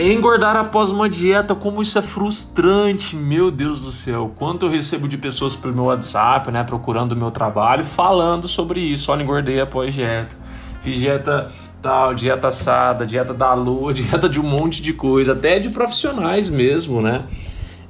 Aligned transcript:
Engordar 0.00 0.56
após 0.56 0.92
uma 0.92 1.08
dieta, 1.08 1.56
como 1.56 1.82
isso 1.82 1.98
é 1.98 2.02
frustrante, 2.02 3.16
meu 3.16 3.50
Deus 3.50 3.80
do 3.80 3.90
céu. 3.90 4.30
Quanto 4.36 4.66
eu 4.66 4.70
recebo 4.70 5.08
de 5.08 5.18
pessoas 5.18 5.56
pelo 5.56 5.74
meu 5.74 5.86
WhatsApp, 5.86 6.52
né, 6.52 6.62
procurando 6.62 7.12
o 7.12 7.16
meu 7.16 7.32
trabalho, 7.32 7.84
falando 7.84 8.46
sobre 8.46 8.78
isso. 8.78 9.10
Olha, 9.10 9.24
engordei 9.24 9.60
após 9.60 9.92
dieta. 9.92 10.36
Fiz 10.80 10.98
dieta 10.98 11.50
tal, 11.82 12.14
dieta 12.14 12.46
assada, 12.46 13.04
dieta 13.04 13.34
da 13.34 13.52
lua, 13.54 13.92
dieta 13.94 14.28
de 14.28 14.38
um 14.38 14.44
monte 14.44 14.80
de 14.80 14.92
coisa, 14.92 15.32
até 15.32 15.58
de 15.58 15.70
profissionais 15.70 16.48
mesmo, 16.48 17.02
né? 17.02 17.24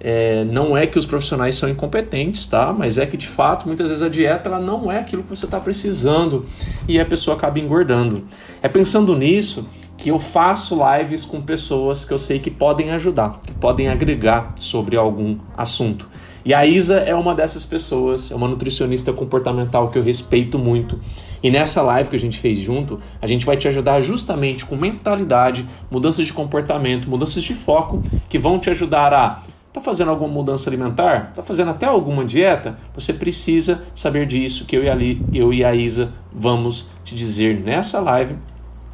É, 0.01 0.45
não 0.45 0.75
é 0.75 0.87
que 0.87 0.97
os 0.97 1.05
profissionais 1.05 1.57
são 1.57 1.69
incompetentes, 1.69 2.47
tá? 2.47 2.73
Mas 2.73 2.97
é 2.97 3.05
que 3.05 3.19
de 3.19 3.27
fato 3.27 3.67
muitas 3.67 3.89
vezes 3.89 4.03
a 4.03 4.09
dieta 4.09 4.49
ela 4.49 4.61
não 4.61 4.91
é 4.91 5.01
aquilo 5.01 5.25
que 5.25 5.29
você 5.29 5.45
está 5.45 5.61
precisando 5.61 6.47
e 6.87 6.99
a 6.99 7.05
pessoa 7.05 7.37
acaba 7.37 7.59
engordando. 7.59 8.25
É 8.63 8.69
pensando 8.69 9.15
nisso 9.15 9.69
que 9.99 10.11
eu 10.11 10.19
faço 10.19 10.79
lives 10.97 11.25
com 11.25 11.43
pessoas 11.43 12.05
que 12.05 12.13
eu 12.13 12.19
sei 12.19 12.39
que 12.39 12.51
podem 12.51 12.93
ajudar, 12.93 13.41
que 13.45 13.53
podem 13.53 13.89
agregar 13.89 14.55
sobre 14.59 14.97
algum 14.97 15.37
assunto. 15.57 16.09
E 16.45 16.55
a 16.55 16.65
Isa 16.65 17.01
é 17.01 17.15
uma 17.15 17.35
dessas 17.35 17.67
pessoas, 17.67 18.31
é 18.31 18.35
uma 18.35 18.49
nutricionista 18.49 19.13
comportamental 19.13 19.91
que 19.91 19.99
eu 19.99 20.03
respeito 20.03 20.59
muito. 20.59 20.99
E 21.43 21.51
nessa 21.51 21.83
live 21.83 22.09
que 22.09 22.17
a 22.17 22.19
gente 22.19 22.39
fez 22.39 22.59
junto, 22.59 23.01
a 23.21 23.27
gente 23.27 23.45
vai 23.45 23.57
te 23.57 23.67
ajudar 23.69 24.01
justamente 24.01 24.65
com 24.65 24.77
mentalidade, 24.77 25.69
mudanças 25.91 26.27
de 26.27 26.33
comportamento, 26.33 27.11
mudanças 27.11 27.43
de 27.43 27.53
foco, 27.53 28.03
que 28.29 28.39
vão 28.39 28.59
te 28.59 28.71
ajudar 28.71 29.13
a 29.13 29.43
Tá 29.71 29.83
fazendo 29.83 30.11
alguma 30.11 30.33
mudança 30.33 30.69
alimentar? 30.69 31.31
Tá 31.35 31.43
fazendo 31.43 31.71
até 31.71 31.85
alguma 31.87 32.25
dieta? 32.25 32.79
Você 32.95 33.13
precisa 33.13 33.85
saber 33.95 34.27
disso 34.27 34.65
que 34.65 34.75
eu 34.75 34.83
e 34.83 34.89
a, 34.89 34.97
eu 35.33 35.53
e 35.53 35.63
a 35.63 35.75
Isa 35.75 36.13
vamos 36.33 36.89
te 37.05 37.15
dizer 37.15 37.61
nessa 37.61 38.01
live 38.01 38.35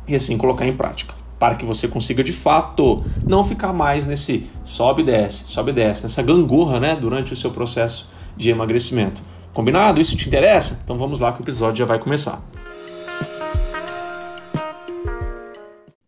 e 0.07 0.15
assim 0.15 0.37
colocar 0.37 0.67
em 0.67 0.77
prática. 0.77 1.15
Para 1.39 1.57
que 1.57 1.65
você 1.65 1.89
consiga 1.89 2.23
de 2.23 2.33
fato 2.33 3.05
não 3.27 3.45
ficar 3.45 3.73
mais 3.73 4.07
nesse 4.07 4.49
sobe 4.65 5.03
e 5.03 5.05
desce, 5.05 5.47
sobe 5.49 5.71
e 5.71 5.75
desce, 5.75 6.03
nessa 6.03 6.23
gangorra 6.23 6.79
né, 6.81 6.97
durante 6.97 7.33
o 7.33 7.37
seu 7.37 7.51
processo 7.51 8.13
de 8.37 8.51
emagrecimento. 8.51 9.23
Combinado? 9.53 10.01
Isso 10.01 10.17
te 10.17 10.27
interessa? 10.27 10.81
Então 10.83 10.97
vamos 10.97 11.21
lá 11.21 11.33
que 11.33 11.41
o 11.41 11.45
episódio 11.45 11.79
já 11.79 11.85
vai 11.85 11.99
começar. 11.99 12.43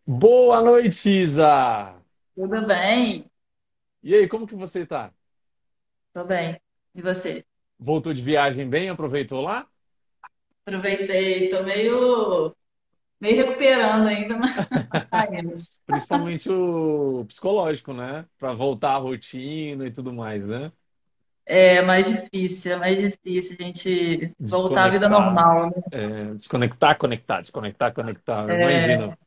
Boa 0.06 0.62
noite, 0.62 1.10
Isa! 1.10 1.94
Tudo 2.34 2.66
bem? 2.66 3.26
E 4.02 4.14
aí, 4.14 4.28
como 4.28 4.46
que 4.46 4.54
você 4.54 4.82
está? 4.82 5.10
Tô 6.12 6.24
bem. 6.24 6.60
E 6.94 7.02
você? 7.02 7.44
Voltou 7.78 8.14
de 8.14 8.22
viagem 8.22 8.68
bem? 8.68 8.88
Aproveitou 8.88 9.40
lá? 9.42 9.66
Aproveitei, 10.64 11.48
tô 11.48 11.62
meio 11.62 12.54
meio 13.20 13.36
recuperando 13.36 14.06
ainda, 14.06 14.36
mas 14.36 14.54
tá 15.10 15.28
indo. 15.32 15.56
Principalmente 15.86 16.50
o 16.50 17.24
psicológico, 17.26 17.92
né? 17.92 18.24
Para 18.38 18.52
voltar 18.52 18.92
à 18.92 18.98
rotina 18.98 19.86
e 19.86 19.90
tudo 19.90 20.12
mais, 20.12 20.48
né? 20.48 20.70
É 21.48 21.80
mais 21.80 22.06
difícil, 22.06 22.72
é 22.72 22.76
mais 22.76 22.98
difícil 22.98 23.56
a 23.58 23.62
gente 23.62 24.32
voltar 24.38 24.86
à 24.86 24.88
vida 24.88 25.08
normal, 25.08 25.66
né? 25.66 25.82
É, 25.92 26.34
desconectar, 26.34 26.98
conectar, 26.98 27.40
desconectar, 27.40 27.94
conectar. 27.94 28.50
É... 28.50 28.60
Imagina. 28.60 29.18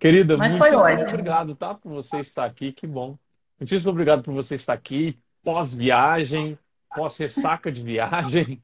Querida, 0.00 0.36
Mas 0.36 0.58
ótimo. 0.58 1.02
obrigado, 1.02 1.54
tá? 1.54 1.74
Por 1.74 1.92
você 1.92 2.20
estar 2.20 2.46
aqui, 2.46 2.72
que 2.72 2.86
bom. 2.86 3.18
Muitíssimo 3.58 3.90
obrigado 3.90 4.22
por 4.22 4.32
você 4.32 4.54
estar 4.54 4.72
aqui, 4.72 5.18
pós-viagem, 5.44 6.58
pós-ressaca 6.96 7.70
de 7.70 7.82
viagem. 7.82 8.62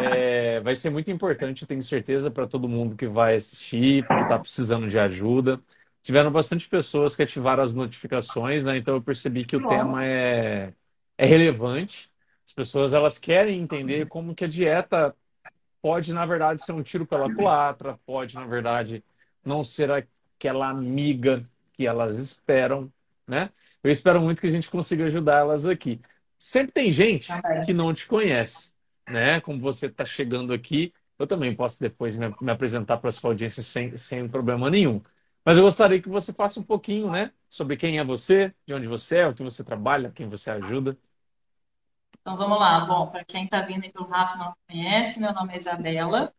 É, 0.00 0.60
vai 0.60 0.74
ser 0.74 0.90
muito 0.90 1.10
importante, 1.10 1.62
eu 1.62 1.68
tenho 1.68 1.82
certeza, 1.82 2.30
para 2.30 2.46
todo 2.46 2.68
mundo 2.68 2.96
que 2.96 3.06
vai 3.06 3.36
assistir, 3.36 4.06
que 4.06 4.14
está 4.14 4.38
precisando 4.38 4.88
de 4.88 4.98
ajuda. 4.98 5.60
Tiveram 6.02 6.30
bastante 6.30 6.68
pessoas 6.68 7.14
que 7.14 7.22
ativaram 7.22 7.62
as 7.62 7.74
notificações, 7.74 8.64
né? 8.64 8.76
Então 8.76 8.94
eu 8.94 9.02
percebi 9.02 9.44
que 9.44 9.56
o 9.56 9.66
tema 9.68 10.04
é, 10.04 10.72
é 11.16 11.26
relevante. 11.26 12.10
As 12.46 12.52
pessoas 12.52 12.92
elas 12.92 13.18
querem 13.18 13.60
entender 13.60 14.08
como 14.08 14.34
que 14.34 14.44
a 14.44 14.48
dieta 14.48 15.14
pode, 15.80 16.12
na 16.12 16.26
verdade, 16.26 16.64
ser 16.64 16.72
um 16.72 16.82
tiro 16.82 17.06
pela 17.06 17.32
culatra, 17.32 17.98
pode, 18.04 18.34
na 18.34 18.46
verdade, 18.46 19.04
não 19.44 19.62
ser 19.62 19.90
aquela 19.90 20.68
amiga 20.68 21.48
que 21.72 21.86
elas 21.86 22.18
esperam, 22.18 22.92
né? 23.26 23.50
Eu 23.82 23.90
espero 23.90 24.20
muito 24.20 24.40
que 24.40 24.46
a 24.46 24.50
gente 24.50 24.70
consiga 24.70 25.04
ajudar 25.06 25.40
elas 25.40 25.66
aqui. 25.66 26.00
Sempre 26.38 26.72
tem 26.72 26.92
gente 26.92 27.28
que 27.64 27.72
não 27.72 27.92
te 27.92 28.06
conhece 28.06 28.71
né? 29.08 29.40
Como 29.40 29.60
você 29.60 29.86
está 29.86 30.04
chegando 30.04 30.52
aqui, 30.52 30.92
eu 31.18 31.26
também 31.26 31.54
posso 31.54 31.80
depois 31.80 32.16
me, 32.16 32.28
me 32.40 32.50
apresentar 32.52 32.98
para 32.98 33.08
a 33.10 33.12
sua 33.12 33.30
audiência 33.30 33.62
sem, 33.62 33.96
sem 33.96 34.28
problema 34.28 34.70
nenhum. 34.70 35.00
Mas 35.44 35.56
eu 35.58 35.64
gostaria 35.64 36.00
que 36.00 36.08
você 36.08 36.32
faça 36.32 36.60
um 36.60 36.62
pouquinho, 36.62 37.10
né? 37.10 37.32
Sobre 37.48 37.76
quem 37.76 37.98
é 37.98 38.04
você, 38.04 38.54
de 38.66 38.74
onde 38.74 38.86
você 38.88 39.18
é, 39.18 39.26
o 39.28 39.34
que 39.34 39.42
você 39.42 39.64
trabalha, 39.64 40.12
quem 40.12 40.28
você 40.28 40.50
ajuda. 40.50 40.96
Então 42.20 42.36
vamos 42.36 42.58
lá. 42.58 42.84
Bom, 42.84 43.08
para 43.08 43.24
quem 43.24 43.44
está 43.44 43.60
vindo 43.62 43.84
e 43.84 43.92
o 43.96 44.04
Rafa 44.04 44.38
não 44.38 44.54
conhece, 44.68 45.18
meu 45.20 45.32
nome 45.32 45.54
é 45.54 45.58
Isabela. 45.58 46.32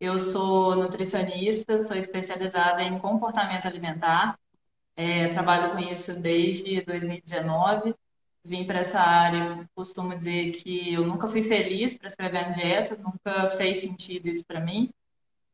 Eu 0.00 0.18
sou 0.18 0.76
nutricionista, 0.76 1.78
sou 1.78 1.96
especializada 1.96 2.82
em 2.82 2.98
comportamento 2.98 3.66
alimentar. 3.66 4.38
É, 4.96 5.28
trabalho 5.28 5.72
com 5.72 5.78
isso 5.78 6.14
desde 6.14 6.82
2019 6.82 7.94
vim 8.44 8.66
para 8.66 8.80
essa 8.80 9.00
área, 9.00 9.68
costumo 9.74 10.16
dizer 10.16 10.52
que 10.52 10.92
eu 10.92 11.06
nunca 11.06 11.28
fui 11.28 11.42
feliz 11.42 11.96
para 11.96 12.08
escrever 12.08 12.38
a 12.38 12.48
dieta, 12.50 12.96
nunca 12.96 13.48
fez 13.56 13.78
sentido 13.80 14.28
isso 14.28 14.44
para 14.44 14.60
mim. 14.60 14.90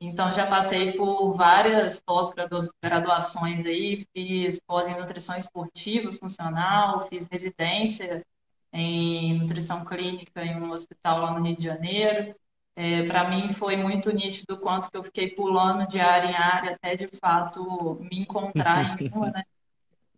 Então 0.01 0.31
já 0.31 0.47
passei 0.47 0.93
por 0.93 1.33
várias 1.33 2.01
pós-graduações 2.01 3.65
aí, 3.65 4.07
fiz 4.15 4.61
pós 4.61 4.89
em 4.89 4.97
nutrição 4.97 5.37
esportiva 5.37 6.13
funcional, 6.13 7.01
fiz 7.01 7.27
residência 7.31 8.25
em 8.73 9.39
nutrição 9.39 9.85
clínica 9.85 10.45
em 10.45 10.61
um 10.61 10.71
hospital 10.71 11.21
lá 11.21 11.39
no 11.39 11.45
Rio 11.45 11.57
de 11.57 11.65
Janeiro. 11.65 12.35
É, 12.77 13.05
para 13.09 13.29
mim 13.29 13.49
foi 13.49 13.77
muito 13.77 14.13
nítido 14.13 14.55
o 14.55 14.61
quanto 14.61 14.89
que 14.89 14.97
eu 14.97 15.03
fiquei 15.03 15.31
pulando 15.35 15.89
de 15.89 15.99
área 15.99 16.29
em 16.29 16.37
área 16.37 16.75
até 16.77 16.95
de 16.95 17.09
fato 17.09 17.99
me 18.01 18.21
encontrar 18.21 19.01
em 19.03 19.09
uma, 19.09 19.31
né? 19.31 19.43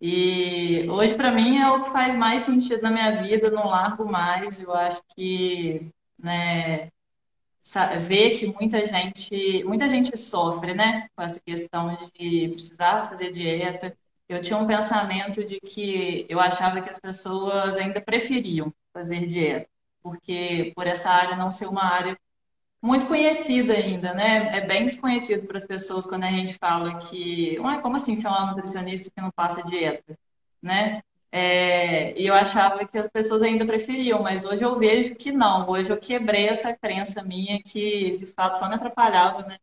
E 0.01 0.89
hoje, 0.89 1.15
para 1.15 1.31
mim, 1.31 1.59
é 1.59 1.71
o 1.71 1.85
que 1.85 1.91
faz 1.91 2.17
mais 2.17 2.43
sentido 2.43 2.83
na 2.83 2.91
minha 2.91 3.23
vida, 3.23 3.51
não 3.51 3.67
largo 3.67 4.11
mais. 4.11 4.59
Eu 4.61 4.75
acho 4.75 5.03
que, 5.15 5.93
né, 6.19 6.91
ver 8.01 8.39
que 8.39 8.47
muita 8.47 8.85
gente, 8.85 9.63
muita 9.65 9.89
gente 9.89 10.17
sofre, 10.17 10.75
né, 10.75 11.09
com 11.15 11.23
essa 11.23 11.41
questão 11.41 11.97
de 12.15 12.49
precisar 12.49 13.09
fazer 13.09 13.31
dieta. 13.31 13.95
Eu 14.29 14.41
tinha 14.41 14.59
um 14.59 14.67
pensamento 14.67 15.45
de 15.45 15.61
que 15.61 16.27
eu 16.29 16.41
achava 16.41 16.81
que 16.81 16.89
as 16.89 16.99
pessoas 16.99 17.77
ainda 17.77 18.01
preferiam 18.01 18.73
fazer 18.93 19.27
dieta, 19.27 19.69
porque 20.03 20.73
por 20.75 20.87
essa 20.87 21.11
área 21.11 21.37
não 21.37 21.51
ser 21.51 21.67
uma 21.67 21.85
área 21.85 22.17
muito 22.83 23.07
conhecida 23.07 23.75
ainda, 23.75 24.15
né? 24.15 24.57
É 24.57 24.67
bem 24.67 24.87
desconhecido 24.87 25.47
para 25.47 25.59
as 25.59 25.67
pessoas 25.67 26.07
quando 26.07 26.25
a 26.25 26.31
gente 26.31 26.55
fala 26.59 26.99
que, 26.99 27.59
uai, 27.61 27.81
como 27.83 27.97
assim 27.97 28.17
ser 28.17 28.29
uma 28.29 28.47
nutricionista 28.47 29.11
que 29.11 29.21
não 29.21 29.31
passa 29.31 29.63
dieta, 29.63 30.19
né? 30.63 31.03
É, 31.33 32.19
e 32.21 32.27
eu 32.27 32.35
achava 32.35 32.87
que 32.87 32.99
as 32.99 33.09
pessoas 33.09 33.43
ainda 33.43 33.65
preferiam, 33.65 34.23
mas 34.23 34.45
hoje 34.45 34.65
eu 34.65 34.75
vejo 34.75 35.15
que 35.15 35.31
não. 35.31 35.69
Hoje 35.69 35.91
eu 35.91 35.97
quebrei 35.99 36.49
essa 36.49 36.75
crença 36.75 37.23
minha 37.23 37.63
que 37.63 38.17
de 38.19 38.27
fato 38.27 38.59
só 38.59 38.69
me 38.69 38.75
atrapalhava, 38.75 39.43
né? 39.45 39.59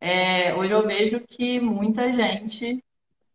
É, 0.00 0.54
hoje 0.54 0.72
eu 0.72 0.82
vejo 0.86 1.20
que 1.20 1.60
muita 1.60 2.12
gente 2.12 2.82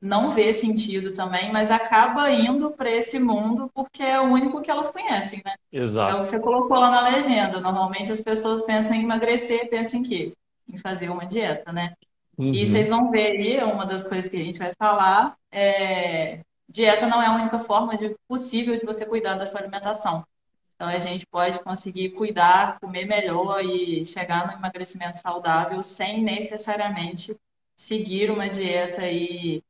não 0.02 0.30
vê 0.30 0.54
sentido 0.54 1.14
também, 1.14 1.52
mas 1.52 1.70
acaba 1.70 2.32
indo 2.32 2.72
para 2.72 2.90
esse 2.90 3.20
mundo 3.20 3.70
porque 3.74 4.02
é 4.02 4.20
o 4.20 4.32
único 4.32 4.62
que 4.62 4.72
elas 4.72 4.90
conhecem, 4.90 5.42
né? 5.44 5.54
Exato. 5.72 6.12
É 6.12 6.16
o 6.16 6.22
que 6.22 6.30
você 6.30 6.40
colocou 6.40 6.78
lá 6.78 6.90
na 6.90 7.02
legenda. 7.02 7.60
Normalmente 7.60 8.12
as 8.12 8.22
pessoas 8.22 8.62
pensam 8.62 8.96
em 8.96 9.04
emagrecer, 9.04 9.70
pensam 9.70 10.00
em 10.00 10.04
quê? 10.04 10.34
Em 10.68 10.78
fazer 10.78 11.10
uma 11.10 11.26
dieta, 11.26 11.74
né? 11.74 11.94
Uhum. 12.38 12.54
E 12.54 12.66
vocês 12.66 12.88
vão 12.88 13.12
ver 13.12 13.32
aí, 13.32 13.64
uma 13.64 13.86
das 13.86 14.06
coisas 14.06 14.30
que 14.30 14.38
a 14.38 14.44
gente 14.44 14.58
vai 14.58 14.72
falar, 14.80 15.36
é... 15.52 16.40
dieta 16.70 17.06
não 17.06 17.22
é 17.22 17.26
a 17.26 17.36
única 17.36 17.60
forma 17.60 17.98
de, 17.98 18.16
possível 18.26 18.80
de 18.80 18.86
você 18.86 19.06
cuidar 19.06 19.36
da 19.36 19.46
sua 19.46 19.60
alimentação. 19.60 20.24
Então 20.76 20.88
a 20.88 20.98
gente 20.98 21.28
pode 21.28 21.62
conseguir 21.62 22.12
cuidar, 22.12 22.80
comer 22.80 23.04
melhor 23.04 23.62
e 23.66 24.06
chegar 24.06 24.48
no 24.48 24.54
emagrecimento 24.54 25.20
saudável 25.20 25.84
sem 25.84 26.24
necessariamente 26.24 27.36
seguir 27.76 28.32
uma 28.32 28.50
dieta 28.50 29.02
aí 29.02 29.62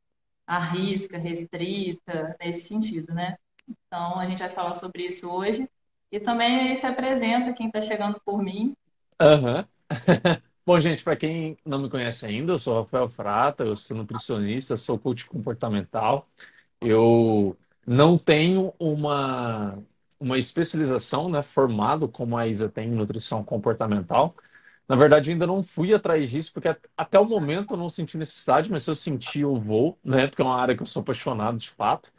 arrisca, 0.49 1.19
restrita, 1.19 2.35
nesse 2.39 2.67
sentido, 2.67 3.13
né? 3.13 3.37
Então, 3.69 4.19
a 4.19 4.25
gente 4.25 4.39
vai 4.39 4.49
falar 4.49 4.73
sobre 4.73 5.03
isso 5.03 5.29
hoje. 5.29 5.69
E 6.11 6.19
também 6.19 6.73
se 6.75 6.87
apresenta 6.87 7.53
quem 7.53 7.67
está 7.67 7.79
chegando 7.79 8.19
por 8.25 8.41
mim. 8.41 8.75
Uhum. 9.21 9.63
Bom, 10.65 10.79
gente, 10.79 11.03
para 11.03 11.15
quem 11.15 11.55
não 11.63 11.79
me 11.79 11.89
conhece 11.89 12.25
ainda, 12.25 12.53
eu 12.53 12.59
sou 12.59 12.81
Rafael 12.81 13.07
Frata, 13.07 13.63
eu 13.63 13.75
sou 13.75 13.95
nutricionista, 13.95 14.75
sou 14.75 14.97
coach 14.97 15.25
comportamental. 15.27 16.27
Eu 16.81 17.55
não 17.85 18.17
tenho 18.17 18.73
uma, 18.79 19.77
uma 20.19 20.37
especialização 20.39 21.29
né, 21.29 21.43
formado 21.43 22.07
como 22.07 22.35
a 22.35 22.47
Isa 22.47 22.67
tem 22.67 22.87
em 22.87 22.95
nutrição 22.95 23.43
comportamental, 23.43 24.35
Na 24.89 24.95
verdade, 24.95 25.31
ainda 25.31 25.45
não 25.47 25.61
fui 25.63 25.93
atrás 25.93 26.31
disso, 26.31 26.51
porque 26.53 26.75
até 26.97 27.19
o 27.19 27.25
momento 27.25 27.73
eu 27.75 27.77
não 27.77 27.89
senti 27.89 28.17
necessidade, 28.17 28.71
mas 28.71 28.83
se 28.83 28.89
eu 28.91 28.95
sentir, 28.95 29.41
eu 29.41 29.55
vou, 29.55 29.99
né? 30.03 30.27
Porque 30.27 30.41
é 30.41 30.45
uma 30.45 30.59
área 30.59 30.75
que 30.75 30.81
eu 30.81 30.87
sou 30.87 31.01
apaixonado 31.01 31.57
de 31.59 31.69
fato. 31.71 32.11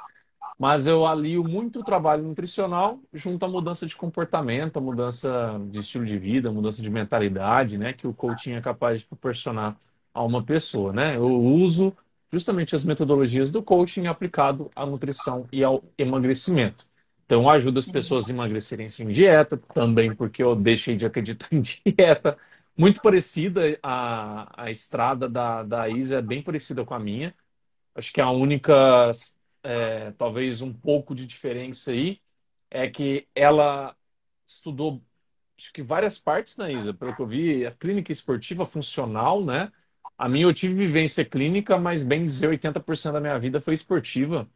Mas 0.58 0.86
eu 0.86 1.06
alio 1.06 1.42
muito 1.44 1.80
o 1.80 1.84
trabalho 1.84 2.22
nutricional 2.22 3.00
junto 3.12 3.44
à 3.44 3.48
mudança 3.48 3.86
de 3.86 3.96
comportamento, 3.96 4.76
a 4.78 4.80
mudança 4.80 5.58
de 5.70 5.80
estilo 5.80 6.04
de 6.04 6.18
vida, 6.18 6.50
a 6.50 6.52
mudança 6.52 6.82
de 6.82 6.90
mentalidade, 6.90 7.78
né? 7.78 7.92
Que 7.94 8.06
o 8.06 8.14
coaching 8.14 8.52
é 8.52 8.60
capaz 8.60 9.00
de 9.00 9.06
proporcionar 9.06 9.76
a 10.14 10.22
uma 10.22 10.42
pessoa, 10.44 10.92
né? 10.92 11.16
Eu 11.16 11.24
uso 11.42 11.96
justamente 12.32 12.76
as 12.76 12.84
metodologias 12.84 13.50
do 13.50 13.62
coaching 13.62 14.06
aplicado 14.06 14.70
à 14.76 14.84
nutrição 14.86 15.46
e 15.52 15.64
ao 15.64 15.82
emagrecimento. 15.98 16.86
Então, 17.24 17.48
ajuda 17.48 17.80
as 17.80 17.86
pessoas 17.86 18.28
a 18.28 18.32
emagrecerem 18.32 18.88
sem 18.88 19.08
dieta, 19.08 19.56
também 19.72 20.14
porque 20.14 20.42
eu 20.42 20.54
deixei 20.56 20.96
de 20.96 21.06
acreditar 21.06 21.48
em 21.54 21.60
dieta. 21.62 22.36
Muito 22.80 23.02
parecida, 23.02 23.78
a, 23.82 24.64
a 24.64 24.70
estrada 24.70 25.28
da, 25.28 25.62
da 25.62 25.88
Isa 25.90 26.16
é 26.18 26.22
bem 26.22 26.42
parecida 26.42 26.82
com 26.84 26.94
a 26.94 26.98
minha. 26.98 27.34
Acho 27.94 28.12
que 28.12 28.20
a 28.20 28.30
única, 28.30 29.10
é, 29.62 30.12
talvez 30.12 30.62
um 30.62 30.72
pouco 30.72 31.14
de 31.14 31.26
diferença 31.26 31.90
aí, 31.92 32.20
é 32.70 32.88
que 32.90 33.28
ela 33.34 33.94
estudou, 34.46 35.02
acho 35.58 35.72
que 35.72 35.82
várias 35.82 36.18
partes, 36.18 36.56
né, 36.56 36.72
Isa? 36.72 36.94
Pelo 36.94 37.14
que 37.14 37.22
eu 37.22 37.26
vi, 37.26 37.66
a 37.66 37.72
clínica 37.72 38.12
esportiva 38.12 38.64
funcional, 38.66 39.44
né? 39.44 39.70
A 40.18 40.28
minha 40.28 40.46
eu 40.46 40.54
tive 40.54 40.74
vivência 40.74 41.24
clínica, 41.24 41.78
mas 41.78 42.02
bem 42.04 42.24
dizer, 42.26 42.48
80% 42.48 43.14
da 43.14 43.20
minha 43.20 43.38
vida 43.38 43.60
foi 43.60 43.74
esportiva. 43.74 44.48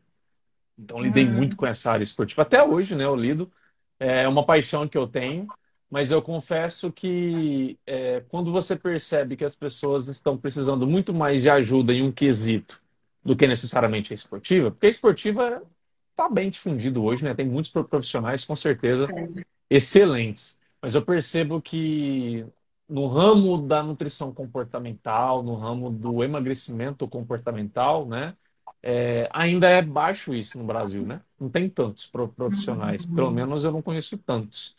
Então, 0.78 1.00
lidei 1.00 1.26
muito 1.26 1.56
Hum, 1.56 1.56
com 1.56 1.66
essa 1.66 1.92
área 1.92 2.02
esportiva. 2.04 2.42
Até 2.42 2.62
hoje, 2.62 2.94
né, 2.96 3.04
eu 3.04 3.14
lido. 3.16 3.52
É 3.98 4.28
uma 4.28 4.44
paixão 4.46 4.88
que 4.88 4.98
eu 4.98 5.06
tenho, 5.06 5.52
mas 5.94 6.10
eu 6.10 6.20
confesso 6.20 6.92
que 6.92 7.78
é, 7.86 8.20
quando 8.28 8.50
você 8.52 8.74
percebe 8.76 9.36
que 9.36 9.44
as 9.44 9.54
pessoas 9.56 10.08
estão 10.08 10.36
precisando 10.36 10.86
muito 10.88 11.14
mais 11.14 11.42
de 11.42 11.50
ajuda 11.50 11.92
em 11.94 12.02
um 12.02 12.10
quesito 12.12 12.82
do 13.24 13.36
que 13.36 13.46
necessariamente 13.46 14.12
a 14.12 14.16
esportiva, 14.16 14.70
porque 14.72 14.86
a 14.86 14.90
esportiva 14.90 15.62
está 16.10 16.28
bem 16.28 16.50
difundido 16.50 17.02
hoje, 17.04 17.24
né? 17.24 17.34
Tem 17.34 17.46
muitos 17.48 17.70
profissionais, 17.72 18.44
com 18.44 18.56
certeza, 18.56 19.12
é. 19.12 19.44
excelentes. 19.70 20.60
Mas 20.82 20.94
eu 20.94 21.04
percebo 21.04 21.60
que 21.62 22.44
no 22.88 23.06
ramo 23.06 23.66
da 23.66 23.82
nutrição 23.82 24.32
comportamental, 24.34 25.42
no 25.42 25.54
ramo 25.56 25.90
do 25.90 26.22
emagrecimento 26.24 27.08
comportamental, 27.08 28.06
né? 28.06 28.36
É, 28.82 29.28
ainda 29.32 29.68
é 29.68 29.80
baixo 29.82 30.34
isso 30.34 30.58
no 30.58 30.64
Brasil, 30.64 31.06
né? 31.06 31.22
Não 31.40 31.48
tem 31.48 31.68
tantos 31.70 32.06
pro- 32.06 32.28
profissionais. 32.28 33.06
Pelo 33.06 33.30
Uhum. 33.30 33.34
menos 33.34 33.64
eu 33.64 33.72
não 33.72 33.80
conheço 33.82 34.18
tantos. 34.18 34.76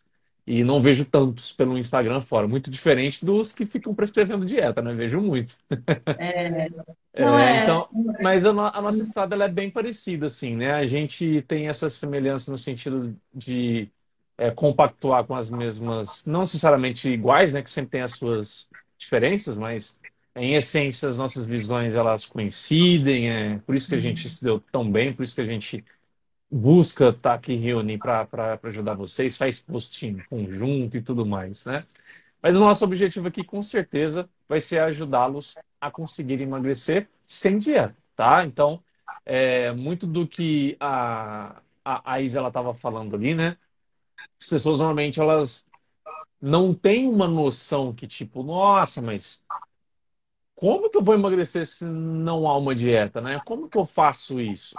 E 0.48 0.64
não 0.64 0.82
vejo 0.82 1.06
tantos 1.06 1.54
pelo 1.54 1.78
Instagram 1.78 2.22
fora. 2.22 2.48
Muito 2.48 2.70
diferente 2.70 3.26
dos 3.26 3.54
que 3.54 3.66
ficam 3.66 3.96
prescrevendo 3.96 4.46
dieta, 4.46 4.82
né? 4.82 4.94
Vejo 4.94 5.20
muito. 5.22 5.56
É, 6.18 6.70
não 7.18 7.38
É, 7.38 7.40
é. 7.40 7.56
então, 7.56 7.90
mas 8.20 8.44
a, 8.46 8.52
no- 8.54 8.62
a 8.66 8.82
nossa 8.82 9.04
estrada 9.04 9.36
ela 9.36 9.46
é 9.46 9.50
bem 9.50 9.72
parecida, 9.72 10.28
assim, 10.28 10.56
né? 10.56 10.74
A 10.74 10.86
gente 10.86 11.42
tem 11.44 11.68
essa 11.70 11.90
semelhança 11.90 12.52
no 12.52 12.58
sentido 12.58 13.16
de 13.34 13.90
é, 14.38 14.52
compactuar 14.52 15.26
com 15.26 15.34
as 15.36 15.50
mesmas, 15.50 16.26
não 16.26 16.42
necessariamente 16.42 17.08
iguais, 17.10 17.54
né? 17.54 17.62
Que 17.62 17.70
sempre 17.72 17.92
tem 17.92 18.02
as 18.02 18.14
suas 18.14 18.68
diferenças, 18.98 19.58
mas 19.58 19.98
em 20.36 20.56
essência 20.56 21.08
as 21.08 21.18
nossas 21.18 21.46
visões 21.46 21.96
elas 21.96 22.26
coincidem. 22.26 23.30
É 23.30 23.60
por 23.60 23.76
isso 23.76 23.88
que 23.90 23.96
a 23.96 24.00
gente 24.00 24.30
se 24.30 24.44
deu 24.44 24.60
tão 24.72 24.90
bem, 24.90 25.14
por 25.14 25.24
isso 25.24 25.36
que 25.36 25.42
a 25.42 25.46
gente 25.46 25.84
busca 26.52 27.10
estar 27.10 27.34
aqui 27.36 27.56
reunir 27.56 27.98
para 27.98 28.60
ajudar 28.64 28.94
vocês, 28.96 29.38
faz 29.38 29.60
post 29.62 30.06
em 30.06 30.20
conjunto 30.30 30.98
e 30.98 31.02
tudo 31.02 31.26
mais, 31.26 31.66
né? 31.66 31.86
Mas 32.42 32.56
o 32.56 32.60
nosso 32.60 32.84
objetivo 32.86 33.28
aqui, 33.28 33.44
com 33.44 33.62
certeza, 33.62 34.30
vai 34.48 34.62
ser 34.62 34.80
ajudá-los 34.80 35.56
a 35.82 35.92
conseguir 35.92 36.42
emagrecer 36.42 37.10
sem 37.26 37.58
dieta, 37.58 37.96
tá? 38.16 38.46
Então, 38.46 38.84
é, 39.26 39.72
muito 39.74 40.06
do 40.08 40.28
que 40.28 40.78
a, 40.80 41.62
a, 41.84 42.14
a 42.14 42.22
Isa 42.22 42.46
estava 42.48 42.74
falando 42.74 43.16
ali, 43.16 43.34
né? 43.36 43.58
As 44.40 44.48
pessoas 44.48 44.78
normalmente 44.80 45.20
elas 45.20 45.66
não 46.42 46.74
têm 46.74 47.08
uma 47.08 47.28
noção 47.28 47.94
que, 47.94 48.08
tipo, 48.08 48.44
nossa, 48.44 49.02
mas 49.02 49.44
como 50.56 50.90
que 50.90 50.98
eu 50.98 51.04
vou 51.04 51.16
emagrecer 51.16 51.66
se 51.68 51.86
não 51.86 52.48
há 52.48 52.58
uma 52.58 52.74
dieta, 52.74 53.22
né? 53.22 53.42
Como 53.46 53.70
que 53.70 53.78
eu 53.78 53.86
faço 53.86 54.40
isso? 54.40 54.76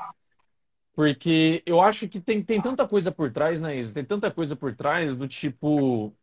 Porque 0.96 1.62
eu 1.66 1.80
acho 1.82 2.08
que 2.08 2.20
tem, 2.20 2.42
tem 2.42 2.60
tanta 2.62 2.88
coisa 2.88 3.12
por 3.12 3.32
trás, 3.32 3.62
né, 3.62 3.76
Isa? 3.78 3.94
Tem 3.94 4.04
tanta 4.06 4.30
coisa 4.32 4.56
por 4.56 4.74
trás 4.76 5.16
do 5.16 5.28
tipo. 5.28 6.14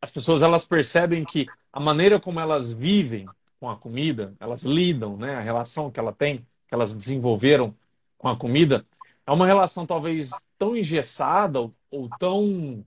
as 0.00 0.10
pessoas 0.10 0.42
elas 0.42 0.66
percebem 0.68 1.24
que 1.26 1.52
a 1.72 1.80
maneira 1.80 2.20
como 2.20 2.40
elas 2.40 2.72
vivem 2.72 3.34
com 3.60 3.70
a 3.70 3.76
comida, 3.76 4.34
elas 4.40 4.64
lidam, 4.64 5.16
né, 5.16 5.36
a 5.36 5.40
relação 5.40 5.90
que 5.90 6.00
ela 6.00 6.12
tem, 6.12 6.38
que 6.68 6.74
elas 6.74 6.94
desenvolveram 6.96 7.74
com 8.18 8.28
a 8.28 8.36
comida, 8.36 8.86
é 9.26 9.32
uma 9.32 9.46
relação 9.46 9.86
talvez 9.86 10.46
tão 10.58 10.76
engessada 10.76 11.60
ou, 11.60 11.74
ou 11.90 12.08
tão 12.10 12.84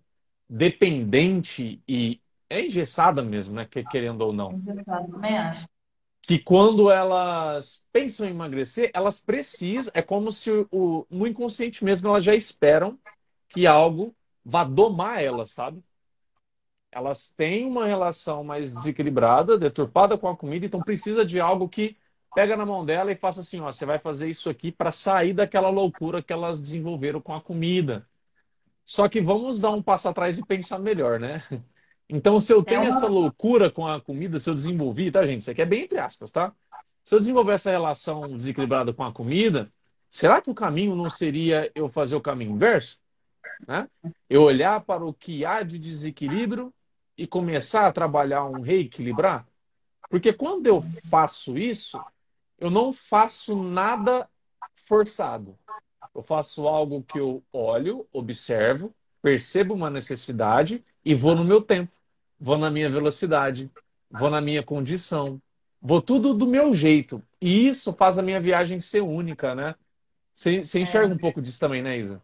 dependente 0.50 1.82
e 1.88 2.22
é 2.50 2.66
engessada 2.66 3.24
mesmo, 3.24 3.56
né, 3.56 3.66
que- 3.66 3.84
querendo 3.84 4.22
ou 4.22 4.34
não, 4.34 4.60
Eu 4.68 4.84
também 4.86 5.38
acho. 5.38 5.68
Que 6.30 6.38
quando 6.38 6.92
elas 6.92 7.84
pensam 7.92 8.28
em 8.28 8.30
emagrecer, 8.30 8.92
elas 8.94 9.20
precisam, 9.20 9.92
é 9.96 10.02
como 10.04 10.32
se 10.32 10.52
o, 10.70 11.04
no 11.10 11.26
inconsciente 11.26 11.84
mesmo 11.84 12.08
elas 12.08 12.24
já 12.24 12.36
esperam 12.36 13.00
que 13.48 13.66
algo 13.66 14.16
vá 14.46 14.64
domar 14.64 15.24
elas, 15.24 15.50
sabe? 15.50 15.84
elas 16.92 17.34
têm 17.36 17.66
uma 17.66 17.88
relação 17.88 18.44
mais 18.44 18.72
desequilibrada, 18.72 19.58
deturpada 19.58 20.20
com 20.20 20.28
a 20.28 20.38
comida, 20.38 20.68
então 20.68 20.80
precisa 20.80 21.26
de 21.26 21.40
algo 21.40 21.68
que 21.68 21.98
pega 22.36 22.56
na 22.56 22.64
mão 22.64 22.86
dela 22.86 23.12
e 23.12 23.16
faça 23.16 23.42
assim, 23.42 23.60
ó, 23.60 23.72
você 23.72 23.84
vai 23.84 23.98
fazer 23.98 24.30
isso 24.30 24.52
aqui 24.52 24.72
para 24.72 24.92
sair 24.92 25.34
daquela 25.34 25.70
loucura 25.70 26.22
que 26.22 26.32
elas 26.32 26.62
desenvolveram 26.62 27.20
com 27.20 27.34
a 27.34 27.42
comida. 27.42 28.08
Só 28.86 29.10
que 29.10 29.20
vamos 29.20 29.60
dar 29.60 29.72
um 29.72 29.82
passo 29.82 30.08
atrás 30.08 30.38
e 30.38 30.46
pensar 30.46 30.78
melhor, 30.78 31.20
né? 31.20 31.42
Então, 32.10 32.40
se 32.40 32.52
eu 32.52 32.62
É 32.62 32.64
tenho 32.64 32.84
essa 32.84 33.06
uma. 33.06 33.20
loucura 33.20 33.70
com 33.70 33.88
a 33.88 34.02
comida, 34.02 34.40
se 34.40 34.50
eu 34.50 34.56
desenvolvi, 34.56 35.12
tá, 35.12 35.26
gente? 35.26 35.42
Isso 35.42 35.52
aqui 35.52 35.62
é 35.62 35.66
bem 35.66 35.84
entre 35.84 36.00
aspas, 36.00 36.32
tá? 36.32 36.52
Se 37.04 37.14
eu 37.16 37.20
desenvolver 37.20 37.54
essa 37.54 37.70
relação 37.72 38.36
desequilibrada 38.36 38.94
com 38.94 39.04
a 39.04 39.12
comida, 39.12 39.72
será 40.10 40.42
que 40.42 40.50
o 40.50 40.56
caminho 40.56 40.96
não 40.96 41.10
seria 41.10 41.72
eu 41.76 41.88
fazer 41.88 42.16
o 42.16 42.22
caminho 42.22 42.52
inverso? 42.52 43.00
né? 43.68 43.88
Eu 44.30 44.44
olhar 44.44 44.80
para 44.82 45.06
o 45.06 45.14
que 45.14 45.46
há 45.46 45.64
de 45.64 45.78
desequilíbrio 45.78 46.74
e 47.18 47.28
começar 47.28 47.88
a 47.88 47.92
trabalhar 47.92 48.46
um 48.46 48.62
reequilibrar. 48.62 49.46
Porque 50.10 50.34
quando 50.34 50.66
eu 50.68 50.82
faço 51.10 51.58
isso, 51.58 52.02
eu 52.58 52.70
não 52.70 52.92
faço 52.94 53.62
nada 53.62 54.28
forçado. 54.86 55.58
Eu 56.16 56.22
faço 56.22 56.68
algo 56.68 57.04
que 57.04 57.20
eu 57.20 57.44
olho, 57.54 58.08
observo, 58.12 58.94
percebo 59.22 59.74
uma 59.74 59.90
necessidade 59.90 60.84
e 61.04 61.14
vou 61.14 61.36
no 61.36 61.44
meu 61.44 61.62
tempo, 61.62 61.92
vou 62.40 62.58
na 62.58 62.70
minha 62.72 62.90
velocidade, 62.90 63.72
vou 64.10 64.30
na 64.30 64.42
minha 64.42 64.64
condição, 64.64 65.42
vou 65.82 66.02
tudo 66.02 66.34
do 66.34 66.48
meu 66.48 66.74
jeito. 66.74 67.24
E 67.42 67.68
isso 67.68 67.94
faz 67.96 68.18
a 68.18 68.22
minha 68.22 68.40
viagem 68.42 68.80
ser 68.80 69.02
única, 69.02 69.56
né? 69.56 69.76
Você 70.34 70.64
você 70.66 70.80
enxerga 70.82 71.14
um 71.14 71.20
pouco 71.20 71.42
disso 71.42 71.60
também, 71.60 71.82
né, 71.84 71.98
Isa? 71.98 72.22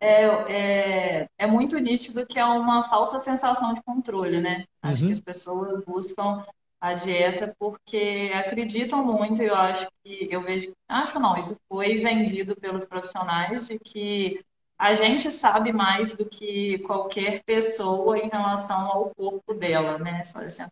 É, 0.00 1.22
é, 1.22 1.28
é 1.38 1.46
muito 1.46 1.78
nítido 1.78 2.26
que 2.26 2.38
é 2.38 2.44
uma 2.44 2.82
falsa 2.82 3.18
sensação 3.18 3.72
de 3.72 3.82
controle, 3.82 4.40
né? 4.40 4.64
Acho 4.82 5.04
que 5.04 5.12
as 5.12 5.20
Uhum. 5.20 5.24
pessoas 5.24 5.82
buscam 5.84 6.44
a 6.80 6.92
dieta 6.94 7.54
porque 7.58 8.30
acreditam 8.34 9.02
muito, 9.04 9.42
e 9.42 9.46
eu 9.46 9.54
acho 9.56 9.86
que 10.04 10.28
eu 10.30 10.42
vejo, 10.42 10.72
acho 10.88 11.18
não, 11.18 11.36
isso 11.38 11.56
foi 11.68 11.96
vendido 11.96 12.54
pelos 12.56 12.84
profissionais 12.84 13.66
de 13.66 13.78
que 13.78 14.44
a 14.78 14.94
gente 14.94 15.30
sabe 15.30 15.72
mais 15.72 16.14
do 16.14 16.26
que 16.28 16.78
qualquer 16.80 17.42
pessoa 17.44 18.18
em 18.18 18.28
relação 18.28 18.86
ao 18.90 19.14
corpo 19.14 19.54
dela, 19.54 19.98
né? 19.98 20.22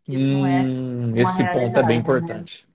Que 0.04 0.14
isso 0.14 0.32
não 0.32 0.46
é 0.46 0.66
Hum, 0.66 1.16
esse 1.16 1.44
ponto 1.44 1.78
é 1.78 1.82
bem 1.82 1.98
né? 1.98 1.98
importante. 1.98 2.66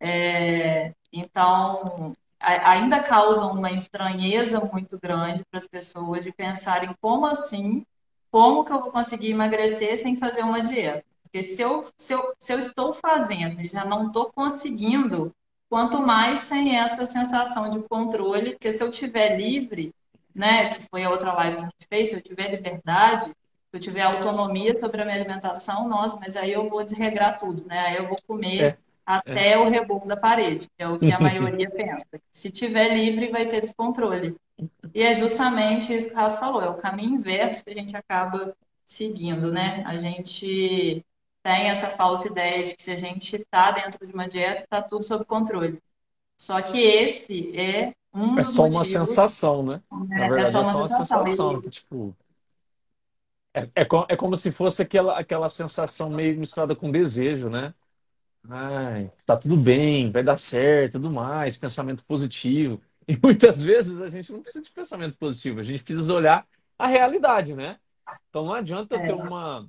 É, 0.00 0.92
Então, 1.12 2.14
a- 2.40 2.70
ainda 2.72 3.02
causa 3.02 3.44
uma 3.46 3.70
estranheza 3.70 4.60
muito 4.60 4.98
grande 4.98 5.44
para 5.50 5.58
as 5.58 5.68
pessoas 5.68 6.24
de 6.24 6.32
pensarem 6.32 6.94
como 7.02 7.26
assim, 7.26 7.84
como 8.30 8.64
que 8.64 8.72
eu 8.72 8.80
vou 8.80 8.90
conseguir 8.90 9.30
emagrecer 9.30 9.96
sem 9.98 10.16
fazer 10.16 10.42
uma 10.42 10.62
dieta? 10.62 11.04
Porque 11.22 11.42
se 11.42 11.60
eu, 11.62 11.82
se 11.98 12.12
eu, 12.14 12.32
se 12.40 12.52
eu 12.52 12.58
estou 12.58 12.92
fazendo 12.94 13.60
e 13.60 13.68
já 13.68 13.84
não 13.84 14.06
estou 14.06 14.32
conseguindo, 14.34 15.32
quanto 15.68 16.00
mais 16.02 16.40
sem 16.40 16.76
essa 16.78 17.04
sensação 17.06 17.70
de 17.70 17.80
controle, 17.88 18.52
porque 18.52 18.72
se 18.72 18.82
eu 18.82 18.90
tiver 18.90 19.36
livre, 19.36 19.92
né, 20.34 20.70
que 20.70 20.82
foi 20.90 21.04
a 21.04 21.10
outra 21.10 21.32
live 21.34 21.56
que 21.56 21.62
a 21.64 21.66
gente 21.66 21.86
fez, 21.88 22.10
se 22.10 22.16
eu 22.16 22.22
tiver 22.22 22.50
liberdade, 22.50 23.26
se 23.26 23.34
eu 23.74 23.80
tiver 23.80 24.02
autonomia 24.02 24.76
sobre 24.78 25.02
a 25.02 25.04
minha 25.04 25.16
alimentação, 25.16 25.88
nossa, 25.88 26.18
mas 26.20 26.36
aí 26.36 26.52
eu 26.52 26.68
vou 26.68 26.84
desregrar 26.84 27.38
tudo, 27.38 27.64
né? 27.66 27.78
Aí 27.80 27.96
eu 27.96 28.08
vou 28.08 28.16
comer 28.26 28.76
É, 29.26 29.32
é. 29.32 29.42
até 29.44 29.58
o 29.58 29.68
reboco 29.68 30.06
da 30.08 30.16
parede, 30.16 30.68
que 30.76 30.82
é 30.82 30.88
o 30.88 30.98
que 30.98 31.12
a 31.12 31.20
maioria 31.20 31.70
pensa. 31.70 32.06
Se 32.32 32.50
tiver 32.50 32.88
livre, 32.94 33.30
vai 33.30 33.46
ter 33.46 33.60
descontrole. 33.60 34.36
E 34.94 35.02
é 35.02 35.14
justamente 35.14 35.94
isso 35.94 36.08
que 36.08 36.14
o 36.14 36.16
Rafa 36.16 36.38
falou, 36.38 36.62
é 36.62 36.68
o 36.68 36.76
caminho 36.76 37.14
inverso 37.14 37.64
que 37.64 37.70
a 37.70 37.74
gente 37.74 37.96
acaba 37.96 38.54
seguindo, 38.86 39.50
né? 39.52 39.82
A 39.86 39.96
gente 39.98 41.04
tem 41.42 41.68
essa 41.70 41.90
falsa 41.90 42.28
ideia 42.28 42.66
de 42.66 42.76
que 42.76 42.82
se 42.82 42.90
a 42.92 42.96
gente 42.98 43.36
está 43.36 43.70
dentro 43.70 44.06
de 44.06 44.12
uma 44.12 44.28
dieta, 44.28 44.62
está 44.64 44.82
tudo 44.82 45.04
sob 45.04 45.24
controle. 45.24 45.80
Só 46.42 46.60
que 46.60 46.76
esse 46.76 47.56
é 47.56 47.92
um 48.12 48.36
É 48.36 48.42
só 48.42 48.66
uma 48.66 48.84
sensação, 48.84 49.62
né? 49.62 49.80
Na 49.88 50.04
né? 50.06 50.26
É 50.26 50.28
verdade, 50.28 50.50
só 50.50 50.58
é 50.58 50.62
uma 50.62 50.72
só 50.72 50.78
uma 50.78 50.88
sensação. 50.88 51.24
sensação. 51.24 51.60
Que, 51.60 51.70
Tipo, 51.70 52.16
é, 53.54 53.60
é, 53.60 53.86
é 54.08 54.16
como 54.16 54.36
se 54.36 54.50
fosse 54.50 54.82
aquela, 54.82 55.16
aquela 55.16 55.48
sensação 55.48 56.10
meio 56.10 56.36
misturada 56.36 56.74
com 56.74 56.90
desejo, 56.90 57.48
né? 57.48 57.72
Ai, 58.50 59.08
tá 59.24 59.36
tudo 59.36 59.56
bem, 59.56 60.10
vai 60.10 60.24
dar 60.24 60.36
certo, 60.36 60.94
tudo 60.94 61.12
mais, 61.12 61.56
pensamento 61.56 62.04
positivo. 62.04 62.82
E 63.08 63.18
muitas 63.20 63.64
vezes 63.64 64.00
a 64.00 64.08
gente 64.08 64.30
não 64.30 64.40
precisa 64.40 64.62
de 64.62 64.70
pensamento 64.70 65.18
positivo, 65.18 65.58
a 65.58 65.64
gente 65.64 65.82
precisa 65.82 66.14
olhar 66.14 66.46
a 66.78 66.86
realidade, 66.86 67.52
né? 67.52 67.76
Então 68.30 68.44
não 68.44 68.54
adianta 68.54 68.96
ter 68.96 69.10
é, 69.10 69.14
uma. 69.14 69.68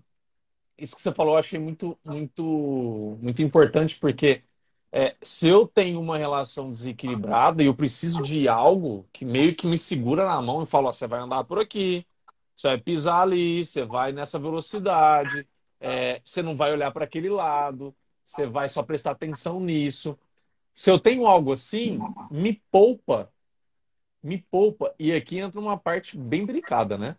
Isso 0.78 0.96
que 0.96 1.02
você 1.02 1.12
falou, 1.12 1.34
eu 1.34 1.40
achei 1.40 1.58
muito, 1.58 1.98
muito, 2.06 3.18
muito 3.20 3.42
importante, 3.42 3.98
porque 4.00 4.44
é, 4.94 5.18
se 5.24 5.48
eu 5.50 5.68
tenho 5.68 6.00
uma 6.00 6.20
relação 6.20 6.72
desequilibrada 6.72 7.64
e 7.64 7.66
eu 7.68 7.76
preciso 7.76 8.24
de 8.24 8.48
algo 8.48 9.08
que 9.14 9.26
meio 9.26 9.56
que 9.56 9.66
me 9.68 9.78
segura 9.78 10.26
na 10.26 10.42
mão 10.42 10.64
e 10.64 10.68
fala, 10.68 10.90
ó, 10.90 10.94
você 10.94 11.08
vai 11.08 11.20
andar 11.22 11.44
por 11.46 11.60
aqui, 11.60 12.06
você 12.56 12.68
vai 12.70 12.78
pisar 12.80 13.22
ali, 13.24 13.66
você 13.66 13.86
vai 13.86 14.12
nessa 14.14 14.40
velocidade, 14.40 15.48
é, 15.80 16.22
você 16.24 16.44
não 16.44 16.56
vai 16.56 16.72
olhar 16.74 16.92
para 16.92 17.06
aquele 17.06 17.30
lado, 17.30 17.96
você 18.24 18.46
vai 18.48 18.70
só 18.70 18.84
prestar 18.84 19.12
atenção 19.12 19.60
nisso. 19.60 20.18
Se 20.74 20.92
eu 20.92 21.00
tenho 21.00 21.28
algo 21.28 21.54
assim, 21.54 22.08
me 22.30 22.62
poupa, 22.72 23.34
me 24.24 24.40
poupa. 24.40 24.94
E 25.00 25.14
aqui 25.14 25.38
entra 25.40 25.60
uma 25.60 25.78
parte 25.78 26.18
bem 26.18 26.46
delicada, 26.46 26.98
né? 26.98 27.18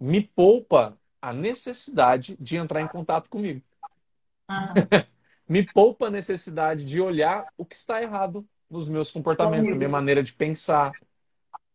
Me 0.00 0.22
poupa 0.22 0.98
a 1.22 1.32
necessidade 1.34 2.36
de 2.40 2.56
entrar 2.56 2.82
em 2.82 2.88
contato 2.88 3.30
comigo. 3.30 3.62
aham, 4.48 4.88
Me 5.48 5.62
poupa 5.62 6.06
a 6.08 6.10
necessidade 6.10 6.84
de 6.84 7.00
olhar 7.00 7.46
o 7.56 7.64
que 7.64 7.74
está 7.74 8.02
errado 8.02 8.46
nos 8.70 8.88
meus 8.88 9.10
comportamentos, 9.10 9.68
na 9.70 9.76
minha 9.76 9.88
maneira 9.88 10.22
de 10.22 10.32
pensar, 10.34 10.92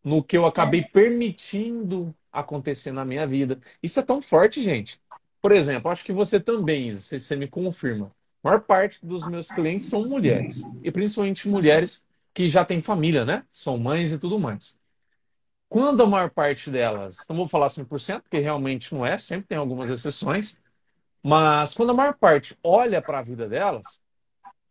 no 0.02 0.22
que 0.22 0.36
eu 0.36 0.46
acabei 0.46 0.80
É, 0.80 0.84
permitindo 0.84 2.14
acontecer 2.32 2.92
na 2.92 3.04
minha 3.04 3.26
vida. 3.26 3.60
Isso 3.82 3.98
é 3.98 4.02
tão 4.02 4.20
forte, 4.22 4.62
gente. 4.62 5.00
Por 5.40 5.52
exemplo, 5.52 5.90
acho 5.90 6.04
que 6.04 6.12
você 6.12 6.40
também, 6.40 6.88
Isa, 6.88 7.00
se 7.00 7.18
você 7.20 7.36
me 7.36 7.48
confirma. 7.48 8.14
A 8.42 8.48
maior 8.48 8.60
parte 8.60 9.04
dos 9.04 9.26
meus 9.26 9.50
clientes 9.50 9.88
são 9.88 10.06
mulheres, 10.06 10.70
e 10.82 10.92
principalmente 10.92 11.48
mulheres 11.48 12.06
que 12.32 12.46
já 12.46 12.64
têm 12.64 12.82
família, 12.82 13.24
né? 13.24 13.44
São 13.50 13.78
mães 13.78 14.12
e 14.12 14.18
tudo 14.18 14.38
mais. 14.38 14.78
Quando 15.68 16.02
a 16.02 16.06
maior 16.06 16.30
parte 16.30 16.70
delas, 16.70 17.26
não 17.28 17.36
vou 17.36 17.48
falar 17.48 17.68
100%, 17.68 18.22
porque 18.22 18.38
realmente 18.38 18.94
não 18.94 19.04
é, 19.04 19.18
sempre 19.18 19.48
tem 19.48 19.58
algumas 19.58 19.90
exceções, 19.90 20.60
mas 21.24 21.72
quando 21.72 21.88
a 21.90 21.94
maior 21.94 22.14
parte 22.18 22.54
olha 22.62 23.00
para 23.00 23.20
a 23.20 23.22
vida 23.22 23.48
delas, 23.48 23.98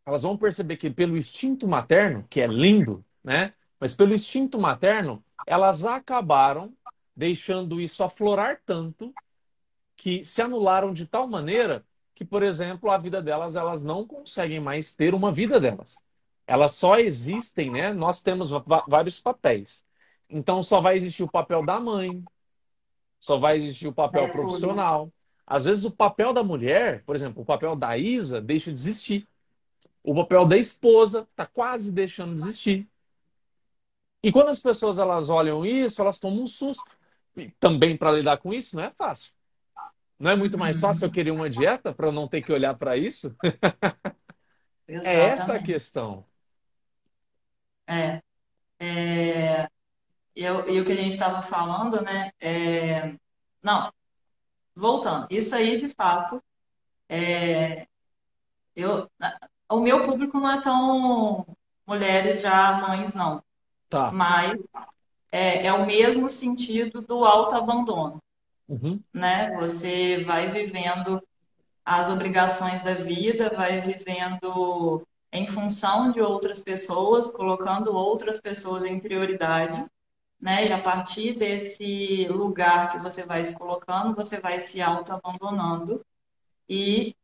elas 0.05 0.21
vão 0.21 0.37
perceber 0.37 0.77
que 0.77 0.87
pelo 0.87 1.17
instinto 1.17 1.67
materno, 1.67 2.27
que 2.29 2.39
é 2.39 2.45
lindo, 2.45 3.03
né? 3.23 3.55
Mas 3.79 3.95
pelo 3.95 4.13
instinto 4.13 4.59
materno, 4.59 5.25
elas 5.47 5.83
acabaram 5.83 6.71
deixando 7.15 7.81
isso 7.81 8.03
aflorar 8.03 8.61
tanto 8.63 9.11
que 9.95 10.23
se 10.23 10.43
anularam 10.43 10.93
de 10.93 11.07
tal 11.07 11.27
maneira 11.27 11.83
que, 12.13 12.23
por 12.23 12.43
exemplo, 12.43 12.91
a 12.91 12.99
vida 12.99 13.19
delas, 13.19 13.55
elas 13.55 13.81
não 13.81 14.05
conseguem 14.05 14.59
mais 14.59 14.93
ter 14.93 15.15
uma 15.15 15.31
vida 15.31 15.59
delas. 15.59 15.97
Elas 16.45 16.73
só 16.73 16.99
existem, 16.99 17.71
né? 17.71 17.91
Nós 17.91 18.21
temos 18.21 18.51
vários 18.87 19.19
papéis. 19.19 19.83
Então 20.29 20.61
só 20.61 20.79
vai 20.79 20.97
existir 20.97 21.23
o 21.23 21.31
papel 21.31 21.65
da 21.65 21.79
mãe, 21.79 22.23
só 23.19 23.39
vai 23.39 23.57
existir 23.57 23.87
o 23.87 23.93
papel 23.93 24.27
profissional. 24.27 25.11
Às 25.45 25.65
vezes 25.65 25.85
o 25.85 25.91
papel 25.91 26.33
da 26.33 26.43
mulher, 26.43 27.03
por 27.05 27.15
exemplo, 27.15 27.41
o 27.43 27.45
papel 27.45 27.75
da 27.75 27.97
Isa 27.97 28.41
deixa 28.41 28.71
de 28.71 28.79
existir. 28.79 29.27
O 30.03 30.15
papel 30.15 30.45
da 30.45 30.57
esposa 30.57 31.27
está 31.31 31.45
quase 31.45 31.91
deixando 31.91 32.35
de 32.35 32.41
existir. 32.41 32.89
E 34.21 34.31
quando 34.31 34.49
as 34.49 34.61
pessoas 34.61 34.97
elas 34.97 35.29
olham 35.29 35.65
isso, 35.65 36.01
elas 36.01 36.19
tomam 36.19 36.43
um 36.43 36.47
susto. 36.47 36.89
E 37.35 37.49
também 37.59 37.97
para 37.97 38.11
lidar 38.11 38.37
com 38.37 38.53
isso 38.53 38.75
não 38.75 38.83
é 38.83 38.91
fácil. 38.91 39.31
Não 40.19 40.31
é 40.31 40.35
muito 40.35 40.57
mais 40.57 40.79
fácil 40.79 41.07
eu 41.07 41.11
querer 41.11 41.31
uma 41.31 41.49
dieta 41.49 41.93
para 41.93 42.07
eu 42.07 42.11
não 42.11 42.27
ter 42.27 42.41
que 42.41 42.53
olhar 42.53 42.75
para 42.75 42.97
isso? 42.97 43.35
É 45.03 45.25
essa 45.29 45.55
a 45.55 45.59
questão. 45.59 46.25
É, 47.87 48.21
é, 48.79 49.63
e, 50.35 50.43
eu- 50.43 50.69
e 50.69 50.81
o 50.81 50.85
que 50.85 50.91
a 50.93 50.95
gente 50.95 51.13
estava 51.13 51.41
falando, 51.43 52.01
né? 52.03 52.31
É, 52.41 53.15
não, 53.63 53.91
voltando, 54.75 55.27
isso 55.29 55.55
aí 55.55 55.77
de 55.77 55.87
fato, 55.89 56.41
eu, 58.75 59.07
o 59.69 59.79
meu 59.79 60.03
público 60.03 60.39
não 60.39 60.51
é 60.51 60.61
tão 60.61 61.45
mulheres 61.87 62.41
já 62.41 62.73
mães, 62.73 63.13
não, 63.13 63.43
Tá. 63.89 64.11
mas 64.11 64.59
é, 65.31 65.67
é 65.67 65.73
o 65.73 65.85
mesmo 65.85 66.29
sentido 66.29 67.01
do 67.01 67.25
autoabandono, 67.25 68.19
Uhum. 68.67 68.99
né? 69.13 69.55
Você 69.57 70.23
vai 70.23 70.49
vivendo 70.49 71.21
as 71.85 72.09
obrigações 72.09 72.81
da 72.83 72.95
vida, 72.95 73.51
vai 73.55 73.81
vivendo 73.81 75.05
em 75.31 75.47
função 75.47 76.11
de 76.11 76.21
outras 76.21 76.59
pessoas, 76.59 77.29
colocando 77.29 77.93
outras 77.93 78.39
pessoas 78.39 78.85
em 78.85 78.99
prioridade, 78.99 79.85
né? 80.43 80.67
E 80.67 80.73
a 80.73 80.81
partir 80.81 81.35
desse 81.37 82.27
lugar 82.29 82.91
que 82.91 82.99
você 82.99 83.25
vai 83.25 83.43
se 83.43 83.55
colocando, 83.55 84.15
você 84.15 84.41
vai 84.41 84.59
se 84.59 84.81
auto-abandonando. 84.81 86.05
E 86.69 87.15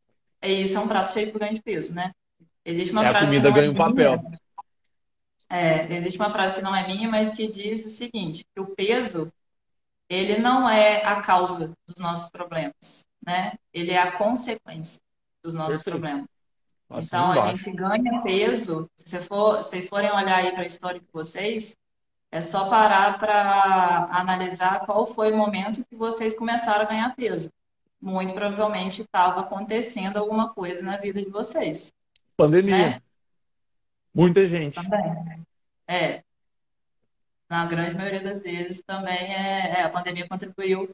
isso 0.44 0.78
é 0.78 0.82
um 0.82 0.88
prato 0.88 1.12
cheio 1.14 1.32
por 1.32 1.40
ganho 1.40 1.56
de 1.56 1.62
peso, 1.64 1.94
né? 1.96 2.14
Existe 2.66 2.94
uma 2.94 3.04
É 3.04 3.08
a 3.08 3.14
frase 3.14 3.36
que 3.36 3.42
comida 3.42 3.44
não 3.44 3.58
é 3.58 3.62
ganha 3.62 3.72
um 3.72 3.74
minha, 3.74 3.86
papel. 3.90 4.22
é, 5.50 5.92
existe 5.96 6.18
uma 6.20 6.30
frase 6.30 6.56
que 6.56 6.62
não 6.62 6.76
é 6.76 6.86
minha, 6.88 7.10
mas 7.10 7.34
que 7.34 7.48
diz 7.48 7.86
o 7.86 7.90
seguinte, 7.90 8.46
que 8.54 8.62
o 8.62 8.68
peso, 8.76 9.32
ele 10.10 10.38
não 10.38 10.70
é 10.70 11.06
a 11.06 11.22
causa 11.22 11.74
dos 11.88 11.98
nossos 12.00 12.30
problemas, 12.30 13.06
né? 13.26 13.54
Ele 13.74 13.92
é 13.92 14.00
a 14.00 14.18
consequência 14.18 15.02
dos 15.44 15.54
nossos 15.54 15.84
Perfeito. 15.84 16.00
problemas. 16.00 16.28
Então, 16.92 17.32
a 17.32 17.56
gente 17.56 17.72
ganha 17.72 18.22
peso. 18.24 18.90
Se 18.98 19.20
for, 19.20 19.64
se 19.64 19.70
vocês 19.72 19.90
forem 19.90 20.12
olhar 20.12 20.38
aí 20.38 20.52
para 20.54 20.64
a 20.64 20.68
história 20.68 21.00
de 21.00 21.08
vocês, 21.14 21.78
é 22.32 22.42
só 22.42 22.70
parar 22.70 23.18
para 23.18 24.08
analisar 24.12 24.86
qual 24.86 25.06
foi 25.06 25.32
o 25.32 25.38
momento 25.38 25.84
que 25.86 25.96
vocês 25.96 26.36
começaram 26.36 26.84
a 26.84 26.88
ganhar 26.88 27.16
peso. 27.16 27.50
Muito 28.02 28.34
provavelmente 28.34 29.02
estava 29.02 29.42
acontecendo 29.42 30.18
alguma 30.18 30.54
coisa 30.54 30.82
na 30.82 30.98
vida 30.98 31.22
de 31.22 31.30
vocês, 31.30 31.92
Pandemia. 32.38 32.78
né? 32.78 33.02
Muita 34.14 34.46
gente. 34.48 34.76
Também. 34.76 35.46
É, 35.88 36.24
na 37.50 37.66
grande 37.66 37.96
maioria 37.96 38.22
das 38.22 38.42
vezes 38.42 38.82
também 38.86 39.34
é, 39.34 39.80
é, 39.80 39.84
a 39.84 39.90
pandemia 39.90 40.28
contribuiu 40.28 40.90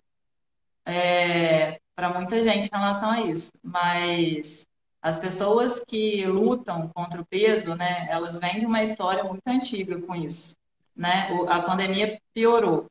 para 1.96 2.13
muita 2.13 2.42
gente 2.42 2.68
em 2.68 2.77
relação 2.77 3.12
a 3.12 3.22
isso. 3.22 3.51
Mas 3.62 4.65
as 5.01 5.20
pessoas 5.20 5.84
que 5.86 6.25
lutam 6.25 6.88
contra 6.89 7.22
o 7.22 7.25
peso, 7.25 7.75
né, 7.75 8.08
elas 8.10 8.39
vêm 8.39 8.60
de 8.60 8.65
uma 8.65 8.82
história 8.82 9.24
muito 9.24 9.44
antiga 9.46 10.00
com 10.01 10.15
isso, 10.15 10.56
né? 10.95 11.31
O- 11.33 11.49
a 11.49 11.61
pandemia 11.61 12.19
piorou, 12.33 12.87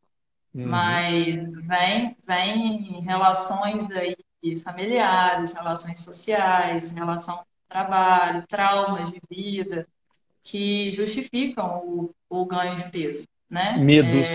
Uhum. 0.54 0.68
mas 0.70 1.24
vem, 1.66 2.16
vem 2.26 3.00
relações 3.02 3.90
aí 3.90 4.16
familiares, 4.62 5.54
relações 5.54 6.00
sociais, 6.02 6.90
relação 6.90 7.38
com 7.38 7.44
trabalho, 7.68 8.44
traumas 8.46 9.10
de 9.10 9.20
vida 9.30 9.86
que 10.44 10.92
justificam 10.92 11.78
o, 11.86 12.10
o 12.28 12.46
ganho 12.46 12.76
de 12.76 12.90
peso, 12.90 13.26
né? 13.50 13.78
Medos. 13.78 14.28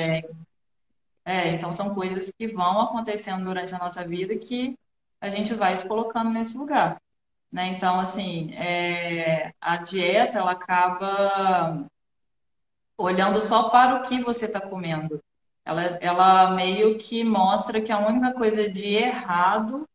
É, 1.25 1.49
então 1.49 1.71
são 1.71 1.93
coisas 1.93 2.31
que 2.38 2.47
vão 2.47 2.81
acontecendo 2.81 3.45
durante 3.45 3.73
a 3.75 3.77
nossa 3.79 4.07
vida 4.07 4.35
que 4.38 4.75
a 5.21 5.29
gente 5.29 5.53
vai 5.53 5.75
se 5.75 5.88
colocando 5.88 6.29
nesse 6.31 6.57
lugar, 6.57 6.97
né? 7.51 7.67
Então, 7.67 7.99
assim, 7.99 8.53
é, 8.53 9.51
a 9.61 9.77
dieta, 9.77 10.39
ela 10.39 10.51
acaba 10.53 11.85
olhando 13.00 13.39
só 13.39 13.70
para 13.70 13.96
o 13.96 14.01
que 14.01 14.22
você 14.22 14.46
está 14.46 14.60
comendo. 14.60 15.24
Ela, 15.65 15.84
ela 16.01 16.51
meio 16.51 16.98
que 16.98 17.24
mostra 17.24 17.82
que 17.82 17.91
a 17.91 18.00
única 18.00 18.34
coisa 18.34 18.70
de 18.70 18.96
errado 18.96 19.88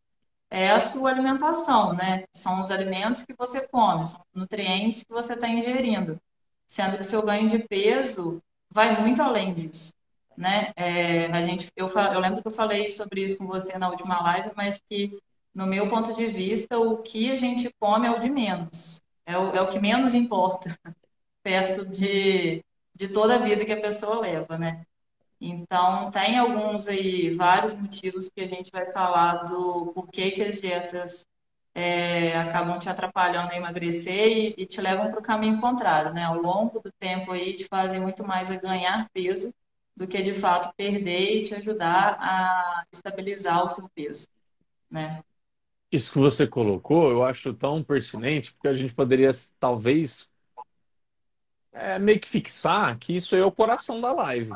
é 0.51 0.71
a 0.71 0.81
sua 0.81 1.11
alimentação, 1.11 1.93
né? 1.95 2.25
São 2.33 2.63
os 2.63 2.71
alimentos 2.71 3.25
que 3.25 3.35
você 3.37 3.67
come, 3.69 4.05
são 4.05 4.21
os 4.21 4.41
nutrientes 4.41 5.03
que 5.05 5.13
você 5.13 5.35
está 5.35 5.49
ingerindo. 5.49 6.19
Sendo 6.67 6.97
que 6.97 7.03
o 7.03 7.05
seu 7.05 7.23
ganho 7.23 7.49
de 7.49 7.59
peso 7.59 8.43
vai 8.71 9.01
muito 9.01 9.21
além 9.21 9.53
disso, 9.53 9.93
né? 10.37 10.73
É, 10.77 11.27
a 11.27 11.43
gente, 11.43 11.71
eu, 11.77 11.89
eu 11.89 12.21
lembro 12.21 12.41
que 12.41 12.49
eu 12.49 12.53
falei 12.53 12.89
sobre 12.89 13.23
isso 13.23 13.37
com 13.37 13.47
você 13.47 13.77
na 13.79 13.91
última 13.91 14.23
live, 14.23 14.53
mas 14.57 14.81
que, 14.89 15.19
no 15.55 15.67
meu 15.67 15.91
ponto 15.91 16.15
de 16.15 16.27
vista, 16.27 16.79
o 16.79 16.99
que 16.99 17.31
a 17.31 17.37
gente 17.37 17.71
come 17.79 18.07
é 18.07 18.11
o 18.11 18.19
de 18.21 18.31
menos. 18.31 19.03
É 19.27 19.37
o, 19.39 19.51
é 19.55 19.61
o 19.61 19.69
que 19.69 19.79
menos 19.79 20.15
importa 20.15 20.79
perto 21.43 21.85
de, 21.85 22.65
de 22.95 23.09
toda 23.09 23.35
a 23.37 23.39
vida 23.39 23.65
que 23.65 23.73
a 23.73 23.81
pessoa 23.81 24.21
leva, 24.21 24.57
né? 24.59 24.87
Então, 25.41 26.11
tem 26.11 26.39
alguns 26.39 26.89
aí, 26.89 27.31
vários 27.31 27.75
motivos 27.75 28.29
que 28.29 28.41
a 28.41 28.49
gente 28.49 28.71
vai 28.71 28.91
falar 28.93 29.45
do 29.45 29.93
porquê 29.95 30.31
que 30.31 30.43
as 30.43 30.61
dietas 30.61 31.27
é, 31.75 32.39
acabam 32.39 32.79
te 32.79 32.89
atrapalhando 32.89 33.53
a 33.53 33.57
emagrecer 33.57 34.29
e, 34.29 34.55
e 34.59 34.67
te 34.67 34.81
levam 34.81 35.11
para 35.11 35.19
o 35.19 35.23
caminho 35.23 35.61
contrário, 35.61 36.13
né? 36.15 36.25
Ao 36.25 36.41
longo 36.41 36.81
do 36.81 36.91
tempo 36.93 37.33
aí 37.33 37.55
te 37.55 37.67
fazem 37.67 38.01
muito 38.01 38.25
mais 38.25 38.51
a 38.51 38.57
ganhar 38.57 39.09
peso 39.13 39.53
do 39.97 40.07
que 40.07 40.23
de 40.23 40.33
fato 40.33 40.73
perder 40.77 41.41
e 41.41 41.43
te 41.43 41.55
ajudar 41.55 42.17
a 42.21 42.85
estabilizar 42.93 43.65
o 43.65 43.69
seu 43.69 43.89
peso, 43.95 44.29
né? 44.91 45.23
Isso 45.91 46.13
que 46.13 46.19
você 46.19 46.47
colocou, 46.47 47.11
eu 47.11 47.25
acho 47.25 47.55
tão 47.55 47.83
pertinente, 47.83 48.53
porque 48.53 48.69
a 48.69 48.73
gente 48.73 48.95
poderia 48.95 49.31
talvez 49.61 50.31
é, 51.75 51.99
meio 52.01 52.21
que 52.21 52.29
fixar 52.29 52.99
que 52.99 53.15
isso 53.17 53.37
aí 53.37 53.43
é 53.43 53.47
o 53.47 53.53
coração 53.53 54.01
da 54.01 54.13
live. 54.13 54.53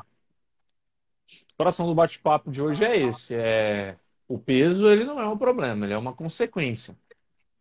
O 1.55 1.57
coração 1.59 1.87
do 1.87 1.95
bate-papo 1.95 2.51
de 2.51 2.63
hoje 2.63 2.85
é 2.85 2.97
esse. 2.97 3.35
É, 3.35 3.97
o 4.27 4.39
peso 4.39 4.89
ele 4.89 5.05
não 5.05 5.21
é 5.21 5.29
um 5.29 5.37
problema, 5.39 5.85
ele 5.85 5.93
é 5.95 5.99
uma 5.99 6.15
consequência. 6.15 6.97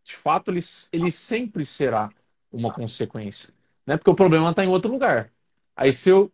De 0.03 0.15
fato, 0.15 0.51
ele, 0.51 0.59
ele 0.93 1.11
sempre 1.11 1.65
será 1.65 2.11
uma 2.51 2.73
consequência. 2.73 3.53
Né? 3.87 3.97
Porque 3.97 4.11
o 4.11 4.15
problema 4.15 4.51
está 4.51 4.65
em 4.65 4.69
outro 4.69 4.91
lugar. 4.91 5.33
Aí 5.75 5.93
se 5.93 6.09
eu 6.09 6.31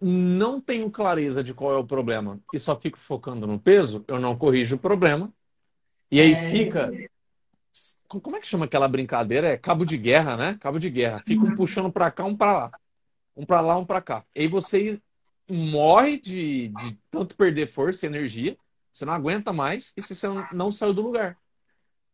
não 0.00 0.60
tenho 0.60 0.90
clareza 0.90 1.44
de 1.44 1.54
qual 1.54 1.72
é 1.74 1.78
o 1.78 1.86
problema 1.86 2.40
e 2.52 2.58
só 2.58 2.78
fico 2.78 2.98
focando 2.98 3.46
no 3.46 3.58
peso, 3.60 4.04
eu 4.08 4.20
não 4.20 4.36
corrijo 4.36 4.76
o 4.76 4.78
problema. 4.78 5.32
E 6.10 6.20
aí 6.20 6.34
É, 6.34 6.36
fica. 6.36 6.90
Como 8.08 8.36
é 8.36 8.40
que 8.40 8.46
chama 8.46 8.66
aquela 8.66 8.86
brincadeira? 8.86 9.48
É 9.48 9.56
cabo 9.56 9.84
de 9.84 9.96
guerra, 9.96 10.36
né? 10.36 10.58
Cabo 10.60 10.78
de 10.78 10.88
guerra. 10.88 11.22
Fica 11.26 11.44
um 11.44 11.54
puxando 11.54 11.90
para 11.90 12.10
cá, 12.10 12.24
um 12.24 12.36
para 12.36 12.52
lá. 12.52 12.70
Um 13.36 13.44
para 13.44 13.60
lá, 13.60 13.76
um 13.76 13.84
para 13.84 14.00
cá. 14.00 14.24
E 14.34 14.42
aí 14.42 14.48
você 14.48 15.00
morre 15.48 16.18
de, 16.18 16.68
de 16.68 16.98
tanto 17.10 17.36
perder 17.36 17.66
força 17.66 18.06
e 18.06 18.08
energia, 18.08 18.56
você 18.92 19.04
não 19.04 19.12
aguenta 19.12 19.52
mais 19.52 19.92
e 19.96 20.00
você 20.00 20.26
não, 20.52 20.70
saiu 20.70 20.94
do 20.94 21.02
lugar. 21.02 21.36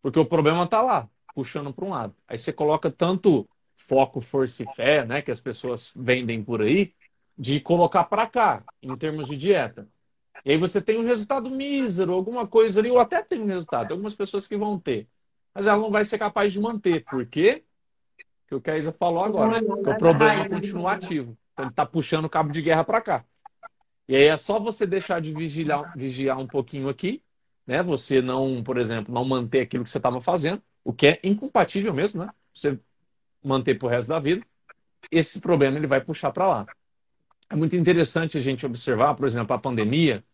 Porque 0.02 0.18
o 0.18 0.24
problema 0.24 0.64
está 0.64 0.80
lá, 0.80 1.08
puxando 1.34 1.72
para 1.72 1.84
um 1.84 1.90
lado. 1.90 2.14
Aí 2.26 2.38
você 2.38 2.52
coloca 2.52 2.90
tanto 2.90 3.48
foco, 3.76 4.20
força 4.20 4.62
e 4.62 4.74
fé, 4.74 5.04
né, 5.04 5.22
que 5.22 5.30
as 5.30 5.40
pessoas 5.40 5.92
vendem 5.94 6.42
por 6.42 6.62
aí, 6.62 6.94
de 7.36 7.60
colocar 7.60 8.04
para 8.04 8.26
cá, 8.26 8.64
em 8.82 8.96
termos 8.96 9.28
de 9.28 9.36
dieta. 9.36 9.88
E 10.44 10.52
aí 10.52 10.56
você 10.56 10.80
tem 10.80 10.98
um 10.98 11.04
resultado 11.04 11.50
mísero, 11.50 12.14
alguma 12.14 12.46
coisa 12.46 12.80
ali, 12.80 12.90
ou 12.90 12.98
até 12.98 13.22
tem 13.22 13.40
um 13.40 13.46
resultado. 13.46 13.88
Tem 13.88 13.94
algumas 13.94 14.14
pessoas 14.14 14.46
que 14.46 14.56
vão 14.56 14.78
ter. 14.78 15.06
Mas 15.60 15.66
ela 15.66 15.76
não 15.76 15.90
vai 15.90 16.06
ser 16.06 16.16
capaz 16.16 16.54
de 16.54 16.58
manter. 16.58 17.04
Por 17.04 17.26
quê? 17.26 17.64
Que 18.48 18.54
o 18.54 18.62
que 18.62 18.70
a 18.70 18.78
Isa 18.78 18.92
falou 18.92 19.22
agora. 19.22 19.62
Que 19.62 19.90
o 19.90 19.98
problema 19.98 20.48
continua 20.48 20.92
ativo. 20.92 21.36
Então 21.52 21.66
ele 21.66 21.70
está 21.70 21.84
puxando 21.84 22.24
o 22.24 22.30
cabo 22.30 22.50
de 22.50 22.62
guerra 22.62 22.82
para 22.82 22.98
cá. 23.02 23.24
E 24.08 24.16
aí 24.16 24.24
é 24.24 24.38
só 24.38 24.58
você 24.58 24.86
deixar 24.86 25.20
de 25.20 25.34
vigiar, 25.34 25.94
vigiar 25.94 26.38
um 26.38 26.46
pouquinho 26.46 26.88
aqui, 26.88 27.22
né? 27.66 27.82
Você 27.82 28.22
não, 28.22 28.62
por 28.62 28.78
exemplo, 28.78 29.12
não 29.12 29.22
manter 29.22 29.60
aquilo 29.60 29.84
que 29.84 29.90
você 29.90 29.98
estava 29.98 30.18
fazendo, 30.18 30.62
o 30.82 30.94
que 30.94 31.08
é 31.08 31.20
incompatível 31.22 31.92
mesmo, 31.92 32.24
né? 32.24 32.30
Você 32.50 32.80
manter 33.44 33.78
pro 33.78 33.86
resto 33.86 34.08
da 34.08 34.18
vida, 34.18 34.42
esse 35.10 35.42
problema 35.42 35.76
ele 35.76 35.86
vai 35.86 36.00
puxar 36.00 36.32
para 36.32 36.48
lá. 36.48 36.66
É 37.50 37.54
muito 37.54 37.76
interessante 37.76 38.38
a 38.38 38.40
gente 38.40 38.64
observar, 38.64 39.14
por 39.14 39.26
exemplo, 39.26 39.54
a 39.54 39.58
pandemia. 39.58 40.24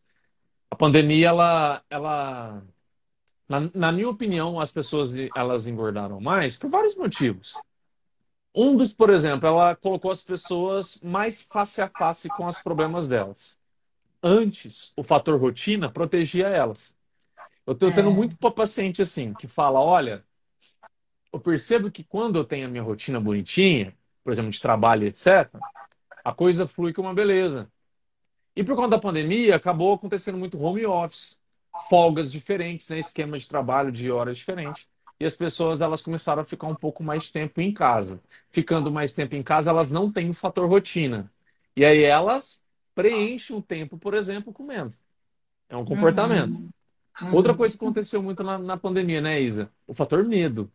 A 0.71 0.77
pandemia, 0.77 1.31
ela, 1.31 1.83
ela 1.91 2.63
na, 3.49 3.71
na 3.75 3.93
minha 3.93 4.09
opinião, 4.09 4.61
as 4.61 4.73
pessoas 4.73 5.13
elas 5.35 5.67
engordaram 5.67 6.21
mais 6.21 6.59
por 6.59 6.69
vários 6.69 6.97
motivos. 6.97 7.55
Um 8.55 8.77
dos, 8.77 8.93
por 8.93 9.11
exemplo, 9.11 9.47
ela 9.47 9.77
colocou 9.77 10.11
as 10.11 10.25
pessoas 10.25 10.99
mais 11.03 11.43
face 11.43 11.81
a 11.83 11.89
face 11.89 12.29
com 12.29 12.47
os 12.47 12.59
problemas 12.63 13.07
delas. 13.07 13.59
Antes, 14.23 14.93
o 14.97 15.03
fator 15.03 15.39
rotina 15.39 15.91
protegia 15.91 16.49
elas. 16.49 16.97
Eu 17.67 17.75
estou 17.75 17.93
tendo 17.93 18.11
é, 18.11 18.13
muito 18.13 18.37
paciente 18.51 19.03
assim, 19.03 19.35
que 19.35 19.47
fala: 19.47 19.81
olha, 19.81 20.25
eu 21.33 21.39
percebo 21.39 21.91
que 21.91 22.03
quando 22.03 22.37
eu 22.37 22.45
tenho 22.45 22.67
a 22.67 22.71
minha 22.71 22.83
rotina 22.83 23.21
bonitinha, 23.21 23.95
por 24.25 24.33
exemplo, 24.33 24.51
de 24.51 24.61
trabalho, 24.61 25.07
etc., 25.07 25.51
a 26.25 26.33
coisa 26.33 26.67
flui 26.67 26.93
com 26.93 27.03
uma 27.03 27.15
beleza. 27.15 27.71
E 28.57 28.65
por 28.65 28.75
conta 28.75 28.91
da 28.91 28.99
pandemia, 28.99 29.55
acabou 29.55 29.93
acontecendo 29.93 30.39
muito 30.39 30.59
home 30.59 30.87
office, 30.87 31.39
folgas 31.77 32.33
diferentes, 32.33 32.89
né? 32.89 32.99
esquema 32.99 33.39
de 33.39 33.47
trabalho 33.49 33.93
de 33.93 34.11
horas 34.11 34.37
diferentes. 34.39 34.89
E 35.19 35.25
as 35.25 35.35
pessoas 35.37 35.81
elas 35.81 36.03
começaram 36.03 36.43
a 36.43 36.45
ficar 36.45 36.67
um 36.67 36.75
pouco 36.75 37.03
mais 37.03 37.31
tempo 37.31 37.61
em 37.61 37.73
casa. 37.73 38.23
Ficando 38.51 38.91
mais 38.93 39.15
tempo 39.15 39.35
em 39.35 39.43
casa, 39.43 39.71
elas 39.71 39.91
não 39.91 40.13
têm 40.13 40.29
o 40.31 40.35
fator 40.35 40.69
rotina. 40.69 41.33
E 41.75 41.85
aí 41.85 42.03
elas 42.03 42.63
preenchem 42.95 43.57
o 43.57 43.63
tempo, 43.63 43.99
por 43.99 44.15
exemplo, 44.15 44.53
comendo. 44.53 44.95
É 45.69 45.77
um 45.77 45.85
comportamento. 45.85 46.63
uhum, 47.21 47.29
Outra 47.31 47.53
uhum, 47.53 47.59
coisa 47.59 47.77
que 47.77 47.85
aconteceu 47.85 48.23
muito 48.23 48.43
na, 48.43 48.59
na 48.59 48.77
pandemia, 48.77 49.21
né, 49.21 49.41
Isa? 49.41 49.73
O 49.87 49.95
fator 49.95 50.25
medo, 50.25 50.73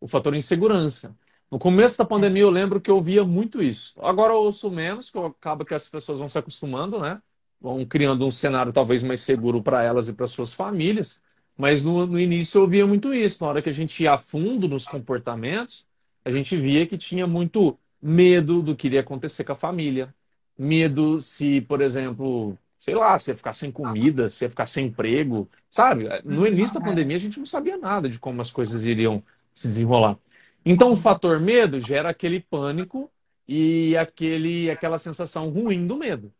o 0.00 0.08
fator 0.08 0.34
insegurança. 0.34 1.16
No 1.50 1.58
começo 1.58 1.98
da 1.98 2.04
pandemia, 2.04 2.42
eu 2.42 2.50
lembro 2.50 2.80
que 2.80 2.90
eu 2.90 3.00
via 3.02 3.24
muito 3.24 3.62
isso. 3.62 4.00
Agora 4.02 4.34
eu 4.34 4.38
ouço 4.38 4.70
menos, 4.70 5.10
que 5.10 5.18
acaba 5.18 5.64
que 5.64 5.74
as 5.74 5.88
pessoas 5.88 6.18
vão 6.20 6.28
se 6.28 6.38
acostumando, 6.38 7.00
né? 7.00 7.22
Vão 7.60 7.84
criando 7.84 8.26
um 8.26 8.30
cenário 8.30 8.72
talvez 8.72 9.02
mais 9.02 9.20
seguro 9.20 9.62
para 9.62 9.82
elas 9.82 10.08
e 10.08 10.12
para 10.12 10.26
suas 10.26 10.54
famílias. 10.54 11.20
Mas 11.56 11.82
no, 11.84 12.06
no 12.06 12.20
início 12.20 12.60
eu 12.60 12.68
via 12.68 12.86
muito 12.86 13.12
isso. 13.12 13.42
Na 13.42 13.50
hora 13.50 13.62
que 13.62 13.68
a 13.68 13.72
gente 13.72 14.02
ia 14.02 14.12
a 14.12 14.18
fundo 14.18 14.68
nos 14.68 14.86
comportamentos, 14.86 15.84
a 16.24 16.30
gente 16.30 16.56
via 16.56 16.86
que 16.86 16.96
tinha 16.96 17.26
muito 17.26 17.76
medo 18.00 18.62
do 18.62 18.76
que 18.76 18.86
iria 18.86 19.00
acontecer 19.00 19.44
com 19.44 19.52
a 19.52 19.56
família. 19.56 20.14
Medo 20.56 21.20
se, 21.20 21.60
por 21.62 21.80
exemplo, 21.80 22.56
sei 22.78 22.94
lá, 22.94 23.18
se 23.18 23.30
ia 23.30 23.36
ficar 23.36 23.52
sem 23.52 23.70
comida, 23.72 24.28
se 24.28 24.44
ia 24.44 24.50
ficar 24.50 24.66
sem 24.66 24.86
emprego, 24.86 25.48
sabe? 25.68 26.04
No 26.24 26.46
início 26.46 26.78
da 26.78 26.84
pandemia 26.84 27.16
a 27.16 27.20
gente 27.20 27.38
não 27.38 27.46
sabia 27.46 27.76
nada 27.76 28.08
de 28.08 28.18
como 28.18 28.40
as 28.40 28.50
coisas 28.52 28.84
iriam 28.86 29.22
se 29.52 29.68
desenrolar. 29.68 30.16
Então 30.64 30.92
o 30.92 30.96
fator 30.96 31.40
medo 31.40 31.80
gera 31.80 32.10
aquele 32.10 32.40
pânico 32.40 33.10
e 33.46 33.96
aquele, 33.96 34.70
aquela 34.70 34.98
sensação 34.98 35.48
ruim 35.50 35.86
do 35.86 35.96
medo. 35.96 36.32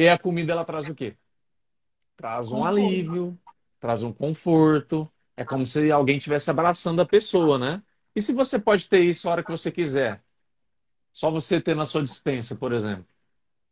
E 0.00 0.02
a 0.08 0.18
comida 0.24 0.52
ela 0.52 0.64
traz 0.70 0.88
o 0.88 0.94
quê? 0.94 1.16
Traz 2.16 2.50
um 2.52 2.64
alívio, 2.64 3.38
traz 3.80 4.02
um 4.02 4.12
conforto. 4.12 5.10
É 5.36 5.44
como 5.44 5.66
se 5.66 5.90
alguém 5.90 6.16
estivesse 6.18 6.50
abraçando 6.50 7.00
a 7.02 7.06
pessoa, 7.06 7.58
né? 7.58 7.82
E 8.14 8.22
se 8.22 8.32
você 8.32 8.58
pode 8.58 8.88
ter 8.88 9.00
isso 9.04 9.28
a 9.28 9.32
hora 9.32 9.44
que 9.44 9.50
você 9.50 9.70
quiser? 9.70 10.22
Só 11.12 11.30
você 11.30 11.60
ter 11.60 11.74
na 11.76 11.84
sua 11.86 12.02
dispensa, 12.02 12.56
por 12.56 12.72
exemplo. 12.72 13.06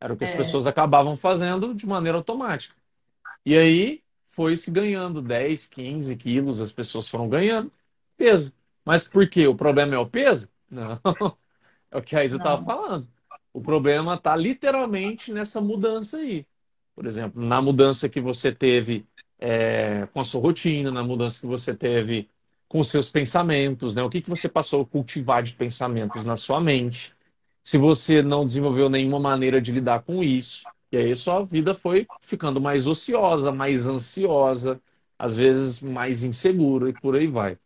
Era 0.00 0.14
o 0.14 0.18
que 0.18 0.24
as 0.24 0.32
É, 0.32 0.34
pessoas 0.34 0.66
acabavam 0.66 1.16
fazendo 1.16 1.74
de 1.74 1.87
maneira 1.87 2.18
automática. 2.18 2.76
E 3.46 3.56
aí 3.56 4.02
foi 4.28 4.56
se 4.56 4.70
ganhando 4.70 5.22
10, 5.22 5.68
15 5.68 6.16
quilos, 6.16 6.60
as 6.60 6.72
pessoas 6.72 7.08
foram 7.08 7.28
ganhando 7.28 7.72
peso. 8.16 8.52
Mas 8.84 9.08
por 9.08 9.28
quê? 9.28 9.46
O 9.48 9.56
problema 9.56 9.94
é 9.96 9.98
o 9.98 10.08
peso? 10.08 10.48
Não. 10.70 11.00
É 11.90 11.98
o 11.98 12.02
que 12.02 12.16
a 12.16 12.24
Isa 12.24 12.37
estava 12.38 12.62
falando. 12.64 13.08
O 13.55 13.62
problema 13.62 14.17
está 14.17 14.37
literalmente 14.37 15.33
nessa 15.33 15.61
mudança 15.62 16.19
aí. 16.19 16.47
Por 16.95 17.07
exemplo, 17.07 17.43
na 17.43 17.62
mudança 17.62 18.09
que 18.09 18.21
você 18.21 18.53
teve 18.53 19.07
é, 19.40 20.07
com 20.12 20.21
a 20.21 20.25
sua 20.27 20.43
rotina, 20.43 20.93
na 20.93 21.05
mudança 21.05 21.40
que 21.40 21.47
você 21.49 21.75
teve 21.75 22.29
com 22.69 22.81
os 22.81 22.90
seus 22.90 23.11
pensamentos, 23.11 23.95
né? 23.95 24.03
O 24.05 24.11
que 24.11 24.23
que 24.23 24.31
você 24.31 24.49
passou 24.49 24.83
a 24.83 24.87
cultivar 24.87 25.43
de 25.45 25.55
pensamentos 25.55 26.25
na 26.25 26.37
sua 26.37 26.61
mente? 26.61 27.14
Se 27.64 27.79
você 27.79 28.23
não 28.23 28.45
desenvolveu 28.45 28.88
nenhuma 28.90 29.21
maneira 29.21 29.61
de 29.61 29.73
lidar 29.73 30.03
com 30.05 30.23
isso, 30.23 30.64
e 30.93 30.97
aí 30.97 31.17
sua 31.17 31.45
vida 31.45 31.75
foi 31.75 32.09
ficando 32.21 32.61
mais 32.61 32.87
ociosa, 32.87 33.53
mais 33.53 33.87
ansiosa, 33.88 34.81
às 35.19 35.37
vezes 35.37 35.81
mais 35.81 36.25
insegura 36.25 36.90
e 36.90 36.95
por 36.95 37.17
aí 37.17 37.27
vai, 37.29 37.59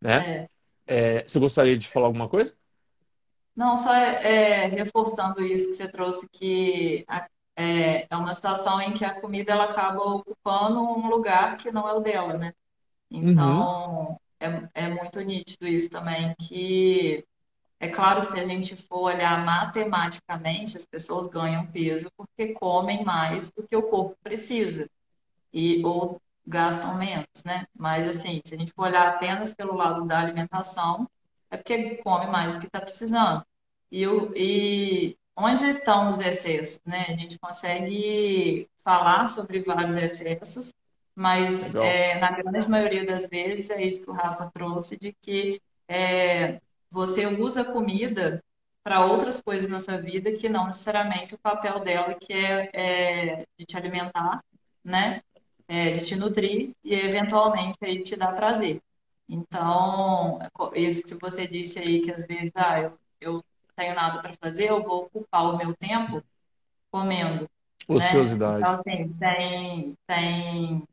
né? 0.00 0.26
é. 0.26 0.48
É, 0.86 1.22
você 1.26 1.38
gostaria 1.40 1.76
de 1.78 1.88
falar 1.88 2.06
alguma 2.06 2.28
coisa? 2.28 2.54
Não, 3.54 3.76
só 3.76 3.94
é, 3.94 4.64
é, 4.64 4.66
reforçando 4.66 5.42
isso 5.42 5.68
que 5.70 5.74
você 5.76 5.88
trouxe, 5.88 6.28
que 6.30 7.04
a- 7.08 7.28
é, 7.56 8.06
é 8.10 8.16
uma 8.16 8.32
situação 8.32 8.80
em 8.80 8.94
que 8.94 9.04
a 9.04 9.20
comida 9.20 9.52
ela 9.52 9.64
acaba 9.64 10.00
ocupando 10.02 10.80
um 10.80 11.08
lugar 11.08 11.56
que 11.58 11.70
não 11.70 11.88
é 11.88 11.92
o 11.94 12.00
dela, 12.00 12.38
né? 12.38 12.52
Uhum. 13.20 13.74
Então, 13.90 14.20
é, 14.40 14.84
é 14.86 14.88
muito 14.88 15.20
nítido 15.20 15.68
isso 15.68 15.90
também, 15.90 16.34
que 16.40 17.24
é 17.80 17.88
claro 17.88 18.22
que 18.22 18.32
se 18.32 18.40
a 18.40 18.46
gente 18.48 18.76
for 18.76 19.02
olhar 19.14 19.44
matematicamente, 19.44 20.76
as 20.76 20.86
pessoas 20.86 21.28
ganham 21.28 21.66
peso 21.72 22.10
porque 22.16 22.54
comem 22.54 23.04
mais 23.04 23.50
do 23.52 23.66
que 23.66 23.76
o 23.76 23.84
corpo 23.90 24.16
precisa 24.22 24.88
e 25.52 25.84
ou 25.84 26.20
gastam 26.46 26.96
menos, 26.96 27.26
né? 27.44 27.66
Mas 27.74 28.06
assim, 28.06 28.40
se 28.44 28.54
a 28.54 28.58
gente 28.58 28.72
for 28.72 28.84
olhar 28.88 29.06
apenas 29.08 29.52
pelo 29.54 29.74
lado 29.74 30.04
da 30.06 30.18
alimentação, 30.20 31.08
é 31.50 31.56
porque 31.56 31.96
come 32.02 32.26
mais 32.26 32.54
do 32.54 32.60
que 32.60 32.66
está 32.66 32.80
precisando. 32.80 33.44
E, 33.90 34.06
o- 34.06 34.32
e 34.36 35.16
onde 35.36 35.64
estão 35.66 36.08
os 36.10 36.20
excessos, 36.20 36.80
né? 36.86 37.06
A 37.08 37.12
gente 37.16 37.38
consegue 37.38 38.68
falar 38.84 39.28
sobre 39.28 39.60
vários 39.60 39.96
excessos, 39.96 40.72
mas 41.14 41.74
é, 41.78 42.18
na 42.20 42.30
grande 42.32 42.68
maioria 42.68 43.04
das 43.06 43.26
vezes 43.28 43.70
é 43.70 43.82
isso 43.82 44.02
que 44.02 44.10
o 44.10 44.14
Rafa 44.14 44.50
trouxe, 44.54 44.96
de 44.98 45.12
que 45.20 45.60
é, 45.88 46.60
você 46.90 47.26
usa 47.26 47.62
a 47.62 47.72
comida 47.72 48.42
para 48.82 49.04
outras 49.04 49.40
coisas 49.42 49.68
na 49.68 49.78
sua 49.80 49.98
vida 50.00 50.32
que 50.32 50.48
não 50.48 50.66
necessariamente 50.66 51.34
o 51.34 51.38
papel 51.38 51.80
dela, 51.80 52.14
que 52.14 52.32
é, 52.32 52.70
é 52.72 53.46
de 53.58 53.66
te 53.66 53.76
alimentar, 53.76 54.40
né? 54.84 55.20
é, 55.68 55.92
de 55.92 56.04
te 56.04 56.16
nutrir 56.16 56.72
e 56.84 56.94
eventualmente 56.94 57.78
aí 57.82 58.02
te 58.02 58.16
dar 58.16 58.34
prazer. 58.34 58.80
Então, 59.32 60.40
isso 60.74 61.06
que 61.06 61.14
você 61.14 61.46
disse 61.46 61.78
aí, 61.78 62.02
que 62.02 62.10
às 62.10 62.26
vezes, 62.26 62.50
ah, 62.56 62.80
eu, 62.80 62.98
eu 63.20 63.44
tenho 63.76 63.94
nada 63.94 64.20
para 64.20 64.32
fazer, 64.32 64.70
eu 64.70 64.82
vou 64.82 65.04
ocupar 65.04 65.54
o 65.54 65.56
meu 65.56 65.72
tempo 65.76 66.20
comendo, 66.90 67.42
né? 67.42 67.48
Ociosidade. 67.86 68.58
Então, 68.58 68.80
assim, 68.80 69.08
tem, 69.20 69.96
tem, 70.04 70.88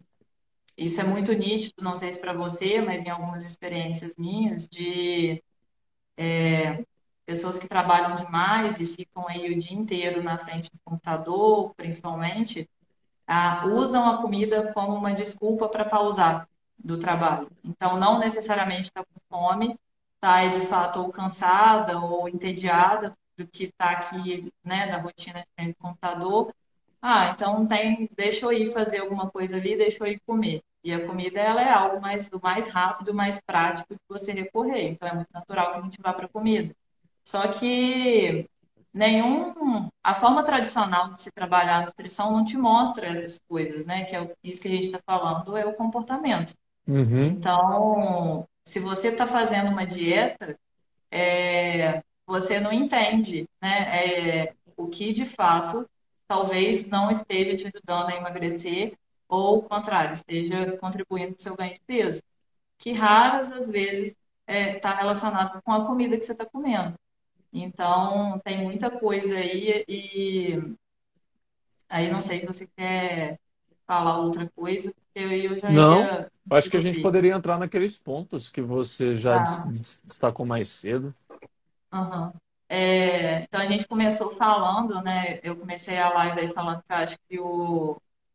isso 0.78 1.02
é 1.02 1.04
muito 1.04 1.34
nítido, 1.34 1.84
não 1.84 1.96
sei 1.96 2.14
se 2.14 2.22
para 2.22 2.32
você, 2.32 2.80
mas 2.80 3.04
em 3.04 3.10
algumas 3.10 3.44
experiências 3.44 4.16
minhas, 4.16 4.68
de 4.68 5.42
é, 6.16 6.86
pessoas 7.26 7.58
que 7.58 7.68
trabalham 7.68 8.16
demais 8.16 8.80
e 8.80 8.86
ficam 8.86 9.28
aí 9.28 9.52
o 9.52 9.58
dia 9.58 9.76
inteiro 9.76 10.22
na 10.22 10.38
frente 10.38 10.70
do 10.70 10.78
computador, 10.86 11.74
principalmente, 11.76 12.70
ah, 13.26 13.66
usam 13.66 14.08
a 14.08 14.22
comida 14.22 14.72
como 14.74 14.94
uma 14.94 15.12
desculpa 15.12 15.68
para 15.68 15.84
pausar 15.84 16.48
do 16.78 16.98
trabalho. 16.98 17.50
Então, 17.64 17.98
não 18.00 18.20
necessariamente 18.20 18.84
está 18.84 19.04
com 19.04 19.20
fome, 19.30 19.78
está 20.16 20.48
de 20.48 20.66
fato 20.66 21.02
ou 21.02 21.12
cansada 21.12 22.00
ou 22.00 22.28
entediada 22.28 23.14
do 23.38 23.48
que 23.48 23.66
está 23.66 23.92
aqui, 23.92 24.52
né, 24.64 24.88
da 24.88 24.98
rotina 24.98 25.42
de 25.42 25.48
frente 25.56 25.76
do 25.76 25.84
computador. 25.84 26.54
Ah, 27.02 27.30
então 27.30 27.66
tem, 27.68 28.10
deixa 28.16 28.46
eu 28.46 28.52
ir 28.52 28.66
fazer 28.68 29.00
alguma 29.00 29.30
coisa 29.30 29.56
ali, 29.58 29.78
deixa 29.78 30.04
eu 30.04 30.08
ir 30.08 30.20
comer. 30.26 30.62
E 30.84 30.94
a 30.94 31.06
comida 31.06 31.40
ela 31.40 31.62
é 31.62 31.70
algo 31.70 32.02
mais 32.02 32.30
do 32.30 32.40
mais 32.42 32.68
rápido, 32.68 33.14
mais 33.14 33.40
prático 33.40 33.94
de 33.94 34.00
você 34.10 34.32
recorrer. 34.34 34.90
Então 34.90 35.08
é 35.08 35.14
muito 35.14 35.32
natural 35.32 35.72
que 35.74 35.80
a 35.80 35.82
gente 35.84 36.02
vá 36.02 36.14
para 36.14 36.26
a 36.26 36.30
comida. 36.30 36.76
Só 37.24 37.48
que 37.50 38.48
nenhum. 38.94 39.90
A 40.04 40.14
forma 40.14 40.44
tradicional 40.44 41.12
de 41.14 41.22
se 41.22 41.32
trabalhar 41.32 41.84
a 41.84 41.86
nutrição 41.86 42.32
não 42.32 42.46
te 42.46 42.58
mostra 42.58 43.08
essas 43.08 43.40
coisas, 43.48 43.86
né? 43.86 44.06
Que 44.06 44.16
é 44.16 44.36
isso 44.44 44.62
que 44.62 44.68
a 44.68 44.72
gente 44.72 44.86
está 44.86 45.00
falando, 45.06 45.56
é 45.58 45.66
o 45.66 45.74
comportamento. 45.76 46.54
Uhum. 46.88 47.26
Então, 47.26 48.48
se 48.64 48.80
você 48.80 49.10
está 49.10 49.28
fazendo 49.28 49.70
uma 49.70 49.86
dieta, 49.86 50.58
é, 51.12 52.02
você 52.26 52.60
não 52.60 52.72
entende, 52.72 53.48
né? 53.62 54.46
É, 54.46 54.54
o 54.76 54.88
que 54.88 55.12
de 55.12 55.26
fato 55.26 55.88
talvez 56.28 56.86
não 56.86 57.10
esteja 57.10 57.56
te 57.56 57.68
ajudando 57.68 58.10
a 58.10 58.16
emagrecer, 58.16 58.98
ou 59.28 59.60
o 59.60 59.64
contrário, 59.64 60.14
esteja 60.14 60.78
contribuindo 60.78 61.34
para 61.34 61.40
o 61.40 61.44
seu 61.44 61.56
ganho 61.56 61.74
de 61.74 61.82
peso. 61.86 62.22
Que 62.78 62.92
raras 62.94 63.52
as 63.52 63.70
vezes 63.70 64.10
está 64.10 64.18
é, 64.48 64.80
tá 64.80 64.94
relacionado 64.94 65.62
com 65.62 65.72
a 65.72 65.86
comida 65.86 66.18
que 66.18 66.26
você 66.26 66.34
está 66.34 66.46
comendo. 66.46 66.96
Então, 67.52 68.40
tem 68.44 68.64
muita 68.64 68.92
coisa 68.92 69.38
aí 69.38 69.84
e 69.88 70.76
aí 71.90 72.12
não 72.12 72.22
sei 72.22 72.40
se 72.42 72.48
você 72.48 72.68
quer 72.76 73.40
falar 73.86 74.20
outra 74.20 74.50
coisa, 74.56 74.94
porque 75.18 75.48
eu 75.48 75.58
já 75.60 75.76
Não, 75.76 76.14
ia 76.14 76.30
acho 76.50 76.70
que 76.70 76.78
a 76.78 76.80
gente 76.80 77.00
você. 77.00 77.02
poderia 77.02 77.34
entrar 77.36 77.58
naqueles 77.58 77.98
pontos 78.00 78.50
que 78.50 78.62
você 78.62 79.16
já 79.18 79.38
des- 79.38 79.62
destacou 80.04 80.46
mais 80.46 80.70
cedo. 80.70 81.14
Aham. 81.92 82.34
É, 82.70 83.44
então 83.44 83.62
a 83.62 83.66
gente 83.66 83.88
começou 83.88 84.36
falando, 84.36 85.02
né? 85.02 85.40
Eu 85.42 85.56
comecei 85.58 85.98
a 85.98 86.10
live 86.10 86.42
aí 86.42 86.50
falando 86.50 86.82
que 86.84 86.92
eu 86.92 86.96
acho 86.98 87.18
que 87.30 87.40
o, 87.40 87.92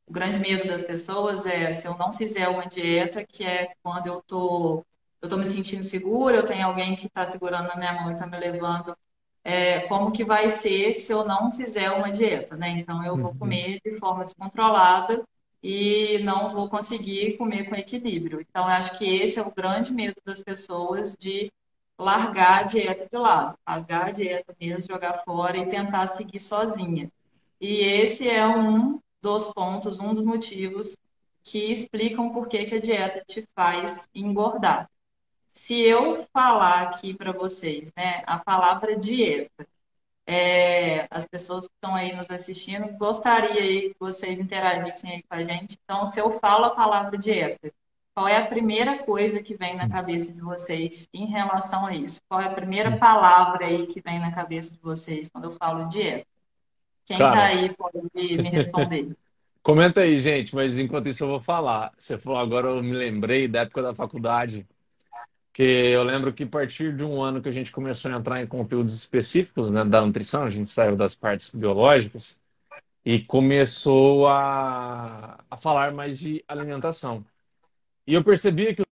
o 0.07 0.13
grande 0.13 0.39
medo 0.39 0.67
das 0.67 0.83
pessoas 0.83 1.45
é 1.47 1.71
se 1.73 1.87
eu 1.87 1.97
não 1.99 2.13
fizer 2.13 2.49
uma 2.49 2.67
dieta, 2.67 3.25
que 3.27 3.45
é 3.45 3.75
quando 3.83 4.07
eu 4.07 4.23
tô, 4.23 4.85
eu 5.21 5.29
tô 5.29 5.37
me 5.37 5.45
sentindo 5.47 5.83
segura, 5.83 6.37
eu 6.37 6.45
tenho 6.47 6.67
alguém 6.67 6.97
que 6.97 7.07
está 7.09 7.27
segurando 7.27 7.69
na 7.69 7.77
minha 7.77 7.93
mão 7.93 8.11
e 8.11 8.15
está 8.15 8.27
me 8.27 8.39
levando 8.39 8.97
é, 9.45 9.81
como 9.89 10.13
que 10.13 10.25
vai 10.25 10.49
ser 10.51 10.95
se 10.95 11.13
eu 11.13 11.25
não 11.25 11.53
fizer 11.53 11.91
uma 11.91 12.11
dieta, 12.11 12.57
né? 12.57 12.71
Então 12.71 13.05
eu 13.05 13.17
vou 13.19 13.35
Uhum. 13.35 13.39
comer 13.39 13.81
de 13.85 13.99
forma 13.99 14.25
descontrolada 14.25 15.23
e 15.63 16.19
não 16.25 16.49
vou 16.49 16.69
conseguir 16.69 17.37
comer 17.37 17.69
com 17.69 17.77
equilíbrio. 17.77 18.41
Então 18.41 18.67
acho 18.67 18.99
que 18.99 19.05
esse 19.05 19.39
é 19.39 19.43
o 19.43 19.53
grande 19.53 19.93
medo 19.93 20.17
das 20.25 20.43
pessoas 20.43 21.17
de 21.17 21.53
largar 21.99 22.61
a 22.61 22.63
dieta 22.65 23.07
de 23.11 23.17
lado, 23.17 23.57
rasgar 23.67 24.09
a 24.09 24.11
dieta 24.13 24.55
mesmo, 24.61 24.93
jogar 24.93 25.15
fora 25.15 25.57
e 25.57 25.69
tentar 25.69 26.07
seguir 26.09 26.41
sozinha. 26.41 27.11
E 27.61 27.79
esse 27.79 28.29
é 28.29 28.47
um 28.47 29.01
dos 29.21 29.53
pontos, 29.53 30.01
um 30.01 30.13
dos 30.13 30.25
motivos 30.25 30.97
que 31.45 31.71
explicam 31.71 32.31
por 32.31 32.49
que 32.49 32.65
que 32.65 32.75
a 32.77 32.81
dieta 32.81 33.23
te 33.27 33.45
faz 33.55 34.09
engordar. 34.15 34.91
Se 35.53 35.81
eu 35.81 36.17
falar 36.33 36.83
aqui 36.83 37.15
para 37.15 37.31
vocês, 37.33 37.93
né, 37.97 38.23
a 38.27 38.39
palavra 38.39 38.97
dieta, 38.97 39.67
é, 40.27 41.07
as 41.11 41.27
pessoas 41.27 41.67
que 41.67 41.75
estão 41.75 41.95
aí 41.95 42.15
nos 42.15 42.31
assistindo, 42.31 42.89
gostaria 42.97 43.61
aí 43.61 43.91
que 43.91 43.97
vocês 43.99 44.39
interagissem 44.39 45.13
aí 45.13 45.23
com 45.23 45.35
a 45.35 45.45
gente. 45.45 45.79
Então, 45.85 46.07
se 46.07 46.21
eu 46.21 46.31
falo 46.33 46.67
a 46.67 46.71
palavra 46.71 47.19
dieta, 47.19 47.73
qual 48.15 48.29
é 48.29 48.37
a 48.37 48.47
primeira 48.47 49.03
coisa 49.05 49.43
que 49.43 49.57
vem 49.57 49.75
na 49.75 49.89
cabeça 49.89 50.33
de 50.33 50.41
vocês 50.41 51.09
em 51.13 51.27
relação 51.27 51.87
a 51.87 51.95
isso? 51.95 52.21
Qual 52.29 52.41
é 52.41 52.47
a 52.47 52.55
primeira 52.55 52.97
palavra 52.97 53.67
aí 53.67 53.87
que 53.87 54.01
vem 54.01 54.21
na 54.21 54.31
cabeça 54.31 54.73
de 54.73 54.81
vocês 54.81 55.29
quando 55.29 55.45
eu 55.45 55.53
falo 55.53 55.89
dieta? 55.89 56.27
Quem 57.05 57.17
está 57.17 57.45
aí 57.45 57.75
pode 57.75 57.99
me 58.15 58.49
responder. 58.49 59.17
comenta 59.63 60.03
aí, 60.03 60.21
gente, 60.21 60.55
mas 60.55 60.79
enquanto 60.79 61.09
isso 61.09 61.25
eu 61.25 61.29
vou 61.29 61.41
falar. 61.41 61.93
Você 61.99 62.19
falou 62.19 62.39
agora, 62.39 62.69
eu 62.69 62.83
me 62.83 62.93
lembrei 62.93 63.49
da 63.49 63.61
época 63.61 63.83
da 63.83 63.95
faculdade, 63.95 64.67
que 65.53 65.63
eu 65.63 66.03
lembro 66.03 66.33
que 66.33 66.45
a 66.45 66.47
partir 66.47 66.97
de 66.97 67.05
um 67.05 67.23
ano 67.23 67.43
que 67.43 67.49
a 67.49 67.53
gente 67.53 67.71
começou 67.73 68.11
a 68.11 68.17
entrar 68.17 68.43
em 68.43 68.47
conteúdos 68.47 68.97
específicos, 68.97 69.71
né, 69.71 69.85
da 69.85 70.01
nutrição, 70.05 70.45
a 70.45 70.51
gente 70.51 70.71
saiu 70.71 70.97
das 70.97 71.15
partes 71.15 71.55
biológicas 71.55 72.41
e 73.05 73.21
começou 73.21 74.29
a, 74.29 75.45
a 75.51 75.57
falar 75.57 75.93
mais 75.93 76.19
de 76.19 76.45
alimentação. 76.49 77.25
E 78.07 78.15
eu 78.15 78.25
percebia 78.25 78.75
que 78.75 78.83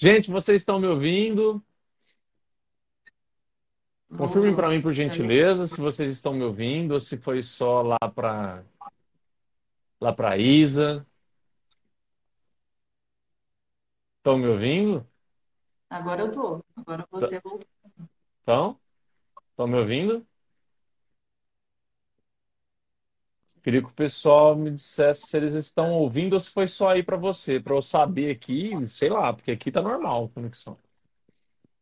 Gente, 0.00 0.30
vocês 0.30 0.62
estão 0.62 0.78
me 0.78 0.86
ouvindo? 0.86 1.60
Confirmem 4.16 4.54
para 4.54 4.68
mim, 4.68 4.80
por 4.80 4.92
gentileza, 4.92 5.66
se 5.66 5.80
vocês 5.80 6.12
estão 6.12 6.32
me 6.32 6.44
ouvindo 6.44 6.92
ou 6.92 7.00
se 7.00 7.18
foi 7.18 7.42
só 7.42 7.82
lá 7.82 7.98
para 8.14 8.64
lá 10.00 10.12
para 10.12 10.38
Isa. 10.38 11.04
Estão 14.18 14.38
me 14.38 14.46
ouvindo? 14.46 15.04
Agora 15.90 16.22
eu 16.22 16.30
tô. 16.30 16.64
Agora 16.76 17.04
você 17.10 17.40
voltou. 17.40 17.68
Estão? 18.38 18.78
Estão 19.50 19.66
me 19.66 19.78
ouvindo? 19.78 20.24
Queria 23.68 23.82
que 23.82 23.88
o 23.88 23.92
pessoal 23.92 24.56
me 24.56 24.70
dissesse 24.70 25.26
se 25.26 25.36
eles 25.36 25.52
estão 25.52 25.92
ouvindo 25.92 26.32
ou 26.32 26.40
se 26.40 26.48
foi 26.48 26.66
só 26.66 26.88
aí 26.88 27.02
para 27.02 27.18
você, 27.18 27.60
para 27.60 27.74
eu 27.74 27.82
saber 27.82 28.30
aqui, 28.30 28.72
sei 28.88 29.10
lá, 29.10 29.30
porque 29.30 29.50
aqui 29.50 29.70
tá 29.70 29.82
normal 29.82 30.24
a 30.24 30.28
conexão. 30.30 30.74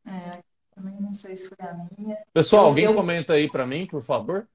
É, 0.05 0.41
também 0.75 1.01
não 1.01 1.13
sei 1.13 1.37
se 1.37 1.49
foi 1.49 1.65
a 1.65 1.75
minha. 1.97 2.17
Eu, 2.17 2.27
Pessoal, 2.35 2.67
alguém 2.67 2.87
eu, 2.87 2.95
comenta 2.97 3.35
aí 3.35 3.49
para 3.49 3.65
mim, 3.65 3.87
por 3.87 4.03
favor? 4.03 4.49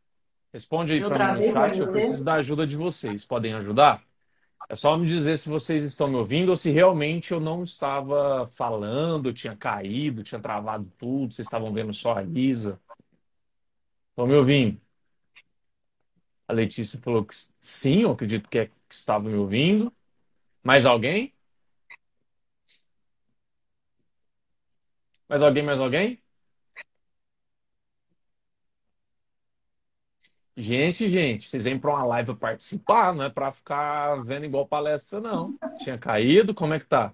Responde 0.51 0.91
aí 0.91 0.99
eu 0.99 1.09
para 1.09 1.33
mim 1.33 1.47
no 1.47 1.53
chat, 1.53 1.79
eu 1.79 1.89
preciso 1.89 2.21
da 2.21 2.33
ajuda 2.33 2.67
de 2.67 2.75
vocês. 2.75 3.23
Podem 3.23 3.53
ajudar? 3.53 4.03
É 4.67 4.75
só 4.75 4.97
me 4.97 5.07
dizer 5.07 5.37
se 5.37 5.47
vocês 5.47 5.85
estão 5.85 6.09
me 6.09 6.17
ouvindo 6.17 6.49
ou 6.49 6.57
se 6.57 6.69
realmente 6.69 7.31
eu 7.31 7.39
não 7.39 7.63
estava 7.63 8.45
falando, 8.47 9.31
tinha 9.31 9.55
caído, 9.55 10.21
tinha 10.21 10.41
travado 10.41 10.91
tudo, 10.97 11.33
vocês 11.33 11.47
estavam 11.47 11.71
vendo 11.71 11.93
só 11.93 12.17
a 12.17 12.21
Lisa. 12.21 12.77
Estão 14.09 14.27
me 14.27 14.35
ouvindo? 14.35 14.81
A 16.51 16.53
Letícia 16.53 16.99
falou 17.01 17.23
que 17.23 17.33
sim, 17.61 18.01
eu 18.01 18.11
acredito 18.11 18.49
que, 18.49 18.59
é, 18.59 18.65
que 18.65 18.73
estava 18.89 19.23
me 19.29 19.35
ouvindo. 19.35 19.89
Mais 20.61 20.85
alguém? 20.85 21.33
Mais 25.29 25.41
alguém? 25.41 25.63
Mais 25.63 25.79
alguém? 25.79 26.21
Gente, 30.57 31.07
gente, 31.07 31.47
vocês 31.47 31.63
vêm 31.63 31.79
para 31.79 31.91
uma 31.91 32.03
live 32.03 32.35
participar, 32.35 33.15
não 33.15 33.23
é 33.23 33.29
para 33.29 33.53
ficar 33.53 34.21
vendo 34.25 34.45
igual 34.45 34.67
palestra, 34.67 35.21
não. 35.21 35.57
Tinha 35.77 35.97
caído, 35.97 36.53
como 36.53 36.73
é 36.73 36.81
que 36.81 36.85
tá? 36.85 37.13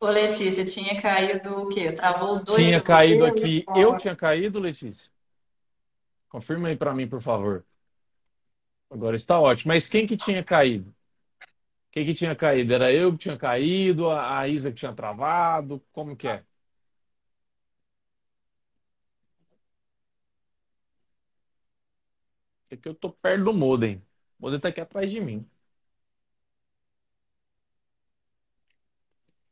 Ô, 0.00 0.06
Letícia, 0.06 0.64
tinha 0.64 0.98
caído 1.02 1.64
o 1.64 1.68
quê? 1.68 1.92
Travou 1.92 2.32
os 2.32 2.42
dois 2.42 2.64
Tinha 2.64 2.80
caído 2.80 3.26
aqui. 3.26 3.66
Eu 3.76 3.94
tinha 3.98 4.16
caído, 4.16 4.58
Letícia? 4.58 5.12
Confirma 6.32 6.68
aí 6.68 6.76
para 6.76 6.94
mim, 6.94 7.08
por 7.08 7.20
favor. 7.22 7.64
Agora 8.90 9.16
está 9.16 9.40
ótimo. 9.40 9.72
Mas 9.72 9.88
quem 9.88 10.06
que 10.06 10.16
tinha 10.16 10.42
caído? 10.44 10.94
Quem 11.92 12.06
que 12.06 12.14
tinha 12.14 12.34
caído? 12.36 12.74
Era 12.74 12.92
eu 12.92 13.12
que 13.12 13.18
tinha 13.18 13.36
caído, 13.38 14.10
a 14.10 14.48
Isa 14.48 14.70
que 14.72 14.78
tinha 14.78 14.92
travado? 14.94 15.82
Como 15.92 16.16
que 16.16 16.28
é? 16.28 16.44
É 22.70 22.76
que 22.76 22.88
eu 22.88 22.94
tô 22.94 23.10
perto 23.12 23.44
do 23.44 23.52
modem. 23.54 23.98
O 24.38 24.42
modem 24.46 24.58
tá 24.60 24.68
aqui 24.68 24.80
atrás 24.80 25.10
de 25.10 25.20
mim. 25.20 25.48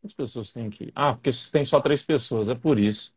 As 0.05 0.13
pessoas 0.15 0.51
têm 0.53 0.71
que. 0.71 0.91
Ah, 0.95 1.15
porque 1.15 1.31
tem 1.53 1.65
só 1.65 1.81
três 1.81 2.03
pessoas, 2.03 2.49
é 2.49 2.55
por 2.55 2.79
isso. 2.79 3.15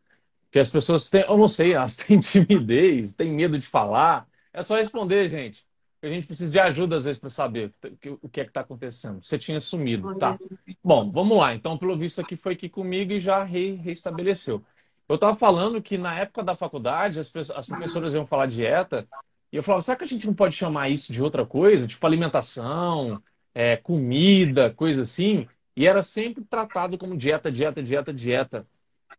Porque 0.53 0.59
as 0.59 0.69
pessoas 0.69 1.09
têm, 1.09 1.21
eu 1.23 1.35
não 1.35 1.47
sei, 1.47 1.73
elas 1.73 1.95
têm 1.97 2.19
timidez, 2.19 3.15
têm 3.15 3.31
medo 3.33 3.57
de 3.57 3.65
falar. 3.65 4.27
É 4.53 4.61
só 4.61 4.75
responder, 4.75 5.27
gente. 5.27 5.65
A 5.99 6.07
gente 6.07 6.27
precisa 6.27 6.51
de 6.51 6.59
ajuda 6.59 6.95
às 6.95 7.05
vezes 7.05 7.17
para 7.19 7.31
saber 7.31 7.73
o 7.83 7.97
que 7.97 8.09
o 8.21 8.29
que 8.29 8.39
é 8.39 8.43
que 8.43 8.51
está 8.51 8.61
acontecendo. 8.61 9.23
Você 9.23 9.39
tinha 9.39 9.59
sumido, 9.59 10.11
tá? 10.11 10.39
Bom, 10.83 11.09
vamos 11.11 11.39
lá. 11.39 11.55
Então, 11.55 11.75
pelo 11.75 11.97
visto 11.97 12.21
aqui 12.21 12.35
foi 12.35 12.53
aqui 12.53 12.69
comigo 12.69 13.13
e 13.13 13.19
já 13.19 13.43
re- 13.43 13.77
reestabeleceu. 13.77 14.63
Eu 15.09 15.15
estava 15.15 15.33
falando 15.33 15.81
que 15.81 15.97
na 15.97 16.19
época 16.19 16.43
da 16.43 16.55
faculdade 16.55 17.19
as, 17.19 17.33
as 17.35 17.67
professoras 17.67 18.13
iam 18.13 18.27
falar 18.27 18.45
dieta 18.45 19.07
e 19.51 19.55
eu 19.57 19.63
falava, 19.63 19.81
será 19.81 19.97
que 19.97 20.03
a 20.03 20.07
gente 20.07 20.27
não 20.27 20.35
pode 20.35 20.55
chamar 20.55 20.89
isso 20.89 21.11
de 21.11 21.21
outra 21.23 21.45
coisa? 21.47 21.87
Tipo 21.87 22.05
alimentação, 22.05 23.23
é, 23.55 23.75
comida, 23.77 24.71
coisa 24.71 25.01
assim? 25.01 25.47
E 25.75 25.87
era 25.87 26.03
sempre 26.03 26.43
tratado 26.43 26.95
como 26.97 27.17
dieta, 27.17 27.51
dieta, 27.51 27.81
dieta, 27.81 28.13
dieta. 28.13 28.67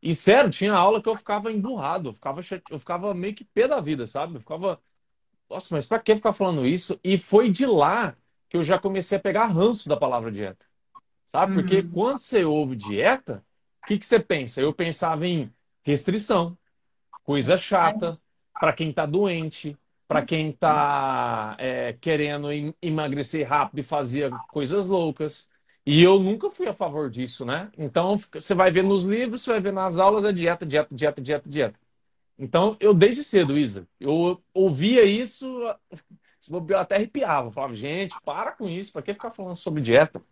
E 0.04 0.14
sério, 0.14 0.50
tinha 0.50 0.74
aula 0.74 1.02
que 1.02 1.08
eu 1.10 1.16
ficava 1.16 1.52
emburrado, 1.52 2.10
eu 2.10 2.14
ficava, 2.14 2.40
eu 2.70 2.80
ficava 2.80 3.14
meio 3.14 3.34
que 3.34 3.44
pé 3.44 3.68
da 3.68 3.80
vida, 3.80 4.06
sabe? 4.06 4.36
Eu 4.36 4.40
ficava, 4.40 4.80
nossa, 5.50 5.74
mas 5.74 5.86
pra 5.86 5.98
que 6.00 6.16
ficar 6.16 6.32
falando 6.32 6.66
isso? 6.66 7.00
E 7.04 7.18
foi 7.18 7.50
de 7.50 7.66
lá 7.66 8.16
que 8.48 8.56
eu 8.56 8.64
já 8.64 8.78
comecei 8.78 9.18
a 9.18 9.20
pegar 9.20 9.46
ranço 9.46 9.88
da 9.88 9.96
palavra 9.96 10.32
dieta, 10.32 10.66
sabe? 11.26 11.52
Porque 11.54 11.82
Uhum. 11.82 11.84
quando 11.84 12.20
você 12.20 12.44
ouve 12.44 12.76
dieta, 12.76 13.44
o 13.82 13.86
que 13.86 13.98
que 13.98 14.06
você 14.06 14.20
pensa? 14.20 14.60
Eu 14.60 14.74
pensava 14.74 15.26
em 15.26 15.52
restrição, 15.84 16.58
coisa 17.22 17.56
chata, 17.58 18.20
para 18.58 18.72
quem 18.72 18.92
tá 18.92 19.06
doente, 19.06 19.78
para 20.08 20.22
quem 20.22 20.52
tá 20.52 21.56
é, 21.58 21.94
querendo 21.94 22.50
em- 22.52 22.74
emagrecer 22.82 23.46
rápido 23.48 23.78
e 23.80 23.82
fazia 23.82 24.38
coisas 24.50 24.88
loucas. 24.88 25.50
E 25.87 26.03
eu 26.03 26.18
nunca 26.18 26.51
fui 26.51 26.66
a 26.66 26.73
favor 26.73 27.11
disso, 27.11 27.44
né? 27.44 27.70
Então, 27.77 28.16
você 28.16 28.55
vai 28.55 28.70
ver 28.70 28.83
nos 28.83 29.05
livros, 29.05 29.42
você 29.42 29.51
vai 29.51 29.61
ver 29.61 29.73
nas 29.73 29.99
aulas, 29.99 30.25
é 30.25 30.33
dieta, 30.33 30.64
dieta, 30.64 30.88
dieta, 30.94 31.20
dieta, 31.20 31.49
dieta. 31.49 31.81
Então, 32.38 32.77
eu 32.81 32.94
desde 32.94 33.23
cedo, 33.23 33.57
Isa, 33.57 33.87
eu 34.01 34.42
ouvia 34.53 35.05
isso, 35.05 35.47
eu 36.51 36.79
até 36.79 36.97
arrepiava. 36.97 37.49
Eu 37.49 37.53
falava, 37.53 37.75
gente, 37.75 38.18
para 38.23 38.53
com 38.53 38.68
isso, 38.68 38.92
para 38.92 39.03
que 39.03 39.12
ficar 39.12 39.31
falando 39.31 39.57
sobre 39.57 39.83
dieta? 39.83 40.23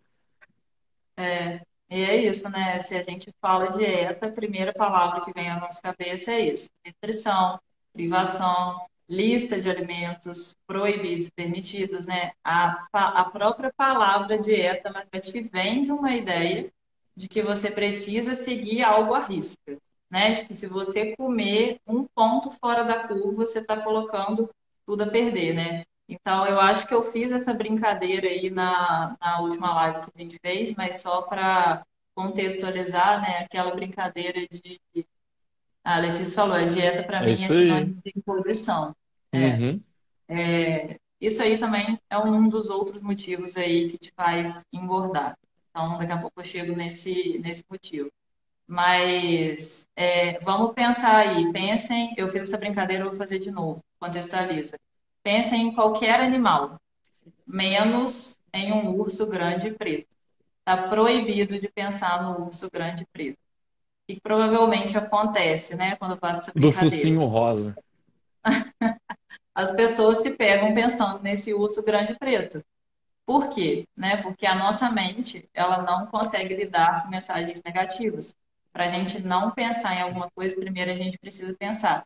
É, 1.17 1.61
e 1.91 2.03
é 2.03 2.17
isso, 2.17 2.49
né? 2.49 2.81
Se 2.81 2.97
a 2.97 3.03
gente 3.03 3.31
fala 3.41 3.71
dieta, 3.71 4.27
a 4.27 4.33
primeira 4.33 4.73
palavra 4.73 5.21
que 5.21 5.33
vem 5.33 5.51
à 5.51 5.61
nossa 5.61 5.81
cabeça 5.81 6.33
é 6.33 6.41
isso: 6.41 6.71
restrição, 6.83 7.61
privação, 7.93 8.87
lista 9.09 9.59
de 9.59 9.69
alimentos 9.69 10.57
proibidos, 10.67 11.29
permitidos, 11.31 12.07
né? 12.07 12.33
A, 12.43 12.87
a 12.93 13.25
própria 13.25 13.73
palavra 13.77 14.38
dieta, 14.38 14.88
ela 14.88 15.21
te 15.21 15.41
vende 15.43 15.93
uma 15.93 16.15
ideia 16.15 16.73
de 17.17 17.29
que 17.29 17.43
você 17.43 17.71
precisa 17.71 18.35
seguir 18.35 18.83
algo 18.83 19.15
à 19.15 19.21
risca, 19.21 19.79
né? 20.11 20.33
De 20.33 20.45
que 20.45 20.55
se 20.55 20.67
você 20.67 21.15
comer 21.17 21.81
um 21.87 22.05
ponto 22.07 22.51
fora 22.51 22.85
da 22.85 23.07
curva, 23.07 23.45
você 23.45 23.59
está 23.61 23.77
colocando 23.81 24.51
tudo 24.87 25.03
a 25.05 25.11
perder, 25.11 25.55
né? 25.55 25.85
Então, 26.09 26.47
eu 26.47 26.61
acho 26.61 26.87
que 26.87 26.95
eu 26.95 27.03
fiz 27.03 27.33
essa 27.33 27.55
brincadeira 27.55 28.29
aí 28.29 28.51
na, 28.51 29.17
na 29.21 29.41
última 29.41 29.73
live 29.75 30.01
que 30.03 30.12
a 30.15 30.23
gente 30.23 30.38
fez, 30.41 30.75
mas 30.75 31.01
só 31.01 31.23
para 31.23 31.87
contextualizar, 32.15 33.21
né? 33.23 33.38
Aquela 33.38 33.75
brincadeira 33.75 34.41
de. 34.51 34.81
A 35.85 35.99
Letícia 35.99 36.35
falou, 36.37 36.55
a 36.57 36.64
dieta 36.64 37.03
para 37.05 37.23
É 37.23 37.27
mim 37.27 37.42
é 37.45 37.49
sinônimo 37.49 38.01
de 38.05 38.12
imposição. 38.16 38.95
É, 39.33 39.61
Uhum. 39.61 39.85
é, 40.29 40.99
isso 41.21 41.42
aí 41.42 41.59
também 41.59 41.99
é 42.11 42.18
um 42.18 42.49
dos 42.49 42.71
outros 42.71 43.03
motivos 43.03 43.57
aí 43.57 43.90
que 43.90 43.99
te 43.99 44.12
faz 44.14 44.64
engordar. 44.73 45.37
Então, 45.71 45.99
daqui 45.99 46.12
a 46.12 46.18
pouco 46.21 46.40
eu 46.40 46.45
chego 46.45 46.77
nesse, 46.77 47.38
nesse 47.40 47.64
motivo. 47.71 48.11
Mas 48.66 49.87
é, 49.97 50.38
vamos 50.40 50.75
pensar 50.75 51.16
aí. 51.18 51.53
Pensem, 51.53 52.14
eu 52.16 52.29
fiz 52.29 52.45
essa 52.47 52.59
brincadeira, 52.59 53.05
eu 53.05 53.11
vou 53.11 53.18
fazer 53.18 53.38
de 53.38 53.51
novo. 53.51 53.83
Contextualiza. 54.01 54.79
Pensem 55.23 55.68
em 55.68 55.75
qualquer 55.75 56.21
animal, 56.21 56.77
menos 57.47 58.40
em 58.53 58.73
um 58.73 58.97
urso 58.99 59.29
grande 59.29 59.68
e 59.68 59.73
preto. 59.75 60.09
Está 60.61 60.88
proibido 60.88 61.59
de 61.59 61.68
pensar 61.71 62.23
no 62.23 62.47
urso 62.47 62.68
grande 62.73 63.05
e 63.05 63.07
preto. 63.07 63.38
E 64.12 64.20
provavelmente 64.20 64.98
acontece, 64.98 65.75
né, 65.75 65.96
quando 65.96 66.11
eu 66.11 66.16
faço 66.18 66.42
essa 66.42 66.53
Do 66.55 66.70
focinho 66.70 67.25
rosa. 67.25 67.75
As 69.55 69.72
pessoas 69.72 70.18
se 70.18 70.31
pegam 70.33 70.75
pensando 70.75 71.22
nesse 71.22 71.55
urso 71.55 71.83
grande 71.83 72.14
preto. 72.18 72.62
Por 73.25 73.48
quê? 73.48 73.87
Né? 73.96 74.18
Porque 74.18 74.46
a 74.46 74.55
nossa 74.55 74.90
mente, 74.90 75.48
ela 75.55 75.81
não 75.81 76.09
consegue 76.09 76.55
lidar 76.55 77.05
com 77.05 77.09
mensagens 77.09 77.62
negativas. 77.64 78.37
Para 78.70 78.85
a 78.85 78.88
gente 78.88 79.22
não 79.22 79.51
pensar 79.51 79.94
em 79.94 80.03
alguma 80.03 80.31
coisa, 80.31 80.57
primeiro 80.57 80.90
a 80.90 80.94
gente 80.94 81.18
precisa 81.18 81.55
pensar, 81.55 82.05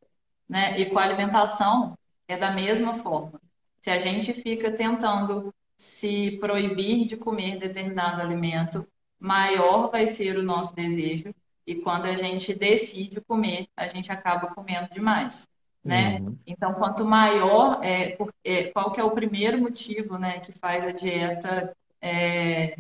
né? 0.48 0.78
E 0.78 0.86
com 0.86 1.00
a 1.00 1.02
alimentação 1.02 1.98
é 2.28 2.36
da 2.36 2.52
mesma 2.52 2.94
forma. 2.94 3.40
Se 3.80 3.90
a 3.90 3.98
gente 3.98 4.32
fica 4.32 4.70
tentando 4.70 5.52
se 5.76 6.38
proibir 6.38 7.04
de 7.06 7.16
comer 7.16 7.58
determinado 7.58 8.20
alimento, 8.20 8.86
maior 9.18 9.90
vai 9.90 10.06
ser 10.06 10.38
o 10.38 10.42
nosso 10.44 10.72
desejo. 10.72 11.34
E 11.66 11.74
quando 11.74 12.04
a 12.04 12.14
gente 12.14 12.54
decide 12.54 13.20
comer, 13.20 13.66
a 13.76 13.86
gente 13.86 14.12
acaba 14.12 14.48
comendo 14.48 14.88
demais, 14.92 15.48
né? 15.84 16.20
Uhum. 16.20 16.38
Então, 16.46 16.74
quanto 16.74 17.04
maior, 17.04 17.80
é, 17.82 18.16
é, 18.44 18.64
qual 18.64 18.92
que 18.92 19.00
é 19.00 19.04
o 19.04 19.10
primeiro 19.10 19.58
motivo, 19.58 20.16
né, 20.18 20.38
que 20.38 20.52
faz 20.52 20.84
a 20.84 20.92
dieta 20.92 21.76
é, 22.00 22.76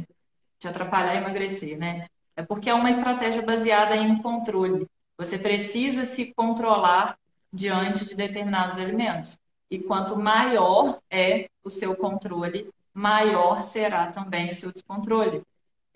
te 0.58 0.68
atrapalhar 0.68 1.12
a 1.12 1.16
emagrecer, 1.16 1.76
né? 1.76 2.06
É 2.36 2.42
porque 2.42 2.70
é 2.70 2.74
uma 2.74 2.90
estratégia 2.90 3.42
baseada 3.42 3.96
em 3.96 4.22
controle. 4.22 4.86
Você 5.18 5.38
precisa 5.38 6.04
se 6.04 6.32
controlar 6.34 7.18
diante 7.52 8.04
de 8.04 8.14
determinados 8.14 8.78
alimentos. 8.78 9.38
E 9.70 9.78
quanto 9.78 10.16
maior 10.16 11.00
é 11.10 11.48
o 11.64 11.70
seu 11.70 11.96
controle, 11.96 12.70
maior 12.92 13.62
será 13.62 14.08
também 14.08 14.50
o 14.50 14.54
seu 14.54 14.70
descontrole. 14.70 15.42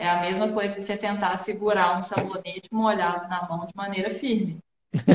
É 0.00 0.08
a 0.08 0.20
mesma 0.20 0.50
coisa 0.52 0.80
de 0.80 0.84
você 0.84 0.96
tentar 0.96 1.36
segurar 1.36 1.98
um 1.98 2.02
sabonete 2.02 2.68
molhado 2.72 3.28
na 3.28 3.46
mão 3.48 3.66
de 3.66 3.74
maneira 3.76 4.10
firme. 4.10 4.58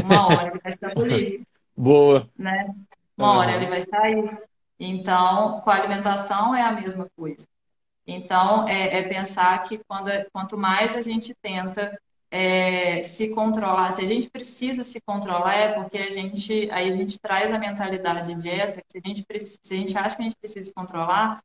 Uma 0.02 0.28
hora 0.28 0.50
ele 0.50 0.60
vai 0.60 0.72
escapulir 0.72 1.42
Boa. 1.76 2.30
né? 2.38 2.74
Uma 3.18 3.38
hora 3.38 3.52
ele 3.56 3.66
vai 3.68 3.82
sair. 3.82 4.38
Então, 4.80 5.62
com 5.62 5.70
a 5.70 5.76
alimentação 5.76 6.56
é 6.56 6.62
a 6.62 6.72
mesma 6.72 7.08
coisa. 7.18 7.48
Então, 8.08 8.68
é, 8.68 9.00
é 9.00 9.04
pensar 9.10 9.62
que 9.64 9.80
quando, 9.88 10.10
quanto 10.32 10.58
mais 10.58 10.96
a 10.96 11.02
gente 11.02 11.34
tenta 11.42 12.00
é, 12.30 13.02
se 13.04 13.30
controlar, 13.30 13.92
se 13.94 14.02
a 14.02 14.06
gente 14.06 14.30
precisa 14.30 14.84
se 14.84 15.02
controlar, 15.02 15.56
é 15.56 15.74
porque 15.74 15.98
a 15.98 16.12
gente, 16.12 16.70
aí 16.72 16.90
a 16.90 16.92
gente 16.92 17.18
traz 17.20 17.52
a 17.52 17.58
mentalidade 17.60 18.28
de 18.28 18.36
dieta, 18.36 18.82
que 18.82 18.92
se 18.92 19.02
a 19.04 19.08
gente, 19.08 19.24
preci- 19.26 19.58
se 19.64 19.74
a 19.74 19.78
gente 19.78 19.98
acha 19.98 20.16
que 20.16 20.22
a 20.22 20.26
gente 20.26 20.38
precisa 20.38 20.68
se 20.68 20.74
controlar, 20.74 21.42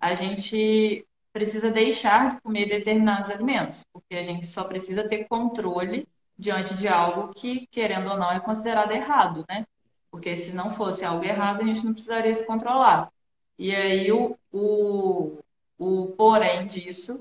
a 0.00 0.14
gente 0.14 1.06
precisa 1.32 1.70
deixar 1.70 2.30
de 2.30 2.40
comer 2.40 2.66
determinados 2.66 3.30
alimentos, 3.30 3.84
porque 3.92 4.14
a 4.16 4.22
gente 4.22 4.46
só 4.46 4.64
precisa 4.64 5.08
ter 5.08 5.24
controle 5.24 6.06
diante 6.38 6.74
de 6.74 6.88
algo 6.88 7.32
que, 7.34 7.66
querendo 7.68 8.10
ou 8.10 8.18
não, 8.18 8.30
é 8.30 8.40
considerado 8.40 8.92
errado, 8.92 9.44
né? 9.48 9.64
Porque 10.10 10.36
se 10.36 10.54
não 10.54 10.70
fosse 10.70 11.04
algo 11.04 11.24
errado, 11.24 11.62
a 11.62 11.64
gente 11.64 11.84
não 11.84 11.92
precisaria 11.92 12.34
se 12.34 12.46
controlar. 12.46 13.10
E 13.58 13.74
aí 13.74 14.12
o, 14.12 14.36
o, 14.52 15.38
o 15.78 16.06
porém 16.16 16.66
disso 16.66 17.20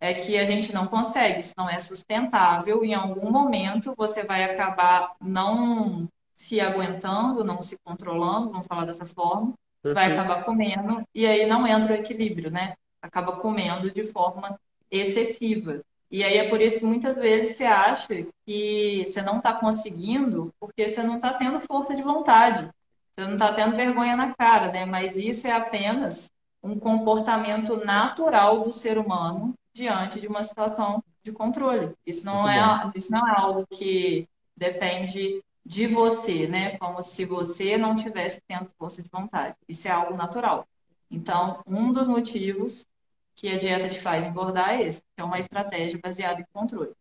é 0.00 0.12
que 0.12 0.36
a 0.36 0.44
gente 0.44 0.72
não 0.72 0.88
consegue, 0.88 1.40
isso 1.40 1.54
não 1.56 1.70
é 1.70 1.78
sustentável. 1.78 2.84
Em 2.84 2.94
algum 2.94 3.30
momento 3.30 3.94
você 3.96 4.24
vai 4.24 4.42
acabar 4.42 5.14
não 5.20 6.08
se 6.34 6.60
aguentando, 6.60 7.44
não 7.44 7.62
se 7.62 7.76
controlando, 7.84 8.50
vamos 8.50 8.66
falar 8.66 8.84
dessa 8.84 9.06
forma, 9.06 9.52
vai 9.84 10.08
Perfeito. 10.08 10.20
acabar 10.20 10.44
comendo 10.44 11.02
e 11.14 11.24
aí 11.24 11.46
não 11.46 11.64
entra 11.66 11.92
o 11.92 11.96
equilíbrio, 11.96 12.50
né? 12.50 12.74
Acaba 13.02 13.36
comendo 13.36 13.90
de 13.90 14.04
forma 14.04 14.58
excessiva. 14.90 15.82
E 16.10 16.22
aí 16.22 16.36
é 16.36 16.48
por 16.48 16.60
isso 16.60 16.78
que 16.78 16.84
muitas 16.84 17.18
vezes 17.18 17.56
você 17.56 17.64
acha 17.64 18.26
que 18.46 19.04
você 19.06 19.22
não 19.22 19.38
está 19.38 19.54
conseguindo 19.54 20.54
porque 20.60 20.88
você 20.88 21.02
não 21.02 21.16
está 21.16 21.32
tendo 21.32 21.58
força 21.60 21.94
de 21.96 22.02
vontade, 22.02 22.70
você 23.14 23.26
não 23.26 23.32
está 23.34 23.52
tendo 23.52 23.74
vergonha 23.74 24.14
na 24.14 24.34
cara, 24.34 24.70
né? 24.70 24.84
Mas 24.84 25.16
isso 25.16 25.46
é 25.46 25.52
apenas 25.52 26.30
um 26.62 26.78
comportamento 26.78 27.76
natural 27.84 28.60
do 28.62 28.70
ser 28.70 28.98
humano 28.98 29.54
diante 29.74 30.20
de 30.20 30.28
uma 30.28 30.44
situação 30.44 31.02
de 31.22 31.32
controle. 31.32 31.94
Isso 32.06 32.24
não, 32.26 32.42
Muito 32.42 32.50
é, 32.50 32.84
bom. 32.84 32.92
isso 32.94 33.10
não 33.10 33.26
é 33.26 33.34
algo 33.34 33.66
que 33.66 34.28
depende 34.56 35.42
de 35.64 35.86
você, 35.86 36.46
né? 36.46 36.76
Como 36.78 37.00
se 37.00 37.24
você 37.24 37.78
não 37.78 37.96
tivesse 37.96 38.40
tendo 38.46 38.70
força 38.78 39.02
de 39.02 39.08
vontade. 39.08 39.56
Isso 39.68 39.88
é 39.88 39.90
algo 39.90 40.14
natural. 40.14 40.66
Então, 41.10 41.62
um 41.66 41.92
dos 41.92 42.08
motivos 42.08 42.86
que 43.34 43.48
a 43.48 43.58
dieta 43.58 43.88
te 43.88 44.00
faz 44.00 44.24
engordar 44.24 44.70
é 44.70 44.84
esse, 44.86 45.02
é 45.16 45.24
uma 45.24 45.38
estratégia 45.38 45.98
baseada 46.02 46.40
em 46.40 46.46
controle. 46.52 46.94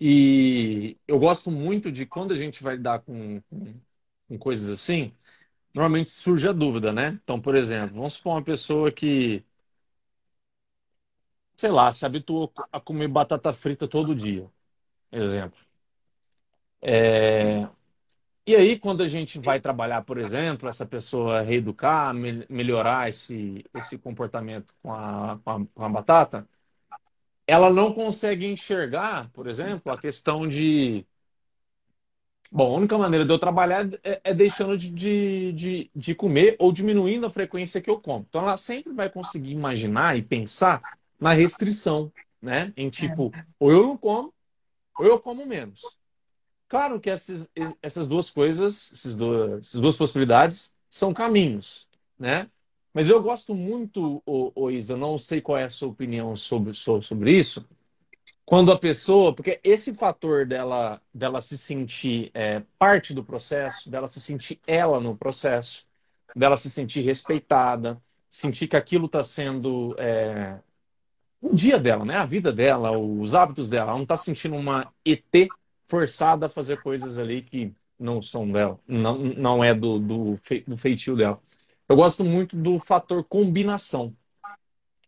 E 0.00 0.98
eu 1.06 1.18
gosto 1.18 1.50
muito 1.50 1.92
de 1.92 2.04
quando 2.06 2.32
a 2.32 2.36
gente 2.36 2.62
vai 2.62 2.76
lidar 2.76 3.00
com, 3.00 3.40
com, 3.42 3.74
com 4.28 4.38
coisas 4.38 4.68
assim, 4.70 5.14
normalmente 5.74 6.10
surge 6.10 6.48
a 6.48 6.52
dúvida, 6.52 6.92
né? 6.92 7.18
Então, 7.22 7.40
por 7.40 7.54
exemplo, 7.56 7.96
vamos 7.96 8.14
supor 8.14 8.34
uma 8.34 8.44
pessoa 8.44 8.92
que, 8.92 9.44
sei 11.56 11.70
lá, 11.70 11.90
se 11.92 12.04
habituou 12.04 12.52
a 12.72 12.80
comer 12.80 13.08
batata 13.08 13.52
frita 13.52 13.86
todo 13.88 14.14
dia, 14.14 14.50
exemplo. 15.12 15.58
É, 16.80 17.68
E 18.44 18.56
aí, 18.56 18.76
quando 18.78 19.02
a 19.04 19.08
gente 19.08 19.38
vai 19.38 19.60
trabalhar, 19.60 20.02
por 20.02 20.18
exemplo, 20.18 20.68
essa 20.68 20.84
pessoa 20.84 21.42
reeducar, 21.42 22.12
me- 22.12 22.44
melhorar 22.50 23.08
esse, 23.08 23.64
esse 23.72 23.96
comportamento 23.98 24.74
com 24.82 24.92
a, 24.92 25.38
com 25.44 25.50
a, 25.50 25.66
com 25.66 25.84
a 25.84 25.88
batata, 25.88 26.48
ela 27.46 27.70
não 27.70 27.94
consegue 27.94 28.46
enxergar, 28.46 29.30
por 29.32 29.46
exemplo, 29.46 29.92
a 29.92 29.98
questão 29.98 30.48
de. 30.48 31.06
Bom, 32.50 32.74
a 32.74 32.76
única 32.78 32.98
maneira 32.98 33.24
de 33.24 33.32
eu 33.32 33.38
trabalhar 33.38 33.86
é, 34.04 34.20
é 34.24 34.34
deixando 34.34 34.76
de, 34.76 34.90
de, 34.92 35.52
de, 35.54 35.90
de 35.94 36.14
comer 36.14 36.54
ou 36.58 36.70
diminuindo 36.70 37.24
a 37.26 37.30
frequência 37.30 37.80
que 37.80 37.88
eu 37.88 37.98
como. 38.00 38.26
Então, 38.28 38.42
ela 38.42 38.56
sempre 38.58 38.92
vai 38.92 39.08
conseguir 39.08 39.52
imaginar 39.52 40.16
e 40.18 40.22
pensar 40.22 40.84
na 41.18 41.32
restrição, 41.32 42.12
né? 42.42 42.70
Em 42.76 42.90
tipo, 42.90 43.34
ou 43.58 43.72
eu 43.72 43.82
não 43.86 43.96
como, 43.96 44.34
ou 44.98 45.06
eu 45.06 45.20
como 45.20 45.46
menos. 45.46 45.98
Claro 46.72 46.98
que 46.98 47.10
essas, 47.10 47.46
essas 47.82 48.08
duas 48.08 48.30
coisas, 48.30 48.90
esses 48.92 49.14
dois, 49.14 49.60
essas 49.66 49.78
duas 49.78 49.94
possibilidades 49.94 50.74
são 50.88 51.12
caminhos, 51.12 51.86
né? 52.18 52.48
Mas 52.94 53.10
eu 53.10 53.22
gosto 53.22 53.54
muito, 53.54 54.22
ô, 54.24 54.50
ô 54.54 54.70
Isa, 54.70 54.96
não 54.96 55.18
sei 55.18 55.42
qual 55.42 55.58
é 55.58 55.64
a 55.64 55.70
sua 55.70 55.88
opinião 55.88 56.34
sobre, 56.34 56.72
so- 56.72 57.02
sobre 57.02 57.30
isso, 57.30 57.68
quando 58.44 58.72
a 58.72 58.78
pessoa, 58.78 59.34
porque 59.34 59.60
esse 59.64 59.94
fator 59.94 60.46
dela, 60.46 61.02
dela 61.14 61.40
se 61.42 61.58
sentir 61.58 62.30
é, 62.34 62.62
parte 62.78 63.14
do 63.14 63.24
processo, 63.24 63.90
dela 63.90 64.08
se 64.08 64.20
sentir 64.20 64.60
ela 64.66 65.00
no 65.00 65.16
processo, 65.16 65.86
dela 66.36 66.56
se 66.56 66.70
sentir 66.70 67.02
respeitada, 67.02 68.02
sentir 68.30 68.68
que 68.68 68.76
aquilo 68.76 69.06
está 69.06 69.24
sendo 69.24 69.94
é, 69.98 70.58
o 71.40 71.54
dia 71.54 71.78
dela, 71.78 72.04
né? 72.04 72.16
A 72.16 72.24
vida 72.26 72.52
dela, 72.52 72.96
os 72.96 73.34
hábitos 73.34 73.68
dela. 73.68 73.90
Ela 73.90 73.94
não 73.96 74.04
está 74.04 74.16
sentindo 74.16 74.56
uma 74.56 74.92
ET 75.04 75.48
forçada 75.88 76.46
a 76.46 76.48
fazer 76.48 76.80
coisas 76.82 77.18
ali 77.18 77.42
que 77.42 77.72
não 77.98 78.20
são 78.20 78.50
dela, 78.50 78.78
não, 78.86 79.16
não 79.18 79.62
é 79.62 79.74
do, 79.74 79.98
do, 79.98 80.36
fe- 80.36 80.64
do 80.66 80.76
feitio 80.76 81.14
dela. 81.14 81.40
Eu 81.88 81.96
gosto 81.96 82.24
muito 82.24 82.56
do 82.56 82.78
fator 82.78 83.22
combinação. 83.24 84.16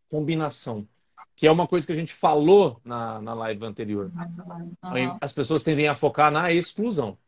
Combinação. 0.09 0.87
Que 1.35 1.47
é 1.47 1.51
uma 1.51 1.67
coisa 1.67 1.87
que 1.87 1.93
a 1.93 1.97
gente 1.97 2.13
falou 2.13 2.81
na, 2.85 3.21
na 3.21 3.35
live 3.35 3.65
anterior. 3.65 4.13
Aham, 4.83 5.19
As 5.21 5.33
pessoas 5.33 5.65
tendem 5.65 5.89
a 5.89 5.95
focar 5.95 6.31
na 6.31 6.53
exclusão. 6.53 7.19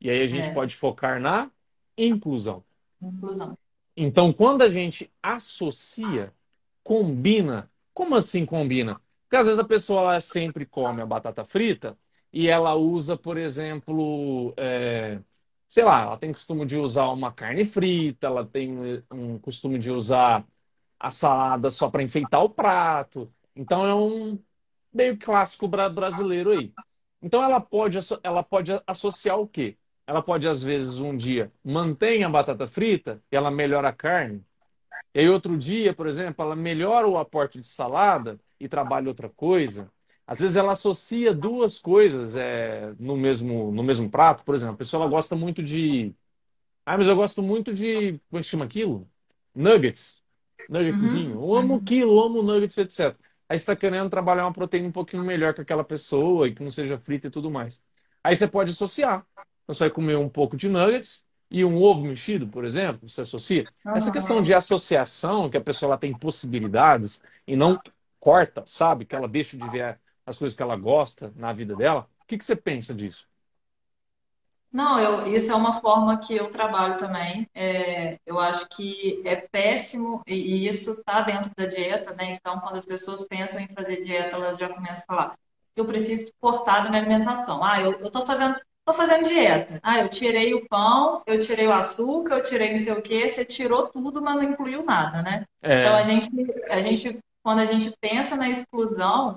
E 0.00 0.08
aí 0.08 0.22
a 0.22 0.26
gente 0.26 0.48
é, 0.48 0.52
pode 0.52 0.76
focar 0.76 1.20
na 1.20 1.50
inclusão. 1.96 2.62
inclusão. 3.02 3.58
Então, 3.96 4.32
quando 4.32 4.62
a 4.62 4.70
gente 4.70 5.10
associa, 5.22 6.32
combina, 6.84 7.70
como 7.92 8.14
assim 8.14 8.46
combina? 8.46 9.00
Porque 9.24 9.36
às 9.36 9.46
vezes 9.46 9.58
a 9.58 9.64
pessoa 9.64 10.20
sempre 10.20 10.64
come 10.64 11.02
a 11.02 11.06
batata 11.06 11.44
frita 11.44 11.98
e 12.32 12.48
ela 12.48 12.74
usa, 12.74 13.16
por 13.16 13.36
exemplo, 13.38 14.54
é, 14.56 15.20
sei 15.68 15.84
lá, 15.84 16.02
ela 16.02 16.16
tem 16.18 16.32
costume 16.32 16.64
de 16.66 16.76
usar 16.76 17.08
uma 17.10 17.32
carne 17.32 17.64
frita, 17.64 18.26
ela 18.28 18.46
tem 18.46 19.02
um 19.10 19.38
costume 19.38 19.78
de 19.78 19.90
usar 19.90 20.46
a 20.98 21.10
salada 21.10 21.70
só 21.70 21.90
para 21.90 22.02
enfeitar 22.02 22.42
o 22.44 22.50
prato. 22.50 23.32
Então 23.56 23.84
é 23.86 23.94
um 23.94 24.38
meio 24.92 25.18
clássico 25.18 25.68
bra- 25.68 25.88
brasileiro 25.88 26.50
aí. 26.52 26.74
Então 27.22 27.42
ela 27.42 27.60
pode, 27.60 27.98
ela 28.22 28.42
pode 28.42 28.72
associar 28.86 29.38
o 29.40 29.48
quê? 29.48 29.76
Ela 30.06 30.22
pode, 30.22 30.48
às 30.48 30.62
vezes, 30.62 30.98
um 31.00 31.16
dia 31.16 31.52
mantém 31.64 32.24
a 32.24 32.28
batata 32.28 32.66
frita 32.66 33.22
e 33.30 33.36
ela 33.36 33.50
melhora 33.50 33.88
a 33.90 33.92
carne. 33.92 34.44
E 35.14 35.20
aí 35.20 35.28
outro 35.28 35.56
dia, 35.58 35.94
por 35.94 36.06
exemplo, 36.06 36.44
ela 36.44 36.56
melhora 36.56 37.06
o 37.08 37.18
aporte 37.18 37.60
de 37.60 37.66
salada 37.66 38.40
e 38.58 38.68
trabalha 38.68 39.08
outra 39.08 39.28
coisa. 39.28 39.90
Às 40.30 40.38
vezes 40.38 40.56
ela 40.56 40.72
associa 40.74 41.34
duas 41.34 41.80
coisas 41.80 42.36
é, 42.36 42.94
no 43.00 43.16
mesmo, 43.16 43.72
no 43.72 43.82
mesmo 43.82 44.08
prato. 44.08 44.44
Por 44.44 44.54
exemplo, 44.54 44.74
a 44.74 44.78
pessoa 44.78 45.02
ela 45.02 45.10
gosta 45.10 45.34
muito 45.34 45.60
de. 45.60 46.14
Ah, 46.86 46.96
mas 46.96 47.08
eu 47.08 47.16
gosto 47.16 47.42
muito 47.42 47.74
de. 47.74 48.20
Como 48.30 48.38
é 48.38 48.42
que 48.42 48.48
chama 48.48 48.64
aquilo? 48.64 49.10
Nuggets. 49.52 50.22
Uhum, 50.60 50.68
Nuggetzinho. 50.68 51.34
Eu 51.34 51.54
amo 51.56 51.74
uhum. 51.74 51.84
quilo, 51.84 52.22
amo 52.22 52.42
nuggets, 52.44 52.78
etc. 52.78 53.18
Aí 53.48 53.58
você 53.58 53.62
está 53.62 53.74
querendo 53.74 54.08
trabalhar 54.08 54.44
uma 54.46 54.52
proteína 54.52 54.86
um 54.86 54.92
pouquinho 54.92 55.24
melhor 55.24 55.52
que 55.52 55.62
aquela 55.62 55.82
pessoa 55.82 56.46
e 56.46 56.54
que 56.54 56.62
não 56.62 56.70
seja 56.70 56.96
frita 56.96 57.26
e 57.26 57.30
tudo 57.30 57.50
mais. 57.50 57.82
Aí 58.22 58.36
você 58.36 58.46
pode 58.46 58.70
associar. 58.70 59.26
Então, 59.64 59.74
Você 59.74 59.80
vai 59.80 59.90
comer 59.90 60.16
um 60.16 60.28
pouco 60.28 60.56
de 60.56 60.68
nuggets 60.68 61.26
e 61.50 61.64
um 61.64 61.76
ovo 61.82 62.02
mexido, 62.06 62.46
por 62.46 62.64
exemplo, 62.64 63.08
você 63.08 63.22
associa. 63.22 63.68
Essa 63.92 64.12
questão 64.12 64.40
de 64.40 64.52
Aham. 64.52 64.58
associação, 64.58 65.50
que 65.50 65.56
a 65.56 65.60
pessoa 65.60 65.90
ela 65.90 65.98
tem 65.98 66.16
possibilidades 66.16 67.20
e 67.48 67.56
não 67.56 67.80
corta, 68.20 68.62
sabe? 68.64 69.04
Que 69.04 69.16
ela 69.16 69.26
deixa 69.26 69.56
de 69.56 69.68
ver 69.68 69.98
as 70.26 70.38
coisas 70.38 70.56
que 70.56 70.62
ela 70.62 70.76
gosta 70.76 71.32
na 71.36 71.52
vida 71.52 71.76
dela. 71.76 72.08
O 72.22 72.26
que 72.26 72.38
que 72.38 72.44
você 72.44 72.56
pensa 72.56 72.94
disso? 72.94 73.28
Não, 74.72 75.00
eu, 75.00 75.26
isso 75.34 75.50
é 75.50 75.54
uma 75.54 75.80
forma 75.80 76.16
que 76.20 76.34
eu 76.36 76.48
trabalho 76.50 76.96
também. 76.96 77.48
É, 77.54 78.18
eu 78.24 78.38
acho 78.38 78.68
que 78.68 79.20
é 79.26 79.34
péssimo, 79.36 80.22
e, 80.26 80.68
isso 80.68 80.92
está 80.92 81.22
dentro 81.22 81.50
da 81.56 81.66
dieta, 81.66 82.14
né? 82.14 82.32
Então, 82.34 82.60
quando 82.60 82.76
as 82.76 82.86
pessoas 82.86 83.26
pensam 83.26 83.60
em 83.60 83.68
fazer 83.68 84.00
dieta, 84.02 84.36
elas 84.36 84.56
já 84.58 84.68
começam 84.72 85.02
a 85.02 85.06
falar: 85.06 85.38
eu 85.74 85.84
preciso 85.84 86.32
cortar 86.40 86.84
da 86.84 86.90
minha 86.90 87.02
alimentação. 87.02 87.64
Ah, 87.64 87.80
eu, 87.80 88.10
tô 88.12 88.24
fazendo, 88.24 88.54
tô 88.84 88.92
fazendo 88.92 89.24
dieta. 89.28 89.80
Ah, 89.82 89.98
eu 89.98 90.08
tirei 90.08 90.54
o 90.54 90.64
pão, 90.68 91.20
eu 91.26 91.40
tirei 91.40 91.66
o 91.66 91.72
açúcar, 91.72 92.34
eu 92.36 92.42
tirei 92.44 92.70
não 92.70 92.78
sei 92.78 92.92
o 92.92 93.02
quê. 93.02 93.28
Você 93.28 93.44
tirou 93.44 93.88
tudo, 93.88 94.22
mas 94.22 94.36
não 94.36 94.42
incluiu 94.44 94.84
nada, 94.84 95.20
né? 95.22 95.44
Então, 95.80 95.94
a 95.96 96.02
É, 96.02 96.04
gente, 96.04 96.28
a 96.70 96.80
gente, 96.80 97.18
quando 97.42 97.58
a 97.60 97.64
gente 97.66 97.92
pensa 98.00 98.36
na 98.36 98.48
exclusão, 98.48 99.36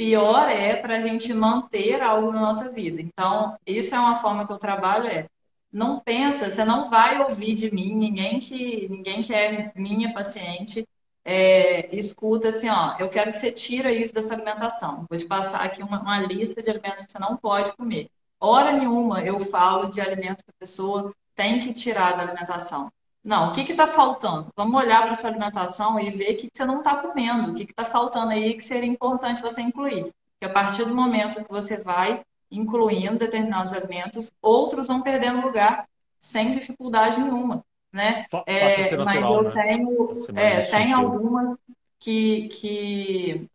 pior 0.00 0.48
é 0.48 0.74
para 0.76 0.96
a 0.96 1.00
gente 1.02 1.30
manter 1.34 2.00
algo 2.00 2.32
na 2.32 2.40
nossa 2.40 2.70
vida. 2.70 3.02
Então, 3.02 3.54
isso 3.66 3.94
é 3.94 3.98
uma 3.98 4.16
forma 4.16 4.46
que 4.46 4.52
eu 4.52 4.56
trabalho, 4.56 5.06
é 5.06 5.26
não 5.70 6.00
pensa, 6.00 6.48
você 6.48 6.64
não 6.64 6.88
vai 6.88 7.20
ouvir 7.20 7.54
de 7.54 7.70
mim, 7.70 7.94
ninguém 7.94 8.40
que, 8.40 8.88
ninguém 8.88 9.22
que 9.22 9.34
é 9.34 9.70
minha 9.76 10.14
paciente 10.14 10.88
é, 11.22 11.94
escuta 11.94 12.48
assim, 12.48 12.70
ó, 12.70 12.96
eu 12.98 13.10
quero 13.10 13.30
que 13.30 13.38
você 13.38 13.52
tira 13.52 13.92
isso 13.92 14.14
da 14.14 14.22
sua 14.22 14.36
alimentação. 14.36 15.04
Vou 15.08 15.18
te 15.18 15.26
passar 15.26 15.60
aqui 15.60 15.82
uma, 15.82 16.00
uma 16.00 16.18
lista 16.20 16.62
de 16.62 16.70
alimentos 16.70 17.04
que 17.04 17.12
você 17.12 17.18
não 17.18 17.36
pode 17.36 17.76
comer. 17.76 18.08
Hora 18.40 18.72
nenhuma 18.72 19.22
eu 19.22 19.38
falo 19.40 19.90
de 19.90 20.00
alimentos 20.00 20.42
que 20.42 20.50
a 20.50 20.58
pessoa 20.58 21.14
tem 21.34 21.60
que 21.60 21.74
tirar 21.74 22.16
da 22.16 22.22
alimentação. 22.22 22.90
Não, 23.22 23.50
o 23.50 23.52
que 23.52 23.60
está 23.60 23.86
faltando? 23.86 24.48
Vamos 24.56 24.80
olhar 24.80 25.02
para 25.02 25.12
a 25.12 25.14
sua 25.14 25.28
alimentação 25.30 26.00
e 26.00 26.10
ver 26.10 26.34
o 26.34 26.36
que 26.38 26.48
que 26.50 26.56
você 26.56 26.64
não 26.64 26.78
está 26.78 26.96
comendo, 26.96 27.52
o 27.52 27.54
que 27.54 27.64
está 27.64 27.84
faltando 27.84 28.30
aí 28.32 28.54
que 28.54 28.62
seria 28.62 28.88
importante 28.88 29.42
você 29.42 29.60
incluir. 29.60 30.04
Porque 30.04 30.46
a 30.46 30.52
partir 30.52 30.84
do 30.86 30.94
momento 30.94 31.44
que 31.44 31.50
você 31.50 31.76
vai 31.76 32.22
incluindo 32.50 33.18
determinados 33.18 33.74
alimentos, 33.74 34.32
outros 34.42 34.88
vão 34.88 35.02
perdendo 35.02 35.40
lugar 35.42 35.86
sem 36.20 36.50
dificuldade 36.50 37.20
nenhuma, 37.20 37.62
né? 37.92 38.24
É, 38.46 38.96
mas 38.96 39.20
natural, 39.20 39.30
eu 39.30 39.44
né? 39.44 39.50
Tenho, 39.52 40.08
mais 40.32 40.34
é, 40.34 40.62
tem 40.62 40.92
algumas 40.92 41.56
que, 41.98 42.48
que 42.48 43.48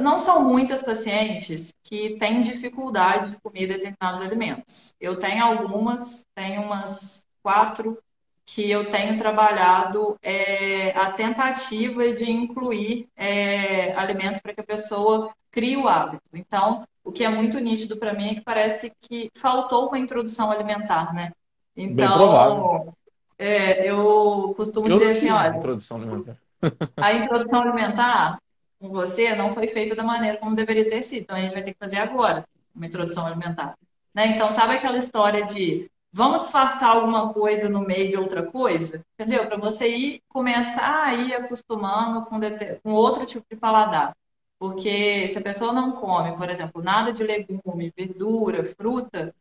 Não 0.00 0.18
são 0.18 0.42
muitas 0.42 0.82
pacientes 0.82 1.74
que 1.82 2.16
têm 2.16 2.40
dificuldade 2.40 3.30
de 3.30 3.40
comer 3.40 3.66
determinados 3.66 4.20
alimentos. 4.20 4.94
Eu 5.00 5.18
tenho 5.18 5.44
algumas, 5.44 6.24
tenho 6.34 6.62
umas 6.62 7.26
quatro 7.42 7.98
que 8.46 8.70
eu 8.70 8.90
tenho 8.90 9.16
trabalhado 9.16 10.16
é, 10.22 10.90
a 10.90 11.10
tentativa 11.12 12.12
de 12.12 12.30
incluir 12.30 13.08
é, 13.16 13.94
alimentos 13.94 14.40
para 14.40 14.54
que 14.54 14.60
a 14.60 14.64
pessoa 14.64 15.32
crie 15.50 15.76
o 15.76 15.88
hábito. 15.88 16.22
Então, 16.32 16.86
o 17.02 17.10
que 17.10 17.24
é 17.24 17.28
muito 17.28 17.58
nítido 17.58 17.96
para 17.96 18.12
mim 18.12 18.28
é 18.28 18.34
que 18.34 18.40
parece 18.42 18.92
que 19.00 19.30
faltou 19.34 19.88
uma 19.88 19.98
introdução 19.98 20.50
alimentar, 20.50 21.12
né? 21.14 21.32
Então, 21.76 22.94
é, 23.38 23.90
eu 23.90 24.54
costumo 24.56 24.88
Eu 24.88 24.98
dizer 24.98 25.12
assim, 25.12 25.30
olha, 25.30 25.56
introdução 25.56 25.96
alimentar. 25.96 26.36
a 26.96 27.12
introdução 27.12 27.62
alimentar 27.62 28.38
com 28.88 28.94
você 28.94 29.34
não 29.34 29.50
foi 29.50 29.66
feita 29.68 29.94
da 29.94 30.04
maneira 30.04 30.36
como 30.36 30.54
deveria 30.54 30.88
ter 30.88 31.02
sido. 31.02 31.22
Então 31.22 31.36
a 31.36 31.40
gente 31.40 31.54
vai 31.54 31.62
ter 31.62 31.72
que 31.72 31.78
fazer 31.78 31.98
agora 31.98 32.44
uma 32.74 32.86
introdução 32.86 33.26
alimentar. 33.26 33.76
Né? 34.14 34.28
Então, 34.28 34.50
sabe 34.50 34.74
aquela 34.74 34.98
história 34.98 35.44
de 35.44 35.90
Vamos 36.16 36.42
disfarçar 36.42 36.90
alguma 36.90 37.34
coisa 37.34 37.68
no 37.68 37.80
meio 37.80 38.08
de 38.08 38.16
outra 38.16 38.40
coisa, 38.44 39.04
entendeu? 39.18 39.48
Para 39.48 39.56
você 39.56 39.88
ir 39.88 40.22
começar 40.28 41.06
a 41.06 41.12
ir 41.12 41.34
acostumando 41.34 42.24
com, 42.26 42.38
com 42.84 42.92
outro 42.92 43.26
tipo 43.26 43.44
de 43.50 43.56
paladar. 43.56 44.16
Porque 44.56 45.26
se 45.26 45.36
a 45.36 45.42
pessoa 45.42 45.72
não 45.72 45.90
come, 45.90 46.36
por 46.36 46.48
exemplo, 46.48 46.80
nada 46.80 47.12
de 47.12 47.24
legume, 47.24 47.92
verdura, 47.96 48.64
fruta, 48.64 49.34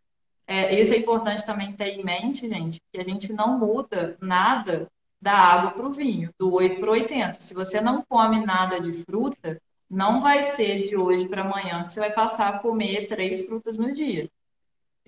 é, 0.48 0.74
isso 0.80 0.96
é 0.96 0.98
importante 0.98 1.46
também 1.46 1.74
ter 1.74 1.90
em 1.90 2.04
mente, 2.04 2.50
gente, 2.50 2.82
que 2.92 3.00
a 3.00 3.04
gente 3.04 3.32
não 3.32 3.56
muda 3.60 4.18
nada 4.20 4.88
da 5.24 5.38
água 5.38 5.72
para 5.72 5.88
o 5.88 5.92
vinho, 5.92 6.30
do 6.38 6.54
8 6.54 6.82
para 6.82 6.90
o 6.90 6.92
80. 6.92 7.36
Se 7.36 7.54
você 7.54 7.80
não 7.80 8.04
come 8.04 8.46
nada 8.46 8.78
de 8.82 8.92
fruta, 8.92 9.58
não 9.90 10.20
vai 10.20 10.44
ser 10.44 10.82
de 10.82 10.98
hoje 10.98 11.30
para 11.30 11.44
amanhã 11.44 11.86
que 11.86 11.94
você 11.94 12.02
vai 12.02 12.12
passar 12.12 12.50
a 12.50 12.60
comer 12.60 13.08
três 13.08 13.46
frutas 13.46 13.78
no 13.78 13.94
dia. 13.94 14.30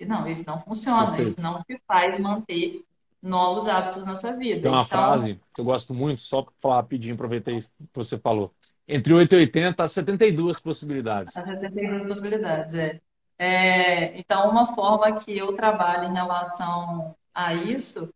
Não, 0.00 0.26
isso 0.26 0.44
não 0.46 0.58
funciona, 0.58 1.08
Perfeito. 1.08 1.28
isso 1.28 1.42
não 1.42 1.62
te 1.62 1.78
faz 1.86 2.18
manter 2.18 2.82
novos 3.22 3.68
hábitos 3.68 4.06
na 4.06 4.14
sua 4.14 4.32
vida. 4.32 4.62
Tem 4.62 4.70
uma 4.70 4.84
então... 4.84 4.86
frase 4.86 5.38
que 5.54 5.60
eu 5.60 5.64
gosto 5.66 5.92
muito, 5.92 6.22
só 6.22 6.40
para 6.40 6.52
falar 6.62 6.76
rapidinho, 6.76 7.14
aproveitei 7.14 7.56
isso 7.56 7.70
que 7.78 7.86
você 7.92 8.16
falou. 8.18 8.54
Entre 8.88 9.12
8 9.12 9.34
e 9.34 9.38
80, 9.40 9.82
há 9.82 9.88
72 9.88 10.60
possibilidades. 10.60 11.36
Há 11.36 11.44
72 11.44 12.06
possibilidades, 12.06 12.72
é. 12.72 13.00
é. 13.38 14.18
Então, 14.18 14.48
uma 14.48 14.64
forma 14.64 15.12
que 15.12 15.36
eu 15.36 15.52
trabalho 15.52 16.08
em 16.08 16.14
relação 16.14 17.14
a 17.34 17.52
isso 17.52 18.10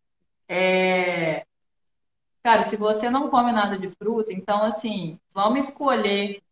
é. 0.48 1.44
Cara, 2.42 2.62
se 2.62 2.76
você 2.76 3.10
não 3.10 3.28
come 3.28 3.52
nada 3.52 3.78
de 3.78 3.88
fruta, 3.88 4.32
então, 4.32 4.62
assim, 4.62 5.18
vamos 5.32 5.66
escolher 5.66 6.42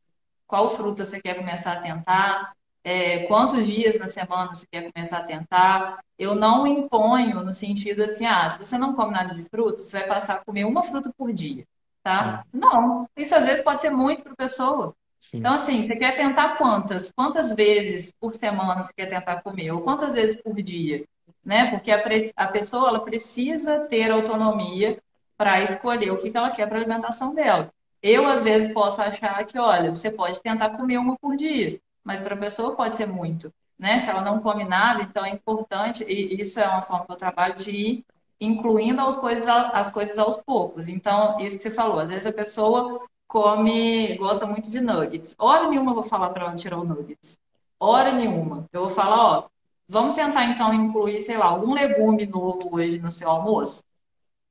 qual 0.46 0.68
fruta 0.70 1.04
você 1.04 1.20
quer 1.20 1.34
começar 1.34 1.72
a 1.72 1.80
tentar, 1.80 2.52
é, 2.84 3.26
quantos 3.26 3.66
dias 3.66 3.98
na 3.98 4.06
semana 4.06 4.54
você 4.54 4.66
quer 4.70 4.90
começar 4.90 5.18
a 5.18 5.22
tentar. 5.22 5.98
Eu 6.18 6.34
não 6.34 6.66
imponho 6.66 7.44
no 7.44 7.52
sentido 7.52 8.02
assim, 8.02 8.26
ah, 8.26 8.48
se 8.50 8.58
você 8.58 8.78
não 8.78 8.94
come 8.94 9.12
nada 9.12 9.34
de 9.34 9.42
fruta, 9.42 9.78
você 9.82 9.98
vai 9.98 10.08
passar 10.08 10.34
a 10.34 10.44
comer 10.44 10.64
uma 10.64 10.82
fruta 10.82 11.12
por 11.16 11.32
dia, 11.32 11.64
tá? 12.02 12.42
Sim. 12.42 12.58
Não, 12.58 13.08
isso 13.16 13.34
às 13.34 13.44
vezes 13.44 13.60
pode 13.60 13.80
ser 13.80 13.90
muito 13.90 14.22
para 14.22 14.32
a 14.32 14.36
pessoa. 14.36 14.94
Sim. 15.20 15.38
Então, 15.38 15.52
assim, 15.52 15.82
você 15.82 15.96
quer 15.96 16.16
tentar 16.16 16.56
quantas? 16.56 17.10
Quantas 17.10 17.52
vezes 17.52 18.12
por 18.12 18.34
semana 18.34 18.82
você 18.82 18.92
quer 18.96 19.06
tentar 19.06 19.42
comer? 19.42 19.70
Ou 19.72 19.82
quantas 19.82 20.14
vezes 20.14 20.40
por 20.40 20.54
dia? 20.62 21.04
Né? 21.44 21.70
Porque 21.70 21.90
a, 21.90 22.02
a 22.36 22.48
pessoa 22.48 22.88
ela 22.88 23.00
precisa 23.00 23.80
ter 23.80 24.10
autonomia 24.10 24.98
para 25.38 25.62
escolher 25.62 26.10
o 26.10 26.18
que, 26.18 26.30
que 26.30 26.36
ela 26.36 26.50
quer 26.50 26.68
para 26.68 26.76
alimentação 26.76 27.34
dela. 27.34 27.72
Eu, 28.02 28.26
às 28.26 28.42
vezes, 28.42 28.70
posso 28.72 29.00
achar 29.00 29.42
que, 29.46 29.58
olha, 29.58 29.90
você 29.90 30.10
pode 30.10 30.40
tentar 30.42 30.70
comer 30.70 30.98
uma 30.98 31.16
por 31.16 31.34
dia 31.34 31.80
mas 32.08 32.22
para 32.22 32.34
a 32.34 32.38
pessoa 32.38 32.74
pode 32.74 32.96
ser 32.96 33.06
muito. 33.06 33.52
Né? 33.78 33.98
Se 33.98 34.08
ela 34.08 34.22
não 34.22 34.40
come 34.40 34.64
nada, 34.64 35.02
então 35.02 35.26
é 35.26 35.28
importante, 35.28 36.02
e 36.04 36.40
isso 36.40 36.58
é 36.58 36.66
uma 36.66 36.80
forma 36.80 37.04
que 37.04 37.12
eu 37.12 37.16
trabalho 37.16 37.54
de 37.54 37.70
ir 37.70 38.04
incluindo 38.40 39.02
as 39.02 39.14
coisas, 39.14 39.46
as 39.46 39.90
coisas 39.90 40.16
aos 40.16 40.38
poucos. 40.38 40.88
Então, 40.88 41.38
isso 41.38 41.58
que 41.58 41.64
você 41.64 41.70
falou, 41.70 41.98
às 41.98 42.08
vezes 42.08 42.24
a 42.24 42.32
pessoa 42.32 43.02
come, 43.26 44.16
gosta 44.16 44.46
muito 44.46 44.70
de 44.70 44.80
nuggets. 44.80 45.36
Hora 45.38 45.68
nenhuma 45.68 45.90
eu 45.90 45.96
vou 45.96 46.02
falar 46.02 46.30
para 46.30 46.46
ela 46.46 46.54
tirar 46.56 46.78
o 46.78 46.84
nuggets. 46.84 47.38
Hora 47.78 48.10
nenhuma. 48.10 48.66
Eu 48.72 48.82
vou 48.82 48.88
falar, 48.88 49.22
ó, 49.22 49.48
vamos 49.86 50.14
tentar 50.14 50.46
então 50.46 50.72
incluir, 50.72 51.20
sei 51.20 51.36
lá, 51.36 51.46
algum 51.46 51.74
legume 51.74 52.24
novo 52.24 52.74
hoje 52.74 52.98
no 52.98 53.10
seu 53.10 53.28
almoço. 53.28 53.84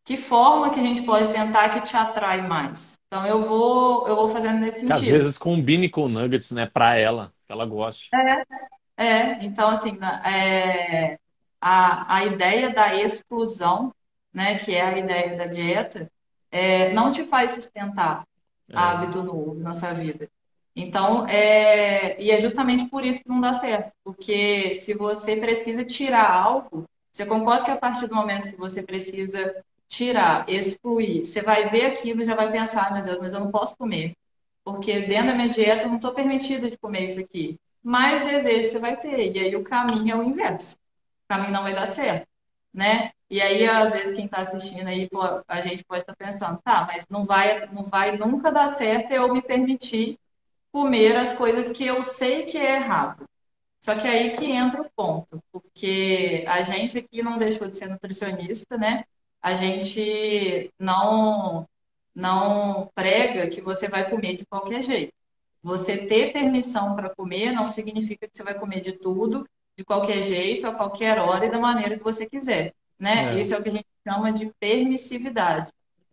Que 0.08 0.16
forma 0.16 0.70
que 0.70 0.80
a 0.80 0.84
gente 0.84 1.02
pode 1.02 1.30
tentar 1.34 1.68
que 1.68 1.82
te 1.82 1.98
atrai 1.98 2.42
mais? 2.42 2.98
Então 3.08 3.28
eu 3.28 3.42
vou, 3.42 4.08
eu 4.08 4.16
vou 4.16 4.30
fazendo 4.30 4.58
nesse 4.58 4.80
sentido. 4.80 4.96
às 4.96 5.04
vezes 5.04 5.38
combine 5.38 5.90
com 5.90 6.08
nuggets, 6.08 6.50
né, 6.52 6.66
para 6.66 6.96
ela 6.96 7.34
que 7.46 7.52
ela 7.52 7.66
goste. 7.66 8.10
É, 8.16 9.06
é. 9.06 9.44
então 9.44 9.68
assim, 9.68 10.00
é, 10.24 11.20
a, 11.60 12.16
a 12.16 12.24
ideia 12.24 12.70
da 12.70 12.96
exclusão, 12.96 13.94
né, 14.34 14.58
que 14.58 14.74
é 14.74 14.82
a 14.82 14.98
ideia 14.98 15.36
da 15.36 15.46
dieta, 15.46 16.10
é, 16.50 16.94
não 16.94 17.12
te 17.12 17.26
faz 17.26 17.52
sustentar 17.52 18.24
é. 18.70 18.78
hábito 18.78 19.22
novo 19.22 19.56
na 19.56 19.74
sua 19.74 19.92
vida. 19.92 20.30
Então, 20.74 21.28
é, 21.28 22.18
e 22.22 22.32
é 22.32 22.40
justamente 22.40 22.86
por 22.86 23.04
isso 23.04 23.22
que 23.22 23.28
não 23.28 23.42
dá 23.42 23.52
certo, 23.52 23.92
porque 24.06 24.74
se 24.74 24.94
você 24.94 25.36
precisa 25.36 25.84
tirar 25.84 26.32
algo, 26.32 26.86
você 27.12 27.26
concorda 27.26 27.66
que 27.66 27.72
a 27.72 27.76
partir 27.76 28.08
do 28.08 28.16
momento 28.16 28.48
que 28.48 28.56
você 28.56 28.82
precisa 28.82 29.54
tirar, 29.88 30.50
excluir, 30.50 31.26
você 31.26 31.42
vai 31.42 31.70
ver 31.70 31.86
aquilo 31.88 32.22
e 32.22 32.26
já 32.26 32.36
vai 32.36 32.52
pensar, 32.52 32.94
meu 32.94 33.04
Deus, 33.04 33.18
mas 33.20 33.34
eu 33.34 33.40
não 33.40 33.52
posso 33.52 33.78
comer 33.78 34.14
porque 34.68 35.00
dentro 35.00 35.28
da 35.28 35.34
minha 35.34 35.48
dieta 35.48 35.84
eu 35.84 35.88
não 35.88 35.96
estou 35.96 36.14
permitida 36.14 36.70
de 36.70 36.78
comer 36.78 37.04
isso 37.04 37.22
aqui. 37.22 37.58
Mais 37.82 38.22
desejo 38.30 38.70
você 38.70 38.80
vai 38.80 38.98
ter, 38.98 39.34
e 39.34 39.40
aí 39.40 39.56
o 39.56 39.64
caminho 39.64 40.12
é 40.12 40.16
o 40.18 40.24
inverso. 40.24 40.76
O 41.24 41.28
caminho 41.30 41.54
não 41.54 41.64
vai 41.64 41.74
dar 41.74 41.86
certo, 41.86 42.28
né? 42.74 43.12
E 43.30 43.42
aí, 43.42 43.66
às 43.66 43.94
vezes, 43.94 44.14
quem 44.14 44.26
está 44.26 44.40
assistindo 44.40 44.86
aí, 44.86 45.08
a 45.48 45.62
gente 45.62 45.86
pode 45.86 46.02
estar 46.02 46.14
tá 46.14 46.26
pensando, 46.26 46.60
tá, 46.62 46.86
mas 46.86 47.06
não 47.10 47.24
vai, 47.24 47.66
não 47.68 47.82
vai 47.82 48.18
nunca 48.18 48.52
dar 48.52 48.68
certo 48.68 49.12
eu 49.14 49.34
me 49.34 49.42
permitir 49.42 50.20
comer 50.70 51.16
as 51.16 51.32
coisas 51.32 51.72
que 51.72 51.86
eu 51.86 52.04
sei 52.04 52.44
que 52.44 52.58
é 52.58 52.76
errado. 52.76 53.24
Só 53.80 53.96
que 53.96 54.06
aí 54.06 54.32
que 54.32 54.52
entra 54.52 54.82
o 54.82 54.90
ponto, 54.94 55.42
porque 55.50 56.44
a 56.46 56.62
gente 56.62 56.98
aqui 56.98 57.24
não 57.24 57.38
deixou 57.38 57.70
de 57.70 57.78
ser 57.78 57.88
nutricionista, 57.88 58.78
né? 58.78 59.06
A 59.48 59.56
gente 59.56 60.74
não 60.78 61.66
não 62.14 62.92
prega 62.94 63.48
que 63.48 63.62
você 63.62 63.88
vai 63.88 64.10
comer 64.10 64.36
de 64.36 64.46
qualquer 64.46 64.82
jeito. 64.82 65.14
Você 65.64 66.06
ter 66.06 66.34
permissão 66.34 66.98
para 66.98 67.16
comer 67.16 67.54
não 67.54 67.66
significa 67.66 68.28
que 68.28 68.36
você 68.36 68.44
vai 68.44 68.60
comer 68.60 68.82
de 68.82 68.92
tudo, 68.92 69.48
de 69.78 69.86
qualquer 69.86 70.22
jeito, 70.22 70.68
a 70.68 70.74
qualquer 70.74 71.18
hora 71.18 71.46
e 71.46 71.50
da 71.50 71.60
maneira 71.60 71.96
que 71.96 72.04
você 72.04 72.26
quiser. 72.26 72.74
Né? 73.00 73.36
É. 73.36 73.40
Isso 73.40 73.54
é 73.54 73.58
o 73.58 73.64
que 73.64 73.70
a 73.70 73.72
gente 73.72 73.88
chama 74.06 74.34
de 74.34 74.52
permissividade. 74.60 75.72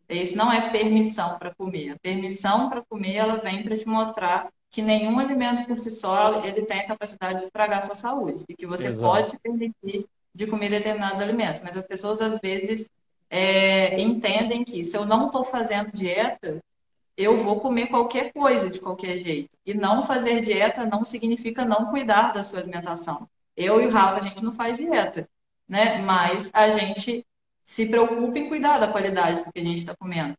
Isso 0.08 0.36
não 0.36 0.52
é 0.52 0.70
permissão 0.70 1.36
para 1.36 1.52
comer. 1.52 1.90
A 1.90 1.98
permissão 1.98 2.68
para 2.68 2.84
comer 2.84 3.16
ela 3.16 3.38
vem 3.38 3.64
para 3.64 3.76
te 3.76 3.88
mostrar 3.88 4.48
que 4.70 4.80
nenhum 4.80 5.18
alimento 5.18 5.66
por 5.66 5.78
si 5.80 5.90
só 5.90 6.44
ele 6.44 6.62
tem 6.62 6.78
a 6.78 6.86
capacidade 6.86 7.38
de 7.38 7.44
estragar 7.46 7.78
a 7.78 7.82
sua 7.82 7.96
saúde 7.96 8.44
e 8.48 8.54
que 8.54 8.66
você 8.66 8.88
Exato. 8.88 9.12
pode 9.12 9.30
se 9.30 9.38
permitir 9.40 10.06
de 10.32 10.46
comer 10.46 10.68
determinados 10.68 11.20
alimentos. 11.20 11.62
Mas 11.64 11.76
as 11.76 11.84
pessoas 11.84 12.20
às 12.20 12.38
vezes 12.38 12.88
é, 13.30 14.00
entendem 14.00 14.64
que 14.64 14.84
se 14.84 14.96
eu 14.96 15.04
não 15.04 15.26
estou 15.26 15.44
fazendo 15.44 15.92
dieta, 15.92 16.62
eu 17.16 17.36
vou 17.36 17.60
comer 17.60 17.86
qualquer 17.88 18.32
coisa 18.32 18.68
de 18.68 18.80
qualquer 18.80 19.18
jeito. 19.18 19.50
E 19.64 19.74
não 19.74 20.02
fazer 20.02 20.40
dieta 20.40 20.84
não 20.84 21.04
significa 21.04 21.64
não 21.64 21.90
cuidar 21.90 22.32
da 22.32 22.42
sua 22.42 22.60
alimentação. 22.60 23.28
Eu 23.56 23.80
e 23.80 23.86
o 23.86 23.90
Rafa, 23.90 24.18
a 24.18 24.20
gente 24.20 24.42
não 24.42 24.52
faz 24.52 24.76
dieta, 24.76 25.28
né? 25.68 25.98
Mas 25.98 26.50
a 26.52 26.70
gente 26.70 27.24
se 27.64 27.86
preocupa 27.86 28.38
em 28.38 28.48
cuidar 28.48 28.78
da 28.78 28.88
qualidade 28.88 29.44
do 29.44 29.52
que 29.52 29.60
a 29.60 29.64
gente 29.64 29.78
está 29.78 29.96
comendo. 29.96 30.36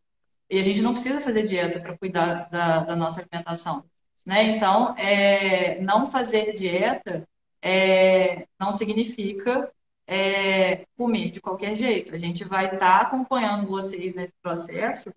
E 0.49 0.59
a 0.59 0.63
gente 0.63 0.81
não 0.81 0.93
precisa 0.93 1.19
fazer 1.19 1.43
dieta 1.47 1.79
para 1.79 1.97
cuidar 1.97 2.49
da, 2.49 2.79
da, 2.79 2.95
nossa 2.95 3.21
alimentação. 3.21 3.83
Né? 4.25 4.43
Então, 4.49 4.95
é, 4.97 5.79
não 5.81 6.05
fazer 6.05 6.53
dieta 6.53 7.27
é, 7.61 8.45
não 8.59 8.71
significa 8.71 9.71
é, 10.07 10.85
comer 10.97 11.31
de 11.31 11.41
qualquer 11.41 11.75
jeito. 11.75 12.13
A 12.13 12.17
gente 12.17 12.43
vai 12.43 12.65
estar 12.65 12.79
tá 12.79 13.01
acompanhando 13.01 13.67
vocês 13.67 14.13
nesse 14.13 14.33
processo 14.41 15.13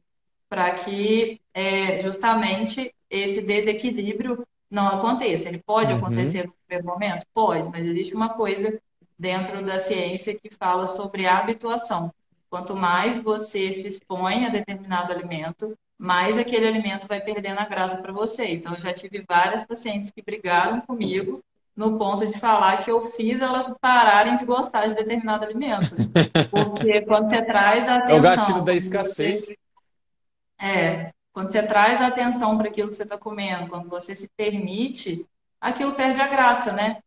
para 0.48 0.70
que 0.72 1.40
é, 1.52 1.98
justamente 2.00 2.94
esse 3.10 3.42
desequilíbrio 3.42 4.46
não 4.70 4.86
aconteça. 4.88 5.48
Ele 5.48 5.62
pode 5.64 5.92
uhum. 5.92 5.98
acontecer 5.98 6.46
no 6.46 6.54
primeiro 6.66 6.86
momento? 6.86 7.26
Pode, 7.34 7.68
mas 7.68 7.84
existe 7.84 8.14
uma 8.14 8.30
coisa 8.30 8.80
dentro 9.18 9.64
da 9.64 9.78
ciência 9.78 10.38
que 10.38 10.48
fala 10.48 10.86
sobre 10.86 11.26
habituação. 11.26 12.12
Quanto 12.48 12.74
mais 12.74 13.18
você 13.18 13.72
se 13.72 13.86
expõe 13.86 14.46
a 14.46 14.48
determinado 14.48 15.12
alimento, 15.12 15.76
mais 15.98 16.38
aquele 16.38 16.66
alimento 16.66 17.06
vai 17.06 17.20
perdendo 17.20 17.58
a 17.58 17.66
graça 17.66 17.98
para 17.98 18.12
você. 18.12 18.46
Então, 18.46 18.74
eu 18.74 18.80
já 18.80 18.94
tive 18.94 19.24
várias 19.28 19.64
pacientes 19.64 20.10
que 20.10 20.22
brigaram 20.22 20.80
comigo 20.80 21.42
no 21.78 21.96
ponto 21.96 22.26
de 22.26 22.36
falar 22.36 22.78
que 22.78 22.90
eu 22.90 23.00
fiz 23.00 23.40
elas 23.40 23.72
pararem 23.80 24.36
de 24.36 24.44
gostar 24.44 24.88
de 24.88 24.96
determinado 24.96 25.44
alimento. 25.44 25.94
Porque 26.50 27.02
quando 27.06 27.30
você 27.30 27.40
traz 27.42 27.88
a 27.88 27.94
atenção. 27.94 28.16
É 28.16 28.18
o 28.18 28.22
gatilho 28.22 28.62
da 28.62 28.74
escassez. 28.74 29.44
Você... 29.44 29.58
É. 30.60 31.12
Quando 31.32 31.52
você 31.52 31.62
traz 31.62 32.00
a 32.00 32.08
atenção 32.08 32.58
para 32.58 32.66
aquilo 32.66 32.88
que 32.88 32.96
você 32.96 33.04
está 33.04 33.16
comendo, 33.16 33.68
quando 33.68 33.88
você 33.88 34.12
se 34.12 34.28
permite, 34.36 35.24
aquilo 35.60 35.94
perde 35.94 36.20
a 36.20 36.26
graça, 36.26 36.72
né? 36.72 36.98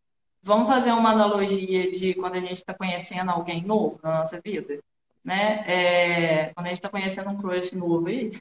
Vamos 0.42 0.68
fazer 0.68 0.92
uma 0.92 1.10
analogia 1.10 1.90
de 1.90 2.14
quando 2.14 2.36
a 2.36 2.40
gente 2.40 2.54
está 2.54 2.72
conhecendo 2.72 3.30
alguém 3.30 3.62
novo 3.62 4.00
na 4.02 4.20
nossa 4.20 4.40
vida, 4.40 4.78
né? 5.22 5.64
É... 5.66 6.52
quando 6.54 6.64
a 6.64 6.68
gente 6.70 6.78
está 6.78 6.88
conhecendo 6.88 7.28
um 7.28 7.36
crush 7.36 7.76
novo 7.76 8.08
aí, 8.08 8.32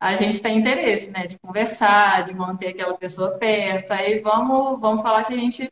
a 0.00 0.16
gente 0.16 0.40
tem 0.42 0.58
interesse, 0.58 1.10
né, 1.10 1.26
de 1.26 1.38
conversar, 1.38 2.22
de 2.24 2.34
manter 2.34 2.68
aquela 2.68 2.96
pessoa 2.96 3.38
perto. 3.38 3.92
Aí 3.92 4.18
vamos, 4.20 4.80
vamos 4.80 5.02
falar 5.02 5.24
que 5.24 5.34
a 5.34 5.36
gente 5.36 5.70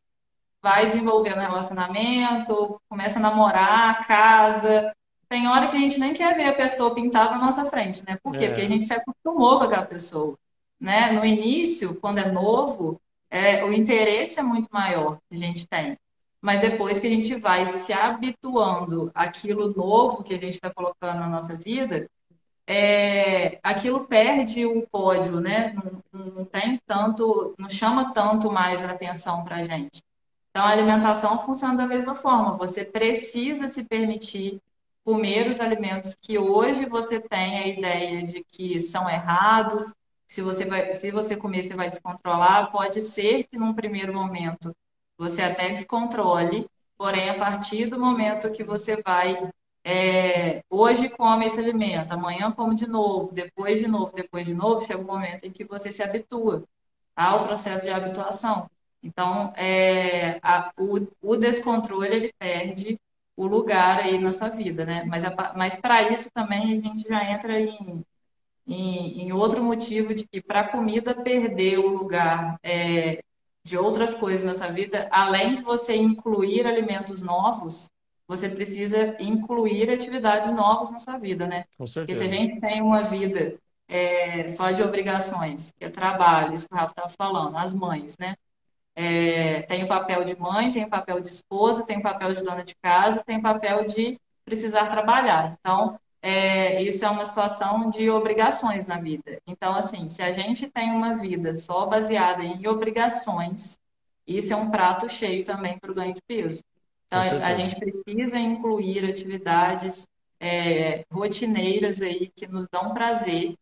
vai 0.63 0.87
desenvolvendo 0.87 1.39
relacionamento, 1.41 2.81
começa 2.89 3.19
a 3.19 3.23
namorar, 3.23 4.07
casa. 4.07 4.93
Tem 5.29 5.49
hora 5.49 5.69
que 5.69 5.77
a 5.77 5.81
gente 5.81 5.99
nem 6.01 6.13
quer 6.15 6.37
ver 6.37 6.47
a 6.47 6.55
pessoa 6.55 6.95
pintada 6.95 7.33
na 7.33 7.39
nossa 7.39 7.65
frente, 7.67 8.05
né? 8.07 8.19
Por 8.23 8.37
quê? 8.37 8.47
É. 8.47 8.49
Porque 8.49 8.63
a 8.63 8.69
gente 8.69 8.85
se 8.87 8.93
acostumou 8.95 9.59
com 9.59 9.65
aquela 9.65 9.87
pessoa, 9.87 10.39
né? 10.81 11.11
No 11.13 11.25
início, 11.25 11.95
quando 12.01 12.19
é 12.19 12.31
novo, 12.31 13.01
é, 13.31 13.65
o 13.65 13.73
interesse 13.73 14.39
é 14.41 14.43
muito 14.43 14.69
maior 14.73 15.19
que 15.29 15.37
a 15.37 15.39
gente 15.39 15.67
tem. 15.69 15.99
mas 16.41 16.61
depois 16.61 17.01
que 17.01 17.07
a 17.07 17.11
gente 17.11 17.35
vai 17.37 17.67
se 17.67 17.93
habituando 17.93 19.11
àquilo 19.15 19.73
novo 19.75 20.23
que 20.23 20.35
a 20.35 20.39
gente 20.39 20.55
está 20.55 20.71
colocando 20.73 21.19
na 21.19 21.29
nossa 21.29 21.57
vida, 21.57 22.09
é, 22.71 23.59
aquilo 23.63 24.07
perde 24.07 24.67
o 24.67 24.87
pódio, 24.89 25.41
né? 25.41 25.73
Não, 25.73 26.03
não, 26.27 26.45
tem 26.45 26.79
tanto, 26.87 27.55
não 27.59 27.67
chama 27.67 28.13
tanto 28.13 28.53
mais 28.53 28.85
a 28.85 28.91
atenção 28.91 29.43
para 29.43 29.57
a 29.57 29.63
gente. 29.63 30.03
Então, 30.51 30.65
a 30.65 30.71
alimentação 30.71 31.39
funciona 31.39 31.79
da 31.79 31.87
mesma 31.87 32.15
forma. 32.15 32.53
Você 32.59 32.85
precisa 32.85 33.69
se 33.69 33.85
permitir 33.85 34.61
comer 35.03 35.49
os 35.49 35.61
alimentos 35.61 36.15
que 36.21 36.39
hoje 36.39 36.85
você 36.85 37.19
tem 37.19 37.59
a 37.59 37.67
ideia 37.67 38.23
de 38.23 38.45
que 38.45 38.79
são 38.79 39.09
errados. 39.09 39.95
Se 40.27 40.43
você 40.43 40.67
vai, 40.67 40.93
se 40.93 41.11
você 41.11 41.35
comer, 41.37 41.63
você 41.63 41.75
vai 41.75 41.89
descontrolar. 41.89 42.71
Pode 42.71 43.01
ser 43.01 43.45
que 43.45 43.57
num 43.57 43.73
primeiro 43.73 44.13
momento 44.13 44.77
você 45.17 45.43
até 45.43 45.71
descontrole, 45.71 46.69
porém, 46.99 47.31
a 47.31 47.39
partir 47.39 47.87
do 47.87 47.99
momento 47.99 48.53
que 48.53 48.63
você 48.63 49.01
vai, 49.01 49.51
é, 49.85 50.63
hoje 50.69 51.09
come 51.09 51.47
esse 51.47 51.59
alimento, 51.59 52.13
amanhã 52.13 52.51
come 52.53 52.75
de 52.75 52.87
novo, 52.87 53.33
depois 53.33 53.79
de 53.79 53.87
novo, 53.87 54.13
depois 54.15 54.47
de 54.47 54.55
novo, 54.55 54.85
chega 54.85 55.01
um 55.01 55.05
momento 55.05 55.45
em 55.45 55.51
que 55.51 55.65
você 55.65 55.91
se 55.91 56.03
habitua 56.03 56.65
ao 57.17 57.47
processo 57.47 57.85
de 57.85 57.91
habituação. 57.91 58.71
Então, 59.03 59.53
é, 59.57 60.39
a, 60.43 60.73
o, 60.79 61.07
o, 61.23 61.37
descontrole 61.37 62.15
ele 62.15 62.35
perde 62.39 62.99
o 63.37 63.47
lugar 63.47 64.01
aí 64.01 64.19
na 64.19 64.33
sua 64.33 64.49
vida, 64.49 64.85
né? 64.85 65.05
Mas, 65.05 65.23
mas 65.57 65.81
para 65.81 66.11
isso 66.13 66.31
também 66.33 66.79
a 66.79 66.81
gente 66.81 67.09
já 67.09 67.25
entra 67.31 67.59
em, 67.59 68.05
em, 68.67 69.23
em 69.23 69.33
outro 69.33 69.63
motivo 69.63 70.15
de 70.15 70.27
que 70.27 70.43
para 70.43 70.61
a 70.61 70.69
comida 70.69 71.15
perder 71.15 71.79
o 71.79 71.89
lugar 71.89 72.59
é, 72.63 73.23
de 73.65 73.79
outras 73.79 74.15
coisas 74.15 74.45
na 74.45 74.55
sua 74.55 74.69
vida, 74.69 75.09
além 75.11 75.55
de 75.55 75.63
você 75.63 75.97
incluir 75.97 76.67
alimentos 76.67 77.23
novos, 77.23 77.89
você 78.29 78.49
precisa 78.51 79.17
incluir 79.19 79.91
atividades 79.91 80.53
novas 80.53 80.91
na 80.91 80.99
sua 80.99 81.17
vida, 81.17 81.47
né? 81.47 81.65
Com 81.79 81.87
certeza. 81.87 82.07
Porque 82.07 82.15
se 82.15 82.23
a 82.23 82.39
gente 82.39 82.61
tem 82.61 82.83
uma 82.83 83.03
vida 83.03 83.57
é, 83.89 84.47
só 84.49 84.71
de 84.71 84.83
obrigações, 84.83 85.73
que 85.73 85.87
é 85.87 85.89
trabalho, 85.89 86.55
isso 86.55 86.69
que 86.69 86.75
o 86.75 86.77
Rafa 86.77 86.93
estava 86.93 87.09
falando, 87.09 87.57
as 87.57 87.73
mães, 87.73 88.19
né? 88.19 88.37
É, 88.95 89.63
tem 89.63 89.83
o 89.85 89.89
papel 89.89 90.25
de 90.25 90.39
mãe, 90.39 90.71
tem 90.71 90.85
o 90.85 90.91
papel 90.91 91.21
de 91.21 91.29
esposa, 91.29 91.87
tem 91.87 91.99
o 91.99 92.03
papel 92.03 92.35
de 92.35 92.43
dona 92.43 92.63
de 92.63 92.75
casa, 92.83 93.23
tem 93.25 93.39
o 93.39 93.43
papel 93.43 93.87
de 93.87 94.21
precisar 94.45 94.87
trabalhar. 94.89 95.57
Então, 95.59 95.99
é, 96.21 96.83
isso 96.83 97.05
é 97.05 97.09
uma 97.09 97.25
situação 97.25 97.89
de 97.91 98.11
obrigações 98.11 98.87
na 98.87 98.99
vida. 98.99 99.41
Então, 99.47 99.75
assim, 99.75 100.11
se 100.11 100.21
a 100.21 100.33
gente 100.33 100.69
tem 100.69 100.91
uma 100.91 101.15
vida 101.15 101.53
só 101.53 101.87
baseada 101.87 102.43
em 102.43 102.67
obrigações, 102.67 103.79
isso 104.27 104.53
é 104.53 104.57
um 104.57 104.71
prato 104.71 105.09
cheio 105.09 105.45
também 105.45 105.79
para 105.79 105.91
o 105.91 105.95
ganho 105.95 106.15
de 106.15 106.21
peso. 106.27 106.63
Então, 107.09 107.43
a 107.43 107.55
gente 107.55 107.75
precisa 107.75 108.39
incluir 108.39 109.05
atividades 109.05 110.07
é, 110.39 111.05
rotineiras 111.11 112.03
aí 112.03 112.31
que 112.37 112.47
nos 112.47 112.69
dão 112.69 112.93
prazer, 112.93 113.55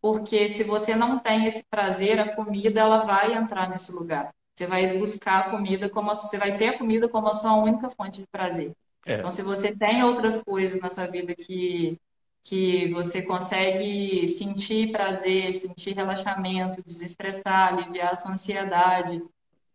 porque 0.00 0.48
se 0.48 0.62
você 0.62 0.94
não 0.94 1.18
tem 1.18 1.46
esse 1.46 1.64
prazer, 1.68 2.20
a 2.20 2.34
comida 2.34 2.80
ela 2.80 3.04
vai 3.04 3.34
entrar 3.34 3.68
nesse 3.68 3.92
lugar. 3.92 4.32
Você 4.54 4.66
vai 4.66 4.96
buscar 4.98 5.40
a 5.40 5.50
comida 5.50 5.88
como 5.88 6.10
a, 6.10 6.14
você 6.14 6.38
vai 6.38 6.56
ter 6.56 6.68
a 6.68 6.78
comida 6.78 7.08
como 7.08 7.28
a 7.28 7.32
sua 7.32 7.54
única 7.54 7.90
fonte 7.90 8.20
de 8.20 8.26
prazer. 8.28 8.72
É. 9.06 9.14
Então, 9.14 9.30
se 9.30 9.42
você 9.42 9.74
tem 9.74 10.04
outras 10.04 10.40
coisas 10.40 10.80
na 10.80 10.88
sua 10.88 11.06
vida 11.06 11.34
que, 11.34 11.98
que 12.44 12.88
você 12.92 13.22
consegue 13.22 14.28
sentir 14.28 14.92
prazer, 14.92 15.52
sentir 15.52 15.94
relaxamento, 15.94 16.82
desestressar, 16.84 17.74
aliviar 17.74 18.12
a 18.12 18.16
sua 18.16 18.32
ansiedade, 18.32 19.22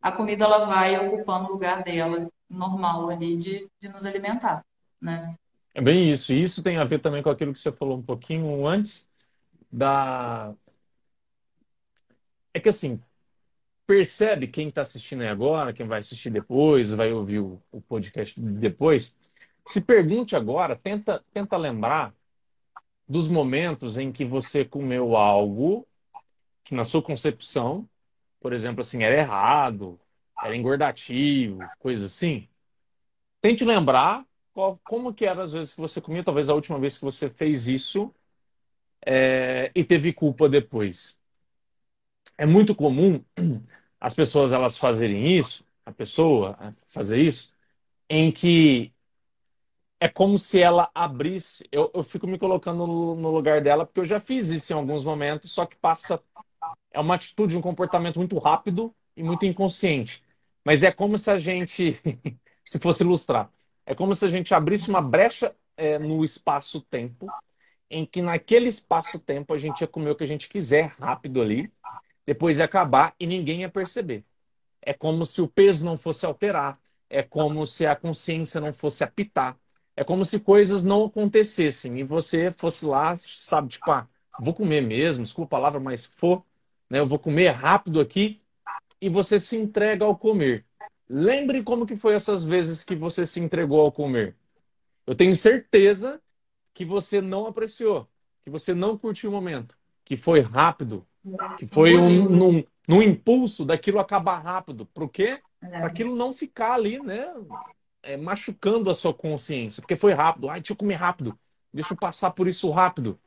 a 0.01 0.11
comida 0.13 0.45
ela 0.45 0.59
vai 0.59 0.97
ocupando 1.07 1.49
o 1.49 1.51
lugar 1.51 1.84
dela 1.84 2.30
normal 2.50 3.10
ali 3.10 3.38
de, 3.38 3.70
de 3.82 3.89
nos 3.89 4.06
alimentar, 4.06 4.66
né? 5.02 5.36
É 5.74 5.82
bem 5.82 6.12
isso. 6.12 6.34
E 6.34 6.41
isso 6.41 6.64
tem 6.64 6.78
a 6.78 6.84
ver 6.84 7.00
também 7.00 7.22
com 7.22 7.30
aquilo 7.30 7.54
que 7.54 7.60
você 7.60 7.72
falou 7.72 7.98
um 7.98 8.04
pouquinho 8.04 8.66
antes 8.66 9.08
da... 9.72 10.54
É 12.54 12.60
que 12.60 12.70
assim, 12.70 13.00
percebe 13.86 14.48
quem 14.48 14.70
está 14.70 14.82
assistindo 14.82 15.22
aí 15.22 15.30
agora, 15.30 15.72
quem 15.72 15.88
vai 15.88 16.00
assistir 16.00 16.30
depois, 16.30 16.91
vai 16.91 17.14
ouvir 17.14 17.39
o, 17.39 17.62
o 17.72 17.80
podcast 17.80 18.39
depois, 18.39 19.16
se 19.66 19.82
pergunte 19.82 20.36
agora, 20.36 20.76
tenta, 20.76 21.24
tenta 21.34 21.58
lembrar 21.58 22.14
dos 23.08 23.28
momentos 23.28 23.98
em 23.98 24.12
que 24.12 24.26
você 24.26 24.66
comeu 24.66 25.16
algo 25.16 25.88
que 26.64 26.76
na 26.76 26.84
sua 26.84 27.02
concepção, 27.02 27.88
por 28.41 28.52
exemplo, 28.52 28.82
assim, 28.82 29.04
era 29.04 29.16
errado, 29.16 30.00
era 30.44 30.56
engordativo, 30.56 31.60
coisa 31.80 32.06
assim. 32.06 32.48
Tente 33.42 33.64
lembrar 33.66 34.26
qual, 34.54 34.80
como 34.84 35.14
que 35.14 35.26
era 35.26 35.44
as 35.44 35.54
vezes 35.54 35.76
que 35.76 35.82
você 35.82 36.02
comia, 36.02 36.24
talvez 36.24 36.50
a 36.50 36.54
última 36.54 36.80
vez 36.80 36.98
que 36.98 37.06
você 37.06 37.30
fez 37.30 37.68
isso 37.68 38.14
é, 39.06 39.72
e 39.76 39.84
teve 39.84 40.14
culpa 40.14 40.50
depois. 40.50 41.20
É 42.38 42.46
muito 42.46 42.76
comum 42.76 43.24
as 44.00 44.14
pessoas 44.14 44.54
elas 44.54 44.78
fazerem 44.78 45.38
isso, 45.38 45.66
a 45.86 45.92
pessoa 45.92 46.58
fazer 46.88 47.18
isso, 47.22 47.54
em 48.10 48.32
que 48.32 48.94
é 50.00 50.08
como 50.08 50.38
se 50.38 50.62
ela 50.62 50.90
abrisse. 50.94 51.68
Eu, 51.72 51.92
eu 51.94 52.04
fico 52.04 52.28
me 52.28 52.38
colocando 52.38 52.86
no, 52.86 53.16
no, 53.16 53.32
lugar 53.32 53.62
dela, 53.62 53.86
porque 53.86 54.00
eu 54.00 54.06
já 54.06 54.20
fiz 54.20 54.50
isso 54.50 54.72
em 54.72 54.76
alguns 54.76 55.04
momentos, 55.04 55.52
só 55.52 55.66
que 55.66 55.76
passa. 55.76 56.22
É 56.92 57.00
uma 57.00 57.16
atitude, 57.16 57.58
um 57.58 57.62
comportamento 57.62 58.18
muito 58.18 58.38
rápido 58.38 58.94
e 59.16 59.24
muito 59.24 59.46
inconsciente. 59.46 60.24
Mas 60.68 60.84
é 60.84 60.91
como 60.91 61.18
se 61.18 61.32
a 61.32 61.38
gente, 61.38 61.97
se 62.61 62.78
fosse 62.78 63.01
ilustrar, 63.01 63.49
é 63.86 63.95
como 63.95 64.13
se 64.13 64.26
a 64.26 64.28
gente 64.28 64.53
abrisse 64.53 64.89
uma 64.89 65.01
brecha 65.01 65.55
é, 65.78 65.97
no 65.97 66.26
espaço-tempo, 66.26 67.26
em 67.89 68.05
que 68.05 68.22
naquele 68.22 68.68
espaço-tempo 68.68 69.53
a 69.53 69.57
gente 69.57 69.80
ia 69.80 69.88
comer 69.88 70.09
o 70.09 70.15
que 70.15 70.26
a 70.26 70.28
gente 70.28 70.49
quiser 70.49 70.88
rápido 70.99 71.41
ali, 71.41 71.72
depois 72.26 72.59
ia 72.59 72.65
acabar 72.65 73.15
e 73.18 73.26
ninguém 73.26 73.61
ia 73.61 73.70
perceber. 73.70 74.26
É 74.82 74.93
como 74.93 75.26
se 75.26 75.41
o 75.41 75.47
peso 75.47 75.86
não 75.86 75.97
fosse 75.97 76.26
alterar, 76.26 76.78
é 77.09 77.24
como 77.24 77.65
se 77.65 77.86
a 77.86 77.95
consciência 77.95 78.59
não 78.59 78.74
fosse 78.74 79.05
apitar, 79.05 79.57
é 79.95 80.03
como 80.03 80.26
se 80.26 80.38
coisas 80.38 80.84
não 80.84 81.05
acontecessem 81.05 81.97
e 81.97 82.03
você 82.03 82.51
fosse 82.51 82.86
lá, 82.86 83.15
sabe, 83.15 83.70
tipo, 83.70 83.89
ah, 83.89 84.05
vou 84.38 84.53
comer 84.53 84.82
mesmo, 84.82 85.24
desculpa 85.24 85.55
a 85.55 85.59
palavra, 85.59 85.80
mas 85.80 86.05
for, 86.05 86.43
né, 86.89 86.99
eu 86.99 87.07
vou 87.07 87.18
comer 87.18 87.51
rápido 87.51 88.01
aqui 88.01 88.41
e 89.02 89.10
você 89.10 89.39
se 89.39 89.58
entrega 89.58 90.06
ao 90.06 90.18
comer. 90.18 90.66
Lembre 91.10 91.64
como 91.64 91.86
que 91.86 91.95
foi 91.95 92.14
essas 92.14 92.43
vezes 92.43 92.84
que 92.84 92.95
você 92.95 93.26
se 93.26 93.39
entregou 93.39 93.82
ao 93.82 93.91
comer. 93.91 94.36
Eu 95.06 95.16
tenho 95.16 95.36
certeza 95.36 96.22
que 96.74 96.84
você 96.84 97.22
não 97.22 97.48
apreciou, 97.48 98.08
que 98.43 98.50
você 98.50 98.74
não 98.74 98.98
curtiu 98.98 99.30
o 99.30 99.34
momento, 99.34 99.78
que 100.04 100.18
foi 100.18 100.41
rápido, 100.41 101.06
que 101.58 101.66
foi 101.66 101.98
um, 101.98 102.30
num, 102.30 102.64
num 102.88 103.02
impulso 103.02 103.66
daquilo 103.66 104.00
acabar 104.00 104.39
rápido. 104.39 104.86
Por 104.86 105.10
quê? 105.10 105.39
É. 105.62 105.68
Para 105.70 105.88
aquilo 105.88 106.16
não 106.16 106.34
ficar 106.34 106.74
ali, 106.74 107.00
né? 107.00 107.34
É, 108.04 108.16
machucando 108.16 108.89
a 108.89 108.95
sua 108.95 109.14
consciência. 109.14 109.82
Porque 109.82 109.95
foi 109.95 110.14
rápido. 110.14 110.50
Ai, 110.50 110.60
deixa 110.60 110.74
eu 110.74 110.78
comer 110.78 110.95
rápido. 110.95 111.38
Deixa 111.74 111.93
eu 111.93 111.98
passar 111.98 112.32
por 112.32 112.48
isso 112.48 112.70
rápido. 112.70 113.20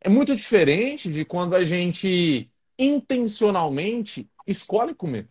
É 0.00 0.08
muito 0.08 0.34
diferente 0.34 1.10
de 1.10 1.24
quando 1.24 1.54
a 1.54 1.62
gente 1.62 2.50
intencionalmente 2.78 4.28
escolhe 4.46 4.94
comer. 4.94 5.28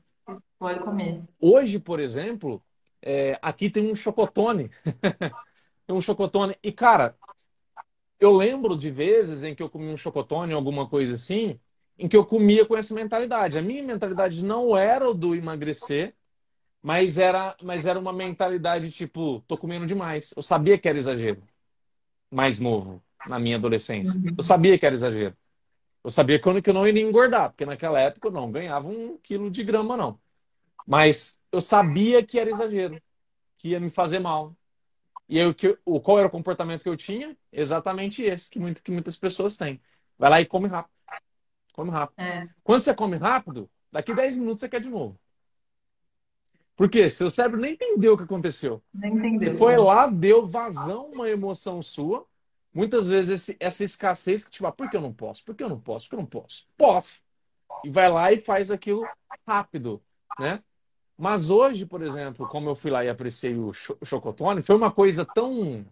Escolhe 0.53 0.79
comer. 0.79 1.23
Hoje, 1.39 1.79
por 1.79 1.99
exemplo, 1.99 2.63
é, 3.01 3.37
aqui 3.41 3.69
tem 3.69 3.89
um 3.89 3.95
chocotone. 3.95 4.69
tem 5.87 5.95
um 5.95 6.01
chocotone. 6.01 6.55
E, 6.63 6.71
cara, 6.71 7.15
eu 8.19 8.31
lembro 8.31 8.77
de 8.77 8.91
vezes 8.91 9.43
em 9.43 9.55
que 9.55 9.63
eu 9.63 9.69
comi 9.69 9.87
um 9.87 9.97
chocotone, 9.97 10.53
alguma 10.53 10.87
coisa 10.87 11.15
assim, 11.15 11.59
em 11.97 12.07
que 12.07 12.15
eu 12.15 12.25
comia 12.25 12.65
com 12.65 12.77
essa 12.77 12.93
mentalidade. 12.93 13.57
A 13.57 13.61
minha 13.61 13.83
mentalidade 13.83 14.43
não 14.43 14.77
era 14.77 15.09
o 15.09 15.13
do 15.13 15.35
emagrecer, 15.35 16.13
mas 16.81 17.17
era, 17.17 17.55
mas 17.61 17.85
era 17.85 17.99
uma 17.99 18.13
mentalidade 18.13 18.91
tipo, 18.91 19.43
tô 19.47 19.57
comendo 19.57 19.85
demais. 19.85 20.33
Eu 20.35 20.43
sabia 20.43 20.77
que 20.77 20.87
era 20.87 20.97
exagero. 20.97 21.41
Mais 22.29 22.59
novo, 22.59 23.03
na 23.27 23.39
minha 23.39 23.57
adolescência. 23.57 24.19
Eu 24.37 24.43
sabia 24.43 24.77
que 24.77 24.85
era 24.85 24.95
exagero. 24.95 25.35
Eu 26.03 26.09
sabia 26.09 26.39
que 26.39 26.69
eu 26.69 26.73
não 26.73 26.87
iria 26.87 27.03
engordar, 27.03 27.49
porque 27.49 27.65
naquela 27.65 27.99
época 27.99 28.27
eu 28.27 28.31
não 28.31 28.51
ganhava 28.51 28.87
um 28.87 29.17
quilo 29.19 29.51
de 29.51 29.63
grama, 29.63 29.95
não. 29.95 30.19
Mas 30.85 31.39
eu 31.51 31.61
sabia 31.61 32.25
que 32.25 32.39
era 32.39 32.49
exagero, 32.49 33.01
que 33.57 33.69
ia 33.69 33.79
me 33.79 33.89
fazer 33.89 34.19
mal. 34.19 34.55
E 35.29 35.39
aí, 35.39 35.55
o, 35.85 35.99
qual 36.01 36.17
era 36.17 36.27
o 36.27 36.31
comportamento 36.31 36.83
que 36.83 36.89
eu 36.89 36.97
tinha? 36.97 37.37
Exatamente 37.51 38.23
esse 38.23 38.49
que, 38.49 38.59
muito, 38.59 38.83
que 38.83 38.91
muitas 38.91 39.15
pessoas 39.15 39.55
têm. 39.55 39.79
Vai 40.17 40.29
lá 40.29 40.41
e 40.41 40.45
come 40.45 40.67
rápido. 40.67 40.91
Come 41.73 41.91
rápido. 41.91 42.19
É. 42.19 42.49
Quando 42.63 42.81
você 42.81 42.93
come 42.93 43.15
rápido, 43.15 43.69
daqui 43.91 44.13
10 44.13 44.37
minutos 44.37 44.59
você 44.59 44.67
quer 44.67 44.81
de 44.81 44.89
novo. 44.89 45.17
Por 46.75 46.89
quê? 46.89 47.09
Seu 47.09 47.29
cérebro 47.29 47.59
nem 47.59 47.73
entendeu 47.73 48.13
o 48.13 48.17
que 48.17 48.23
aconteceu. 48.23 48.81
Nem 48.93 49.13
entendeu. 49.13 49.51
Você 49.51 49.55
foi 49.55 49.77
lá, 49.77 50.07
deu 50.07 50.47
vazão 50.47 51.11
uma 51.11 51.29
emoção 51.29 51.81
sua. 51.81 52.25
Muitas 52.73 53.07
vezes 53.07 53.41
esse, 53.41 53.57
essa 53.59 53.83
escassez 53.83 54.45
que 54.45 54.51
tipo, 54.51 54.65
ah, 54.65 54.71
por 54.71 54.89
que 54.89 54.95
eu 54.95 55.01
não 55.01 55.13
posso? 55.13 55.43
Por 55.43 55.55
que 55.55 55.63
eu 55.63 55.69
não 55.69 55.79
posso? 55.79 56.05
Por 56.05 56.11
que 56.11 56.15
eu 56.15 56.19
não 56.21 56.25
posso? 56.25 56.67
Posso. 56.77 57.21
E 57.83 57.89
vai 57.89 58.09
lá 58.09 58.31
e 58.31 58.37
faz 58.37 58.71
aquilo 58.71 59.07
rápido, 59.45 60.01
né? 60.39 60.63
Mas 61.17 61.49
hoje, 61.49 61.85
por 61.85 62.01
exemplo, 62.01 62.47
como 62.47 62.69
eu 62.69 62.75
fui 62.75 62.89
lá 62.89 63.03
e 63.03 63.09
apreciei 63.09 63.55
o 63.55 63.71
chocotone, 63.73 64.63
foi 64.63 64.75
uma 64.75 64.91
coisa 64.91 65.25
tão 65.25 65.85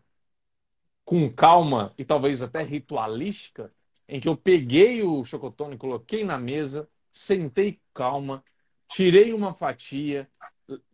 com 1.03 1.27
calma 1.27 1.91
e 1.97 2.05
talvez 2.05 2.41
até 2.41 2.61
ritualística, 2.61 3.73
em 4.07 4.19
que 4.19 4.27
eu 4.27 4.37
peguei 4.37 5.01
o 5.01 5.23
chocotone, 5.23 5.77
coloquei 5.77 6.23
na 6.23 6.37
mesa, 6.37 6.87
sentei 7.11 7.79
calma, 7.93 8.43
tirei 8.87 9.33
uma 9.33 9.53
fatia 9.53 10.29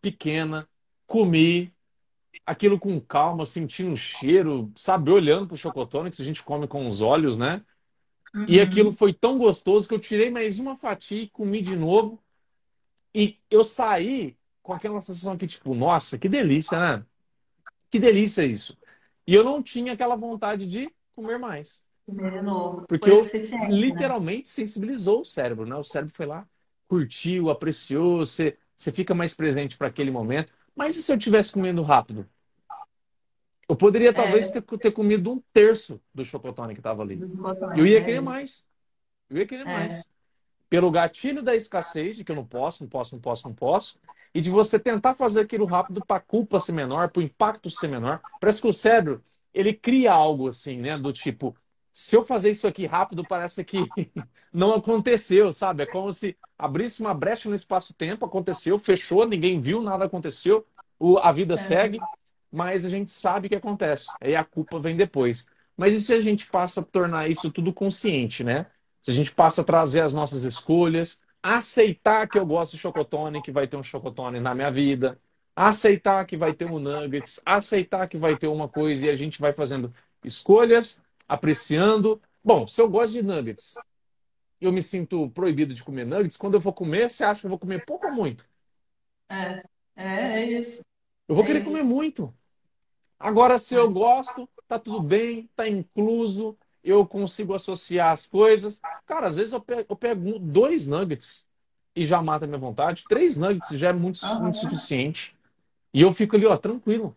pequena, 0.01 0.67
comi 1.05 1.74
aquilo 2.45 2.79
com 2.79 2.99
calma, 2.99 3.45
sentindo 3.45 3.93
o 3.93 3.97
cheiro, 3.97 4.71
sabe, 4.75 5.11
olhando 5.11 5.47
para 5.47 5.55
o 5.55 5.57
chocotone, 5.57 6.09
que 6.09 6.21
a 6.21 6.25
gente 6.25 6.43
come 6.43 6.67
com 6.67 6.87
os 6.87 7.01
olhos, 7.01 7.37
né? 7.37 7.63
Uhum. 8.33 8.45
E 8.47 8.59
aquilo 8.59 8.91
foi 8.91 9.13
tão 9.13 9.37
gostoso 9.37 9.87
que 9.87 9.93
eu 9.93 9.99
tirei 9.99 10.29
mais 10.29 10.59
uma 10.59 10.75
fatia 10.75 11.21
e 11.21 11.29
comi 11.29 11.61
de 11.61 11.75
novo. 11.75 12.21
E 13.13 13.39
eu 13.49 13.63
saí 13.63 14.35
com 14.61 14.73
aquela 14.73 14.99
sensação 14.99 15.37
que, 15.37 15.47
tipo, 15.47 15.73
nossa, 15.73 16.17
que 16.17 16.27
delícia, 16.27 16.77
né? 16.79 17.05
Que 17.89 17.99
delícia 17.99 18.45
isso. 18.45 18.77
E 19.25 19.33
eu 19.33 19.43
não 19.43 19.63
tinha 19.63 19.93
aquela 19.93 20.15
vontade 20.15 20.65
de 20.65 20.91
comer 21.15 21.39
mais. 21.39 21.81
Comer 22.05 22.31
de 22.31 22.41
novo. 22.41 22.85
Porque 22.87 23.09
eu 23.09 23.23
né? 23.23 23.69
literalmente 23.69 24.39
né? 24.39 24.45
sensibilizou 24.45 25.21
o 25.21 25.25
cérebro, 25.25 25.65
né? 25.65 25.75
O 25.75 25.83
cérebro 25.83 26.13
foi 26.13 26.25
lá, 26.25 26.45
curtiu, 26.87 27.49
apreciou, 27.49 28.17
você, 28.17 28.57
você 28.75 28.91
fica 28.91 29.15
mais 29.15 29.33
presente 29.33 29.77
para 29.77 29.87
aquele 29.87 30.11
momento. 30.11 30.51
Mas 30.75 30.97
e 30.97 31.03
se 31.03 31.11
eu 31.11 31.17
tivesse 31.17 31.51
comendo 31.51 31.81
rápido? 31.81 32.27
Eu 33.67 33.75
poderia 33.75 34.13
talvez 34.13 34.49
é. 34.49 34.61
ter, 34.61 34.77
ter 34.77 34.91
comido 34.91 35.31
um 35.31 35.41
terço 35.51 35.99
do 36.13 36.23
chocotone 36.23 36.73
que 36.73 36.79
estava 36.79 37.01
ali. 37.01 37.19
Eu 37.75 37.87
ia 37.87 38.03
querer 38.03 38.21
mais. 38.21 38.65
Eu 39.29 39.37
ia 39.37 39.45
querer 39.45 39.61
é. 39.61 39.65
mais. 39.65 40.09
Pelo 40.69 40.91
gatilho 40.91 41.41
da 41.41 41.55
escassez, 41.55 42.17
de 42.17 42.23
que 42.23 42.31
eu 42.31 42.35
não 42.35 42.45
posso, 42.45 42.83
não 42.83 42.89
posso, 42.89 43.15
não 43.15 43.21
posso, 43.21 43.47
não 43.47 43.55
posso, 43.55 43.99
e 44.33 44.41
de 44.41 44.49
você 44.49 44.77
tentar 44.77 45.13
fazer 45.13 45.41
aquilo 45.41 45.65
rápido 45.65 46.03
para 46.05 46.17
a 46.17 46.19
culpa 46.19 46.59
ser 46.59 46.73
menor, 46.73 47.09
para 47.09 47.21
o 47.21 47.23
impacto 47.23 47.69
ser 47.69 47.87
menor. 47.87 48.21
Parece 48.39 48.61
que 48.61 48.67
o 48.67 48.73
cérebro, 48.73 49.23
ele 49.53 49.73
cria 49.73 50.11
algo 50.11 50.49
assim, 50.49 50.77
né? 50.77 50.97
Do 50.97 51.13
tipo, 51.13 51.55
se 51.97 52.15
eu 52.15 52.23
fazer 52.23 52.51
isso 52.51 52.67
aqui 52.67 52.85
rápido, 52.85 53.23
parece 53.23 53.63
que 53.63 53.77
não 54.51 54.73
aconteceu, 54.73 55.53
sabe? 55.53 55.83
É 55.83 55.85
como 55.85 56.11
se 56.11 56.35
abrisse 56.59 56.99
uma 56.99 57.13
brecha 57.13 57.47
no 57.47 57.55
espaço-tempo, 57.55 58.25
aconteceu, 58.25 58.77
fechou, 58.77 59.25
ninguém 59.25 59.61
viu, 59.61 59.81
nada 59.81 60.03
aconteceu, 60.03 60.65
a 61.21 61.31
vida 61.31 61.53
é. 61.53 61.57
segue 61.57 61.99
mas 62.55 62.85
a 62.85 62.89
gente 62.89 63.11
sabe 63.11 63.47
o 63.47 63.49
que 63.49 63.55
acontece. 63.55 64.07
Aí 64.21 64.33
a 64.33 64.43
culpa 64.43 64.79
vem 64.79 64.95
depois. 64.95 65.45
Mas 65.75 65.93
e 65.93 65.99
se 65.99 66.13
a 66.13 66.21
gente 66.21 66.47
passa 66.47 66.79
a 66.79 66.83
tornar 66.83 67.29
isso 67.29 67.51
tudo 67.51 67.73
consciente, 67.73 68.45
né? 68.45 68.67
Se 69.01 69.11
a 69.11 69.13
gente 69.13 69.35
passa 69.35 69.59
a 69.59 69.63
trazer 69.63 69.99
as 69.99 70.13
nossas 70.13 70.45
escolhas, 70.45 71.21
aceitar 71.43 72.29
que 72.29 72.39
eu 72.39 72.45
gosto 72.45 72.71
de 72.71 72.77
chocotone, 72.77 73.41
que 73.41 73.51
vai 73.51 73.67
ter 73.67 73.75
um 73.75 73.83
chocotone 73.83 74.39
na 74.39 74.55
minha 74.55 74.71
vida, 74.71 75.19
aceitar 75.53 76.25
que 76.25 76.37
vai 76.37 76.53
ter 76.53 76.63
um 76.65 76.79
nuggets, 76.79 77.41
aceitar 77.45 78.07
que 78.07 78.17
vai 78.17 78.37
ter 78.37 78.47
uma 78.47 78.69
coisa 78.69 79.05
e 79.05 79.09
a 79.09 79.15
gente 79.17 79.41
vai 79.41 79.51
fazendo 79.51 79.93
escolhas, 80.23 81.01
apreciando. 81.27 82.21
Bom, 82.43 82.67
se 82.67 82.81
eu 82.81 82.89
gosto 82.89 83.13
de 83.13 83.23
nuggets, 83.23 83.75
eu 84.59 84.71
me 84.71 84.81
sinto 84.81 85.29
proibido 85.29 85.73
de 85.73 85.83
comer 85.83 86.05
nuggets, 86.05 86.37
quando 86.37 86.55
eu 86.55 86.61
for 86.61 86.73
comer, 86.73 87.09
você 87.09 87.23
acha 87.23 87.41
que 87.41 87.47
eu 87.47 87.49
vou 87.49 87.59
comer 87.59 87.85
pouco 87.85 88.07
ou 88.07 88.13
muito? 88.13 88.47
É, 89.29 89.63
é, 89.95 90.05
é 90.05 90.59
isso. 90.59 90.81
Eu 91.27 91.35
vou 91.35 91.43
é 91.43 91.47
querer 91.47 91.61
isso. 91.61 91.71
comer 91.71 91.83
muito. 91.83 92.33
Agora, 93.19 93.57
se 93.57 93.75
eu 93.75 93.89
gosto, 93.91 94.47
tá 94.67 94.77
tudo 94.77 95.01
bem, 95.01 95.49
tá 95.55 95.67
incluso, 95.67 96.57
eu 96.83 97.05
consigo 97.05 97.53
associar 97.53 98.11
as 98.11 98.27
coisas. 98.27 98.81
Cara, 99.05 99.27
às 99.27 99.35
vezes 99.35 99.53
eu 99.53 99.61
pego, 99.61 99.85
eu 99.89 99.95
pego 99.95 100.39
dois 100.39 100.87
nuggets 100.87 101.47
e 101.95 102.05
já 102.05 102.21
mata 102.21 102.45
a 102.45 102.47
minha 102.47 102.59
vontade. 102.59 103.05
Três 103.07 103.37
nuggets 103.37 103.69
já 103.69 103.89
é 103.89 103.93
muito, 103.93 104.19
muito 104.39 104.57
suficiente. 104.57 105.35
E 105.93 106.01
eu 106.01 106.13
fico 106.13 106.35
ali, 106.35 106.45
ó, 106.45 106.57
tranquilo. 106.57 107.15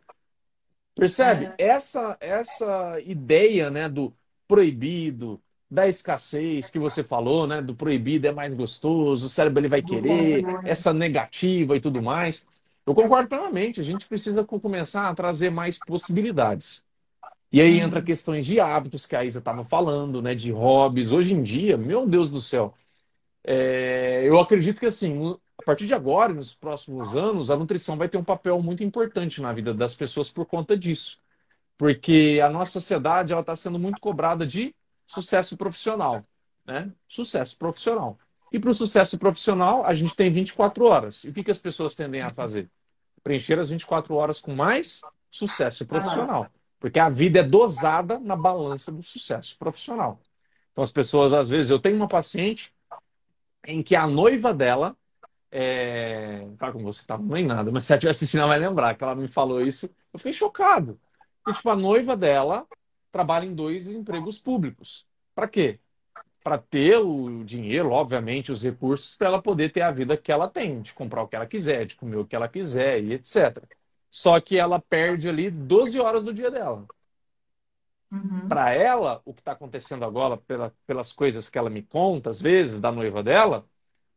Percebe? 0.99 1.53
É. 1.59 1.69
Essa, 1.69 2.17
essa 2.21 3.01
ideia, 3.05 3.71
né, 3.71 3.89
do 3.89 4.13
proibido, 4.49 5.41
da 5.71 5.87
escassez 5.87 6.71
que 6.71 6.79
você 6.79 7.05
falou, 7.05 7.47
né, 7.47 7.63
do 7.63 7.75
proibido 7.75 8.27
é 8.27 8.33
mais 8.33 8.53
gostoso, 8.55 9.27
o 9.27 9.29
cérebro 9.29 9.61
ele 9.61 9.69
vai 9.69 9.83
querer, 9.83 10.45
essa 10.65 10.93
negativa 10.93 11.77
e 11.77 11.81
tudo 11.81 12.03
mais. 12.03 12.47
Eu 12.87 12.95
concordo 12.95 13.29
plenamente. 13.29 13.81
A 13.81 13.85
gente 13.85 14.09
precisa 14.09 14.43
começar 14.43 15.09
a 15.09 15.15
trazer 15.15 15.51
mais 15.51 15.79
possibilidades. 15.79 16.83
E 17.53 17.61
aí 17.61 17.81
entra 17.81 18.03
questões 18.03 18.45
de 18.45 18.61
hábitos 18.61 19.07
que 19.07 19.15
a 19.15 19.25
Isa 19.25 19.39
estava 19.39 19.63
falando, 19.63 20.21
né? 20.21 20.35
De 20.35 20.51
hobbies. 20.51 21.13
Hoje 21.13 21.35
em 21.35 21.43
dia, 21.43 21.77
meu 21.77 22.07
Deus 22.07 22.31
do 22.31 22.41
céu, 22.41 22.75
é... 23.53 24.23
eu 24.25 24.39
acredito 24.39 24.81
que 24.81 24.87
assim, 24.87 25.37
a 25.59 25.63
partir 25.65 25.87
de 25.87 25.95
agora, 25.95 26.33
nos 26.33 26.55
próximos 26.55 27.17
anos, 27.17 27.51
a 27.51 27.57
nutrição 27.57 27.97
vai 27.97 28.09
ter 28.09 28.19
um 28.19 28.25
papel 28.25 28.61
muito 28.63 28.85
importante 28.85 29.41
na 29.41 29.53
vida 29.53 29.73
das 29.73 29.95
pessoas 29.95 30.31
por 30.31 30.47
conta 30.47 30.77
disso. 30.77 31.19
Porque 31.77 32.41
a 32.45 32.49
nossa 32.49 32.73
sociedade 32.73 33.33
ela 33.33 33.41
está 33.41 33.55
sendo 33.55 33.79
muito 33.79 34.01
cobrada 34.01 34.47
de 34.47 34.75
sucesso 35.07 35.57
profissional. 35.57 36.25
Né? 36.67 36.93
Sucesso 37.07 37.57
profissional. 37.57 38.19
E 38.53 38.59
para 38.59 38.71
o 38.71 38.75
sucesso 38.75 39.19
profissional, 39.19 39.85
a 39.85 39.93
gente 39.95 40.17
tem 40.17 40.31
24 40.31 40.85
horas. 40.85 41.25
E 41.25 41.29
o 41.29 41.33
que, 41.33 41.45
que 41.45 41.51
as 41.51 41.59
pessoas 41.59 41.95
tendem 41.95 42.23
a 42.23 42.31
fazer? 42.31 42.69
preencher 43.29 43.59
as 43.59 43.69
24 43.69 44.15
horas 44.15 44.41
com 44.41 44.55
mais 44.55 45.03
sucesso 45.31 45.87
profissional. 45.87 46.51
Porque 46.81 46.99
a 46.99 47.09
vida 47.09 47.41
é 47.41 47.43
dosada 47.43 48.19
na 48.19 48.37
balança 48.37 48.91
do 48.91 49.03
sucesso 49.03 49.57
profissional. 49.59 50.21
Então, 50.73 50.83
as 50.83 50.93
pessoas, 50.93 51.33
às 51.33 51.49
vezes, 51.49 51.71
eu 51.71 51.79
tenho 51.79 51.97
uma 51.97 52.09
paciente 52.09 52.73
em 53.67 53.83
que 53.83 53.97
a 53.97 54.07
noiva 54.07 54.53
dela. 54.53 54.97
É... 55.51 56.47
Tá 56.59 56.71
com 56.71 56.83
você, 56.83 57.07
tá 57.07 57.17
nem 57.17 57.45
nada, 57.45 57.71
mas 57.71 57.87
se 57.87 57.93
ela 57.93 57.99
estiver 57.99 58.11
assistindo, 58.11 58.41
ela 58.41 58.49
vai 58.49 58.59
lembrar 58.59 58.95
que 58.95 59.03
ela 59.03 59.15
me 59.15 59.29
falou 59.29 59.61
isso. 59.61 59.89
Eu 60.13 60.19
fiquei 60.19 60.33
chocado. 60.33 61.01
Tipo, 61.53 61.71
a 61.71 61.77
noiva 61.77 62.17
dela 62.17 62.67
trabalha 63.11 63.47
em 63.47 63.55
dois 63.55 63.89
empregos 63.89 64.39
públicos. 64.39 65.07
Para 65.35 65.49
quê? 65.49 65.81
para 66.49 66.57
ter 66.57 66.97
o 66.97 67.45
dinheiro, 67.45 67.91
obviamente, 67.91 68.51
os 68.51 68.63
recursos 68.63 69.15
para 69.17 69.27
ela 69.27 69.43
poder 69.43 69.71
ter 69.71 69.83
a 69.83 69.91
vida 69.91 70.17
que 70.17 70.33
ela 70.33 70.49
tem, 70.49 70.81
de 70.81 70.95
comprar 70.95 71.23
o 71.23 71.29
que 71.29 71.37
ela 71.37 71.47
quiser, 71.47 71.85
de 71.85 71.95
comer 71.95 72.17
o 72.17 72.25
que 72.25 72.35
ela 72.35 72.49
quiser 72.49 73.03
e 73.03 73.13
etc. 73.13 73.63
Só 74.09 74.41
que 74.41 74.57
ela 74.57 74.81
perde 74.81 75.29
ali 75.29 75.51
12 75.51 76.01
horas 76.01 76.25
do 76.25 76.33
dia 76.33 76.51
dela. 76.51 76.87
Uhum. 78.11 78.49
Para 78.49 78.71
ela, 78.73 79.21
o 79.25 79.35
que 79.35 79.41
está 79.41 79.53
acontecendo 79.53 80.05
agora, 80.05 80.37
pela, 80.37 80.75
pelas 80.87 81.13
coisas 81.13 81.51
que 81.51 81.59
ela 81.59 81.69
me 81.69 81.83
conta, 81.83 82.31
às 82.31 82.41
vezes, 82.41 82.81
da 82.81 82.91
noiva 82.91 83.23
dela, 83.23 83.67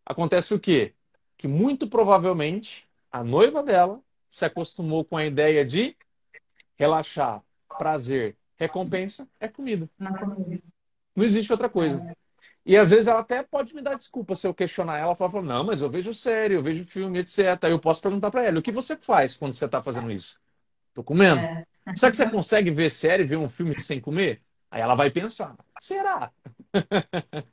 acontece 0.06 0.54
o 0.54 0.60
quê? 0.60 0.94
Que 1.38 1.48
muito 1.48 1.88
provavelmente 1.88 2.88
a 3.12 3.24
noiva 3.24 3.62
dela 3.62 4.00
se 4.30 4.46
acostumou 4.46 5.04
com 5.04 5.18
a 5.18 5.26
ideia 5.26 5.66
de 5.66 5.96
relaxar, 6.78 7.44
prazer, 7.78 8.38
recompensa 8.58 9.28
é 9.40 9.48
comida. 9.48 9.90
Não 11.16 11.26
existe 11.26 11.52
outra 11.52 11.70
coisa. 11.70 11.98
É. 12.10 12.16
E 12.66 12.78
às 12.78 12.92
vezes 12.92 13.08
ela 13.08 13.20
até 13.20 13.42
pode 13.42 13.76
me 13.76 13.82
dar 13.82 13.96
desculpa 13.96 14.36
se 14.36 14.48
eu 14.48 14.54
questionar 14.54 14.98
ela, 14.98 15.16
falar, 15.16 15.42
não, 15.42 15.64
mas 15.64 15.82
eu 15.82 15.90
vejo 15.90 16.14
série, 16.14 16.54
eu 16.54 16.62
vejo 16.62 16.86
filme, 16.86 17.20
etc. 17.20 17.58
Aí 17.64 17.72
eu 17.72 17.80
posso 17.80 18.02
perguntar 18.02 18.30
para 18.30 18.44
ela, 18.44 18.60
o 18.60 18.62
que 18.62 18.72
você 18.72 18.96
faz 18.96 19.36
quando 19.36 19.54
você 19.54 19.66
está 19.66 19.82
fazendo 19.82 20.12
isso? 20.12 20.40
Tô 20.94 21.04
comendo. 21.04 21.42
É. 21.42 21.66
Será 21.96 22.12
que 22.12 22.18
você 22.18 22.30
consegue 22.30 22.72
ver 22.72 22.90
série, 22.90 23.24
ver 23.24 23.38
um 23.38 23.50
filme 23.50 23.80
sem 23.80 24.00
comer? 24.00 24.42
Aí 24.70 24.82
ela 24.82 24.96
vai 24.96 25.10
pensar, 25.10 25.56
será? 25.80 26.32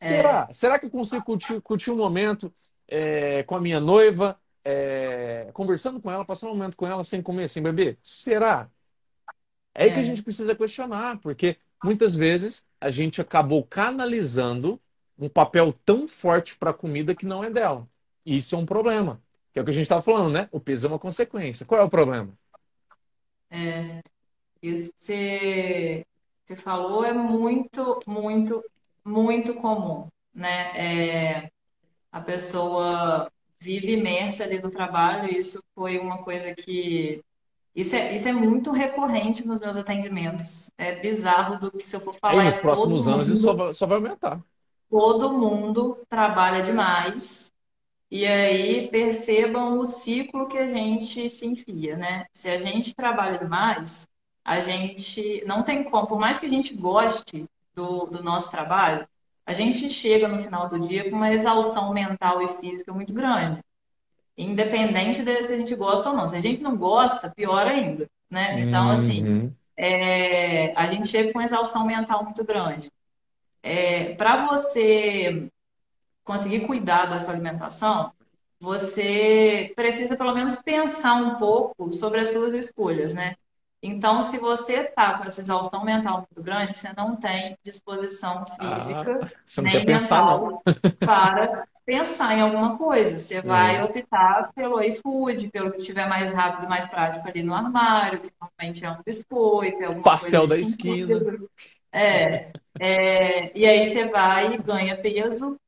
É. 0.00 0.06
será? 0.06 0.48
Será 0.52 0.78
que 0.78 0.86
eu 0.86 0.90
consigo 0.90 1.24
curtir, 1.24 1.60
curtir 1.60 1.90
um 1.90 1.96
momento 1.96 2.54
é, 2.86 3.42
com 3.42 3.56
a 3.56 3.60
minha 3.60 3.80
noiva, 3.80 4.40
é, 4.64 5.50
conversando 5.52 6.00
com 6.00 6.08
ela, 6.08 6.24
passando 6.24 6.50
um 6.50 6.56
momento 6.56 6.76
com 6.76 6.86
ela 6.86 7.02
sem 7.02 7.20
comer, 7.20 7.48
sem 7.48 7.60
beber? 7.60 7.98
Será? 8.00 8.70
É 9.74 9.84
aí 9.84 9.90
que 9.92 9.98
a 9.98 10.02
é. 10.02 10.04
gente 10.04 10.22
precisa 10.22 10.54
questionar, 10.54 11.18
porque 11.18 11.56
muitas 11.82 12.14
vezes 12.14 12.66
a 12.80 12.90
gente 12.90 13.20
acabou 13.20 13.64
canalizando 13.64 14.80
um 15.18 15.28
papel 15.28 15.72
tão 15.84 16.06
forte 16.06 16.56
para 16.56 16.70
a 16.70 16.74
comida 16.74 17.14
que 17.14 17.26
não 17.26 17.42
é 17.42 17.50
dela. 17.50 17.88
E 18.24 18.36
isso 18.36 18.54
é 18.54 18.58
um 18.58 18.66
problema. 18.66 19.20
Que 19.52 19.58
é 19.58 19.62
o 19.62 19.64
que 19.64 19.70
a 19.70 19.74
gente 19.74 19.82
estava 19.82 20.02
falando, 20.02 20.32
né? 20.32 20.48
O 20.52 20.60
peso 20.60 20.86
é 20.86 20.90
uma 20.90 20.98
consequência. 20.98 21.66
Qual 21.66 21.80
é 21.80 21.84
o 21.84 21.90
problema? 21.90 22.38
É, 23.50 24.00
isso 24.62 24.90
que 24.98 26.04
você, 26.44 26.56
falou 26.56 27.04
é 27.04 27.12
muito, 27.12 28.00
muito, 28.06 28.64
muito 29.04 29.54
comum, 29.54 30.08
né? 30.34 30.72
É, 30.76 31.50
a 32.10 32.20
pessoa 32.20 33.30
vive 33.60 33.92
imersa 33.92 34.44
ali 34.44 34.60
no 34.60 34.70
trabalho. 34.70 35.30
Isso 35.30 35.62
foi 35.74 35.98
uma 35.98 36.22
coisa 36.22 36.54
que 36.54 37.22
isso 37.74 37.94
é, 37.94 38.14
isso 38.14 38.28
é 38.28 38.32
muito 38.32 38.72
recorrente 38.72 39.46
nos 39.46 39.60
meus 39.60 39.76
atendimentos. 39.76 40.70
É 40.76 40.96
bizarro 40.96 41.58
do 41.58 41.70
que 41.70 41.86
se 41.86 41.94
eu 41.94 42.00
for 42.00 42.14
falar. 42.14 42.42
E 42.42 42.46
nos 42.46 42.58
é 42.58 42.60
próximos 42.60 43.06
anos 43.06 43.28
mundo, 43.28 43.36
isso 43.36 43.44
só 43.44 43.54
vai, 43.54 43.72
só 43.72 43.86
vai 43.86 43.96
aumentar. 43.98 44.40
Todo 44.90 45.32
mundo 45.32 45.98
trabalha 46.08 46.62
demais. 46.62 47.52
E 48.10 48.26
aí 48.26 48.88
percebam 48.90 49.78
o 49.78 49.84
ciclo 49.86 50.48
que 50.48 50.56
a 50.58 50.66
gente 50.68 51.28
se 51.28 51.46
enfia, 51.46 51.96
né? 51.96 52.24
Se 52.34 52.48
a 52.48 52.58
gente 52.58 52.94
trabalha 52.94 53.38
demais, 53.38 54.08
a 54.44 54.60
gente 54.60 55.44
não 55.46 55.62
tem 55.62 55.84
como, 55.84 56.06
por 56.06 56.18
mais 56.18 56.38
que 56.38 56.46
a 56.46 56.48
gente 56.48 56.74
goste 56.74 57.44
do, 57.74 58.06
do 58.06 58.22
nosso 58.22 58.50
trabalho, 58.50 59.06
a 59.46 59.52
gente 59.52 59.88
chega 59.90 60.26
no 60.28 60.38
final 60.38 60.68
do 60.68 60.78
dia 60.80 61.08
com 61.10 61.16
uma 61.16 61.30
exaustão 61.32 61.92
mental 61.92 62.40
e 62.42 62.48
física 62.48 62.92
muito 62.92 63.12
grande. 63.12 63.60
independente 64.36 65.22
de 65.22 65.44
se 65.44 65.54
a 65.54 65.58
gente 65.58 65.74
gosta 65.74 66.10
ou 66.10 66.16
não. 66.16 66.28
Se 66.28 66.36
a 66.36 66.40
gente 66.40 66.62
não 66.62 66.76
gosta, 66.76 67.30
pior 67.30 67.66
ainda, 67.66 68.08
né? 68.30 68.60
Então, 68.60 68.88
assim, 68.90 69.24
Uhum. 69.24 69.52
é, 69.76 70.72
a 70.76 70.86
gente 70.86 71.08
chega 71.08 71.32
com 71.32 71.40
exaustão 71.40 71.84
mental 71.86 72.24
muito 72.24 72.44
grande. 72.44 72.90
É, 73.62 74.14
para 74.14 74.46
você 74.46 75.48
conseguir 76.28 76.66
cuidar 76.68 77.06
da 77.06 77.18
sua 77.20 77.34
alimentação, 77.34 78.12
você 78.60 79.72
precisa 79.76 80.16
pelo 80.16 80.34
menos 80.34 80.56
pensar 80.56 81.14
um 81.14 81.36
pouco 81.38 81.92
sobre 81.92 82.20
as 82.20 82.30
suas 82.32 82.54
escolhas, 82.54 83.14
né? 83.14 83.36
Então, 83.82 84.22
se 84.22 84.38
você 84.38 84.82
está 84.82 85.18
com 85.18 85.24
essa 85.24 85.40
exaustão 85.40 85.84
mental 85.84 86.18
muito 86.18 86.42
grande, 86.42 86.78
você 86.78 86.92
não 86.96 87.16
tem 87.16 87.56
disposição 87.64 88.44
Ah, 88.58 89.06
física 89.06 89.32
você 89.44 89.62
não 89.62 89.70
quer 89.70 89.80
nem 89.80 89.84
pensar, 89.84 90.24
não. 90.24 90.42
mental 90.44 90.64
para 91.04 91.66
pensar 91.86 92.34
em 92.34 92.42
alguma 92.42 92.76
coisa. 92.78 93.18
Você 93.18 93.40
vai 93.42 93.80
É. 93.80 93.82
optar 93.82 94.52
pelo 94.54 94.82
iFood, 94.82 95.50
pelo 95.50 95.72
que 95.72 95.78
tiver 95.78 96.08
mais 96.08 96.32
rápido 96.32 96.68
mais 96.68 96.86
prático 96.86 97.28
ali 97.28 97.42
no 97.42 97.54
armário, 97.54 98.20
que 98.20 98.30
normalmente 98.40 98.84
é 98.84 98.90
um 98.90 99.02
biscoito, 99.06 99.82
é 99.82 99.86
alguma 99.86 100.16
coisa 100.18 100.40
Pastel 100.40 100.46
da 100.48 100.58
esquina. 100.58 101.24
É, 101.92 102.52
é, 102.78 103.58
e 103.58 103.66
aí 103.66 103.86
você 103.90 104.06
vai 104.06 104.54
e 104.54 104.58
ganha 104.58 105.00
peso, 105.00 105.58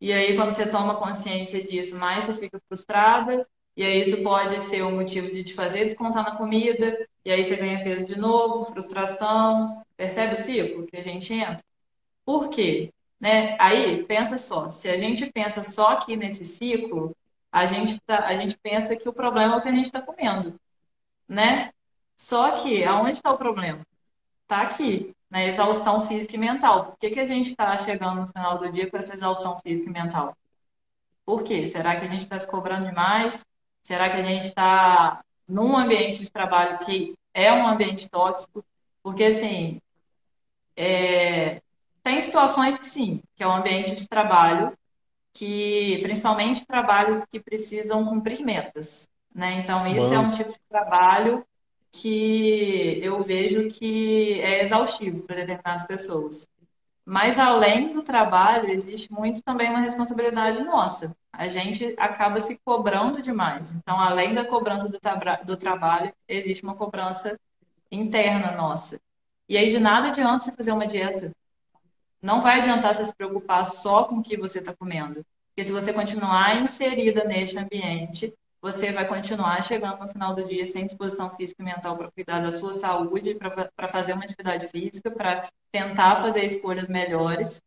e 0.00 0.12
aí 0.12 0.34
quando 0.36 0.52
você 0.52 0.66
toma 0.66 0.96
consciência 0.96 1.62
disso, 1.62 1.96
mais 1.96 2.24
você 2.24 2.34
fica 2.34 2.60
frustrada, 2.68 3.46
e 3.76 3.84
aí 3.84 4.00
isso 4.00 4.22
pode 4.22 4.60
ser 4.60 4.82
o 4.82 4.90
motivo 4.90 5.30
de 5.30 5.44
te 5.44 5.54
fazer 5.54 5.84
descontar 5.84 6.24
na 6.24 6.36
comida, 6.36 7.06
e 7.24 7.30
aí 7.30 7.44
você 7.44 7.56
ganha 7.56 7.84
peso 7.84 8.06
de 8.06 8.18
novo, 8.18 8.70
frustração, 8.72 9.82
percebe 9.96 10.34
o 10.34 10.36
ciclo 10.36 10.86
que 10.86 10.96
a 10.96 11.02
gente 11.02 11.32
entra? 11.32 11.62
Por 12.24 12.48
quê? 12.48 12.92
Né? 13.20 13.56
Aí, 13.60 14.04
pensa 14.04 14.38
só, 14.38 14.70
se 14.70 14.88
a 14.88 14.96
gente 14.96 15.30
pensa 15.30 15.62
só 15.62 15.88
aqui 15.88 16.16
nesse 16.16 16.44
ciclo, 16.44 17.14
a 17.52 17.66
gente, 17.66 18.00
tá, 18.00 18.26
a 18.26 18.34
gente 18.34 18.56
pensa 18.58 18.96
que 18.96 19.08
o 19.08 19.12
problema 19.12 19.54
é 19.54 19.58
o 19.58 19.60
que 19.60 19.68
a 19.68 19.74
gente 19.74 19.86
está 19.86 20.00
comendo, 20.00 20.58
né? 21.28 21.72
Só 22.16 22.52
que, 22.52 22.84
aonde 22.84 23.12
está 23.12 23.32
o 23.32 23.38
problema? 23.38 23.80
Está 24.42 24.62
aqui, 24.62 25.14
na 25.30 25.44
exaustão 25.44 26.00
física 26.00 26.34
e 26.34 26.38
mental. 26.38 26.86
Por 26.86 26.98
que 26.98 27.10
que 27.10 27.20
a 27.20 27.24
gente 27.24 27.46
está 27.46 27.76
chegando 27.76 28.20
no 28.20 28.26
final 28.26 28.58
do 28.58 28.70
dia 28.70 28.90
com 28.90 28.96
essa 28.96 29.14
exaustão 29.14 29.56
física 29.56 29.88
e 29.88 29.92
mental? 29.92 30.36
Por 31.24 31.44
quê? 31.44 31.66
Será 31.66 31.94
que 31.94 32.04
a 32.04 32.08
gente 32.08 32.22
está 32.22 32.38
se 32.38 32.48
cobrando 32.48 32.88
demais? 32.88 33.46
Será 33.82 34.10
que 34.10 34.16
a 34.16 34.24
gente 34.24 34.46
está 34.46 35.22
num 35.48 35.76
ambiente 35.76 36.20
de 36.20 36.30
trabalho 36.30 36.78
que 36.78 37.14
é 37.32 37.52
um 37.52 37.66
ambiente 37.66 38.10
tóxico? 38.10 38.64
Porque, 39.02 39.24
assim, 39.24 39.80
é, 40.76 41.62
tem 42.02 42.20
situações 42.20 42.76
que 42.76 42.86
sim, 42.86 43.22
que 43.36 43.44
é 43.44 43.46
um 43.46 43.52
ambiente 43.52 43.94
de 43.94 44.08
trabalho 44.08 44.76
que, 45.32 46.00
principalmente 46.02 46.66
trabalhos 46.66 47.24
que 47.24 47.38
precisam 47.38 48.04
cumprir 48.04 48.44
metas, 48.44 49.08
né? 49.32 49.52
Então, 49.52 49.86
isso 49.86 50.12
é 50.12 50.18
um 50.18 50.32
tipo 50.32 50.50
de 50.50 50.60
trabalho 50.68 51.46
que 51.92 53.00
eu 53.02 53.20
vejo 53.20 53.68
que 53.68 54.40
é 54.40 54.62
exaustivo 54.62 55.22
para 55.22 55.36
determinadas 55.36 55.84
pessoas. 55.86 56.48
Mas 57.04 57.38
além 57.38 57.92
do 57.92 58.02
trabalho, 58.02 58.68
existe 58.70 59.12
muito 59.12 59.42
também 59.42 59.70
uma 59.70 59.80
responsabilidade 59.80 60.62
nossa. 60.62 61.16
A 61.32 61.48
gente 61.48 61.94
acaba 61.98 62.40
se 62.40 62.58
cobrando 62.64 63.22
demais. 63.22 63.72
Então, 63.72 63.98
além 64.00 64.34
da 64.34 64.44
cobrança 64.44 64.88
do, 64.88 65.00
tabra- 65.00 65.42
do 65.44 65.56
trabalho, 65.56 66.12
existe 66.28 66.62
uma 66.64 66.76
cobrança 66.76 67.38
interna 67.90 68.52
nossa. 68.52 69.00
E 69.48 69.56
aí, 69.56 69.70
de 69.70 69.80
nada 69.80 70.08
adianta 70.08 70.44
você 70.44 70.52
fazer 70.52 70.72
uma 70.72 70.86
dieta. 70.86 71.32
Não 72.22 72.40
vai 72.40 72.60
adiantar 72.60 72.94
você 72.94 73.04
se 73.04 73.14
preocupar 73.14 73.64
só 73.64 74.04
com 74.04 74.16
o 74.16 74.22
que 74.22 74.36
você 74.36 74.58
está 74.58 74.74
comendo. 74.74 75.24
Porque 75.48 75.64
se 75.64 75.72
você 75.72 75.92
continuar 75.92 76.56
inserida 76.60 77.24
neste 77.24 77.58
ambiente, 77.58 78.32
você 78.60 78.92
vai 78.92 79.06
continuar 79.08 79.62
chegando 79.62 79.98
no 79.98 80.08
final 80.08 80.34
do 80.34 80.44
dia 80.44 80.66
sem 80.66 80.86
disposição 80.86 81.30
física 81.30 81.62
e 81.62 81.64
mental 81.64 81.96
para 81.96 82.10
cuidar 82.10 82.40
da 82.40 82.50
sua 82.50 82.72
saúde, 82.72 83.34
para 83.34 83.88
fazer 83.88 84.12
uma 84.12 84.24
atividade 84.24 84.68
física, 84.68 85.10
para 85.10 85.48
tentar 85.72 86.16
fazer 86.16 86.44
escolhas 86.44 86.88
melhores. 86.88 87.62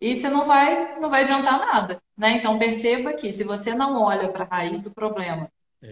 E 0.00 0.16
você 0.16 0.28
não 0.28 0.44
vai, 0.44 0.98
não 0.98 1.10
vai 1.10 1.22
adiantar 1.22 1.58
nada, 1.58 2.00
né? 2.16 2.32
Então 2.32 2.58
perceba 2.58 3.12
que 3.12 3.32
se 3.32 3.44
você 3.44 3.74
não 3.74 4.02
olha 4.02 4.28
para 4.30 4.44
a 4.44 4.48
raiz 4.48 4.80
do 4.82 4.90
problema, 4.90 5.48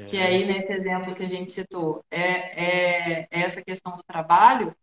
que 0.06 0.16
É. 0.16 0.26
aí 0.26 0.44
nesse 0.46 0.72
exemplo 0.72 1.14
que 1.14 1.22
a 1.22 1.28
gente 1.28 1.52
citou 1.52 2.02
é, 2.10 3.20
é 3.24 3.28
essa 3.30 3.62
questão 3.62 3.96
do 3.96 4.02
trabalho, 4.02 4.74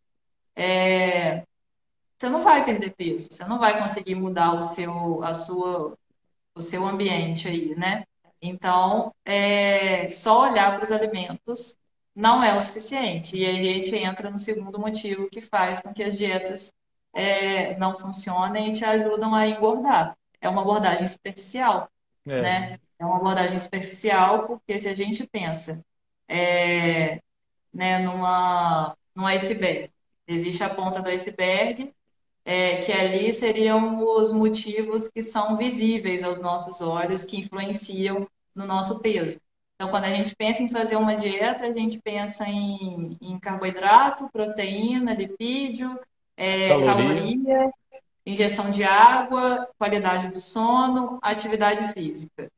você 2.17 2.29
não 2.29 2.41
vai 2.41 2.65
perder 2.65 2.95
peso, 2.95 3.27
você 3.31 3.45
não 3.45 3.59
vai 3.59 3.79
conseguir 3.79 4.15
mudar 4.15 4.53
o 4.53 4.61
seu, 4.63 5.23
a 5.23 5.33
sua, 5.33 5.97
o 6.55 6.61
seu 6.61 6.87
ambiente 6.87 7.47
aí, 7.47 7.75
né? 7.75 8.05
Então, 8.41 9.13
é, 9.25 10.09
só 10.09 10.43
olhar 10.49 10.75
para 10.75 10.83
os 10.83 10.91
alimentos 10.91 11.75
não 12.15 12.43
é 12.43 12.55
o 12.55 12.61
suficiente. 12.61 13.35
E 13.35 13.45
aí 13.45 13.59
a 13.69 13.73
gente 13.75 13.95
entra 13.95 14.29
no 14.31 14.39
segundo 14.39 14.79
motivo 14.79 15.29
que 15.29 15.41
faz 15.41 15.81
com 15.81 15.93
que 15.93 16.03
as 16.03 16.17
dietas 16.17 16.73
é, 17.13 17.75
não 17.77 17.95
funcionem 17.95 18.71
e 18.71 18.73
te 18.73 18.85
ajudam 18.85 19.33
a 19.35 19.47
engordar. 19.47 20.17
É 20.41 20.47
uma 20.49 20.61
abordagem 20.61 21.07
superficial, 21.07 21.89
É. 22.25 22.41
né? 22.41 22.79
É 22.99 23.05
uma 23.05 23.17
abordagem 23.17 23.57
superficial 23.59 24.47
porque 24.47 24.79
se 24.79 24.87
a 24.87 24.95
gente 24.95 25.25
pensa, 25.27 25.83
é, 26.27 27.21
né, 27.73 27.99
numa, 27.99 28.95
num 29.15 29.25
iceberg, 29.27 29.91
existe 30.27 30.63
a 30.63 30.69
ponta 30.73 31.01
do 31.01 31.09
iceberg 31.09 31.93
é, 32.47 32.77
que 32.77 32.93
ali 32.93 33.33
seriam 33.33 34.01
os 34.01 34.31
motivos 34.31 35.09
que 35.09 35.21
são 35.21 35.57
visíveis 35.57 36.23
aos 36.23 36.39
nossos 36.39 36.79
olhos, 36.79 37.25
que 37.25 37.37
influenciam 37.37 38.25
no 38.55 38.65
nosso 38.65 38.99
peso. 38.99 39.37
Então, 39.75 39.91
quando 39.91 40.05
a 40.05 40.09
gente 40.09 40.33
pensa 40.33 40.63
em 40.63 40.69
fazer 40.69 40.95
uma 40.95 41.13
dieta, 41.13 41.65
a 41.65 41.71
gente 41.73 41.99
pensa 41.99 42.47
em, 42.47 43.17
em 43.21 43.37
carboidrato, 43.37 44.29
proteína, 44.31 45.13
lipídio, 45.13 45.99
é, 46.37 46.69
Caloria. 46.69 46.85
caloria, 46.85 47.73
ingestão 48.25 48.71
de 48.71 48.85
água, 48.85 49.67
qualidade 49.77 50.29
do 50.29 50.39
sono, 50.39 51.19
atividade 51.21 51.91
física. 51.91 52.49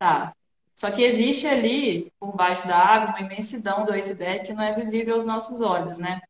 Tá. 0.00 0.34
Só 0.74 0.90
que 0.90 1.02
existe 1.02 1.46
ali, 1.46 2.12
por 2.18 2.34
baixo 2.34 2.66
da 2.66 2.76
água, 2.76 3.10
uma 3.10 3.20
imensidão 3.20 3.86
do 3.86 3.92
iceberg 3.92 4.44
que 4.44 4.52
não 4.52 4.64
é 4.64 4.72
visível 4.72 5.14
aos 5.14 5.24
nossos 5.24 5.60
olhos, 5.60 6.00
né? 6.00 6.20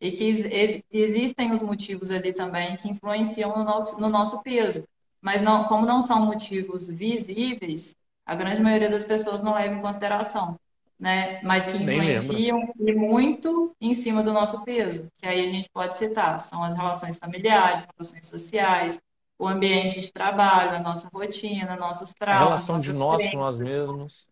E 0.00 0.10
que 0.12 0.24
ex- 0.24 0.44
ex- 0.44 0.82
existem 0.92 1.52
os 1.52 1.62
motivos 1.62 2.10
ali 2.10 2.32
também 2.32 2.76
que 2.76 2.88
influenciam 2.88 3.56
no 3.56 3.64
nosso, 3.64 4.00
no 4.00 4.08
nosso 4.08 4.42
peso. 4.42 4.84
Mas 5.20 5.40
não, 5.40 5.64
como 5.68 5.86
não 5.86 6.02
são 6.02 6.26
motivos 6.26 6.88
visíveis, 6.88 7.94
a 8.26 8.34
grande 8.34 8.62
maioria 8.62 8.90
das 8.90 9.04
pessoas 9.04 9.42
não 9.42 9.54
leva 9.54 9.74
em 9.74 9.80
consideração, 9.80 10.58
né? 10.98 11.40
Mas 11.42 11.66
que 11.66 11.78
influenciam 11.78 12.72
e 12.78 12.92
muito 12.92 13.74
em 13.80 13.94
cima 13.94 14.22
do 14.22 14.32
nosso 14.32 14.62
peso. 14.64 15.08
Que 15.18 15.26
aí 15.26 15.44
a 15.46 15.50
gente 15.50 15.68
pode 15.70 15.96
citar, 15.96 16.40
são 16.40 16.62
as 16.62 16.74
relações 16.74 17.18
familiares, 17.18 17.86
relações 17.96 18.26
sociais, 18.26 19.00
o 19.38 19.46
ambiente 19.48 20.00
de 20.00 20.12
trabalho, 20.12 20.76
a 20.76 20.80
nossa 20.80 21.08
rotina, 21.12 21.76
nossos 21.76 22.10
A 22.10 22.14
traumas, 22.24 22.68
relação 22.68 22.76
de 22.80 22.92
nós 22.92 23.26
com 23.26 23.38
nós 23.38 23.58
mesmos. 23.58 24.28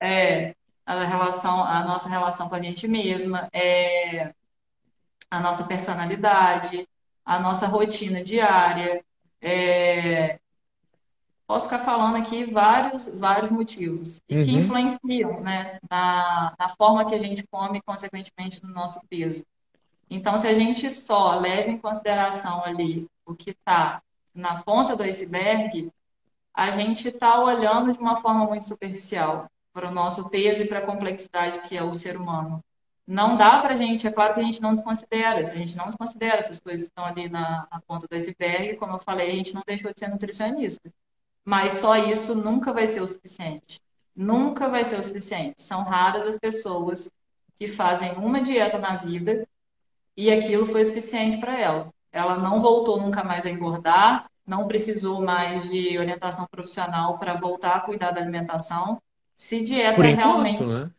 é, 0.00 0.54
a 0.84 1.04
relação, 1.04 1.62
a 1.64 1.84
nossa 1.84 2.08
relação 2.08 2.48
com 2.48 2.54
a 2.54 2.62
gente 2.62 2.86
mesma, 2.88 3.48
é, 3.52 4.34
a 5.32 5.40
nossa 5.40 5.64
personalidade, 5.64 6.86
a 7.24 7.40
nossa 7.40 7.66
rotina 7.66 8.22
diária. 8.22 9.02
É, 9.40 10.38
posso 11.46 11.66
ficar 11.66 11.80
falando 11.80 12.16
aqui 12.16 12.44
vários, 12.44 13.06
vários 13.08 13.50
motivos 13.50 14.20
e 14.28 14.36
que 14.44 14.50
Uhum. 14.52 14.58
influenciam, 14.58 15.40
né, 15.40 15.78
na, 15.90 16.54
na 16.58 16.68
forma 16.68 17.04
que 17.04 17.14
a 17.14 17.18
gente 17.18 17.44
come 17.50 17.78
e, 17.78 17.82
consequentemente, 17.82 18.62
no 18.62 18.72
nosso 18.72 19.00
peso. 19.08 19.44
Então, 20.10 20.36
se 20.38 20.46
a 20.46 20.54
gente 20.54 20.90
só 20.90 21.38
leva 21.38 21.70
em 21.70 21.78
consideração 21.78 22.62
ali 22.64 23.08
o 23.26 23.34
que 23.34 23.50
está 23.50 24.02
na 24.34 24.62
ponta 24.62 24.94
do 24.96 25.02
iceberg, 25.02 25.90
a 26.54 26.70
gente 26.70 27.08
está 27.08 27.40
olhando 27.42 27.92
de 27.92 27.98
uma 27.98 28.16
forma 28.16 28.46
muito 28.46 28.66
superficial 28.66 29.46
para 29.72 29.88
o 29.88 29.92
nosso 29.92 30.28
peso 30.28 30.62
e 30.62 30.68
para 30.68 30.80
a 30.80 30.86
complexidade 30.86 31.60
que 31.60 31.76
é 31.76 31.82
o 31.82 31.94
ser 31.94 32.16
humano. 32.16 32.62
Não 33.06 33.36
dá 33.36 33.58
para 33.60 33.74
a 33.74 33.76
gente, 33.76 34.06
é 34.06 34.12
claro 34.12 34.32
que 34.32 34.40
a 34.40 34.44
gente 34.44 34.62
não 34.62 34.74
desconsidera, 34.74 35.50
a 35.50 35.56
gente 35.56 35.76
não 35.76 35.86
desconsidera 35.86 36.38
essas 36.38 36.60
coisas 36.60 36.82
que 36.82 36.90
estão 36.90 37.04
ali 37.04 37.28
na, 37.28 37.66
na 37.70 37.80
ponta 37.80 38.06
do 38.08 38.14
iceberg, 38.14 38.76
como 38.76 38.94
eu 38.94 38.98
falei, 38.98 39.30
a 39.32 39.34
gente 39.34 39.54
não 39.54 39.62
deixou 39.66 39.92
de 39.92 39.98
ser 39.98 40.08
nutricionista. 40.08 40.92
Mas 41.44 41.74
só 41.74 41.96
isso 41.96 42.34
nunca 42.34 42.72
vai 42.72 42.86
ser 42.86 43.00
o 43.00 43.06
suficiente. 43.06 43.80
Nunca 44.14 44.68
vai 44.68 44.84
ser 44.84 45.00
o 45.00 45.02
suficiente. 45.02 45.60
São 45.60 45.82
raras 45.82 46.26
as 46.26 46.38
pessoas 46.38 47.10
que 47.58 47.66
fazem 47.66 48.12
uma 48.12 48.40
dieta 48.40 48.78
na 48.78 48.96
vida 48.96 49.46
e 50.16 50.30
aquilo 50.30 50.64
foi 50.64 50.82
o 50.82 50.86
suficiente 50.86 51.38
para 51.38 51.58
ela. 51.58 51.92
Ela 52.12 52.38
não 52.38 52.58
voltou 52.58 53.00
nunca 53.00 53.24
mais 53.24 53.46
a 53.46 53.50
engordar, 53.50 54.30
não 54.46 54.68
precisou 54.68 55.22
mais 55.22 55.68
de 55.68 55.98
orientação 55.98 56.46
profissional 56.50 57.18
para 57.18 57.34
voltar 57.34 57.76
a 57.76 57.80
cuidar 57.80 58.10
da 58.10 58.20
alimentação. 58.20 59.00
Se 59.36 59.58
Por 59.58 59.64
dieta 59.64 59.92
enquanto, 59.92 60.16
realmente, 60.16 60.64
né? 60.64 60.90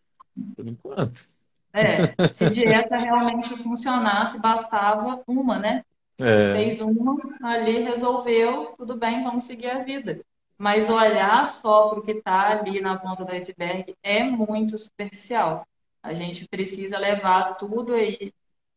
Por 0.56 0.68
enquanto. 0.68 1.33
É, 1.74 2.14
se 2.34 2.50
dieta 2.50 2.98
realmente 2.98 3.56
funcionasse, 3.58 4.40
bastava 4.40 5.24
uma, 5.28 5.60
né? 5.60 5.84
É. 6.20 6.54
Fez 6.54 6.80
uma, 6.82 7.16
ali 7.44 7.82
resolveu, 7.84 8.74
tudo 8.78 8.96
bem, 8.98 9.24
vamos 9.24 9.46
seguir 9.46 9.70
a 9.72 9.80
vida. 9.84 10.22
mas 10.58 10.90
olhar 10.90 11.46
só 11.48 11.90
para 11.90 12.00
o 12.00 12.04
que 12.04 12.12
está 12.12 12.50
ali 12.52 12.80
na 12.82 12.98
ponta 12.98 13.26
do 13.26 13.32
iceberg 13.32 13.96
é 14.04 14.24
muito 14.24 14.78
superficial. 14.78 15.68
A 16.02 16.14
gente 16.14 16.48
precisa 16.48 16.98
levar 17.00 17.56
tudo 17.58 17.94
aí, 17.94 18.34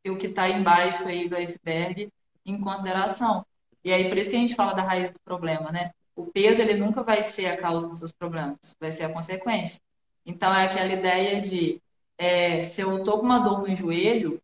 o 0.09 0.17
que 0.17 0.27
está 0.29 0.49
embaixo 0.49 1.05
aí 1.07 1.29
do 1.29 1.37
iceberg, 1.37 2.11
em 2.45 2.61
consideração. 2.61 3.45
E 3.85 3.93
aí, 3.93 4.09
por 4.09 4.19
isso 4.19 4.31
que 4.31 4.37
a 4.37 4.41
gente 4.41 4.55
fala 4.55 4.73
da 4.75 4.83
raiz 4.83 5.11
do 5.11 5.21
problema, 5.21 5.71
né? 5.73 5.93
O 6.15 6.27
peso, 6.27 6.61
ele 6.63 6.75
nunca 6.75 7.03
vai 7.03 7.23
ser 7.23 7.47
a 7.47 7.57
causa 7.57 7.87
dos 7.89 7.99
seus 7.99 8.13
problemas, 8.13 8.77
vai 8.81 8.91
ser 8.93 9.05
a 9.05 9.13
consequência. 9.13 9.81
Então, 10.25 10.53
é 10.55 10.65
aquela 10.65 10.93
ideia 10.93 11.41
de, 11.41 11.81
é, 12.19 12.61
se 12.61 12.81
eu 12.81 12.99
estou 12.99 13.19
com 13.19 13.25
uma 13.25 13.39
dor 13.39 13.67
no 13.67 13.75
joelho 13.75 14.41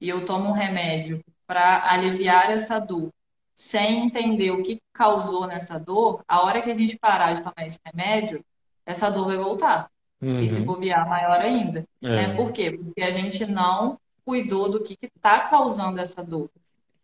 e 0.00 0.08
eu 0.08 0.24
tomo 0.24 0.50
um 0.50 0.52
remédio 0.52 1.20
para 1.46 1.90
aliviar 1.90 2.50
essa 2.50 2.78
dor, 2.78 3.10
sem 3.54 4.04
entender 4.04 4.50
o 4.52 4.62
que 4.62 4.80
causou 4.92 5.46
nessa 5.46 5.78
dor, 5.78 6.22
a 6.28 6.42
hora 6.42 6.60
que 6.60 6.70
a 6.70 6.74
gente 6.74 6.96
parar 6.96 7.32
de 7.32 7.42
tomar 7.42 7.66
esse 7.66 7.80
remédio, 7.84 8.44
essa 8.86 9.10
dor 9.10 9.26
vai 9.26 9.36
voltar. 9.36 9.90
Uhum. 10.20 10.40
E 10.40 10.48
se 10.48 10.60
bobear, 10.60 11.08
maior 11.08 11.40
ainda. 11.40 11.84
É. 12.02 12.08
Né? 12.08 12.36
Por 12.36 12.52
quê? 12.52 12.72
Porque 12.72 13.02
a 13.02 13.10
gente 13.10 13.44
não 13.46 13.98
cuidou 14.24 14.68
do 14.68 14.82
que 14.82 14.96
está 15.02 15.40
causando 15.40 16.00
essa 16.00 16.22
dor. 16.22 16.50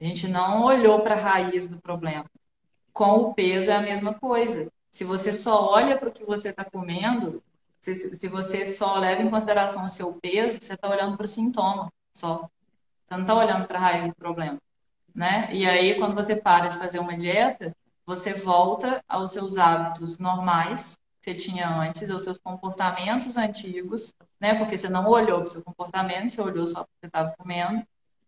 A 0.00 0.04
gente 0.04 0.28
não 0.28 0.62
olhou 0.62 1.00
para 1.00 1.14
a 1.14 1.18
raiz 1.18 1.66
do 1.66 1.78
problema. 1.78 2.26
Com 2.92 3.16
o 3.16 3.34
peso 3.34 3.70
é 3.70 3.74
a 3.74 3.82
mesma 3.82 4.14
coisa. 4.14 4.68
Se 4.90 5.04
você 5.04 5.32
só 5.32 5.70
olha 5.70 5.96
para 5.96 6.08
o 6.08 6.12
que 6.12 6.24
você 6.24 6.50
está 6.50 6.64
comendo, 6.64 7.42
se, 7.84 8.14
se, 8.14 8.28
você 8.28 8.64
só 8.64 8.96
leva 8.96 9.22
em 9.22 9.30
consideração 9.30 9.84
o 9.84 9.88
seu 9.88 10.12
peso, 10.14 10.58
você 10.60 10.74
está 10.74 10.88
olhando 10.88 11.16
para 11.16 11.24
o 11.24 11.28
sintoma 11.28 11.92
só. 12.16 12.48
Você 13.06 13.14
não 13.14 13.20
está 13.20 13.34
olhando 13.34 13.66
para 13.66 13.78
a 13.78 13.82
raiz 13.82 14.06
do 14.06 14.14
problema 14.14 14.58
né? 15.14 15.48
E 15.52 15.64
aí, 15.66 15.96
quando 15.98 16.14
você 16.14 16.34
para 16.34 16.68
de 16.68 16.78
fazer 16.78 16.98
uma 16.98 17.16
dieta, 17.16 17.74
você 18.04 18.34
volta 18.34 19.02
aos 19.08 19.30
seus 19.30 19.56
hábitos 19.56 20.18
normais 20.18 20.98
que 21.20 21.30
você 21.30 21.34
tinha 21.34 21.68
antes, 21.68 22.10
aos 22.10 22.24
seus 22.24 22.38
comportamentos 22.38 23.36
antigos, 23.36 24.12
né? 24.40 24.56
Porque 24.56 24.76
você 24.76 24.88
não 24.88 25.08
olhou 25.08 25.40
para 25.40 25.48
o 25.48 25.52
seu 25.52 25.62
comportamento, 25.62 26.32
você 26.32 26.40
olhou 26.40 26.66
só 26.66 26.80
porque 26.80 26.98
você 27.00 27.06
estava 27.06 27.34
comendo. 27.38 27.82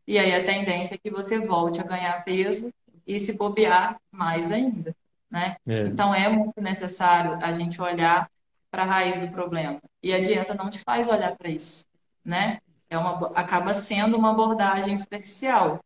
E 0.07 0.19
aí 0.19 0.33
a 0.35 0.45
tendência 0.45 0.95
é 0.95 0.99
que 0.99 1.11
você 1.11 1.39
volte 1.41 1.81
a 1.81 1.85
ganhar 1.85 2.25
peso 2.25 2.73
e 3.07 3.19
se 3.19 3.37
bobear 3.37 3.97
mais 4.11 4.53
ainda, 4.53 4.95
né? 5.29 5.57
É. 5.69 5.81
Então 5.89 6.15
é 6.15 6.29
muito 6.29 6.61
necessário 6.61 7.39
a 7.43 7.53
gente 7.53 7.83
olhar 7.83 8.31
para 8.71 8.83
a 8.83 8.87
raiz 8.87 9.19
do 9.19 9.29
problema. 9.29 9.81
E 10.03 10.13
a 10.13 10.21
dieta 10.21 10.55
não 10.55 10.71
te 10.71 10.79
faz 10.79 11.09
olhar 11.09 11.37
para 11.37 11.49
isso, 11.49 11.85
né? 12.25 12.59
É 12.89 12.97
uma, 12.97 13.29
acaba 13.35 13.75
sendo 13.75 14.17
uma 14.17 14.31
abordagem 14.31 14.97
superficial. 14.97 15.81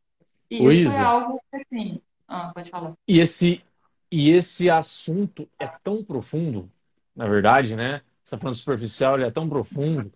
Isso 0.50 0.90
é 0.90 1.00
algo 1.00 1.40
assim. 1.52 2.00
Ah, 2.26 2.50
pode 2.54 2.70
falar. 2.70 2.92
E 3.06 3.18
esse, 3.20 3.62
e 4.10 4.30
esse 4.30 4.68
assunto 4.68 5.48
é 5.58 5.66
tão 5.66 6.02
profundo, 6.02 6.70
na 7.14 7.26
verdade, 7.26 7.76
né? 7.76 8.02
Você 8.24 8.34
está 8.34 8.38
falando 8.38 8.56
superficial, 8.56 9.14
ele 9.16 9.26
é 9.26 9.30
tão 9.30 9.48
profundo, 9.48 10.12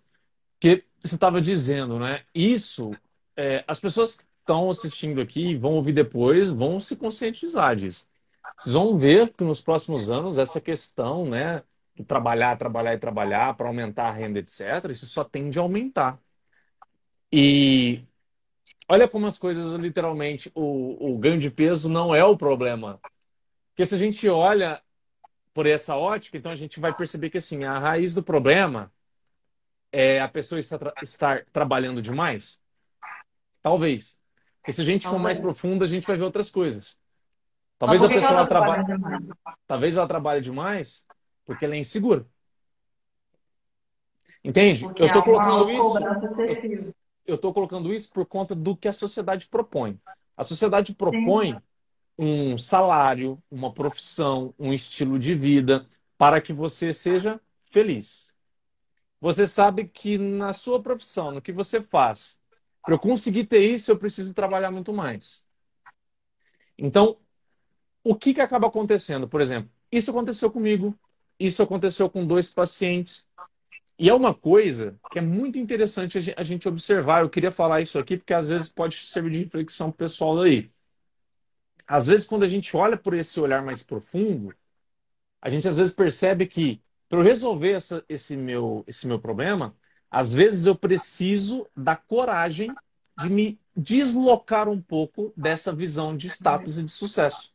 que 0.59 0.83
você 1.01 1.15
estava 1.15 1.41
dizendo, 1.41 1.99
né? 1.99 2.23
Isso, 2.33 2.95
é, 3.35 3.63
as 3.67 3.79
pessoas 3.79 4.17
que 4.17 4.23
estão 4.39 4.69
assistindo 4.69 5.21
aqui, 5.21 5.55
vão 5.55 5.73
ouvir 5.73 5.93
depois, 5.93 6.49
vão 6.49 6.79
se 6.79 6.95
conscientizar 6.95 7.75
disso. 7.75 8.05
Vocês 8.57 8.73
vão 8.73 8.97
ver 8.97 9.33
que 9.33 9.43
nos 9.43 9.59
próximos 9.59 10.09
anos 10.09 10.37
essa 10.37 10.61
questão, 10.61 11.25
né? 11.25 11.63
Trabalhar, 12.03 12.57
trabalhar 12.57 12.93
e 12.93 12.97
trabalhar 12.97 13.55
para 13.55 13.67
aumentar 13.67 14.09
a 14.09 14.11
renda, 14.11 14.39
etc., 14.39 14.91
isso 14.91 15.05
só 15.05 15.23
tende 15.23 15.57
a 15.57 15.61
aumentar. 15.61 16.19
E 17.31 18.03
olha 18.89 19.07
como 19.07 19.27
as 19.27 19.37
coisas, 19.39 19.73
literalmente, 19.73 20.51
o, 20.53 21.13
o 21.13 21.17
ganho 21.17 21.39
de 21.39 21.49
peso 21.49 21.89
não 21.89 22.13
é 22.13 22.23
o 22.23 22.37
problema. 22.37 22.99
Porque 23.69 23.85
se 23.85 23.95
a 23.95 23.97
gente 23.97 24.27
olha 24.27 24.81
por 25.53 25.65
essa 25.65 25.95
ótica, 25.95 26.37
então 26.37 26.51
a 26.51 26.55
gente 26.55 26.79
vai 26.79 26.93
perceber 26.93 27.29
que 27.29 27.37
assim, 27.37 27.63
a 27.63 27.79
raiz 27.79 28.13
do 28.13 28.21
problema 28.21 28.91
é 29.91 30.19
a 30.19 30.27
pessoa 30.27 30.59
estar, 30.59 30.77
tra 30.77 30.93
estar 31.01 31.45
trabalhando 31.45 32.01
demais? 32.01 32.61
Talvez. 33.61 34.19
Porque 34.59 34.73
se 34.73 34.81
a 34.81 34.85
gente 34.85 35.03
Talvez. 35.03 35.17
for 35.17 35.23
mais 35.23 35.39
profundo, 35.39 35.83
a 35.83 35.87
gente 35.87 36.05
vai 36.05 36.17
ver 36.17 36.23
outras 36.23 36.51
coisas. 36.51 36.97
Talvez 37.77 38.03
a 38.03 38.07
pessoa 38.07 38.47
trabalhe, 38.47 38.83
talvez 39.67 39.97
ela 39.97 40.07
trabalhe 40.07 40.41
demais 40.41 41.05
porque 41.45 41.65
ela 41.65 41.75
é 41.75 41.79
insegura. 41.79 42.25
Entende? 44.43 44.81
Porque 44.81 45.01
eu 45.01 45.07
estou 45.07 45.23
colocando 45.23 45.71
isso 45.71 45.99
eu 47.25 47.35
estou 47.35 47.53
colocando 47.53 47.93
isso 47.93 48.11
por 48.11 48.25
conta 48.25 48.53
do 48.53 48.75
que 48.75 48.87
a 48.87 48.93
sociedade 48.93 49.47
propõe. 49.47 49.99
A 50.37 50.43
sociedade 50.43 50.93
propõe 50.93 51.53
Sim. 51.53 51.61
um 52.17 52.57
salário, 52.57 53.41
uma 53.49 53.73
profissão, 53.73 54.53
um 54.59 54.71
estilo 54.71 55.17
de 55.17 55.33
vida 55.33 55.87
para 56.17 56.39
que 56.39 56.53
você 56.53 56.93
seja 56.93 57.41
feliz. 57.63 58.35
Você 59.19 59.47
sabe 59.47 59.85
que 59.85 60.17
na 60.17 60.53
sua 60.53 60.81
profissão, 60.81 61.31
no 61.31 61.41
que 61.41 61.51
você 61.51 61.81
faz, 61.81 62.39
para 62.83 62.93
eu 62.93 62.99
conseguir 62.99 63.45
ter 63.45 63.59
isso, 63.59 63.89
eu 63.89 63.97
preciso 63.97 64.33
trabalhar 64.33 64.69
muito 64.69 64.93
mais. 64.93 65.45
Então, 66.77 67.17
o 68.03 68.15
que, 68.15 68.33
que 68.33 68.41
acaba 68.41 68.67
acontecendo? 68.67 69.27
Por 69.27 69.41
exemplo, 69.41 69.71
isso 69.91 70.11
aconteceu 70.11 70.51
comigo, 70.51 70.97
isso 71.39 71.61
aconteceu 71.61 72.09
com 72.09 72.25
dois 72.25 72.51
pacientes, 72.51 73.27
e 73.97 74.09
é 74.09 74.13
uma 74.13 74.33
coisa 74.33 74.99
que 75.09 75.19
é 75.19 75.21
muito 75.21 75.57
interessante 75.57 76.33
a 76.35 76.43
gente 76.43 76.67
observar. 76.67 77.21
Eu 77.21 77.29
queria 77.29 77.51
falar 77.51 77.81
isso 77.81 77.97
aqui 77.97 78.17
porque 78.17 78.33
às 78.33 78.47
vezes 78.47 78.69
pode 78.69 78.95
servir 79.07 79.31
de 79.31 79.43
reflexão 79.45 79.89
pessoal 79.91 80.41
aí. 80.41 80.69
Às 81.87 82.07
vezes, 82.07 82.27
quando 82.27 82.43
a 82.43 82.47
gente 82.47 82.75
olha 82.75 82.97
por 82.97 83.13
esse 83.13 83.39
olhar 83.39 83.63
mais 83.63 83.83
profundo, 83.83 84.53
a 85.41 85.49
gente 85.49 85.67
às 85.67 85.77
vezes 85.77 85.93
percebe 85.93 86.45
que 86.45 86.81
para 87.07 87.19
eu 87.19 87.23
resolver 87.23 87.71
essa, 87.73 88.03
esse, 88.09 88.35
meu, 88.35 88.83
esse 88.87 89.07
meu 89.07 89.19
problema, 89.19 89.75
às 90.09 90.33
vezes 90.33 90.65
eu 90.65 90.75
preciso 90.75 91.67
da 91.75 91.95
coragem 91.95 92.73
de 93.17 93.29
me 93.29 93.59
deslocar 93.77 94.67
um 94.67 94.81
pouco 94.81 95.31
dessa 95.37 95.73
visão 95.73 96.17
de 96.17 96.27
status 96.27 96.77
e 96.77 96.83
de 96.83 96.91
sucesso. 96.91 97.53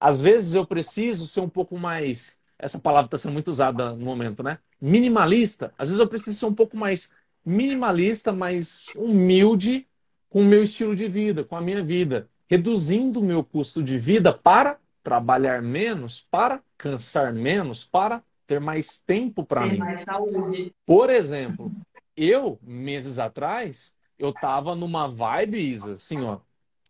Às 0.00 0.20
vezes 0.20 0.54
eu 0.54 0.66
preciso 0.66 1.26
ser 1.26 1.40
um 1.40 1.48
pouco 1.48 1.76
mais. 1.76 2.37
Essa 2.58 2.78
palavra 2.78 3.06
está 3.06 3.16
sendo 3.16 3.32
muito 3.32 3.48
usada 3.48 3.92
no 3.92 4.04
momento, 4.04 4.42
né? 4.42 4.58
minimalista, 4.80 5.72
às 5.76 5.88
vezes 5.88 6.00
eu 6.00 6.08
preciso 6.08 6.38
ser 6.38 6.46
um 6.46 6.54
pouco 6.54 6.76
mais 6.76 7.12
minimalista, 7.44 8.32
mais 8.32 8.86
humilde 8.94 9.86
com 10.28 10.40
o 10.40 10.44
meu 10.44 10.62
estilo 10.62 10.94
de 10.94 11.08
vida, 11.08 11.42
com 11.42 11.56
a 11.56 11.60
minha 11.60 11.82
vida, 11.82 12.28
reduzindo 12.48 13.20
o 13.20 13.24
meu 13.24 13.42
custo 13.42 13.82
de 13.82 13.98
vida 13.98 14.32
para 14.32 14.78
trabalhar 15.02 15.62
menos, 15.62 16.20
para 16.30 16.62
cansar 16.76 17.32
menos, 17.32 17.86
para 17.86 18.22
ter 18.46 18.60
mais 18.60 19.00
tempo 19.00 19.44
para 19.44 19.66
mim. 19.66 19.78
Mais 19.78 20.02
saúde. 20.02 20.72
Por 20.84 21.10
exemplo, 21.10 21.72
eu, 22.16 22.58
meses 22.62 23.18
atrás, 23.18 23.94
eu 24.18 24.32
tava 24.32 24.74
numa 24.74 25.08
vibe, 25.08 25.58
Isa, 25.58 25.92
assim, 25.92 26.22
ó, 26.22 26.38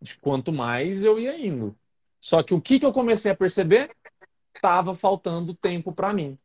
de 0.00 0.16
quanto 0.18 0.52
mais 0.52 1.04
eu 1.04 1.18
ia 1.18 1.38
indo. 1.38 1.76
Só 2.20 2.42
que 2.42 2.54
o 2.54 2.60
que, 2.60 2.80
que 2.80 2.86
eu 2.86 2.92
comecei 2.92 3.30
a 3.30 3.36
perceber? 3.36 3.90
Tava 4.60 4.94
faltando 4.94 5.54
tempo 5.54 5.92
para 5.92 6.12
mim. 6.12 6.38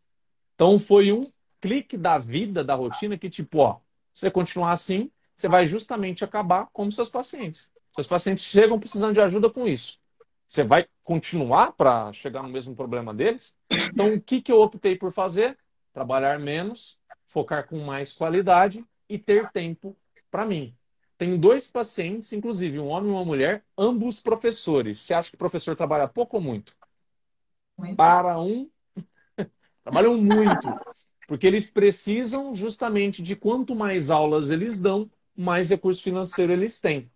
Então 0.56 0.78
foi 0.78 1.12
um 1.12 1.32
clique 1.60 1.98
da 1.98 2.18
vida, 2.18 2.64
da 2.64 2.76
rotina, 2.76 3.18
que 3.18 3.30
tipo, 3.30 3.60
ó, 3.60 3.80
você 4.12 4.30
continuar 4.30 4.72
assim, 4.72 5.10
você 5.36 5.48
vai 5.48 5.66
justamente 5.66 6.24
acabar 6.24 6.68
como 6.72 6.92
seus 6.92 7.10
pacientes. 7.10 7.72
Seus 7.96 8.08
pacientes 8.08 8.44
chegam 8.44 8.80
precisando 8.80 9.14
de 9.14 9.22
ajuda 9.22 9.50
com 9.50 9.68
isso. 9.68 10.00
Você 10.48 10.64
vai 10.64 10.86
continuar 11.04 11.74
para 11.74 12.12
chegar 12.14 12.44
no 12.44 12.50
mesmo 12.50 12.76
problema 12.76 13.14
deles? 13.14 13.56
Então, 13.72 14.14
o 14.14 14.22
que, 14.22 14.42
que 14.42 14.52
eu 14.52 14.62
optei 14.62 14.96
por 14.96 15.12
fazer? 15.12 15.58
Trabalhar 15.92 16.40
menos, 16.40 17.00
focar 17.26 17.68
com 17.68 17.80
mais 17.80 18.14
qualidade 18.14 18.86
e 19.10 19.18
ter 19.18 19.50
tempo 19.52 19.96
para 20.30 20.46
mim. 20.46 20.76
Tenho 21.18 21.38
dois 21.38 21.70
pacientes, 21.72 22.34
inclusive 22.34 22.80
um 22.80 22.88
homem 22.88 23.10
e 23.10 23.14
uma 23.14 23.26
mulher, 23.26 23.64
ambos 23.78 24.22
professores. 24.22 25.00
Você 25.00 25.14
acha 25.14 25.30
que 25.30 25.36
o 25.36 25.40
professor 25.40 25.76
trabalha 25.76 26.08
pouco 26.08 26.38
ou 26.38 26.44
muito? 26.44 26.76
Para 27.96 28.40
um 28.40 28.70
Trabalham 29.84 30.18
muito, 30.18 30.68
porque 31.28 31.48
eles 31.48 31.70
precisam 31.70 32.56
justamente 32.56 33.22
de 33.22 33.36
quanto 33.36 33.76
mais 33.76 34.10
aulas 34.10 34.50
eles 34.50 34.80
dão, 34.80 35.10
mais 35.36 35.70
recurso 35.70 36.02
financeiro 36.02 36.54
eles 36.54 36.80
têm. 36.80 37.10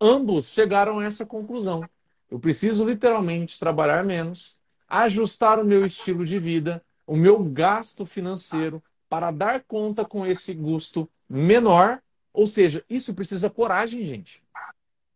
Ambos 0.00 0.52
chegaram 0.52 0.98
a 0.98 1.04
essa 1.04 1.24
conclusão. 1.24 1.82
Eu 2.30 2.38
preciso 2.38 2.84
literalmente 2.84 3.58
trabalhar 3.58 4.04
menos, 4.04 4.58
ajustar 4.88 5.58
o 5.58 5.64
meu 5.64 5.84
estilo 5.84 6.24
de 6.24 6.38
vida, 6.38 6.82
o 7.06 7.16
meu 7.16 7.42
gasto 7.42 8.04
financeiro 8.04 8.82
para 9.08 9.30
dar 9.30 9.62
conta 9.64 10.04
com 10.04 10.26
esse 10.26 10.54
custo 10.54 11.08
menor. 11.28 12.00
Ou 12.32 12.46
seja, 12.46 12.84
isso 12.88 13.14
precisa 13.14 13.50
coragem, 13.50 14.04
gente. 14.04 14.42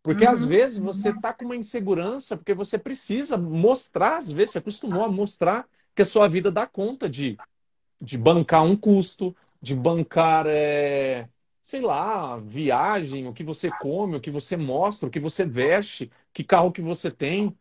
Porque 0.06 0.24
uhum. 0.24 0.30
às 0.30 0.44
vezes 0.44 0.78
você 0.78 1.10
está 1.10 1.32
com 1.32 1.46
uma 1.46 1.56
insegurança, 1.56 2.36
porque 2.36 2.54
você 2.54 2.78
precisa 2.78 3.36
mostrar, 3.36 4.18
às 4.18 4.30
vezes 4.30 4.52
você 4.52 4.58
acostumou 4.58 5.02
a 5.02 5.10
mostrar 5.10 5.68
que 5.96 6.02
a 6.02 6.04
sua 6.04 6.28
vida 6.28 6.48
dá 6.48 6.64
conta 6.64 7.08
de, 7.08 7.36
de 8.00 8.16
bancar 8.16 8.62
um 8.62 8.76
custo, 8.76 9.34
de 9.60 9.74
bancar, 9.74 10.46
é, 10.46 11.28
sei 11.60 11.80
lá, 11.80 12.36
viagem, 12.36 13.26
o 13.26 13.32
que 13.32 13.42
você 13.42 13.68
come, 13.80 14.14
o 14.14 14.20
que 14.20 14.30
você 14.30 14.56
mostra, 14.56 15.08
o 15.08 15.10
que 15.10 15.18
você 15.18 15.44
veste, 15.44 16.08
que 16.32 16.44
carro 16.44 16.70
que 16.70 16.80
você 16.80 17.10
tem. 17.10 17.52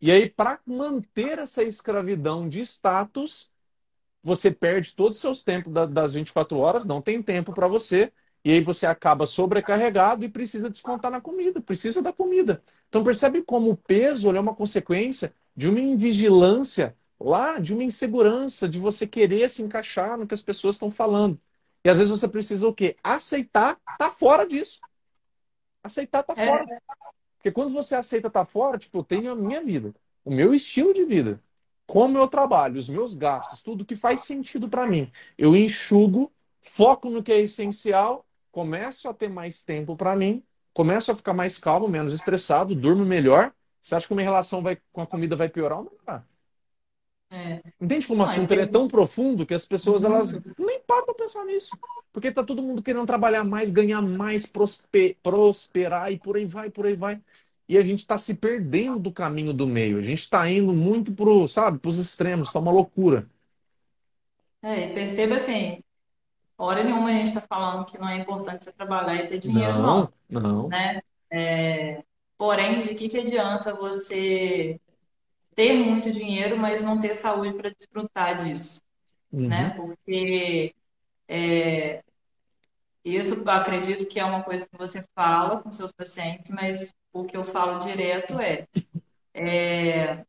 E 0.00 0.10
aí, 0.10 0.30
para 0.30 0.60
manter 0.64 1.40
essa 1.40 1.62
escravidão 1.62 2.48
de 2.48 2.62
status, 2.62 3.52
você 4.22 4.50
perde 4.50 4.96
todos 4.96 5.18
os 5.18 5.20
seus 5.20 5.44
tempos 5.44 5.70
das 5.90 6.14
24 6.14 6.56
horas, 6.56 6.86
não 6.86 7.02
tem 7.02 7.22
tempo 7.22 7.52
para 7.52 7.68
você, 7.68 8.10
e 8.44 8.50
aí 8.50 8.60
você 8.60 8.86
acaba 8.86 9.24
sobrecarregado 9.24 10.24
e 10.24 10.28
precisa 10.28 10.68
descontar 10.68 11.10
na 11.10 11.20
comida, 11.20 11.60
precisa 11.60 12.02
da 12.02 12.12
comida. 12.12 12.62
Então 12.88 13.04
percebe 13.04 13.42
como 13.42 13.70
o 13.70 13.76
peso 13.76 14.34
é 14.34 14.40
uma 14.40 14.54
consequência 14.54 15.32
de 15.56 15.68
uma 15.68 15.80
invigilância 15.80 16.96
lá, 17.20 17.58
de 17.58 17.72
uma 17.72 17.84
insegurança, 17.84 18.68
de 18.68 18.80
você 18.80 19.06
querer 19.06 19.48
se 19.48 19.62
encaixar 19.62 20.18
no 20.18 20.26
que 20.26 20.34
as 20.34 20.42
pessoas 20.42 20.74
estão 20.74 20.90
falando. 20.90 21.40
E 21.84 21.88
às 21.88 21.98
vezes 21.98 22.10
você 22.10 22.26
precisa 22.26 22.66
o 22.66 22.74
quê? 22.74 22.96
Aceitar 23.02 23.78
tá 23.98 24.10
fora 24.10 24.46
disso. 24.46 24.80
Aceitar 25.82 26.22
tá 26.22 26.34
é. 26.36 26.46
fora. 26.46 26.82
Porque 27.36 27.50
quando 27.50 27.72
você 27.72 27.94
aceita 27.94 28.30
tá 28.30 28.44
fora, 28.44 28.78
tipo, 28.78 28.98
eu 28.98 29.04
tenho 29.04 29.32
a 29.32 29.34
minha 29.34 29.62
vida, 29.62 29.92
o 30.24 30.30
meu 30.30 30.54
estilo 30.54 30.94
de 30.94 31.04
vida, 31.04 31.42
como 31.86 32.16
eu 32.16 32.28
trabalho, 32.28 32.78
os 32.78 32.88
meus 32.88 33.14
gastos, 33.14 33.62
tudo 33.62 33.84
que 33.84 33.96
faz 33.96 34.22
sentido 34.22 34.68
para 34.68 34.86
mim. 34.86 35.10
Eu 35.36 35.56
enxugo, 35.56 36.32
foco 36.60 37.10
no 37.10 37.22
que 37.22 37.32
é 37.32 37.40
essencial, 37.40 38.24
começo 38.52 39.08
a 39.08 39.14
ter 39.14 39.28
mais 39.28 39.64
tempo 39.64 39.96
para 39.96 40.14
mim, 40.14 40.44
começo 40.72 41.10
a 41.10 41.16
ficar 41.16 41.32
mais 41.32 41.58
calmo, 41.58 41.88
menos 41.88 42.12
estressado, 42.12 42.74
durmo 42.74 43.04
melhor. 43.04 43.52
Você 43.80 43.96
acha 43.96 44.06
que 44.06 44.14
minha 44.14 44.24
relação 44.24 44.62
vai, 44.62 44.78
com 44.92 45.00
a 45.00 45.06
comida 45.06 45.34
vai 45.34 45.48
piorar 45.48 45.78
ou 45.78 45.84
não? 46.06 46.22
É. 47.30 47.62
Entende 47.80 48.06
como 48.06 48.20
o 48.20 48.24
assunto 48.24 48.52
é 48.52 48.66
tão 48.66 48.86
profundo 48.86 49.46
que 49.46 49.54
as 49.54 49.64
pessoas 49.64 50.04
elas 50.04 50.34
nem 50.58 50.80
param 50.86 51.06
para 51.06 51.14
pensar 51.14 51.44
nisso. 51.46 51.76
Porque 52.12 52.30
tá 52.30 52.44
todo 52.44 52.62
mundo 52.62 52.82
querendo 52.82 53.06
trabalhar 53.06 53.42
mais, 53.42 53.70
ganhar 53.70 54.02
mais, 54.02 54.44
prosper, 54.46 55.16
prosperar 55.22 56.12
e 56.12 56.18
por 56.18 56.36
aí 56.36 56.44
vai, 56.44 56.68
por 56.68 56.84
aí 56.84 56.94
vai. 56.94 57.20
E 57.66 57.78
a 57.78 57.82
gente 57.82 58.00
está 58.00 58.18
se 58.18 58.34
perdendo 58.34 58.98
do 58.98 59.10
caminho 59.10 59.54
do 59.54 59.66
meio. 59.66 59.98
A 59.98 60.02
gente 60.02 60.20
está 60.20 60.48
indo 60.48 60.74
muito 60.74 61.14
pro, 61.14 61.48
sabe, 61.48 61.78
pros 61.78 61.96
extremos, 61.96 62.52
tá 62.52 62.58
uma 62.58 62.70
loucura. 62.70 63.26
É, 64.60 64.92
perceba 64.92 65.36
assim, 65.36 65.82
hora 66.64 66.84
nenhuma 66.84 67.10
a 67.10 67.12
gente 67.12 67.28
está 67.28 67.40
falando 67.40 67.84
que 67.84 67.98
não 67.98 68.08
é 68.08 68.16
importante 68.16 68.64
você 68.64 68.72
trabalhar 68.72 69.16
e 69.16 69.28
ter 69.28 69.38
dinheiro, 69.38 69.78
não. 69.78 70.12
Não, 70.28 70.40
não. 70.40 70.68
Né? 70.68 71.02
É, 71.30 72.02
porém, 72.36 72.82
de 72.82 72.94
que, 72.94 73.08
que 73.08 73.18
adianta 73.18 73.74
você 73.74 74.80
ter 75.54 75.72
muito 75.74 76.10
dinheiro, 76.10 76.56
mas 76.56 76.82
não 76.82 77.00
ter 77.00 77.14
saúde 77.14 77.54
para 77.54 77.70
desfrutar 77.70 78.44
disso, 78.44 78.80
uhum. 79.32 79.48
né? 79.48 79.70
Porque 79.70 80.74
é, 81.28 82.02
isso 83.04 83.42
acredito 83.48 84.06
que 84.06 84.20
é 84.20 84.24
uma 84.24 84.42
coisa 84.42 84.68
que 84.68 84.76
você 84.76 85.04
fala 85.14 85.60
com 85.60 85.72
seus 85.72 85.92
pacientes, 85.92 86.50
mas 86.50 86.94
o 87.12 87.24
que 87.24 87.36
eu 87.36 87.44
falo 87.44 87.80
direto 87.80 88.40
é, 88.40 88.66
é 89.34 90.24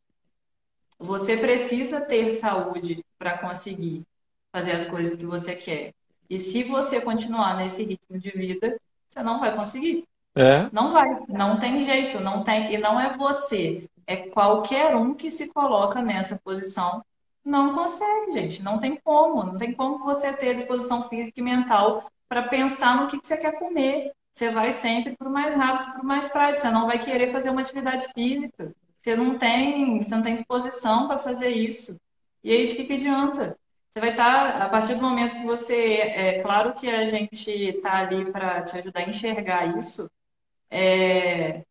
você 0.98 1.38
precisa 1.38 2.02
ter 2.02 2.32
saúde 2.32 3.04
para 3.18 3.38
conseguir 3.38 4.04
fazer 4.52 4.72
as 4.72 4.86
coisas 4.86 5.16
que 5.16 5.26
você 5.26 5.56
quer. 5.56 5.94
E 6.34 6.40
se 6.40 6.64
você 6.64 7.00
continuar 7.00 7.58
nesse 7.58 7.84
ritmo 7.84 8.18
de 8.18 8.32
vida, 8.32 8.80
você 9.10 9.22
não 9.22 9.40
vai 9.40 9.56
conseguir. 9.56 10.06
É. 10.36 10.68
Não 10.72 10.92
vai, 10.92 11.24
não 11.28 11.60
tem 11.60 11.84
jeito, 11.84 12.20
não 12.20 12.44
tem, 12.44 12.74
e 12.74 12.78
não 12.78 13.00
é 13.00 13.12
você 13.12 13.88
é 14.06 14.18
qualquer 14.18 14.96
um 14.96 15.14
que 15.14 15.32
se 15.32 15.48
coloca 15.48 16.02
nessa 16.02 16.40
posição 16.44 17.04
não 17.44 17.74
consegue, 17.74 18.32
gente. 18.32 18.64
Não 18.64 18.80
tem 18.80 18.98
como. 19.04 19.44
Não 19.44 19.58
tem 19.58 19.74
como 19.74 20.00
você 20.00 20.32
ter 20.34 20.56
disposição 20.56 21.04
física 21.04 21.40
e 21.40 21.44
mental 21.44 22.10
para 22.28 22.44
pensar 22.44 22.96
no 22.96 23.08
que, 23.08 23.20
que, 23.20 23.28
você 23.28 23.38
quer 23.38 23.60
comer. 23.60 24.12
Você 24.32 24.50
vai 24.50 24.72
sempre 24.72 25.16
para 25.16 25.28
o 25.28 25.32
mais 25.32 25.56
rápido, 25.56 25.94
para 25.94 26.02
o 26.02 26.06
mais 26.06 26.28
prático. 26.30 26.62
Você 26.62 26.72
não 26.72 26.88
vai 26.88 26.98
querer 27.00 27.28
fazer 27.28 27.50
uma 27.50 27.62
atividade 27.62 28.08
física. 28.14 28.74
Você 29.02 29.16
não 29.16 29.38
tem, 29.38 30.02
você 30.02 30.16
não 30.16 30.24
tem 30.24 30.36
disposição 30.36 31.08
para 31.08 31.20
fazer 31.20 31.50
isso. 31.50 31.98
E 32.44 32.52
aí, 32.52 32.68
de 32.68 32.76
que, 32.76 32.86
que 32.86 32.94
adianta? 32.94 33.58
Você 33.94 34.00
vai 34.00 34.10
estar, 34.10 34.54
tá, 34.54 34.66
a 34.66 34.70
partir 34.70 34.96
do 34.96 35.02
momento 35.04 35.36
que 35.36 35.46
você. 35.46 35.98
É 35.98 36.42
claro 36.42 36.74
que 36.74 36.90
a 36.90 37.06
gente 37.06 37.48
está 37.52 38.00
ali 38.00 38.32
para 38.32 38.64
te 38.64 38.76
ajudar 38.80 39.02
a 39.02 39.10
enxergar 39.10 39.78
isso. 39.78 40.10
É, 40.68 41.64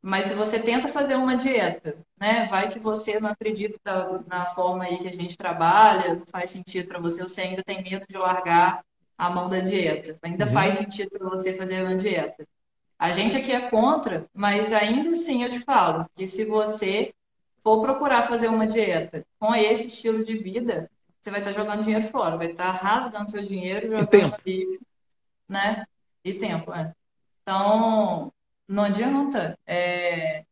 mas 0.00 0.28
se 0.28 0.34
você 0.34 0.58
tenta 0.58 0.88
fazer 0.88 1.14
uma 1.14 1.36
dieta, 1.36 1.98
né, 2.18 2.46
vai 2.46 2.70
que 2.70 2.78
você 2.78 3.20
não 3.20 3.28
acredita 3.28 3.78
na 4.26 4.46
forma 4.46 4.84
aí 4.84 4.96
que 4.98 5.08
a 5.08 5.12
gente 5.12 5.36
trabalha, 5.36 6.14
não 6.14 6.26
faz 6.26 6.48
sentido 6.48 6.88
para 6.88 6.98
você, 6.98 7.22
você 7.22 7.42
ainda 7.42 7.62
tem 7.62 7.82
medo 7.82 8.06
de 8.08 8.16
largar 8.16 8.82
a 9.18 9.28
mão 9.28 9.50
da 9.50 9.60
dieta. 9.60 10.18
Ainda 10.22 10.46
uhum. 10.46 10.52
faz 10.52 10.76
sentido 10.76 11.10
para 11.10 11.28
você 11.28 11.52
fazer 11.52 11.82
uma 11.82 11.96
dieta. 11.96 12.48
A 12.98 13.12
gente 13.12 13.36
aqui 13.36 13.52
é 13.52 13.68
contra, 13.68 14.24
mas 14.32 14.72
ainda 14.72 15.10
assim 15.10 15.42
eu 15.42 15.50
te 15.50 15.58
falo 15.60 16.06
que 16.16 16.26
se 16.26 16.46
você 16.46 17.12
for 17.62 17.82
procurar 17.82 18.22
fazer 18.22 18.48
uma 18.48 18.66
dieta 18.66 19.22
com 19.38 19.54
esse 19.54 19.88
estilo 19.88 20.24
de 20.24 20.34
vida, 20.34 20.90
você 21.22 21.30
vai 21.30 21.40
estar 21.40 21.52
jogando 21.52 21.84
dinheiro 21.84 22.04
fora, 22.08 22.36
vai 22.36 22.48
estar 22.48 22.72
rasgando 22.72 23.30
seu 23.30 23.44
dinheiro, 23.44 23.86
jogando 23.86 24.02
e 24.02 24.06
tempo. 24.08 24.36
Ali, 24.44 24.80
né? 25.48 25.84
E 26.24 26.34
tempo, 26.34 26.74
é. 26.74 26.92
Então, 27.42 28.32
não 28.66 28.84
adianta. 28.84 29.56
É... 29.64 30.44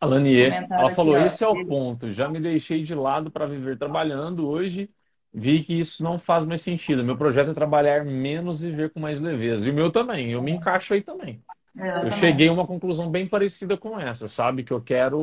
A 0.00 0.06
Lanier, 0.06 0.66
ela 0.70 0.90
falou: 0.90 1.16
aqui, 1.16 1.26
esse 1.26 1.42
é 1.42 1.48
o 1.48 1.66
ponto. 1.66 2.10
Já 2.10 2.28
me 2.28 2.40
deixei 2.40 2.82
de 2.82 2.94
lado 2.94 3.30
para 3.30 3.46
viver 3.46 3.76
trabalhando. 3.76 4.48
Hoje 4.48 4.88
vi 5.32 5.64
que 5.64 5.78
isso 5.78 6.04
não 6.04 6.18
faz 6.18 6.46
mais 6.46 6.62
sentido. 6.62 7.04
Meu 7.04 7.16
projeto 7.16 7.50
é 7.50 7.54
trabalhar 7.54 8.04
menos 8.04 8.62
e 8.62 8.70
viver 8.70 8.90
com 8.90 9.00
mais 9.00 9.20
leveza. 9.20 9.66
E 9.66 9.70
o 9.72 9.74
meu 9.74 9.90
também. 9.90 10.30
Eu 10.30 10.42
me 10.42 10.52
encaixo 10.52 10.94
aí 10.94 11.02
também. 11.02 11.42
Eu, 11.74 12.10
cheguei 12.10 12.48
a 12.48 12.52
uma 12.52 12.66
conclusão 12.66 13.10
bem 13.10 13.26
parecida 13.26 13.76
com 13.76 13.98
essa, 13.98 14.28
sabe? 14.28 14.62
Que 14.62 14.72
eu 14.72 14.80
quero 14.80 15.18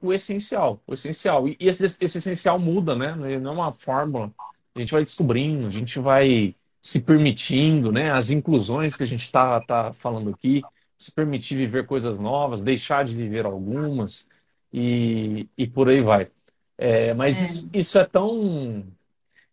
o 0.00 0.12
essencial. 0.12 0.80
O 0.86 0.94
essencial. 0.94 1.48
E 1.48 1.56
esse, 1.58 1.84
esse 1.84 2.18
essencial 2.18 2.58
muda, 2.58 2.94
né? 2.94 3.14
Não 3.14 3.50
é 3.50 3.54
uma 3.54 3.72
fórmula. 3.72 4.32
A 4.74 4.80
gente 4.80 4.92
vai 4.92 5.02
descobrindo, 5.02 5.66
a 5.66 5.70
gente 5.70 5.98
vai 5.98 6.54
se 6.80 7.02
permitindo, 7.02 7.90
né? 7.90 8.12
As 8.12 8.30
inclusões 8.30 8.96
que 8.96 9.02
a 9.02 9.06
gente 9.06 9.22
está 9.22 9.60
tá 9.60 9.92
falando 9.92 10.30
aqui 10.30 10.62
se 10.98 11.12
permitir 11.12 11.56
viver 11.56 11.86
coisas 11.86 12.18
novas, 12.18 12.60
deixar 12.60 13.04
de 13.04 13.14
viver 13.14 13.46
algumas 13.46 14.28
e, 14.72 15.48
e 15.56 15.66
por 15.66 15.88
aí 15.88 16.00
vai. 16.00 16.28
É, 16.76 17.14
mas 17.14 17.38
é. 17.38 17.44
Isso, 17.44 17.70
isso, 17.72 17.98
é 17.98 18.04
tão 18.04 18.84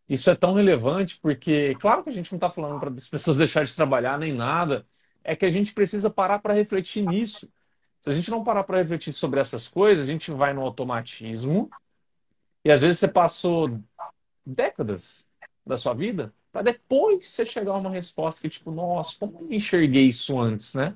isso 0.10 0.30
é 0.30 0.36
tão 0.36 0.54
relevante 0.54 1.20
porque, 1.22 1.76
claro 1.80 2.04
que 2.04 2.10
a 2.10 2.14
gente 2.14 2.32
não 2.32 2.38
está 2.38 2.50
falando 2.50 2.80
para 2.80 2.90
as 2.90 3.08
pessoas 3.08 3.38
deixarem 3.38 3.68
de 3.68 3.76
trabalhar 3.76 4.18
nem 4.18 4.34
nada, 4.34 4.86
é 5.26 5.36
que 5.36 5.46
a 5.46 5.50
gente 5.50 5.74
precisa 5.74 6.10
parar 6.10 6.40
para 6.40 6.54
refletir 6.54 7.06
nisso. 7.06 7.52
Se 8.00 8.10
a 8.10 8.14
gente 8.14 8.30
não 8.30 8.44
parar 8.44 8.64
para 8.64 8.78
refletir 8.78 9.12
sobre 9.12 9.40
essas 9.40 9.68
coisas, 9.68 10.08
a 10.08 10.12
gente 10.12 10.32
vai 10.32 10.54
no 10.54 10.62
automatismo 10.62 11.70
e 12.64 12.72
às 12.72 12.82
vezes 12.82 13.00
você 13.00 13.08
passou 13.08 13.80
décadas 14.46 15.28
da 15.66 15.78
sua 15.78 15.94
vida 15.94 16.32
para 16.52 16.62
depois 16.62 17.28
você 17.28 17.46
chegar 17.46 17.72
a 17.72 17.78
uma 17.78 17.90
resposta 17.90 18.44
que 18.44 18.50
tipo, 18.50 18.72
nossa, 18.72 19.20
como 19.20 19.42
eu 19.42 19.52
enxerguei 19.52 20.08
isso 20.08 20.40
antes, 20.40 20.76
né? 20.76 20.96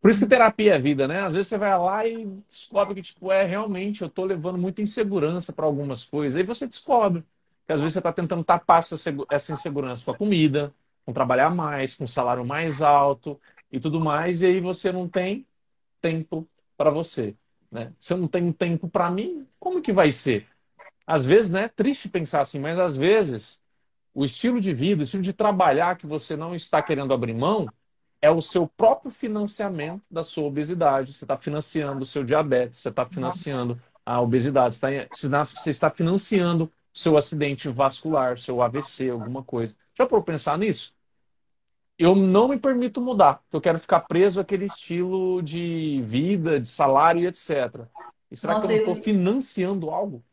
Por 0.00 0.10
isso 0.10 0.20
que 0.20 0.30
terapia 0.30 0.76
é 0.76 0.78
vida, 0.78 1.06
né? 1.06 1.20
Às 1.20 1.34
vezes 1.34 1.48
você 1.48 1.58
vai 1.58 1.76
lá 1.78 2.06
e 2.06 2.24
descobre 2.48 2.94
que, 2.94 3.02
tipo, 3.02 3.30
é 3.30 3.44
realmente, 3.44 4.00
eu 4.00 4.08
tô 4.08 4.24
levando 4.24 4.56
muita 4.56 4.80
insegurança 4.80 5.52
para 5.52 5.66
algumas 5.66 6.06
coisas. 6.06 6.36
Aí 6.36 6.42
você 6.42 6.66
descobre 6.66 7.22
que 7.66 7.72
às 7.72 7.80
vezes 7.80 7.92
você 7.92 8.00
tá 8.00 8.10
tentando 8.10 8.42
tapar 8.42 8.78
essa 8.78 9.52
insegurança 9.52 10.04
com 10.06 10.10
a 10.12 10.16
comida, 10.16 10.72
com 11.10 11.12
trabalhar 11.12 11.50
mais, 11.50 11.94
com 11.94 12.06
salário 12.06 12.44
mais 12.44 12.80
alto 12.80 13.38
e 13.70 13.80
tudo 13.80 14.00
mais, 14.00 14.42
e 14.42 14.46
aí 14.46 14.60
você 14.60 14.92
não 14.92 15.08
tem 15.08 15.44
tempo 16.00 16.48
para 16.76 16.90
você, 16.90 17.34
né? 17.70 17.92
Se 17.98 18.12
eu 18.12 18.16
não 18.16 18.28
tenho 18.28 18.52
tempo 18.52 18.88
para 18.88 19.10
mim, 19.10 19.46
como 19.58 19.82
que 19.82 19.92
vai 19.92 20.12
ser? 20.12 20.46
Às 21.06 21.26
vezes, 21.26 21.50
né? 21.50 21.68
Triste 21.68 22.08
pensar 22.08 22.42
assim, 22.42 22.60
mas 22.60 22.78
às 22.78 22.96
vezes 22.96 23.60
o 24.14 24.24
estilo 24.24 24.60
de 24.60 24.72
vida, 24.72 25.00
o 25.00 25.04
estilo 25.04 25.22
de 25.22 25.32
trabalhar 25.32 25.96
que 25.96 26.06
você 26.06 26.36
não 26.36 26.54
está 26.54 26.80
querendo 26.80 27.12
abrir 27.12 27.34
mão, 27.34 27.68
é 28.22 28.30
o 28.30 28.40
seu 28.40 28.68
próprio 28.68 29.10
financiamento 29.10 30.02
da 30.10 30.22
sua 30.22 30.44
obesidade. 30.44 31.12
Você 31.12 31.24
está 31.24 31.36
financiando 31.36 32.02
o 32.02 32.06
seu 32.06 32.22
diabetes, 32.22 32.78
você 32.78 32.88
está 32.88 33.04
financiando 33.04 33.80
a 34.06 34.20
obesidade, 34.20 34.76
você 34.76 35.70
está 35.70 35.90
financiando 35.90 36.64
o 36.64 36.98
seu 36.98 37.16
acidente 37.16 37.68
vascular, 37.68 38.38
seu 38.38 38.62
AVC, 38.62 39.10
alguma 39.10 39.42
coisa. 39.42 39.76
Já 39.96 40.06
por 40.06 40.22
pensar 40.22 40.56
nisso? 40.58 40.94
Eu 42.00 42.16
não 42.16 42.48
me 42.48 42.56
permito 42.56 42.98
mudar, 42.98 43.42
eu 43.52 43.60
quero 43.60 43.78
ficar 43.78 44.00
preso 44.00 44.40
àquele 44.40 44.64
estilo 44.64 45.42
de 45.42 46.00
vida, 46.02 46.58
de 46.58 46.66
salário 46.66 47.20
e 47.20 47.26
etc. 47.26 47.86
E 48.30 48.36
será 48.36 48.54
Nossa, 48.54 48.66
que 48.66 48.72
eu 48.72 48.78
estou 48.78 48.94
financiando 48.94 49.90
algo? 49.90 50.24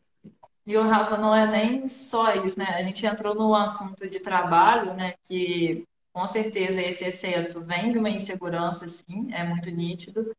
E 0.66 0.74
o 0.78 0.82
Rafa, 0.82 1.18
não 1.18 1.34
é 1.34 1.46
nem 1.46 1.86
só 1.86 2.34
isso, 2.36 2.58
né? 2.58 2.64
A 2.68 2.80
gente 2.80 3.04
entrou 3.04 3.34
no 3.34 3.54
assunto 3.54 4.08
de 4.08 4.18
trabalho, 4.18 4.94
né? 4.94 5.12
Que 5.24 5.84
com 6.10 6.26
certeza 6.26 6.80
esse 6.80 7.04
excesso 7.04 7.60
vem 7.60 7.92
de 7.92 7.98
uma 7.98 8.08
insegurança, 8.08 8.88
sim, 8.88 9.28
é 9.30 9.44
muito 9.44 9.70
nítido, 9.70 10.34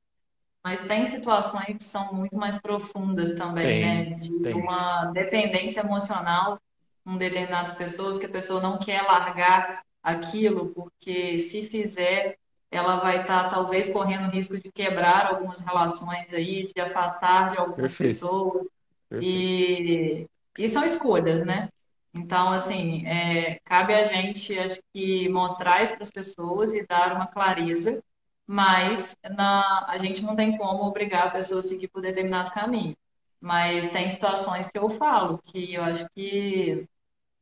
mas 0.64 0.82
tem 0.82 1.06
situações 1.06 1.78
que 1.78 1.84
são 1.84 2.12
muito 2.12 2.36
mais 2.38 2.58
profundas 2.58 3.36
também, 3.36 3.64
tem, 3.64 3.82
né? 3.82 4.16
De 4.16 4.40
tem. 4.40 4.56
uma 4.56 5.12
dependência 5.12 5.82
emocional 5.82 6.60
com 7.04 7.18
determinadas 7.18 7.76
pessoas, 7.76 8.18
que 8.18 8.26
a 8.26 8.30
pessoa 8.30 8.60
não 8.60 8.80
quer 8.80 9.04
largar 9.04 9.84
aquilo, 10.02 10.70
porque 10.74 11.40
se 11.40 11.64
fizer, 11.64 12.38
ela 12.72 12.98
vai 12.98 13.22
estar 13.22 13.44
tá, 13.44 13.50
talvez 13.50 13.90
correndo 13.90 14.32
risco 14.32 14.60
de 14.60 14.72
quebrar 14.72 15.28
algumas 15.28 15.60
relações 15.60 16.34
aí, 16.34 16.66
de 16.66 16.80
afastar 16.80 17.52
de 17.52 17.58
algumas 17.58 17.92
Perfeito. 17.98 18.14
pessoas. 18.14 18.68
Perfeito. 19.10 20.28
E, 20.58 20.64
e 20.64 20.70
são 20.70 20.84
escolhas, 20.84 21.46
né? 21.46 21.70
Então, 22.14 22.52
assim, 22.52 23.06
é, 23.06 23.60
cabe 23.64 23.94
a 23.94 24.04
gente, 24.04 24.58
acho 24.58 24.80
que, 24.94 25.30
mostrar 25.30 25.84
isso 25.84 25.94
para 25.94 26.04
as 26.04 26.12
pessoas 26.12 26.74
e 26.74 26.86
dar 26.86 27.16
uma 27.16 27.28
clareza, 27.28 28.04
mas 28.48 29.16
na, 29.24 29.86
a 29.88 29.98
gente 30.00 30.24
não 30.24 30.36
tem 30.36 30.58
como 30.58 30.84
obrigar 30.84 31.28
a 31.28 31.32
pessoa 31.32 31.60
a 31.60 31.62
seguir 31.62 31.88
por 31.88 32.02
determinado 32.02 32.52
caminho. 32.52 32.96
Mas 33.40 33.90
tem 33.90 34.10
situações 34.10 34.70
que 34.70 34.78
eu 34.78 34.90
falo 34.90 35.38
que 35.46 35.74
eu 35.74 35.84
acho 35.84 36.08
que 36.16 36.88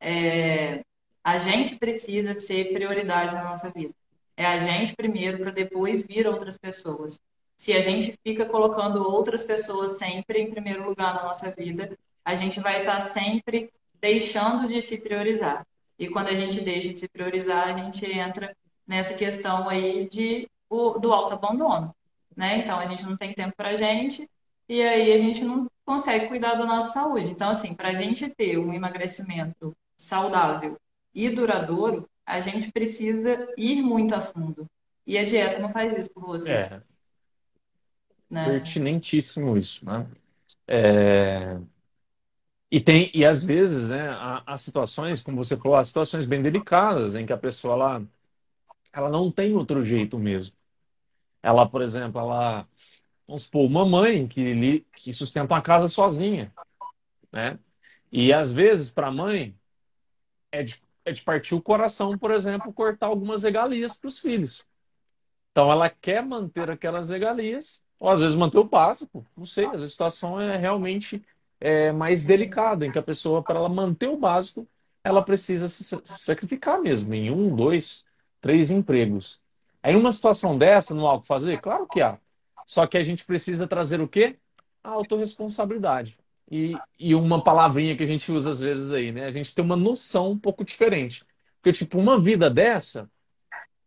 é, 0.00 0.84
a 1.28 1.36
gente 1.36 1.76
precisa 1.76 2.32
ser 2.32 2.72
prioridade 2.72 3.34
na 3.34 3.44
nossa 3.44 3.68
vida. 3.68 3.92
É 4.34 4.46
a 4.46 4.56
gente 4.56 4.96
primeiro 4.96 5.38
para 5.38 5.50
depois 5.50 6.06
vir 6.06 6.26
outras 6.26 6.56
pessoas. 6.56 7.20
Se 7.54 7.74
a 7.74 7.82
gente 7.82 8.14
fica 8.24 8.46
colocando 8.46 9.02
outras 9.02 9.44
pessoas 9.44 9.98
sempre 9.98 10.40
em 10.40 10.48
primeiro 10.48 10.86
lugar 10.86 11.14
na 11.14 11.24
nossa 11.24 11.50
vida, 11.50 11.98
a 12.24 12.34
gente 12.34 12.60
vai 12.60 12.80
estar 12.80 13.00
sempre 13.00 13.70
deixando 14.00 14.66
de 14.68 14.80
se 14.80 14.96
priorizar. 14.96 15.66
E 15.98 16.08
quando 16.08 16.28
a 16.28 16.34
gente 16.34 16.62
deixa 16.62 16.94
de 16.94 17.00
se 17.00 17.08
priorizar, 17.08 17.68
a 17.68 17.72
gente 17.74 18.10
entra 18.10 18.56
nessa 18.86 19.12
questão 19.12 19.68
aí 19.68 20.08
de, 20.08 20.48
do 20.70 21.12
autoabandono. 21.12 21.94
Né? 22.34 22.56
Então, 22.56 22.78
a 22.78 22.86
gente 22.86 23.04
não 23.04 23.18
tem 23.18 23.34
tempo 23.34 23.54
para 23.54 23.70
a 23.70 23.76
gente 23.76 24.26
e 24.66 24.80
aí 24.80 25.12
a 25.12 25.18
gente 25.18 25.44
não 25.44 25.70
consegue 25.84 26.26
cuidar 26.26 26.54
da 26.54 26.64
nossa 26.64 26.94
saúde. 26.94 27.32
Então, 27.32 27.50
assim, 27.50 27.74
para 27.74 27.90
a 27.90 27.94
gente 27.94 28.30
ter 28.30 28.56
um 28.56 28.72
emagrecimento 28.72 29.76
saudável 29.98 30.78
e 31.18 31.30
duradouro, 31.30 32.08
a 32.24 32.38
gente 32.40 32.70
precisa 32.70 33.48
ir 33.56 33.82
muito 33.82 34.14
a 34.14 34.20
fundo. 34.20 34.66
E 35.06 35.18
a 35.18 35.24
dieta 35.24 35.58
não 35.58 35.68
faz 35.68 35.92
isso 35.96 36.10
por 36.10 36.24
você. 36.26 36.52
É, 36.52 36.82
Né? 38.30 38.44
pertinentíssimo 38.44 39.56
isso, 39.56 39.84
né? 39.86 40.06
É, 40.66 41.58
E 42.70 42.80
tem, 42.80 43.10
e 43.14 43.24
às 43.24 43.42
vezes, 43.44 43.88
né, 43.88 44.10
há, 44.10 44.42
há 44.46 44.56
situações, 44.58 45.22
como 45.22 45.38
você 45.38 45.56
falou, 45.56 45.76
há 45.78 45.84
situações 45.84 46.26
bem 46.26 46.42
delicadas 46.42 47.14
em 47.16 47.24
que 47.24 47.32
a 47.32 47.36
pessoa 47.38 47.74
ela, 47.74 48.06
ela 48.92 49.10
não 49.10 49.30
tem 49.32 49.54
outro 49.54 49.84
jeito 49.84 50.18
mesmo. 50.18 50.56
Ela, 51.42 51.68
por 51.68 51.82
exemplo, 51.82 52.20
ela, 52.20 52.68
vamos 53.26 53.44
supor, 53.44 53.66
uma 53.66 53.86
mãe 53.86 54.28
que, 54.28 54.54
li- 54.54 54.86
que 54.94 55.12
sustenta 55.14 55.54
uma 55.54 55.62
casa 55.62 55.88
sozinha, 55.88 56.54
né? 57.32 57.58
E 58.12 58.32
às 58.32 58.52
vezes, 58.52 58.92
para 58.92 59.08
a 59.08 59.12
mãe, 59.12 59.56
é 60.52 60.62
de, 60.62 60.82
é 61.08 61.12
de 61.12 61.22
partir 61.22 61.54
o 61.54 61.62
coração, 61.62 62.16
por 62.18 62.30
exemplo, 62.30 62.72
cortar 62.72 63.06
algumas 63.06 63.42
regalias 63.42 63.96
para 63.98 64.08
os 64.08 64.18
filhos. 64.18 64.66
Então 65.50 65.70
ela 65.70 65.90
quer 65.90 66.22
manter 66.24 66.70
aquelas 66.70 67.10
regalias, 67.10 67.82
ou 67.98 68.08
às 68.08 68.20
vezes 68.20 68.36
manter 68.36 68.58
o 68.58 68.64
básico, 68.64 69.26
não 69.36 69.44
sei, 69.44 69.66
a 69.66 69.86
situação 69.88 70.40
é 70.40 70.56
realmente 70.56 71.22
é, 71.60 71.90
mais 71.92 72.24
delicada, 72.24 72.86
em 72.86 72.92
que 72.92 72.98
a 72.98 73.02
pessoa, 73.02 73.42
para 73.42 73.58
ela 73.58 73.68
manter 73.68 74.08
o 74.08 74.16
básico, 74.16 74.68
ela 75.02 75.22
precisa 75.22 75.68
se 75.68 75.82
sa- 75.84 76.00
sacrificar 76.04 76.80
mesmo, 76.80 77.12
em 77.14 77.30
um, 77.30 77.54
dois, 77.54 78.06
três 78.40 78.70
empregos. 78.70 79.42
Aí 79.82 79.96
uma 79.96 80.12
situação 80.12 80.56
dessa, 80.56 80.94
não 80.94 81.06
há 81.06 81.14
o 81.14 81.20
que 81.20 81.26
fazer? 81.26 81.60
Claro 81.60 81.86
que 81.88 82.00
há. 82.00 82.18
Só 82.66 82.86
que 82.86 82.98
a 82.98 83.02
gente 83.02 83.24
precisa 83.24 83.66
trazer 83.66 84.00
o 84.00 84.08
quê? 84.08 84.38
A 84.84 84.90
autorresponsabilidade. 84.90 86.18
E, 86.50 86.82
e 86.98 87.14
uma 87.14 87.42
palavrinha 87.42 87.96
que 87.96 88.02
a 88.02 88.06
gente 88.06 88.30
usa 88.32 88.50
às 88.50 88.60
vezes 88.60 88.90
aí, 88.92 89.12
né? 89.12 89.26
A 89.26 89.32
gente 89.32 89.54
tem 89.54 89.64
uma 89.64 89.76
noção 89.76 90.30
um 90.32 90.38
pouco 90.38 90.64
diferente. 90.64 91.24
Porque, 91.60 91.72
tipo, 91.72 91.98
uma 91.98 92.18
vida 92.18 92.48
dessa 92.50 93.10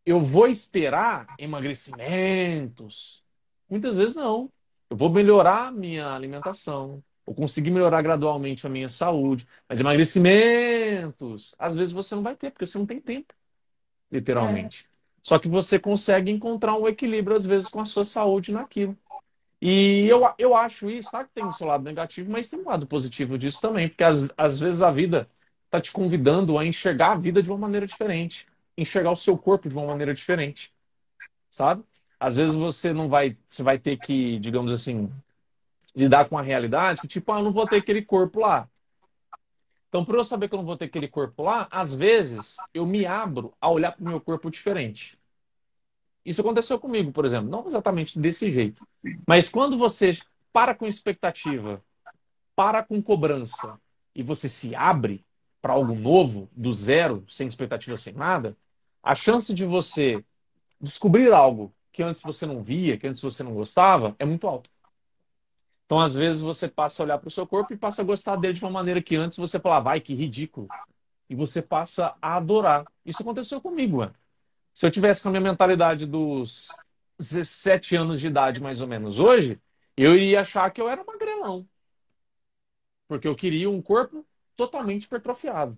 eu 0.05 0.19
vou 0.21 0.47
esperar 0.47 1.29
emagrecimentos? 1.37 3.23
Muitas 3.69 3.95
vezes 3.95 4.15
não. 4.15 4.51
Eu 4.89 4.97
vou 4.97 5.09
melhorar 5.09 5.67
a 5.67 5.71
minha 5.71 6.13
alimentação, 6.13 7.03
vou 7.25 7.35
conseguir 7.35 7.71
melhorar 7.71 8.01
gradualmente 8.01 8.67
a 8.67 8.69
minha 8.69 8.89
saúde, 8.89 9.47
mas 9.67 9.79
emagrecimentos, 9.79 11.55
às 11.57 11.75
vezes 11.75 11.93
você 11.93 12.15
não 12.15 12.23
vai 12.23 12.35
ter, 12.35 12.51
porque 12.51 12.65
você 12.65 12.77
não 12.77 12.85
tem 12.85 12.99
tempo, 12.99 13.33
É, 14.13 14.15
literalmente. 14.15 14.89
Só 15.23 15.39
que 15.39 15.47
você 15.47 15.79
consegue 15.79 16.31
encontrar 16.31 16.75
um 16.75 16.87
equilíbrio, 16.87 17.37
às 17.37 17.45
vezes, 17.45 17.69
com 17.69 17.79
a 17.81 17.85
sua 17.85 18.05
saúde 18.05 18.51
naquilo. 18.51 18.97
E 19.61 20.07
eu, 20.07 20.27
eu 20.39 20.55
acho 20.55 20.89
isso, 20.89 21.11
claro 21.11 21.27
que 21.27 21.33
tem 21.35 21.45
o 21.45 21.51
seu 21.51 21.67
lado 21.67 21.83
negativo, 21.83 22.31
mas 22.31 22.49
tem 22.49 22.59
um 22.59 22.67
lado 22.67 22.87
positivo 22.87 23.37
disso 23.37 23.61
também, 23.61 23.87
porque 23.87 24.03
às, 24.03 24.27
às 24.35 24.59
vezes 24.59 24.81
a 24.81 24.91
vida 24.91 25.29
está 25.65 25.79
te 25.79 25.91
convidando 25.91 26.57
a 26.57 26.65
enxergar 26.65 27.11
a 27.11 27.15
vida 27.15 27.43
de 27.43 27.49
uma 27.49 27.59
maneira 27.59 27.85
diferente, 27.85 28.47
enxergar 28.75 29.11
o 29.11 29.15
seu 29.15 29.37
corpo 29.37 29.69
de 29.69 29.75
uma 29.75 29.85
maneira 29.85 30.15
diferente, 30.15 30.73
sabe? 31.51 31.83
Às 32.19 32.35
vezes 32.35 32.55
você 32.55 32.91
não 32.91 33.07
vai, 33.07 33.37
você 33.47 33.61
vai 33.61 33.77
ter 33.77 33.97
que, 33.97 34.39
digamos 34.39 34.71
assim, 34.71 35.11
lidar 35.95 36.27
com 36.27 36.37
a 36.37 36.41
realidade 36.41 37.01
que, 37.01 37.07
tipo, 37.07 37.31
ah, 37.31 37.39
eu 37.39 37.43
não 37.43 37.51
vou 37.51 37.67
ter 37.67 37.77
aquele 37.77 38.01
corpo 38.01 38.39
lá. 38.39 38.67
Então, 39.89 40.03
para 40.03 40.17
eu 40.17 40.23
saber 40.23 40.47
que 40.47 40.55
eu 40.55 40.59
não 40.59 40.65
vou 40.65 40.77
ter 40.77 40.85
aquele 40.85 41.07
corpo 41.07 41.43
lá, 41.43 41.67
às 41.69 41.95
vezes 41.95 42.57
eu 42.73 42.85
me 42.85 43.05
abro 43.05 43.53
a 43.61 43.69
olhar 43.69 43.91
para 43.91 44.01
o 44.01 44.07
meu 44.07 44.21
corpo 44.21 44.49
diferente. 44.49 45.20
Isso 46.25 46.41
aconteceu 46.41 46.79
comigo, 46.79 47.11
por 47.11 47.25
exemplo, 47.25 47.49
não 47.49 47.65
exatamente 47.65 48.19
desse 48.19 48.51
jeito, 48.51 48.85
mas 49.27 49.49
quando 49.49 49.77
você 49.77 50.11
para 50.53 50.75
com 50.75 50.85
expectativa 50.85 51.81
para 52.55 52.83
com 52.83 53.01
cobrança 53.01 53.79
e 54.13 54.21
você 54.21 54.47
se 54.47 54.75
abre 54.75 55.25
para 55.61 55.73
algo 55.73 55.95
novo, 55.95 56.49
do 56.55 56.73
zero, 56.73 57.23
sem 57.27 57.47
expectativa, 57.47 57.95
sem 57.97 58.13
nada, 58.13 58.57
a 59.01 59.15
chance 59.15 59.53
de 59.53 59.65
você 59.65 60.23
descobrir 60.79 61.31
algo 61.31 61.73
que 61.91 62.01
antes 62.01 62.23
você 62.23 62.45
não 62.45 62.63
via, 62.63 62.97
que 62.97 63.07
antes 63.07 63.21
você 63.21 63.43
não 63.43 63.53
gostava, 63.53 64.15
é 64.17 64.25
muito 64.25 64.47
alta. 64.47 64.69
Então, 65.85 65.99
às 65.99 66.15
vezes, 66.15 66.41
você 66.41 66.67
passa 66.67 67.01
a 67.01 67.05
olhar 67.05 67.17
para 67.17 67.27
o 67.27 67.31
seu 67.31 67.45
corpo 67.45 67.73
e 67.73 67.77
passa 67.77 68.01
a 68.01 68.05
gostar 68.05 68.37
dele 68.37 68.53
de 68.53 68.63
uma 68.63 68.71
maneira 68.71 69.01
que 69.01 69.15
antes 69.15 69.37
você 69.37 69.59
falava, 69.59 69.85
vai, 69.85 69.99
que 69.99 70.13
ridículo. 70.13 70.67
E 71.29 71.35
você 71.35 71.61
passa 71.61 72.15
a 72.21 72.37
adorar. 72.37 72.85
Isso 73.05 73.21
aconteceu 73.21 73.59
comigo, 73.59 73.97
mano. 73.97 74.13
Se 74.73 74.85
eu 74.85 74.91
tivesse 74.91 75.23
com 75.23 75.29
a 75.29 75.31
minha 75.31 75.41
mentalidade 75.41 76.05
dos 76.05 76.69
17 77.17 77.95
anos 77.95 78.19
de 78.19 78.27
idade, 78.27 78.61
mais 78.61 78.81
ou 78.81 78.87
menos, 78.87 79.19
hoje, 79.19 79.59
eu 79.95 80.15
iria 80.15 80.41
achar 80.41 80.69
que 80.71 80.81
eu 80.81 80.89
era 80.89 81.03
magrelão. 81.03 81.67
Porque 83.07 83.27
eu 83.27 83.35
queria 83.35 83.69
um 83.69 83.81
corpo 83.81 84.25
totalmente 84.55 85.03
hipertrofiado. 85.03 85.77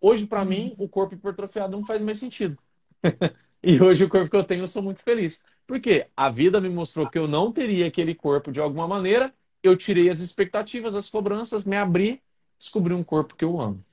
Hoje, 0.00 0.26
para 0.26 0.44
mim, 0.44 0.74
uhum. 0.78 0.84
o 0.84 0.88
corpo 0.88 1.14
hipertrofiado 1.14 1.76
não 1.76 1.84
faz 1.84 2.00
mais 2.00 2.18
sentido. 2.18 2.58
E 3.64 3.80
hoje 3.80 4.02
o 4.02 4.08
corpo 4.08 4.28
que 4.28 4.36
eu 4.36 4.42
tenho, 4.42 4.64
eu 4.64 4.66
sou 4.66 4.82
muito 4.82 5.04
feliz. 5.04 5.44
Por 5.68 5.78
quê? 5.78 6.08
A 6.16 6.28
vida 6.28 6.60
me 6.60 6.68
mostrou 6.68 7.08
que 7.08 7.16
eu 7.16 7.28
não 7.28 7.52
teria 7.52 7.86
aquele 7.86 8.12
corpo 8.12 8.50
de 8.50 8.60
alguma 8.60 8.88
maneira. 8.88 9.32
Eu 9.62 9.76
tirei 9.76 10.10
as 10.10 10.18
expectativas, 10.18 10.96
as 10.96 11.08
cobranças, 11.08 11.64
me 11.64 11.76
abri, 11.76 12.20
descobri 12.58 12.92
um 12.92 13.04
corpo 13.04 13.36
que 13.36 13.44
eu 13.44 13.60
amo. 13.60 13.84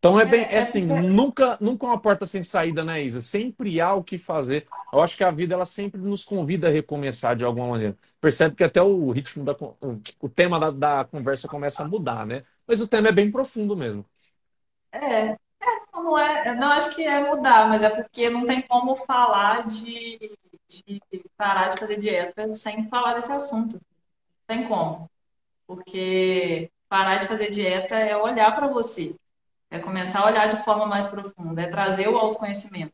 Então 0.00 0.18
é 0.18 0.24
bem, 0.26 0.46
é 0.46 0.56
É, 0.56 0.58
é 0.58 0.58
assim, 0.60 0.86
porque 0.86 0.94
nunca, 0.94 1.58
nunca 1.60 1.86
uma 1.86 2.00
porta 2.00 2.26
sem 2.26 2.42
saída, 2.42 2.82
né, 2.84 3.02
Isa? 3.04 3.20
Sempre 3.20 3.80
há 3.82 3.94
o 3.94 4.02
que 4.02 4.16
fazer. 4.18 4.66
Eu 4.92 5.02
acho 5.02 5.16
que 5.16 5.22
a 5.24 5.30
vida 5.30 5.54
ela 5.54 5.66
sempre 5.66 6.00
nos 6.00 6.24
convida 6.24 6.68
a 6.68 6.70
recomeçar 6.70 7.36
de 7.36 7.44
alguma 7.44 7.68
maneira. 7.68 7.98
Percebe 8.20 8.56
que 8.56 8.64
até 8.64 8.82
o 8.82 9.10
ritmo 9.10 9.44
da, 9.44 9.52
o, 9.52 10.00
o 10.20 10.28
tema 10.28 10.58
da, 10.58 10.70
da 10.70 11.04
conversa 11.04 11.48
começa 11.48 11.82
a 11.82 11.86
mudar, 11.86 12.26
né? 12.26 12.44
Mas 12.66 12.80
o 12.80 12.88
tema 12.88 13.08
é 13.08 13.12
bem 13.12 13.30
profundo 13.30 13.76
mesmo. 13.76 14.06
é, 14.92 15.36
não 15.94 16.18
é, 16.18 16.54
não 16.54 16.70
acho 16.72 16.94
que 16.94 17.04
é 17.04 17.20
mudar, 17.20 17.68
mas 17.68 17.82
é 17.82 17.90
porque 17.90 18.30
não 18.30 18.46
tem 18.46 18.62
como 18.62 18.96
falar 18.96 19.66
de, 19.66 20.18
de 20.68 21.00
parar 21.36 21.70
de 21.70 21.78
fazer 21.80 21.98
dieta 22.00 22.52
sem 22.52 22.84
falar 22.88 23.14
desse 23.14 23.32
assunto. 23.32 23.74
Não 23.76 23.80
tem 24.46 24.68
como. 24.68 25.10
Porque 25.66 26.70
parar 26.88 27.18
de 27.18 27.28
fazer 27.28 27.50
dieta 27.50 27.96
é 27.96 28.16
olhar 28.16 28.54
para 28.54 28.68
você, 28.68 29.16
é 29.70 29.78
começar 29.78 30.20
a 30.20 30.26
olhar 30.26 30.48
de 30.48 30.62
forma 30.64 30.86
mais 30.86 31.06
profunda, 31.06 31.62
é 31.62 31.68
trazer 31.68 32.08
o 32.08 32.18
autoconhecimento, 32.18 32.92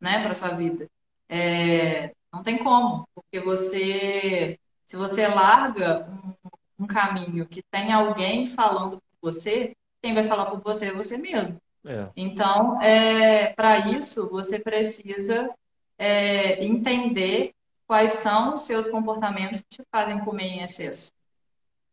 né, 0.00 0.22
para 0.22 0.34
sua 0.34 0.50
vida. 0.50 0.88
É, 1.28 2.12
não 2.32 2.42
tem 2.42 2.58
como, 2.58 3.08
porque 3.14 3.38
você, 3.40 4.58
se 4.86 4.96
você 4.96 5.26
larga 5.28 6.08
um, 6.10 6.84
um 6.84 6.86
caminho 6.86 7.46
que 7.46 7.62
tem 7.62 7.92
alguém 7.92 8.46
falando 8.46 8.98
por 8.98 9.30
você, 9.30 9.74
quem 10.02 10.14
vai 10.14 10.24
falar 10.24 10.46
por 10.46 10.60
você 10.60 10.86
é 10.86 10.92
você 10.92 11.16
mesmo. 11.16 11.60
É, 11.84 12.08
Então, 12.16 12.80
é, 12.82 13.52
para 13.54 13.90
isso, 13.90 14.28
você 14.28 14.58
precisa 14.58 15.54
é, 15.96 16.64
entender 16.64 17.52
quais 17.86 18.12
são 18.12 18.54
os 18.54 18.62
seus 18.62 18.88
comportamentos 18.88 19.60
que 19.60 19.78
te 19.78 19.82
fazem 19.90 20.18
comer 20.20 20.44
em 20.44 20.62
excesso. 20.62 21.12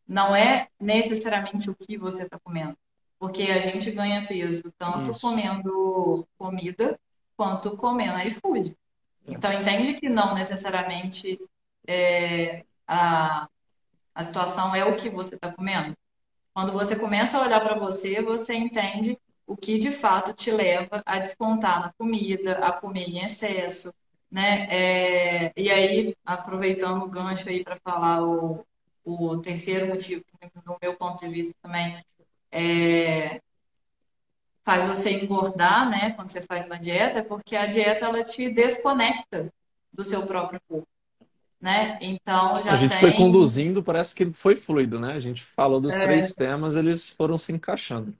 Não 0.07 0.35
é 0.35 0.68
necessariamente 0.80 1.69
o 1.69 1.76
que 1.76 1.97
você 1.97 2.23
está 2.23 2.38
comendo, 2.39 2.77
porque 3.26 3.43
a 3.52 3.60
gente 3.60 3.89
ganha 3.91 4.27
peso 4.27 4.72
tanto 4.77 5.11
isso. 5.11 5.22
comendo 5.22 6.27
comida 6.38 6.99
quanto 7.35 7.76
comendo 7.76 8.19
iFood. 8.19 8.77
É, 9.26 9.31
Então, 9.34 9.52
entende 9.52 9.95
que 9.95 10.07
não 10.07 10.35
necessariamente 10.35 11.39
é, 11.88 12.64
a, 12.88 13.47
a 14.14 14.23
situação 14.23 14.76
é 14.76 14.85
o 14.85 14.95
que 14.95 15.10
você 15.10 15.35
está 15.35 15.52
comendo. 15.52 15.95
Quando 16.53 16.72
você 16.72 16.95
começa 16.95 17.38
a 17.38 17.41
olhar 17.41 17.60
para 17.61 17.80
você, 17.80 18.22
você 18.22 18.53
entende 18.53 19.18
o 19.47 19.57
que 19.57 19.80
de 19.80 19.91
fato 19.91 20.34
te 20.34 20.52
leva 20.52 21.02
a 21.06 21.19
descontar 21.19 21.80
na 21.81 21.93
comida, 21.93 22.60
a 22.65 22.72
comer 22.72 23.10
em 23.10 23.23
excesso. 23.23 23.93
né? 24.31 24.68
É, 24.69 25.53
e 25.57 25.69
aí, 25.72 26.15
aproveitando 26.26 27.03
o 27.03 27.10
gancho 27.10 27.49
aí 27.49 27.64
para 27.64 27.77
falar 27.77 28.23
o, 28.23 28.65
o 29.03 29.38
terceiro 29.41 29.88
motivo, 29.88 30.23
do 30.65 30.77
meu 30.81 30.95
ponto 30.95 31.26
de 31.26 31.31
vista 31.31 31.56
também, 31.61 32.03
é, 32.56 33.41
faz 34.64 34.88
você 34.88 35.11
engordar, 35.11 35.90
né? 35.90 36.11
Quando 36.11 36.30
você 36.32 36.41
faz 36.41 36.65
uma 36.65 36.80
dieta, 36.80 37.19
é 37.19 37.22
porque 37.22 37.56
a 37.56 37.65
dieta 37.65 38.06
ela 38.06 38.23
te 38.23 38.49
desconecta 38.49 39.52
do 39.91 40.03
seu 40.03 40.26
próprio 40.26 40.60
corpo. 40.68 40.88
Né? 41.60 41.98
Então 41.99 42.61
já 42.61 42.73
A 42.73 42.76
gente 42.76 42.91
tem... 42.91 42.99
foi 42.99 43.11
conduzindo, 43.14 43.82
parece 43.84 44.14
que 44.14 44.32
foi 44.32 44.56
fluido, 44.56 44.99
né? 44.99 45.14
A 45.14 45.19
gente 45.19 45.41
falou 45.41 45.82
dos 45.82 45.95
É. 45.95 46.03
três 46.03 46.34
temas, 46.34 46.76
eles 46.76 47.11
foram 47.11 47.38
se 47.38 47.52
encaixando. 47.52 48.14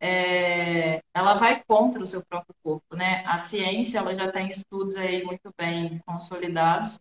é, 0.00 1.02
ela 1.12 1.34
vai 1.34 1.62
contra 1.64 2.02
o 2.02 2.06
seu 2.06 2.24
próprio 2.24 2.54
corpo, 2.62 2.96
né? 2.96 3.24
A 3.26 3.36
ciência 3.36 3.98
ela 3.98 4.14
já 4.14 4.30
tem 4.30 4.48
estudos 4.48 4.96
aí 4.96 5.24
muito 5.24 5.52
bem 5.58 6.00
consolidados 6.06 6.98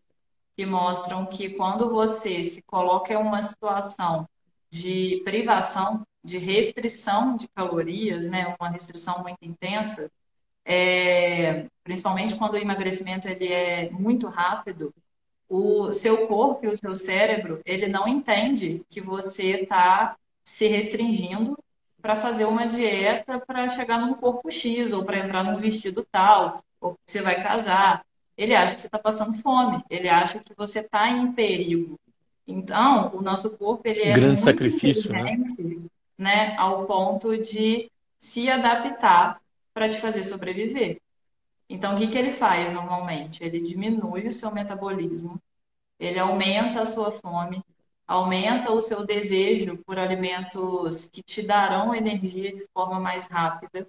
que 0.57 0.65
mostram 0.65 1.26
que 1.26 1.49
quando 1.49 1.90
você 1.90 2.44
se 2.44 2.61
coloca 2.64 3.14
em 3.14 3.18
uma 3.18 3.41
situação 3.41 4.27
de 4.76 5.22
privação, 5.23 6.06
de 6.23 6.38
restrição 6.38 7.38
de 7.38 7.47
calorias, 7.47 8.27
né? 8.30 8.53
Uma 8.60 8.69
restrição 8.69 9.22
muito 9.23 9.38
intensa, 9.41 10.11
é, 10.65 11.68
principalmente 11.84 12.35
quando 12.35 12.53
o 12.53 12.57
emagrecimento 12.57 13.27
ele 13.27 13.47
é 13.52 13.89
muito 13.91 14.27
rápido, 14.27 14.93
o 15.47 15.93
seu 15.93 16.27
corpo 16.27 16.65
e 16.65 16.69
o 16.69 16.76
seu 16.76 16.93
cérebro, 16.95 17.61
ele 17.65 17.88
não 17.88 18.07
entende 18.07 18.84
que 18.89 18.99
você 18.99 19.61
está 19.61 20.18
se 20.43 20.68
restringindo 20.68 21.57
para 22.02 22.15
fazer 22.15 22.45
uma 22.45 22.68
dieta 22.68 23.39
para 23.39 23.69
chegar 23.69 23.99
num 23.99 24.15
corpo 24.15 24.52
X 24.52 24.91
ou 24.91 25.06
para 25.06 25.19
entrar 25.19 25.43
num 25.43 25.56
vestido 25.56 26.06
tal, 26.11 26.61
ou 26.81 26.95
que 26.95 27.11
você 27.11 27.22
vai 27.22 27.41
casar. 27.41 28.03
Ele 28.38 28.53
acha 28.53 28.76
que 28.76 28.81
você 28.81 28.88
está 28.88 28.99
passando 28.99 29.34
fome, 29.35 29.84
ele 29.89 30.10
acha 30.10 30.39
que 30.39 30.53
você 30.56 30.80
está 30.80 31.07
em 31.10 31.31
perigo. 31.31 31.97
Então, 32.48 33.16
o 33.16 33.22
nosso 33.22 33.58
corpo 33.58 33.88
ele 33.88 34.02
é 34.02 34.14
Grande 34.14 34.40
sacrifício, 34.40 35.12
né? 35.12 35.38
né, 36.18 36.56
ao 36.58 36.86
ponto 36.86 37.38
de 37.38 37.92
se 38.18 38.50
adaptar 38.50 39.42
para 39.74 39.90
te 39.90 40.00
fazer 40.00 40.24
sobreviver. 40.24 41.02
Então, 41.70 41.96
o 41.96 41.98
que 41.98 42.08
que 42.08 42.18
ele 42.18 42.32
faz 42.32 42.72
normalmente? 42.72 43.44
Ele 43.44 43.60
diminui 43.60 44.28
o 44.28 44.32
seu 44.32 44.52
metabolismo, 44.52 45.42
ele 46.00 46.20
aumenta 46.20 46.82
a 46.82 46.86
sua 46.86 47.12
fome, 47.12 47.64
aumenta 48.08 48.72
o 48.72 48.80
seu 48.80 49.06
desejo 49.06 49.78
por 49.86 49.98
alimentos 49.98 51.08
que 51.08 51.24
te 51.24 51.42
darão 51.42 51.94
energia 51.94 52.54
de 52.54 52.66
forma 52.72 53.00
mais 53.00 53.26
rápida, 53.28 53.88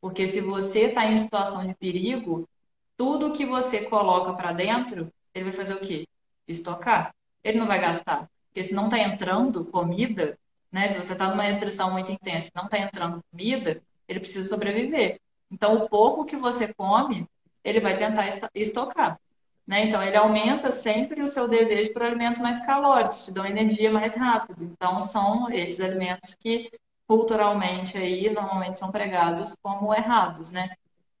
porque 0.00 0.26
se 0.26 0.40
você 0.40 0.86
está 0.86 1.06
em 1.06 1.18
situação 1.18 1.66
de 1.66 1.74
perigo, 1.74 2.48
tudo 2.96 3.32
que 3.32 3.44
você 3.44 3.82
coloca 3.82 4.32
para 4.32 4.52
dentro, 4.52 5.12
ele 5.34 5.44
vai 5.44 5.52
fazer 5.52 5.74
o 5.74 5.80
quê? 5.80 6.06
Estocar. 6.46 7.14
Ele 7.42 7.58
não 7.58 7.66
vai 7.66 7.80
gastar. 7.80 8.28
Porque 8.48 8.62
se 8.62 8.74
não 8.74 8.86
está 8.86 8.98
entrando 8.98 9.64
comida, 9.64 10.38
né? 10.70 10.88
Se 10.88 10.98
você 10.98 11.12
está 11.12 11.28
numa 11.28 11.42
restrição 11.42 11.90
muito 11.90 12.10
intensa 12.10 12.48
e 12.48 12.56
não 12.56 12.64
está 12.64 12.78
entrando 12.78 13.22
comida, 13.30 13.80
ele 14.06 14.20
precisa 14.20 14.48
sobreviver. 14.48 15.20
Então, 15.50 15.76
o 15.76 15.88
pouco 15.88 16.24
que 16.24 16.36
você 16.36 16.72
come, 16.74 17.26
ele 17.64 17.80
vai 17.80 17.96
tentar 17.96 18.26
estocar. 18.54 19.18
Né? 19.66 19.84
Então, 19.84 20.02
ele 20.02 20.16
aumenta 20.16 20.72
sempre 20.72 21.22
o 21.22 21.28
seu 21.28 21.46
desejo 21.46 21.92
por 21.92 22.02
alimentos 22.02 22.40
mais 22.40 22.58
calóricos, 22.64 23.24
te 23.24 23.32
dão 23.32 23.44
energia 23.44 23.90
mais 23.90 24.14
rápido. 24.14 24.64
Então, 24.64 25.00
são 25.00 25.50
esses 25.50 25.78
alimentos 25.80 26.34
que 26.34 26.70
culturalmente 27.06 27.96
aí 27.96 28.30
normalmente 28.30 28.78
são 28.78 28.90
pregados 28.90 29.56
como 29.62 29.94
errados, 29.94 30.50
né? 30.50 30.70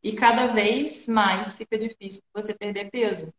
E 0.02 0.12
cada 0.12 0.46
vez 0.46 1.08
mais 1.08 1.56
fica 1.56 1.78
difícil 1.78 2.22
você 2.32 2.54
perder 2.54 2.90
peso. 2.90 3.32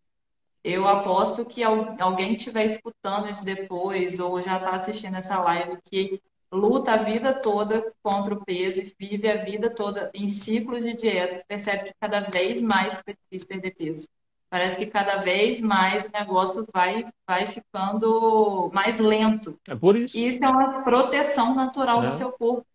Eu 0.63 0.87
aposto 0.87 1.45
que 1.45 1.63
al- 1.63 1.95
alguém 1.99 2.29
que 2.33 2.37
estiver 2.39 2.65
escutando 2.65 3.29
isso 3.29 3.45
depois 3.45 4.19
ou 4.19 4.41
já 4.41 4.57
está 4.57 4.71
assistindo 4.71 5.15
essa 5.15 5.39
live 5.39 5.77
que 5.85 6.21
luta 6.51 6.93
a 6.93 6.97
vida 6.97 7.31
toda 7.33 7.93
contra 8.03 8.33
o 8.33 8.43
peso 8.43 8.81
e 8.81 8.93
vive 8.99 9.29
a 9.29 9.43
vida 9.43 9.69
toda 9.69 10.09
em 10.13 10.27
ciclos 10.27 10.83
de 10.83 10.93
dietas, 10.93 11.43
percebe 11.47 11.85
que 11.85 11.93
cada 11.99 12.21
vez 12.21 12.61
mais 12.61 12.97
fica 12.97 13.13
difícil 13.31 13.47
perder 13.47 13.75
peso. 13.75 14.07
Parece 14.49 14.79
que 14.79 14.87
cada 14.87 15.17
vez 15.17 15.61
mais 15.61 16.05
o 16.05 16.11
negócio 16.11 16.65
vai, 16.73 17.05
vai 17.27 17.45
ficando 17.45 18.69
mais 18.73 18.99
lento. 18.99 19.59
É 19.69 19.75
por 19.75 19.95
isso. 19.95 20.17
E 20.17 20.25
isso 20.25 20.43
é 20.43 20.49
uma 20.49 20.81
proteção 20.81 21.53
natural 21.53 22.03
É. 22.03 22.07
do 22.07 22.13
seu 22.13 22.31
corpo, 22.31 22.65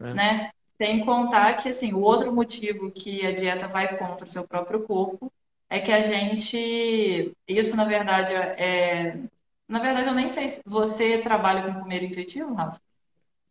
É. 0.00 0.12
né? 0.14 0.50
Sem 0.76 1.04
contar 1.04 1.54
que, 1.54 1.68
assim, 1.70 1.92
o 1.94 2.00
outro 2.00 2.30
motivo 2.32 2.90
que 2.90 3.24
a 3.26 3.32
dieta 3.32 3.66
vai 3.66 3.96
contra 3.96 4.26
o 4.26 4.30
seu 4.30 4.46
próprio 4.46 4.82
corpo 4.82 5.32
é 5.72 5.80
que 5.80 5.90
a 5.90 6.02
gente, 6.02 7.34
isso 7.48 7.74
na 7.74 7.84
verdade 7.84 8.34
é, 8.34 9.16
na 9.66 9.78
verdade 9.78 10.06
eu 10.06 10.14
nem 10.14 10.28
sei 10.28 10.50
se 10.50 10.60
você 10.66 11.16
trabalha 11.16 11.62
com 11.62 11.80
comer 11.80 12.02
intuitivo, 12.02 12.52
Rafa? 12.52 12.78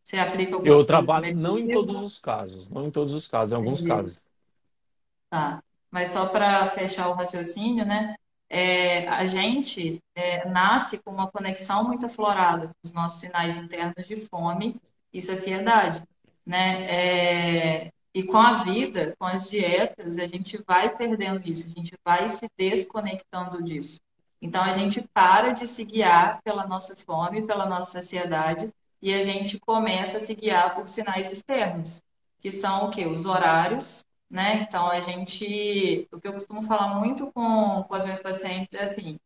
Você 0.03 0.19
aplica 0.19 0.55
Eu 0.63 0.85
trabalho 0.85 1.35
não 1.35 1.57
em 1.57 1.67
todos 1.67 1.99
os 1.99 2.19
casos, 2.19 2.69
não 2.69 2.85
em 2.85 2.91
todos 2.91 3.13
os 3.13 3.27
casos, 3.27 3.51
em 3.51 3.55
alguns 3.55 3.79
Entendi. 3.83 3.89
casos. 3.89 4.21
Tá. 5.31 5.63
Mas 5.89 6.09
só 6.09 6.27
para 6.27 6.67
fechar 6.67 7.09
o 7.09 7.13
raciocínio, 7.13 7.85
né? 7.85 8.15
É, 8.47 9.07
a 9.07 9.25
gente 9.25 9.99
é, 10.13 10.47
nasce 10.47 10.99
com 10.99 11.09
uma 11.09 11.31
conexão 11.31 11.83
muito 11.85 12.05
aflorada 12.05 12.67
com 12.67 12.73
os 12.83 12.91
nossos 12.91 13.19
sinais 13.19 13.57
internos 13.57 14.05
de 14.05 14.15
fome 14.15 14.79
e 15.11 15.21
saciedade, 15.21 16.03
né? 16.45 16.85
É, 16.85 17.91
e 18.13 18.23
com 18.23 18.37
a 18.37 18.63
vida, 18.63 19.15
com 19.17 19.25
as 19.25 19.49
dietas, 19.49 20.17
a 20.17 20.27
gente 20.27 20.61
vai 20.67 20.95
perdendo 20.95 21.41
isso, 21.47 21.67
a 21.67 21.69
gente 21.69 21.95
vai 22.03 22.27
se 22.27 22.49
desconectando 22.57 23.63
disso. 23.63 24.01
Então 24.41 24.63
a 24.63 24.71
gente 24.71 25.01
para 25.13 25.51
de 25.51 25.67
se 25.67 25.83
guiar 25.83 26.41
pela 26.43 26.67
nossa 26.67 26.95
fome, 26.95 27.45
pela 27.45 27.65
nossa 27.65 27.91
saciedade, 27.91 28.73
e 29.01 29.13
a 29.13 29.21
gente 29.21 29.59
começa 29.59 30.17
a 30.17 30.19
se 30.19 30.33
guiar 30.35 30.75
por 30.75 30.87
sinais 30.87 31.31
externos, 31.31 32.01
que 32.39 32.51
são 32.51 32.85
o 32.85 32.89
quê? 32.91 33.05
Os 33.05 33.25
horários 33.25 34.05
né? 34.31 34.65
Então, 34.67 34.89
a 34.89 34.99
gente, 35.01 36.07
o 36.11 36.19
que 36.19 36.27
eu 36.27 36.33
costumo 36.33 36.61
falar 36.61 36.95
muito 36.95 37.29
com, 37.33 37.83
com 37.83 37.93
as 37.95 38.03
minhas 38.03 38.21
pacientes 38.21 38.69
é 38.73 38.83
assim, 38.83 39.19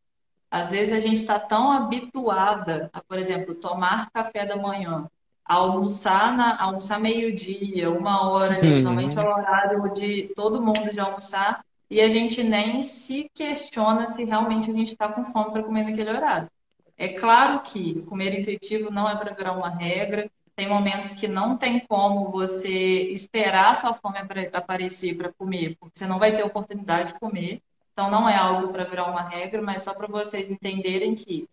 às 0.49 0.71
vezes 0.71 0.91
a 0.91 0.99
gente 0.99 1.17
está 1.17 1.39
tão 1.39 1.71
habituada 1.71 2.89
a, 2.91 3.01
por 3.01 3.19
exemplo, 3.19 3.53
tomar 3.53 4.09
café 4.09 4.45
da 4.45 4.55
manhã, 4.55 5.09
almoçar 5.45 6.35
na, 6.35 6.61
almoçar 6.61 6.99
meio-dia, 6.99 7.89
uma 7.91 8.29
hora 8.29 8.57
ali, 8.57 8.73
que 8.73 8.81
normalmente 8.81 9.17
é 9.17 9.21
Uhum. 9.21 9.27
o 9.27 9.31
horário 9.31 9.93
de 9.93 10.31
todo 10.35 10.61
mundo 10.61 10.91
de 10.91 10.99
almoçar, 10.99 11.63
e 11.89 12.01
a 12.01 12.09
gente 12.09 12.43
nem 12.43 12.81
se 12.83 13.29
questiona 13.33 14.05
se 14.07 14.23
realmente 14.23 14.71
a 14.71 14.73
gente 14.73 14.89
está 14.89 15.07
com 15.11 15.23
fome 15.23 15.51
para 15.51 15.63
comer 15.63 15.83
naquele 15.83 16.09
horário. 16.09 16.49
É 16.97 17.09
claro 17.09 17.61
que 17.61 18.01
comer 18.03 18.39
intuitivo 18.39 18.89
não 18.89 19.07
é 19.09 19.15
para 19.17 19.33
virar 19.33 19.53
uma 19.53 19.69
regra. 19.69 20.29
Tem 20.55 20.67
momentos 20.69 21.13
que 21.13 21.27
não 21.27 21.57
tem 21.57 21.79
como 21.85 22.31
você 22.31 23.03
esperar 23.11 23.71
a 23.71 23.75
sua 23.75 23.93
fome 23.93 24.17
apare- 24.19 24.49
aparecer 24.53 25.15
para 25.17 25.31
comer, 25.33 25.75
porque 25.79 25.99
você 25.99 26.07
não 26.07 26.17
vai 26.17 26.33
ter 26.33 26.43
oportunidade 26.43 27.13
de 27.13 27.19
comer. 27.19 27.61
Então 27.91 28.09
não 28.09 28.27
é 28.27 28.35
algo 28.35 28.71
para 28.71 28.85
virar 28.85 29.05
uma 29.11 29.21
regra, 29.21 29.61
mas 29.61 29.83
só 29.83 29.93
para 29.93 30.07
vocês 30.07 30.49
entenderem 30.49 31.13
que 31.15 31.47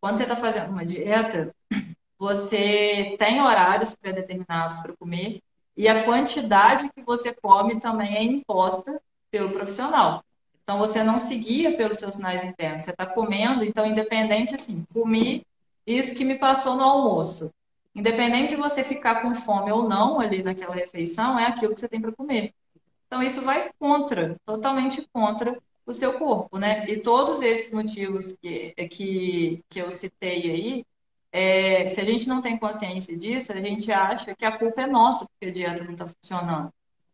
quando 0.00 0.16
você 0.16 0.24
está 0.24 0.36
fazendo 0.36 0.70
uma 0.70 0.84
dieta, 0.86 1.52
você 2.24 3.16
tem 3.18 3.42
horários 3.42 3.94
pré-determinados 3.94 4.78
para 4.78 4.96
comer 4.96 5.42
e 5.76 5.86
a 5.86 6.04
quantidade 6.04 6.88
que 6.94 7.02
você 7.02 7.34
come 7.34 7.78
também 7.78 8.16
é 8.16 8.22
imposta 8.22 8.98
pelo 9.30 9.50
profissional. 9.50 10.24
Então 10.62 10.78
você 10.78 11.02
não 11.02 11.18
se 11.18 11.36
guia 11.36 11.76
pelos 11.76 11.98
seus 11.98 12.14
sinais 12.14 12.42
internos. 12.42 12.84
Você 12.84 12.92
está 12.92 13.04
comendo, 13.04 13.62
então 13.62 13.84
independente 13.84 14.54
assim, 14.54 14.86
comi 14.94 15.46
isso 15.86 16.14
que 16.14 16.24
me 16.24 16.36
passou 16.36 16.74
no 16.74 16.82
almoço. 16.82 17.52
Independente 17.94 18.54
de 18.54 18.56
você 18.56 18.82
ficar 18.82 19.20
com 19.20 19.34
fome 19.34 19.70
ou 19.70 19.86
não 19.86 20.18
ali 20.18 20.42
naquela 20.42 20.74
refeição, 20.74 21.38
é 21.38 21.44
aquilo 21.44 21.74
que 21.74 21.80
você 21.80 21.88
tem 21.88 22.00
para 22.00 22.10
comer. 22.12 22.54
Então 23.06 23.22
isso 23.22 23.42
vai 23.42 23.70
contra, 23.78 24.34
totalmente 24.46 25.06
contra 25.12 25.60
o 25.84 25.92
seu 25.92 26.14
corpo, 26.14 26.58
né? 26.58 26.86
E 26.88 26.96
todos 26.96 27.42
esses 27.42 27.70
motivos 27.70 28.32
que, 28.40 28.72
que, 28.88 29.62
que 29.68 29.78
eu 29.78 29.90
citei 29.90 30.50
aí, 30.50 30.86
é, 31.34 31.88
se 31.88 32.00
a 32.00 32.04
gente 32.04 32.28
não 32.28 32.40
tem 32.40 32.56
consciência 32.56 33.16
disso, 33.16 33.52
a 33.52 33.56
gente 33.56 33.90
acha 33.90 34.36
que 34.36 34.44
a 34.44 34.56
culpa 34.56 34.82
é 34.82 34.86
nossa 34.86 35.26
porque 35.26 35.46
a 35.46 35.52
dieta 35.52 35.82
não 35.82 35.92
está 35.92 36.06
funcionando. 36.06 36.70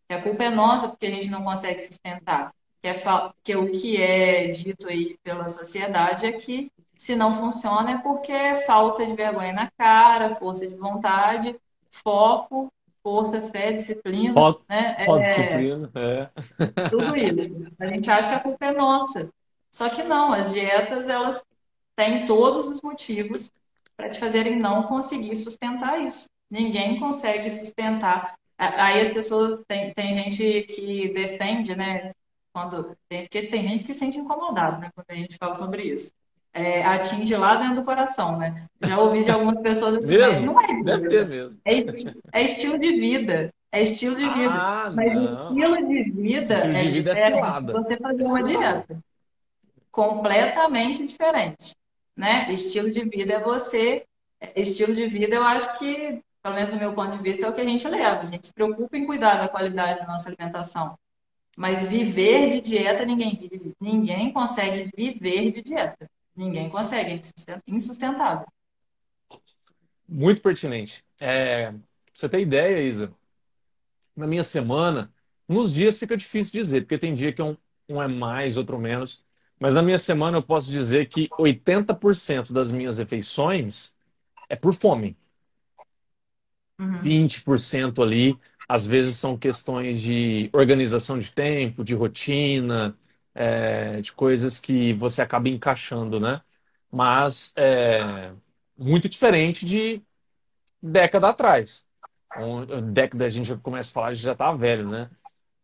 Que 0.06 0.14
a 0.14 0.22
culpa 0.22 0.44
é 0.44 0.50
nossa 0.50 0.88
porque 0.88 1.06
a 1.06 1.10
gente 1.10 1.30
não 1.30 1.42
consegue 1.42 1.80
sustentar. 1.80 2.52
Que, 2.82 2.88
é, 2.88 2.94
que 3.42 3.56
o 3.56 3.70
que 3.70 3.96
é 4.02 4.48
dito 4.48 4.86
aí 4.88 5.16
pela 5.22 5.48
sociedade 5.48 6.26
é 6.26 6.32
que 6.32 6.70
se 6.98 7.16
não 7.16 7.32
funciona 7.32 7.92
é 7.92 7.98
porque 7.98 8.30
é 8.30 8.56
falta 8.66 9.06
de 9.06 9.14
vergonha 9.14 9.54
na 9.54 9.70
cara, 9.70 10.28
força 10.36 10.66
de 10.68 10.76
vontade, 10.76 11.58
foco, 11.90 12.70
força, 13.02 13.40
fé, 13.50 13.72
disciplina, 13.72 14.34
Foco, 14.34 14.62
né? 14.68 14.96
foco, 15.06 15.18
É, 15.18 15.22
disciplina, 15.22 15.90
é. 15.94 16.30
tudo 16.90 17.16
isso. 17.16 17.50
A 17.80 17.86
gente 17.86 18.10
acha 18.10 18.28
que 18.28 18.34
a 18.34 18.40
culpa 18.40 18.66
é 18.66 18.72
nossa. 18.72 19.30
Só 19.72 19.88
que 19.88 20.02
não, 20.02 20.32
as 20.32 20.52
dietas, 20.52 21.08
elas 21.08 21.42
têm 21.96 22.26
todos 22.26 22.68
os 22.68 22.82
motivos 22.82 23.50
para 24.00 24.08
te 24.10 24.18
fazerem 24.18 24.56
não 24.58 24.84
conseguir 24.84 25.36
sustentar 25.36 26.00
isso. 26.00 26.26
Ninguém 26.50 26.98
consegue 26.98 27.50
sustentar. 27.50 28.34
Aí 28.58 29.00
as 29.00 29.12
pessoas, 29.12 29.62
tem, 29.68 29.92
tem 29.92 30.14
gente 30.14 30.62
que 30.62 31.08
defende, 31.12 31.76
né? 31.76 32.12
quando 32.52 32.96
porque 33.08 33.46
tem 33.46 33.68
gente 33.68 33.84
que 33.84 33.92
se 33.92 34.00
sente 34.00 34.18
incomodado, 34.18 34.80
né, 34.80 34.90
quando 34.92 35.06
a 35.08 35.14
gente 35.14 35.36
fala 35.36 35.54
sobre 35.54 35.84
isso. 35.84 36.10
É, 36.52 36.84
atinge 36.84 37.32
lá 37.36 37.54
dentro 37.54 37.76
do 37.76 37.84
coração, 37.84 38.36
né? 38.36 38.66
Já 38.82 38.98
ouvi 38.98 39.22
de 39.22 39.30
algumas 39.30 39.60
pessoas 39.62 39.98
assim, 39.98 40.06
Mesmo? 40.06 40.46
não 40.46 40.60
é 40.60 40.82
Deve 40.82 41.08
ter 41.08 41.28
mesmo. 41.28 41.60
É, 41.64 41.74
esti- 41.74 42.12
é 42.32 42.42
estilo 42.42 42.76
de 42.76 42.92
vida. 42.98 43.54
É 43.70 43.82
estilo 43.82 44.16
de 44.16 44.28
vida. 44.30 44.52
Ah, 44.52 44.90
Mas 44.92 45.14
não. 45.14 45.52
estilo 45.52 45.86
de 45.86 46.10
vida 46.10 46.54
Estilo 46.54 46.74
é 46.76 46.82
de 46.82 46.90
vida 46.90 47.12
é 47.12 47.30
você 47.30 47.96
fazer 47.98 48.22
É 48.24 48.26
uma 48.26 48.42
dieta. 48.42 48.98
Completamente 49.92 51.06
diferente, 51.06 51.72
né? 52.20 52.52
Estilo 52.52 52.90
de 52.90 53.02
vida 53.04 53.34
é 53.34 53.40
você. 53.40 54.04
Estilo 54.54 54.94
de 54.94 55.08
vida, 55.08 55.34
eu 55.34 55.42
acho 55.42 55.78
que, 55.78 56.22
pelo 56.42 56.54
menos 56.54 56.70
do 56.70 56.76
meu 56.76 56.92
ponto 56.92 57.16
de 57.16 57.22
vista, 57.22 57.46
é 57.46 57.48
o 57.48 57.52
que 57.52 57.60
a 57.60 57.64
gente 57.64 57.88
leva. 57.88 58.20
A 58.20 58.24
gente 58.26 58.46
se 58.46 58.52
preocupa 58.52 58.96
em 58.96 59.06
cuidar 59.06 59.36
da 59.36 59.48
qualidade 59.48 59.98
da 59.98 60.06
nossa 60.06 60.28
alimentação. 60.28 60.98
Mas 61.56 61.86
viver 61.86 62.50
de 62.50 62.60
dieta 62.60 63.04
ninguém 63.04 63.36
vive. 63.36 63.74
Ninguém 63.80 64.32
consegue 64.32 64.90
viver 64.94 65.50
de 65.50 65.62
dieta. 65.62 66.08
Ninguém 66.36 66.68
consegue, 66.70 67.10
é 67.10 67.14
insusten- 67.16 67.62
insustentável. 67.66 68.46
Muito 70.08 70.42
pertinente. 70.42 71.04
É, 71.18 71.70
pra 71.70 71.80
você 72.12 72.28
ter 72.28 72.40
ideia, 72.40 72.82
Isa, 72.82 73.12
na 74.16 74.26
minha 74.26 74.44
semana, 74.44 75.12
nos 75.48 75.72
dias 75.72 75.98
fica 75.98 76.16
difícil 76.16 76.52
dizer, 76.52 76.82
porque 76.82 76.98
tem 76.98 77.14
dia 77.14 77.32
que 77.32 77.42
um, 77.42 77.56
um 77.88 78.00
é 78.00 78.08
mais, 78.08 78.56
outro 78.56 78.78
menos. 78.78 79.24
Mas 79.60 79.74
na 79.76 79.82
minha 79.82 79.98
semana 80.00 80.38
eu 80.38 80.44
posso 80.44 80.70
dizer 80.72 81.08
que 81.08 81.28
80% 81.38 82.52
das 82.52 82.70
minhas 82.72 82.98
refeições 82.98 83.96
é 84.48 84.56
por 84.56 84.74
fome. 84.74 85.18
Uhum. 86.78 86.98
20% 86.98 88.02
ali, 88.02 88.38
às 88.68 88.86
vezes 88.86 89.16
são 89.16 89.36
questões 89.38 90.00
de 90.00 90.50
organização 90.52 91.18
de 91.18 91.32
tempo, 91.32 91.84
de 91.84 91.94
rotina, 91.94 92.96
é, 93.34 94.00
de 94.00 94.12
coisas 94.12 94.58
que 94.58 94.92
você 94.94 95.22
acaba 95.22 95.48
encaixando, 95.48 96.20
né? 96.20 96.42
Mas 96.90 97.52
é 97.56 98.32
muito 98.76 99.08
diferente 99.08 99.64
de 99.66 100.02
década 100.82 101.30
atrás. 101.30 101.86
Um- 102.36 102.66
Década 102.92 103.26
a 103.26 103.28
gente 103.28 103.48
já 103.48 103.56
começa 103.58 103.90
a 103.92 103.94
falar, 103.94 104.08
a 104.08 104.14
gente 104.14 104.24
já 104.24 104.34
tá 104.34 104.52
velho, 104.54 104.88
né? 104.90 105.10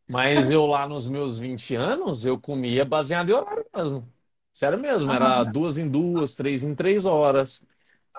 Mas 0.09 0.51
eu 0.51 0.67
lá 0.67 0.89
nos 0.89 1.09
meus 1.09 1.39
20 1.39 1.75
anos, 1.75 2.25
eu 2.25 2.41
comia 2.41 2.85
baseado 2.85 3.31
em 3.31 3.33
horário 3.33 3.67
mesmo. 3.75 4.13
Sério 4.53 4.79
mesmo, 4.79 5.13
era 5.13 5.43
Aham. 5.43 5.45
duas 5.45 5.79
em 5.79 5.89
duas, 5.91 6.35
três 6.35 6.63
em 6.63 6.75
três 6.75 7.05
horas. 7.05 7.65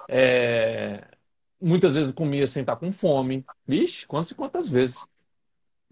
É, 0.08 1.08
Muitas 1.62 1.96
vezes 1.96 2.10
eu 2.10 2.16
comia 2.16 2.48
sem 2.48 2.62
estar 2.62 2.76
com 2.78 2.92
fome. 2.92 3.48
Vixe, 3.68 4.06
quantas 4.08 4.32
e 4.32 4.36
quantas 4.36 4.70
vezes, 4.70 5.10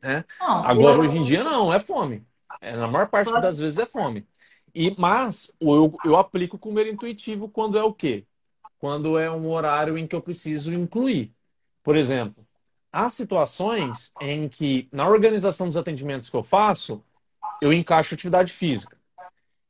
né? 0.03 0.26
Não, 0.39 0.61
Agora, 0.61 0.99
hoje 0.99 1.17
em 1.17 1.22
eu 1.22 1.23
dia, 1.23 1.43
não, 1.43 1.73
é 1.73 1.80
fome. 1.80 2.26
É, 2.61 2.76
na 2.76 2.88
maior 2.88 3.09
parte 3.09 3.31
só 3.31 3.39
das 3.39 3.59
vezes 3.59 3.80
é 3.80 3.85
fome. 3.85 4.27
E, 4.73 4.95
mas 4.99 5.53
eu, 5.59 5.99
eu 6.03 6.17
aplico 6.17 6.57
comer 6.59 6.88
intuitivo 6.88 7.49
quando 7.49 7.77
é 7.77 7.84
o 7.84 7.93
quê? 7.93 8.27
Quando 8.80 9.17
é 9.19 9.31
um 9.31 9.49
horário 9.51 9.97
em 9.97 10.07
que 10.07 10.15
eu 10.15 10.22
preciso 10.22 10.73
incluir. 10.73 11.34
Por 11.84 11.95
exemplo, 11.97 12.44
há 12.95 13.09
situações 13.09 14.13
em 14.22 14.47
que, 14.49 14.88
na 14.91 15.07
organização 15.07 15.67
dos 15.67 15.77
atendimentos 15.77 16.30
que 16.30 16.35
eu 16.38 16.43
faço, 16.43 17.03
eu 17.61 17.73
encaixo 17.73 18.15
atividade 18.15 18.53
física. 18.53 18.97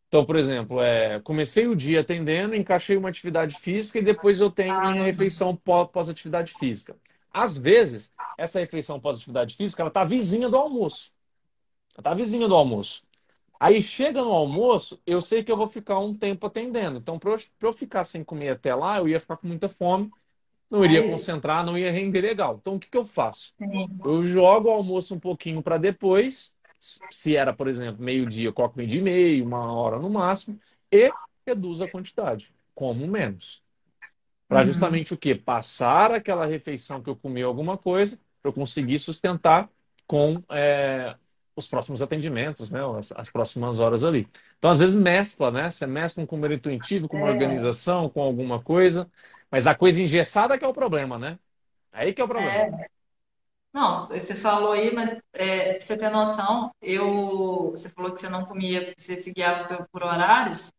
Então, 0.07 0.25
por 0.25 0.35
exemplo, 0.37 0.81
é, 0.81 1.19
comecei 1.21 1.67
o 1.67 1.75
dia 1.75 2.01
atendendo, 2.01 2.55
encaixei 2.55 2.97
uma 2.97 3.09
atividade 3.09 3.57
física 3.59 3.99
e 3.99 4.03
depois 4.03 4.39
eu 4.39 4.51
tenho 4.51 4.81
minha 4.81 5.03
refeição 5.03 5.55
pó- 5.55 5.85
pós-atividade 5.85 6.53
física. 6.53 6.95
Às 7.33 7.57
vezes, 7.57 8.13
essa 8.37 8.59
refeição 8.59 8.99
pós-atividade 8.99 9.55
física, 9.55 9.83
ela 9.83 9.91
tá 9.91 10.03
vizinha 10.05 10.49
do 10.49 10.57
almoço. 10.57 11.11
Ela 11.95 12.03
tá 12.03 12.13
vizinha 12.13 12.47
do 12.47 12.55
almoço. 12.55 13.03
Aí 13.59 13.81
chega 13.81 14.23
no 14.23 14.31
almoço, 14.31 15.01
eu 15.05 15.21
sei 15.21 15.43
que 15.43 15.51
eu 15.51 15.57
vou 15.57 15.67
ficar 15.67 15.99
um 15.99 16.15
tempo 16.15 16.47
atendendo. 16.47 16.99
Então, 16.99 17.19
para 17.19 17.31
eu, 17.31 17.37
eu 17.61 17.73
ficar 17.73 18.03
sem 18.05 18.23
comer 18.23 18.49
até 18.51 18.75
lá, 18.75 18.99
eu 18.99 19.07
ia 19.07 19.19
ficar 19.19 19.37
com 19.37 19.47
muita 19.47 19.69
fome, 19.69 20.13
não 20.69 20.83
é 20.83 20.85
iria 20.85 21.03
isso. 21.15 21.35
concentrar, 21.35 21.65
não 21.65 21.77
ia 21.77 21.91
render 21.91 22.21
legal. 22.21 22.57
Então, 22.61 22.75
o 22.75 22.79
que 22.79 22.89
que 22.89 22.97
eu 22.97 23.05
faço? 23.05 23.53
Sim. 23.57 23.99
Eu 24.03 24.25
jogo 24.25 24.69
o 24.69 24.71
almoço 24.71 25.15
um 25.15 25.19
pouquinho 25.19 25.61
para 25.63 25.77
depois. 25.77 26.57
Se 27.09 27.35
era, 27.35 27.53
por 27.53 27.67
exemplo, 27.67 28.03
meio-dia, 28.03 28.47
eu 28.49 28.53
coloco 28.53 28.77
meio-dia 28.77 28.99
e 28.99 29.03
meio, 29.03 29.45
uma 29.45 29.71
hora 29.73 29.97
no 29.99 30.09
máximo, 30.09 30.59
e 30.91 31.11
reduzo 31.45 31.83
a 31.83 31.87
quantidade. 31.89 32.53
Como 32.75 33.07
menos. 33.07 33.63
Para 34.47 34.63
Uhum. 34.63 34.63
justamente 34.63 35.13
o 35.13 35.17
quê? 35.17 35.33
Passar 35.35 36.11
aquela 36.11 36.45
refeição 36.45 37.01
que 37.01 37.09
eu 37.09 37.15
comi 37.15 37.41
alguma 37.41 37.77
coisa, 37.77 38.17
para 38.41 38.49
eu 38.49 38.53
conseguir 38.53 38.99
sustentar 38.99 39.69
com 40.07 40.43
é, 40.49 41.15
os 41.55 41.67
próximos 41.67 42.01
atendimentos, 42.01 42.69
né? 42.69 42.79
As, 42.97 43.11
as 43.13 43.29
próximas 43.31 43.79
horas 43.79 44.03
ali. 44.03 44.27
Então, 44.57 44.69
às 44.69 44.79
vezes, 44.79 44.95
mescla, 44.99 45.49
né? 45.51 45.69
Você 45.71 45.87
mescla 45.87 46.23
um 46.23 46.27
comer 46.27 46.51
intuitivo 46.51 47.07
com 47.09 47.17
uma 47.17 47.25
É, 47.25 47.27
organização, 47.27 48.07
com 48.09 48.21
alguma 48.21 48.61
coisa, 48.61 49.09
mas 49.55 49.67
a 49.67 49.73
coisa 49.75 50.01
engessada 50.01 50.57
que 50.57 50.65
é 50.65 50.67
o 50.67 50.73
problema, 50.73 51.17
né? 51.17 51.39
Aí 51.93 52.13
que 52.13 52.21
é 52.21 52.25
o 52.25 52.27
problema. 52.27 52.59
é. 52.59 52.85
Não, 53.73 54.07
você 54.07 54.33
falou 54.33 54.71
aí, 54.71 54.93
mas 54.93 55.11
é, 55.33 55.73
pra 55.73 55.81
você 55.81 55.97
ter 55.97 56.09
noção, 56.09 56.71
eu, 56.81 57.71
você 57.71 57.89
falou 57.89 58.13
que 58.13 58.19
você 58.19 58.29
não 58.29 58.45
comia, 58.45 58.93
você 58.97 59.17
se 59.17 59.33
guiava 59.33 59.67
por, 59.67 59.87
por 59.89 60.03
horários. 60.03 60.71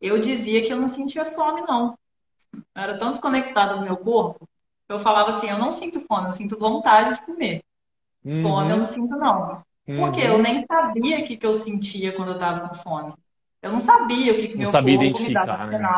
Eu 0.00 0.18
dizia 0.20 0.62
que 0.64 0.72
eu 0.72 0.78
não 0.80 0.88
sentia 0.88 1.24
fome, 1.24 1.62
não. 1.62 1.96
Eu 2.76 2.82
era 2.82 2.98
tão 2.98 3.12
desconectada 3.12 3.76
do 3.76 3.82
meu 3.82 3.96
corpo, 3.98 4.48
que 4.88 4.94
eu 4.94 5.00
falava 5.00 5.30
assim, 5.30 5.48
eu 5.50 5.58
não 5.58 5.72
sinto 5.72 6.00
fome, 6.00 6.28
eu 6.28 6.32
sinto 6.32 6.58
vontade 6.58 7.16
de 7.16 7.26
comer. 7.26 7.62
Fome 8.42 8.72
eu 8.72 8.76
não 8.78 8.84
Uhum, 8.84 8.86
sinto, 8.86 9.16
não. 9.16 9.62
Porque 9.94 10.20
eu 10.20 10.38
uhum. 10.38 10.42
nem 10.42 10.64
sabia 10.66 11.20
o 11.20 11.26
que 11.26 11.36
que 11.36 11.46
eu 11.46 11.54
sentia 11.54 12.14
quando 12.16 12.30
eu 12.30 12.34
estava 12.34 12.68
com 12.68 12.74
fome. 12.74 13.14
Eu 13.62 13.72
não 13.72 13.78
sabia 13.80 14.32
o 14.32 14.36
que 14.36 14.48
que 14.48 14.56
Não 14.56 14.64
meu 14.64 14.64
sabia 14.64 14.94
corpo 15.00 15.20
me 15.20 15.30
dava 15.30 15.48
identificar, 15.48 15.66
né? 15.66 15.92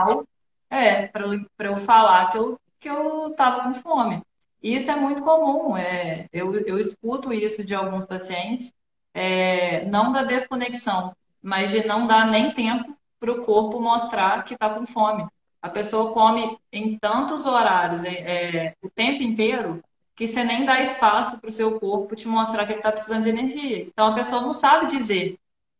É, 0.71 1.07
para 1.07 1.27
eu, 1.67 1.77
falar 1.77 2.31
que 2.31 2.39
eu, 2.39 2.59
que 2.81 2.89
eu 2.89 3.29
estava 3.29 3.63
com 3.63 3.75
fome. 3.75 4.23
Isso 4.63 4.91
é 4.91 4.97
muito 4.97 5.23
comum, 5.23 5.77
é, 5.77 6.27
eu, 6.33 6.55
eu 6.61 6.79
escuto 6.79 7.33
isso 7.33 7.65
de 7.65 7.75
alguns 7.75 8.05
pacientes, 8.05 8.73
é, 9.13 9.85
não 9.85 10.11
da 10.11 10.23
desconexão, 10.23 11.15
mas 11.43 11.71
de 11.71 11.87
não 11.87 12.07
dar 12.07 12.27
nem 12.27 12.51
tempo 12.53 12.97
para 13.21 13.33
o 13.33 13.45
corpo 13.45 13.81
mostrar 13.81 14.43
que 14.45 14.55
está 14.55 14.71
com 14.71 14.87
fome. 14.87 15.27
A 15.61 15.69
pessoa 15.69 16.13
come 16.13 16.59
em 16.73 16.99
tantos 16.99 17.47
horários, 17.47 18.05
é, 18.05 18.13
é, 18.13 18.75
o 18.83 18.91
tempo 18.91 19.23
inteiro, 19.23 19.83
que 20.15 20.29
você 20.29 20.45
nem 20.45 20.65
dá 20.65 20.81
espaço 20.81 21.41
para 21.41 21.49
o 21.49 21.53
seu 21.53 21.79
corpo 21.81 22.15
te 22.15 22.29
mostrar 22.29 22.67
que 22.67 22.73
ele 22.73 22.81
está 22.81 22.93
precisando 22.93 23.25
de 23.25 23.31
energia. 23.31 23.83
Então 23.83 24.09
a 24.09 24.15
pessoa 24.15 24.43
não 24.43 24.53
sabe 24.53 24.87
dizer 24.87 25.33
o 25.33 25.39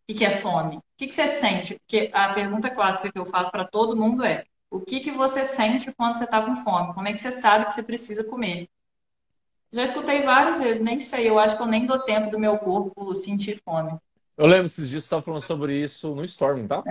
que 0.09 0.15
que 0.15 0.25
é 0.25 0.39
fome. 0.39 0.77
O 0.77 0.83
que 0.97 1.07
que 1.07 1.15
você 1.15 1.27
sente? 1.27 1.79
Porque 1.79 2.11
a 2.13 2.33
pergunta 2.33 2.71
clássica 2.71 3.13
que 3.13 3.19
eu 3.19 3.25
faço 3.25 3.51
para 3.51 3.65
todo 3.65 3.97
mundo 3.97 4.25
é: 4.25 4.45
o 4.75 4.81
que 4.81 4.99
que 4.99 5.13
você 5.13 5.45
sente 5.45 5.93
quando 5.93 6.19
você 6.19 6.25
está 6.25 6.43
com 6.43 6.57
fome? 6.57 6.93
Como 6.95 7.07
é 7.07 7.13
que 7.13 7.19
você 7.19 7.31
sabe 7.31 7.67
que 7.67 7.75
você 7.75 7.83
precisa 7.83 8.25
comer? 8.25 8.69
Já 9.73 9.85
escutei 9.85 10.23
várias 10.23 10.59
vezes, 10.59 10.81
nem 10.81 10.99
sei, 10.99 11.29
eu 11.29 11.39
acho 11.39 11.57
que 11.57 11.63
eu 11.63 11.67
nem 11.67 11.87
dou 11.87 12.01
tempo 12.01 12.31
do 12.31 12.39
meu 12.39 12.59
corpo 12.59 13.15
sentir 13.15 13.61
fome. 13.65 13.97
Eu 14.37 14.47
lembro 14.47 14.67
que 14.67 14.75
esses 14.75 14.89
dias 14.89 15.05
você 15.05 15.07
estava 15.07 15.23
falando 15.23 15.43
sobre 15.43 15.81
isso 15.81 16.13
no 16.15 16.25
Storm, 16.25 16.67
tá? 16.67 16.83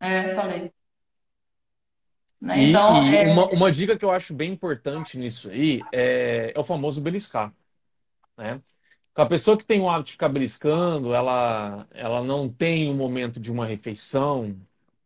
É, 0.00 0.34
falei. 0.34 0.72
Né? 2.40 2.58
E, 2.58 2.70
Então, 2.70 3.04
e 3.04 3.16
é, 3.16 3.32
uma, 3.32 3.46
uma 3.50 3.70
dica 3.70 3.96
que 3.96 4.04
eu 4.04 4.10
acho 4.10 4.34
bem 4.34 4.52
importante 4.52 5.16
nisso 5.16 5.50
aí 5.50 5.80
é, 5.92 6.52
é 6.54 6.58
o 6.58 6.64
famoso 6.64 7.00
beliscar, 7.00 7.52
né? 8.36 8.60
A 9.14 9.26
pessoa 9.26 9.56
que 9.56 9.64
tem 9.64 9.80
o 9.80 9.88
hábito 9.88 10.06
de 10.06 10.12
ficar 10.12 10.28
beliscando, 10.28 11.12
ela, 11.12 11.86
ela 11.90 12.22
não 12.24 12.48
tem 12.48 12.88
um 12.88 12.94
momento 12.94 13.38
de 13.38 13.52
uma 13.52 13.66
refeição 13.66 14.56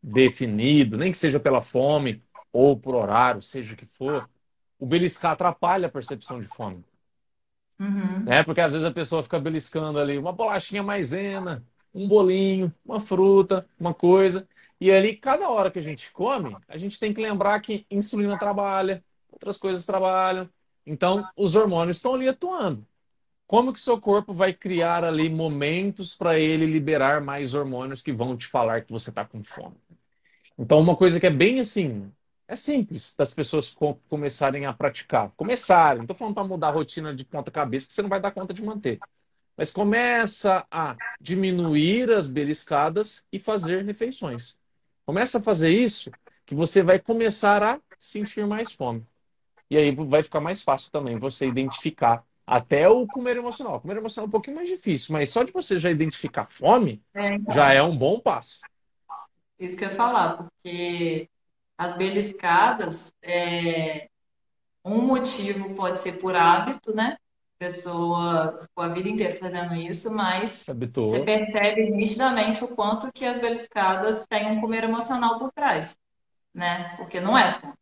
definido, 0.04 0.96
nem 0.98 1.12
que 1.12 1.18
seja 1.18 1.40
pela 1.40 1.62
fome 1.62 2.22
ou 2.52 2.78
por 2.78 2.94
horário, 2.94 3.42
seja 3.42 3.74
o 3.74 3.78
que 3.78 3.86
for, 3.86 4.28
o 4.78 4.86
beliscar 4.86 5.32
atrapalha 5.32 5.88
a 5.88 5.90
percepção 5.90 6.40
de 6.40 6.48
fome. 6.48 6.84
uhum, 7.80 8.26
né? 8.26 8.42
Porque 8.44 8.60
às 8.60 8.72
vezes 8.72 8.86
a 8.86 8.92
pessoa 8.92 9.22
fica 9.22 9.38
beliscando 9.38 9.98
ali 9.98 10.18
uma 10.18 10.32
bolachinha 10.32 10.82
maisena, 10.82 11.64
um 11.92 12.08
bolinho, 12.08 12.72
uma 12.84 13.00
fruta, 13.00 13.66
uma 13.78 13.94
coisa. 13.94 14.48
E 14.80 14.90
ali, 14.90 15.16
cada 15.16 15.48
hora 15.48 15.70
que 15.70 15.78
a 15.78 15.82
gente 15.82 16.10
come, 16.12 16.60
a 16.68 16.76
gente 16.76 16.98
tem 16.98 17.12
que 17.14 17.20
lembrar 17.20 17.60
que 17.60 17.86
insulina 17.90 18.38
trabalha, 18.38 19.04
outras 19.30 19.56
coisas 19.56 19.86
trabalham. 19.86 20.48
Então, 20.86 21.28
os 21.36 21.54
hormônios 21.56 21.96
estão 21.98 22.14
ali 22.14 22.28
atuando. 22.28 22.86
Como 23.46 23.72
que 23.72 23.80
o 23.80 23.82
seu 23.82 24.00
corpo 24.00 24.34
vai 24.34 24.54
criar 24.54 25.04
ali 25.04 25.28
momentos 25.30 26.16
para 26.16 26.38
ele 26.38 26.66
liberar 26.66 27.22
mais 27.22 27.54
hormônios 27.54 28.02
que 28.02 28.12
vão 28.12 28.36
te 28.36 28.46
falar 28.48 28.82
que 28.82 28.92
você 28.92 29.10
está 29.10 29.24
com 29.24 29.44
fome? 29.44 29.76
Então, 30.58 30.80
uma 30.80 30.96
coisa 30.96 31.18
que 31.20 31.26
é 31.26 31.30
bem 31.30 31.60
assim, 31.60 32.12
é 32.46 32.56
simples 32.56 33.14
das 33.16 33.34
pessoas 33.34 33.70
co- 33.72 33.96
começarem 34.08 34.66
a 34.66 34.72
praticar. 34.72 35.30
Começarem, 35.36 35.98
não 35.98 36.04
estou 36.04 36.16
falando 36.16 36.34
para 36.34 36.44
mudar 36.44 36.68
a 36.68 36.70
rotina 36.70 37.14
de 37.14 37.24
ponta 37.24 37.50
cabeça, 37.50 37.86
que 37.88 37.92
você 37.94 38.02
não 38.02 38.08
vai 38.08 38.20
dar 38.20 38.30
conta 38.32 38.54
de 38.54 38.62
manter. 38.62 39.02
Mas 39.56 39.72
começa 39.72 40.66
a 40.70 40.98
diminuir 41.20 42.10
as 42.12 42.30
beliscadas 42.30 43.26
e 43.32 43.38
fazer 43.40 43.84
refeições. 43.84 44.58
Começa 45.06 45.38
a 45.38 45.42
fazer 45.42 45.70
isso, 45.70 46.14
que 46.46 46.54
você 46.54 46.82
vai 46.82 46.98
começar 47.00 47.62
a 47.62 47.80
sentir 47.98 48.46
mais 48.46 48.72
fome. 48.72 49.06
E 49.70 49.76
aí 49.76 49.92
vai 49.94 50.22
ficar 50.22 50.40
mais 50.40 50.62
fácil 50.62 50.90
também 50.92 51.18
você 51.18 51.46
identificar 51.46 52.24
até 52.46 52.88
o 52.88 53.08
comer 53.08 53.36
emocional. 53.36 53.76
O 53.76 53.80
comer 53.80 53.96
emocional 53.98 54.26
é 54.26 54.28
um 54.28 54.30
pouquinho 54.30 54.56
mais 54.56 54.68
difícil, 54.68 55.12
mas 55.12 55.30
só 55.30 55.42
de 55.42 55.52
você 55.52 55.78
já 55.78 55.90
identificar 55.90 56.44
fome, 56.46 57.02
É, 57.14 57.34
então, 57.34 57.54
já 57.54 57.72
é 57.72 57.82
um 57.82 57.96
bom 57.96 58.20
passo. 58.20 58.64
Isso 59.58 59.76
que 59.76 59.84
eu 59.84 59.90
ia 59.90 59.94
falar, 59.94 60.36
porque 60.36 61.28
as 61.76 61.96
beliscadas, 61.96 63.12
é, 63.22 64.08
um 64.84 65.00
motivo 65.00 65.74
pode 65.74 66.00
ser 66.00 66.18
por 66.20 66.36
hábito, 66.36 66.94
né? 66.94 67.16
A 67.56 67.58
pessoa 67.58 68.58
ficou 68.60 68.84
a 68.84 68.88
vida 68.88 69.08
inteira 69.08 69.36
fazendo 69.36 69.74
isso, 69.74 70.14
mas 70.14 70.66
você 71.00 71.20
percebe 71.20 71.90
nitidamente 71.90 72.62
o 72.62 72.68
quanto 72.68 73.12
que 73.12 73.24
as 73.24 73.38
beliscadas 73.38 74.26
têm 74.26 74.46
um 74.50 74.60
comer 74.60 74.84
emocional 74.84 75.38
por 75.38 75.52
trás, 75.52 75.96
né? 76.52 76.96
Porque 76.96 77.20
não 77.20 77.36
é 77.36 77.50
fome, 77.52 77.74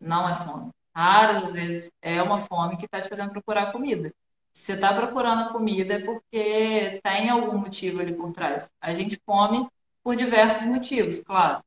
não 0.00 0.28
é 0.28 0.34
fome. 0.34 0.70
Raras 0.94 1.52
vezes 1.52 1.90
é 2.02 2.22
uma 2.22 2.38
fome 2.38 2.76
que 2.76 2.86
está 2.86 3.00
te 3.00 3.08
fazendo 3.08 3.32
procurar 3.32 3.72
comida. 3.72 4.12
Se 4.52 4.66
você 4.66 4.72
está 4.72 4.92
procurando 4.92 5.42
a 5.42 5.52
comida 5.52 5.94
é 5.94 6.04
porque 6.04 7.00
tem 7.02 7.30
algum 7.30 7.58
motivo 7.58 8.00
ali 8.00 8.14
por 8.14 8.32
trás. 8.32 8.70
A 8.80 8.92
gente 8.92 9.20
come 9.24 9.68
por 10.02 10.16
diversos 10.16 10.64
motivos, 10.66 11.20
claro. 11.20 11.62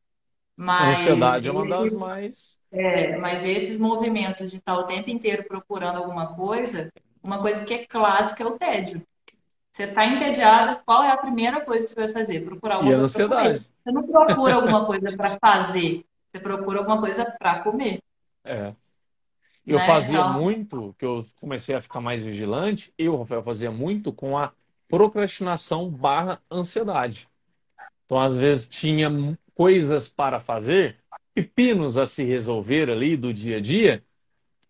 A 0.78 0.86
Mas 0.86 0.90
ansiedade 0.90 1.48
é 1.50 1.52
uma 1.52 1.66
das 1.68 1.94
mais. 1.96 2.60
é, 2.72 3.18
mas 3.18 3.44
esses 3.44 3.78
movimentos 3.78 4.52
de 4.52 4.58
estar 4.58 4.78
o 4.78 4.86
tempo 4.86 5.10
inteiro 5.10 5.46
procurando 5.48 5.98
alguma 6.00 6.36
coisa, 6.36 6.92
uma 7.24 7.42
coisa 7.42 7.64
que 7.66 7.74
é 7.74 7.86
clássica 7.86 8.44
é 8.44 8.48
o 8.48 8.58
tédio. 8.58 9.02
Você 9.74 9.86
está 9.86 10.06
entediada, 10.06 10.82
qual 10.86 11.04
é 11.04 11.12
a 11.12 11.18
primeira 11.18 11.62
coisa 11.66 11.88
que 11.88 11.94
você 11.94 12.02
vai 12.06 12.10
fazer? 12.14 12.46
Procurar 12.46 12.76
E 12.80 12.88
alguma 12.88 12.94
a 12.94 13.00
coisa 13.00 13.24
comer. 13.24 13.28
ansiedade. 13.28 13.68
Você 13.84 13.92
não 13.94 14.04
procura 14.04 14.56
alguma 14.56 14.86
coisa 14.86 15.16
para 15.18 15.38
fazer, 15.40 16.06
você 16.32 16.42
procura 16.42 16.80
alguma 16.80 17.00
coisa 17.02 17.26
para 17.40 17.64
comer, 17.64 18.00
É. 18.44 18.76
Eu 19.66 19.80
né? 19.80 19.82
fazia 19.82 20.24
Então, 20.24 20.24
muito, 20.24 20.94
que 20.96 21.06
eu 21.06 21.24
comecei 21.38 21.76
a 21.76 21.82
ficar 21.82 22.02
mais 22.02 22.24
vigilante, 22.26 22.94
eu, 22.98 23.18
Rafael, 23.18 23.44
fazia 23.44 23.72
muito 23.72 24.14
com 24.14 24.38
a 24.38 24.54
procrastinação 24.90 25.90
barra 25.92 26.42
ansiedade. 26.52 27.30
Então, 28.06 28.20
às 28.20 28.36
vezes, 28.38 28.68
tinha 28.68 29.10
coisas 29.56 30.10
para 30.10 30.40
fazer, 30.40 31.00
pepinos 31.34 31.98
a 31.98 32.06
se 32.08 32.24
resolver 32.24 32.90
ali 32.90 33.18
do 33.18 33.34
dia 33.34 33.58
a 33.58 33.62
dia, 33.62 34.06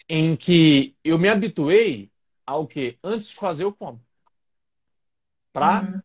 em 0.10 0.35
que 0.35 0.95
eu 1.03 1.18
me 1.19 1.30
habituei 1.30 2.11
ao 2.45 2.68
que 2.68 2.97
antes 3.03 3.30
de 3.30 3.35
fazer 3.35 3.64
eu 3.65 3.73
como, 3.73 4.01
para 5.51 5.84
uhum, 5.84 6.01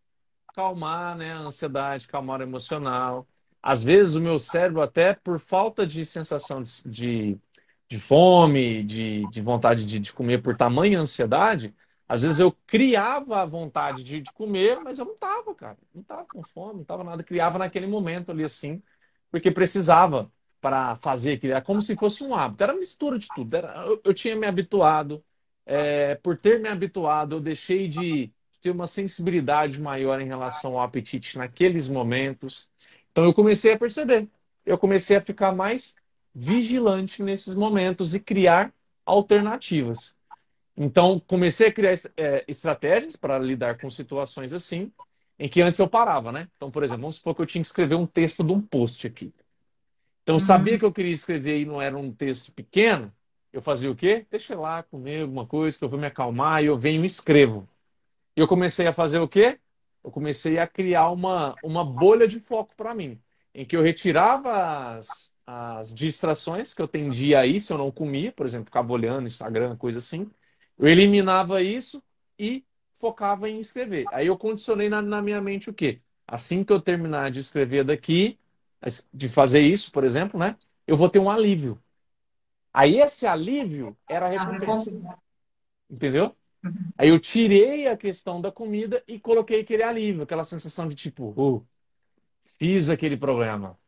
calmar, 0.55 1.16
né, 1.16 1.32
a 1.32 1.38
ansiedade, 1.40 2.09
calmar 2.09 2.40
o 2.40 2.44
emocional. 2.44 3.28
Às 3.62 3.84
vezes 3.84 4.16
o 4.16 4.22
meu 4.22 4.38
cérebro, 4.38 4.82
até 4.82 5.14
por 5.14 5.38
falta 5.40 5.86
de 5.86 6.05
sensação 6.06 6.62
de, 6.62 6.82
de, 6.86 7.40
de 7.88 8.00
fome, 8.00 8.84
de, 8.84 9.28
de 9.28 9.40
vontade 9.40 9.86
de, 9.86 9.98
de 10.00 10.12
comer, 10.12 10.42
por 10.42 10.56
tamanha 10.56 11.00
ansiedade, 11.00 11.74
às 12.09 12.22
vezes 12.22 12.40
eu 12.40 12.52
criava 12.66 13.43
a 13.43 13.44
vontade 13.44 14.02
de, 14.02 14.20
de 14.22 14.32
comer, 14.32 14.80
mas 14.80 14.98
eu 14.98 15.05
não 15.05 15.16
tava, 15.16 15.55
cara. 15.55 15.76
Não 15.94 16.02
tava 16.02 16.24
com 16.26 16.43
fome, 16.43 16.78
não 16.78 16.85
tava 16.85 17.05
nada. 17.05 17.22
Criava 17.22 17.59
naquele 17.59 17.86
momento 17.86 18.30
ali 18.30 18.44
assim, 18.44 18.82
porque 19.30 19.51
precisava 19.51 20.32
para 20.60 20.97
fazer 20.97 21.35
aquilo. 21.35 21.52
Era 21.52 21.62
como 21.62 21.82
se 21.82 21.97
fosse 21.97 22.24
um 22.24 22.35
hábito. 22.35 22.64
Era 22.64 22.74
mistura 22.74 23.18
de 23.18 23.28
tudo. 23.28 23.55
Era, 23.55 23.85
eu, 23.86 24.01
eu 24.05 24.14
tinha 24.14 24.35
me 24.36 24.47
habituado. 24.47 25.22
É, 25.66 26.14
por 26.16 26.39
ter 26.39 26.59
me 26.60 26.68
habituado, 26.68 27.36
eu 27.36 27.40
deixei 27.40 27.89
de 27.89 28.32
ter 28.62 28.70
uma 28.70 28.86
sensibilidade 28.86 29.80
maior 29.80 30.20
em 30.20 30.26
relação 30.26 30.72
ao 30.78 30.82
apetite 30.82 31.36
naqueles 31.39 31.89
momentos. 31.89 32.70
Então 33.12 33.24
eu 33.24 33.35
comecei 33.35 33.74
a 33.74 33.78
perceber. 33.78 34.28
Eu 34.64 34.78
comecei 34.78 35.16
a 35.16 35.20
ficar 35.20 35.52
mais 35.55 35.94
vigilante 36.35 37.22
nesses 37.22 37.55
momentos 37.55 38.14
e 38.14 38.20
criar 38.20 38.72
alternativas. 39.05 40.18
Então 40.80 41.18
comecei 41.18 41.66
a 41.68 41.72
criar 41.72 41.92
é, 42.16 42.44
estratégias 42.46 43.16
para 43.16 43.36
lidar 43.36 43.78
com 43.78 43.90
situações 43.90 44.52
assim, 44.52 44.92
em 45.36 45.48
que 45.48 45.60
antes 45.60 45.80
eu 45.80 45.88
parava, 45.88 46.30
né? 46.30 46.48
Então, 46.56 46.70
por 46.70 46.84
exemplo, 46.84 47.02
vamos 47.02 47.16
supor 47.16 47.34
que 47.34 47.42
eu 47.42 47.46
tinha 47.46 47.62
que 47.62 47.66
escrever 47.66 47.96
um 47.96 48.06
texto 48.06 48.44
de 48.44 48.52
um 48.52 48.60
post 48.60 49.05
aqui. 49.06 49.34
Então 50.22 50.36
eu 50.36 50.40
sabia 50.40 50.74
uhum, 50.74 50.78
que 50.78 50.84
eu 50.84 50.92
queria 50.92 51.12
escrever 51.12 51.60
e 51.60 51.64
não 51.66 51.82
era 51.82 51.98
um 51.98 52.12
texto 52.12 52.52
pequeno. 52.52 53.12
Eu 53.52 53.60
fazia 53.60 53.90
o 53.90 53.96
quê? 53.96 54.24
Deixa 54.30 54.59
lá 54.59 54.82
comer 54.84 55.22
alguma 55.22 55.46
coisa 55.46 55.76
que 55.76 55.84
eu 55.84 55.88
vou 55.88 55.98
me 55.98 56.06
acalmar 56.06 56.62
e 56.62 56.66
eu 56.66 56.78
venho 56.78 57.02
e 57.02 57.06
escrevo. 57.06 57.68
E 58.36 58.40
eu 58.40 58.46
comecei 58.48 58.86
a 58.86 58.92
fazer 58.92 59.18
o 59.18 59.28
quê? 59.28 59.59
Eu 60.05 60.10
comecei 60.10 60.59
a 60.59 60.66
criar 60.66 61.10
uma, 61.10 61.56
uma 61.62 61.84
bolha 61.84 62.28
de 62.28 62.40
foco 62.40 62.74
para 62.76 62.94
mim, 62.94 63.20
em 63.55 63.64
que 63.64 63.76
eu 63.76 63.82
retirava 63.82 64.96
as, 64.96 65.34
as 65.46 65.92
distrações 65.94 66.72
que 66.74 66.80
eu 66.82 66.88
tendia 66.88 67.40
aí 67.40 67.60
se 67.60 67.72
eu 67.72 67.78
não 67.78 67.90
comia, 67.90 68.30
por 68.32 68.46
exemplo, 68.46 68.66
ficava 68.66 68.92
olhando 68.92 69.26
Instagram, 69.26 69.76
coisa 69.76 69.98
assim. 69.98 70.30
Eu 70.78 70.88
eliminava 70.88 71.62
isso 71.62 72.02
e 72.38 72.64
focava 72.94 73.48
em 73.48 73.59
escrever. 73.59 74.05
Aí 74.12 74.26
eu 74.26 74.36
condicionei 74.36 74.88
na, 74.88 75.00
na 75.00 75.22
minha 75.22 75.40
mente 75.40 75.70
o 75.70 75.74
quê? 75.74 76.00
Assim 76.26 76.62
que 76.62 76.72
eu 76.72 76.80
terminar 76.80 77.30
de 77.30 77.40
escrever 77.40 77.84
daqui, 77.84 78.38
de 79.12 79.28
fazer 79.28 79.60
isso, 79.60 79.90
por 79.90 80.05
exemplo, 80.05 80.38
né? 80.38 80.56
Eu 80.86 80.96
vou 80.96 81.09
ter 81.09 81.18
um 81.18 81.30
alívio. 81.30 81.80
Aí 82.72 83.00
esse 83.00 83.26
alívio 83.26 83.96
era 84.09 84.26
a 84.26 84.28
recompensa, 84.28 84.90
entendeu? 85.90 86.36
Uhum. 86.62 86.72
Aí 86.96 87.09
eu 87.09 87.18
tirei 87.18 87.88
a 87.88 87.96
questão 87.96 88.40
da 88.40 88.52
comida 88.52 89.02
e 89.06 89.18
coloquei 89.18 89.60
aquele 89.60 89.82
alívio, 89.82 90.22
aquela 90.22 90.44
sensação 90.44 90.86
de 90.86 90.94
tipo, 90.94 91.32
oh, 91.36 91.62
fiz 92.59 92.88
aquele 92.88 93.16
problema. 93.16 93.78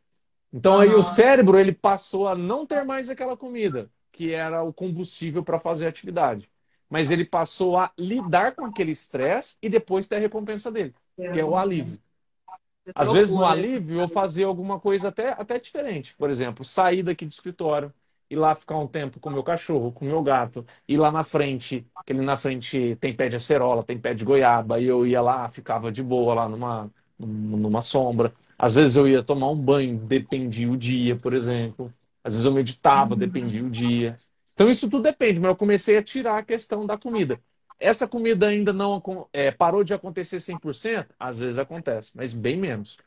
Então 0.51 0.79
aí 0.79 0.93
o 0.93 1.03
cérebro 1.03 1.57
ele 1.57 1.73
passou 1.73 2.27
a 2.27 2.35
não 2.35 2.65
ter 2.65 2.83
mais 2.83 3.09
aquela 3.09 3.37
comida, 3.37 3.89
que 4.11 4.33
era 4.33 4.63
o 4.63 4.73
combustível 4.73 5.43
para 5.43 5.59
fazer 5.59 5.85
a 5.85 5.89
atividade. 5.89 6.49
Mas 6.91 7.11
ele 7.11 7.25
passou 7.25 7.77
a 7.79 7.91
lidar 7.99 8.55
com 8.55 8.65
aquele 8.65 8.91
estresse 8.91 9.57
e 9.63 9.69
depois 9.69 10.07
ter 10.09 10.17
a 10.17 10.19
recompensa 10.19 10.71
dele, 10.71 10.95
É 11.23 11.29
que 11.31 11.39
é 11.39 11.45
o 11.45 11.57
alívio. 11.57 11.99
Você 12.85 12.93
Às 12.93 13.11
vezes 13.11 13.33
no 13.33 13.45
alívio 13.45 13.99
eu 14.01 14.07
fazia 14.07 14.45
alguma 14.45 14.79
coisa 14.79 15.09
até, 15.09 15.29
até 15.31 15.59
diferente. 15.59 16.15
Por 16.15 16.29
exemplo, 16.29 16.63
sair 16.65 17.03
daqui 17.03 17.25
do 17.25 17.31
escritório, 17.31 17.93
ir 18.29 18.35
lá 18.35 18.53
ficar 18.55 18.77
um 18.77 18.87
tempo 18.87 19.19
com 19.19 19.29
o 19.29 19.31
meu 19.33 19.43
cachorro, 19.43 19.91
com 19.91 20.05
o 20.05 20.07
meu 20.07 20.21
gato, 20.23 20.65
ir 20.87 20.97
lá 20.97 21.11
na 21.11 21.23
frente, 21.23 21.85
que 22.05 22.13
ali 22.13 22.21
na 22.25 22.37
frente 22.37 22.95
tem 22.97 23.15
pé 23.15 23.29
de 23.29 23.37
acerola, 23.37 23.83
tem 23.83 23.99
pé 23.99 24.13
de 24.13 24.25
goiaba, 24.25 24.79
e 24.79 24.85
eu 24.87 25.05
ia 25.07 25.21
lá, 25.21 25.47
ficava 25.49 25.91
de 25.91 26.03
boa 26.03 26.33
lá 26.33 26.49
numa, 26.49 26.91
numa 27.17 27.81
sombra. 27.81 28.33
Às 28.57 28.73
vezes 28.73 28.95
eu 28.95 29.07
ia 29.07 29.23
tomar 29.23 29.49
um 29.49 29.57
banho, 29.59 29.97
dependia 29.97 30.69
o 30.71 30.77
dia, 30.77 31.15
por 31.15 31.33
exemplo. 31.33 31.93
Às 32.23 32.33
vezes 32.33 32.45
eu 32.45 32.53
meditava, 32.53 33.15
dependia 33.15 33.63
o 33.65 33.69
dia. 33.69 34.15
Então 34.61 34.69
isso 34.69 34.87
tudo 34.87 35.01
depende, 35.01 35.39
mas 35.39 35.49
eu 35.49 35.55
comecei 35.55 35.97
a 35.97 36.03
tirar 36.03 36.37
a 36.37 36.43
questão 36.43 36.85
da 36.85 36.95
comida. 36.95 37.41
Essa 37.79 38.07
comida 38.07 38.45
ainda 38.45 38.71
não 38.71 39.01
é, 39.33 39.49
parou 39.49 39.83
de 39.83 39.91
acontecer 39.91 40.39
100%? 40.39 41.07
Às 41.19 41.39
vezes 41.39 41.57
acontece, 41.57 42.11
mas 42.13 42.31
bem 42.31 42.57
menos. 42.57 42.99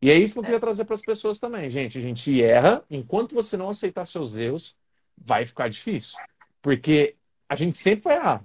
E 0.00 0.08
é 0.08 0.16
isso 0.16 0.34
que 0.34 0.38
eu 0.38 0.44
queria 0.44 0.60
trazer 0.60 0.84
para 0.84 0.94
as 0.94 1.02
pessoas 1.02 1.40
também, 1.40 1.68
gente. 1.68 1.98
A 1.98 2.00
gente 2.00 2.40
erra, 2.40 2.84
enquanto 2.88 3.34
você 3.34 3.56
não 3.56 3.70
aceitar 3.70 4.04
seus 4.04 4.36
erros, 4.36 4.78
vai 5.18 5.44
ficar 5.44 5.68
difícil. 5.68 6.16
Porque 6.62 7.16
a 7.48 7.56
gente 7.56 7.76
sempre 7.76 8.04
vai 8.04 8.14
errar. 8.14 8.44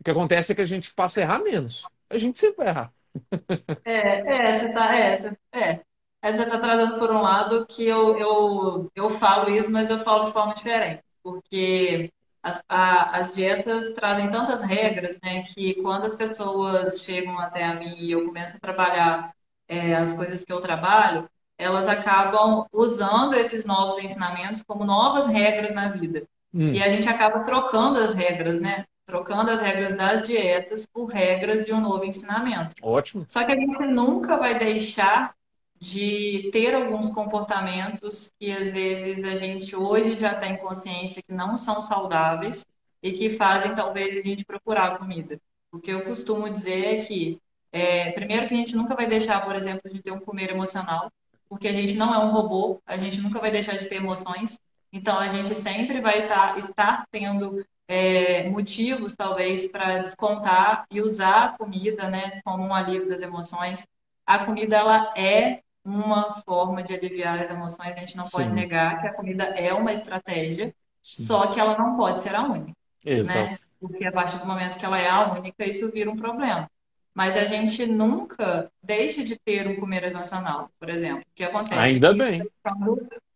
O 0.00 0.02
que 0.02 0.10
acontece 0.10 0.52
é 0.52 0.54
que 0.54 0.62
a 0.62 0.64
gente 0.64 0.94
passa 0.94 1.20
a 1.20 1.24
errar 1.24 1.40
menos. 1.40 1.86
A 2.08 2.16
gente 2.16 2.38
sempre 2.38 2.64
vai 2.64 2.68
errar. 2.68 2.92
É, 3.84 4.54
é, 4.54 4.58
você 4.58 4.72
tá, 4.72 4.96
é, 4.96 5.16
você, 5.18 5.36
é. 5.52 5.80
Aí 6.22 6.32
você 6.32 6.46
tá 6.46 6.58
trazendo 6.58 6.98
por 6.98 7.10
um 7.10 7.20
lado 7.20 7.66
que 7.66 7.84
eu, 7.84 8.16
eu, 8.16 8.90
eu 8.94 9.10
falo 9.10 9.50
isso, 9.50 9.70
mas 9.70 9.90
eu 9.90 9.98
falo 9.98 10.24
de 10.24 10.32
forma 10.32 10.54
diferente, 10.54 11.02
porque 11.22 12.10
as, 12.42 12.62
a- 12.68 13.18
as 13.18 13.34
dietas 13.34 13.92
trazem 13.94 14.30
tantas 14.30 14.62
regras, 14.62 15.18
né, 15.22 15.42
que 15.42 15.74
quando 15.82 16.04
as 16.04 16.14
pessoas 16.14 17.00
chegam 17.00 17.38
até 17.38 17.64
a 17.64 17.74
mim 17.74 17.94
e 17.98 18.10
eu 18.12 18.26
começo 18.26 18.56
a 18.56 18.60
trabalhar 18.60 19.32
é, 19.68 19.94
as 19.94 20.12
coisas 20.12 20.44
que 20.44 20.52
eu 20.52 20.60
trabalho, 20.60 21.28
elas 21.58 21.86
acabam 21.88 22.66
usando 22.72 23.34
esses 23.34 23.64
novos 23.64 23.98
ensinamentos 24.02 24.62
como 24.62 24.84
novas 24.84 25.26
regras 25.26 25.72
na 25.74 25.88
vida. 25.88 26.26
E 26.70 26.80
Hum, 26.80 26.82
a 26.82 26.88
gente 26.88 27.08
acaba 27.08 27.44
trocando 27.44 27.98
as 27.98 28.14
regras, 28.14 28.60
né? 28.60 28.84
Trocando 29.06 29.50
as 29.50 29.60
regras 29.60 29.96
das 29.96 30.26
dietas 30.26 30.86
por 30.86 31.06
regras 31.06 31.64
de 31.66 31.72
um 31.72 31.80
novo 31.80 32.04
ensinamento. 32.04 32.74
ótimo. 32.82 33.26
Só 33.28 33.44
que 33.44 33.52
a 33.52 33.56
gente 33.56 33.86
nunca 33.86 34.36
vai 34.36 34.58
deixar 34.58 35.34
de 35.82 36.48
ter 36.52 36.76
alguns 36.76 37.10
comportamentos 37.10 38.32
que 38.38 38.52
às 38.52 38.70
vezes 38.70 39.24
a 39.24 39.34
gente 39.34 39.74
hoje 39.74 40.14
já 40.14 40.32
tem 40.32 40.56
consciência 40.56 41.20
que 41.20 41.34
não 41.34 41.56
são 41.56 41.82
saudáveis 41.82 42.64
e 43.02 43.10
que 43.12 43.28
fazem 43.28 43.74
talvez 43.74 44.16
a 44.16 44.22
gente 44.22 44.44
procurar 44.44 44.96
comida. 44.96 45.40
O 45.72 45.80
que 45.80 45.90
eu 45.90 46.04
costumo 46.04 46.48
dizer 46.48 46.84
é 46.84 47.02
que, 47.02 47.40
é, 47.72 48.12
primeiro 48.12 48.46
que 48.46 48.54
a 48.54 48.56
gente 48.56 48.76
nunca 48.76 48.94
vai 48.94 49.08
deixar, 49.08 49.44
por 49.44 49.56
exemplo, 49.56 49.92
de 49.92 50.00
ter 50.00 50.12
um 50.12 50.20
comer 50.20 50.50
emocional, 50.50 51.10
porque 51.48 51.66
a 51.66 51.72
gente 51.72 51.94
não 51.94 52.14
é 52.14 52.18
um 52.18 52.30
robô, 52.30 52.80
a 52.86 52.96
gente 52.96 53.20
nunca 53.20 53.40
vai 53.40 53.50
deixar 53.50 53.76
de 53.76 53.86
ter 53.86 53.96
emoções. 53.96 54.60
Então 54.92 55.18
a 55.18 55.26
gente 55.26 55.52
sempre 55.52 56.00
vai 56.00 56.20
estar, 56.20 56.56
estar 56.58 57.08
tendo 57.10 57.60
é, 57.88 58.48
motivos, 58.48 59.16
talvez, 59.16 59.66
para 59.66 59.98
descontar 59.98 60.86
e 60.92 61.00
usar 61.00 61.44
a 61.44 61.58
comida, 61.58 62.08
né, 62.08 62.40
como 62.44 62.62
um 62.62 62.72
alívio 62.72 63.08
das 63.08 63.20
emoções. 63.20 63.84
A 64.24 64.44
comida, 64.44 64.76
ela 64.76 65.12
é 65.16 65.60
uma 65.84 66.30
forma 66.42 66.82
de 66.82 66.94
aliviar 66.94 67.40
as 67.40 67.50
emoções, 67.50 67.92
a 67.92 67.98
gente 67.98 68.16
não 68.16 68.24
pode 68.24 68.48
Sim, 68.48 68.54
negar 68.54 69.00
que 69.00 69.06
a 69.08 69.14
comida 69.14 69.44
é 69.44 69.72
uma 69.72 69.92
estratégia, 69.92 70.74
sim. 71.02 71.24
só 71.24 71.48
que 71.48 71.58
ela 71.58 71.76
não 71.76 71.96
pode 71.96 72.20
ser 72.20 72.34
a 72.34 72.42
única, 72.42 72.72
Exato. 73.04 73.38
né? 73.38 73.56
porque 73.82 74.04
a 74.04 74.12
partir 74.12 74.38
do 74.38 74.46
momento 74.46 74.78
que 74.78 74.84
ela 74.84 74.98
é 74.98 75.08
a 75.08 75.32
única, 75.32 75.66
isso 75.66 75.90
vira 75.90 76.08
um 76.08 76.16
problema. 76.16 76.70
Mas 77.12 77.36
a 77.36 77.44
gente 77.44 77.84
nunca 77.84 78.70
deixa 78.82 79.24
de 79.24 79.36
ter 79.36 79.66
um 79.66 79.76
comer 79.76 80.04
emocional, 80.04 80.70
por 80.78 80.88
exemplo. 80.88 81.20
O 81.20 81.34
que 81.34 81.44
acontece? 81.44 81.80
Ainda 81.80 82.14
bem. 82.14 82.42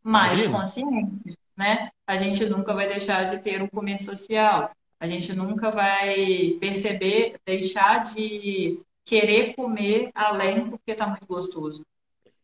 mais 0.02 0.32
Imagina. 0.32 0.58
consciente, 0.58 1.38
né? 1.56 1.90
A 2.06 2.16
gente 2.16 2.46
nunca 2.46 2.72
vai 2.72 2.86
deixar 2.86 3.24
de 3.24 3.38
ter 3.38 3.60
um 3.60 3.66
comer 3.66 4.00
social. 4.00 4.70
A 4.98 5.06
gente 5.06 5.34
nunca 5.34 5.70
vai 5.70 6.56
perceber, 6.58 7.34
deixar 7.44 8.04
de 8.04 8.80
querer 9.04 9.54
comer 9.54 10.10
além 10.14 10.70
porque 10.70 10.92
está 10.92 11.06
muito 11.06 11.26
gostoso. 11.26 11.84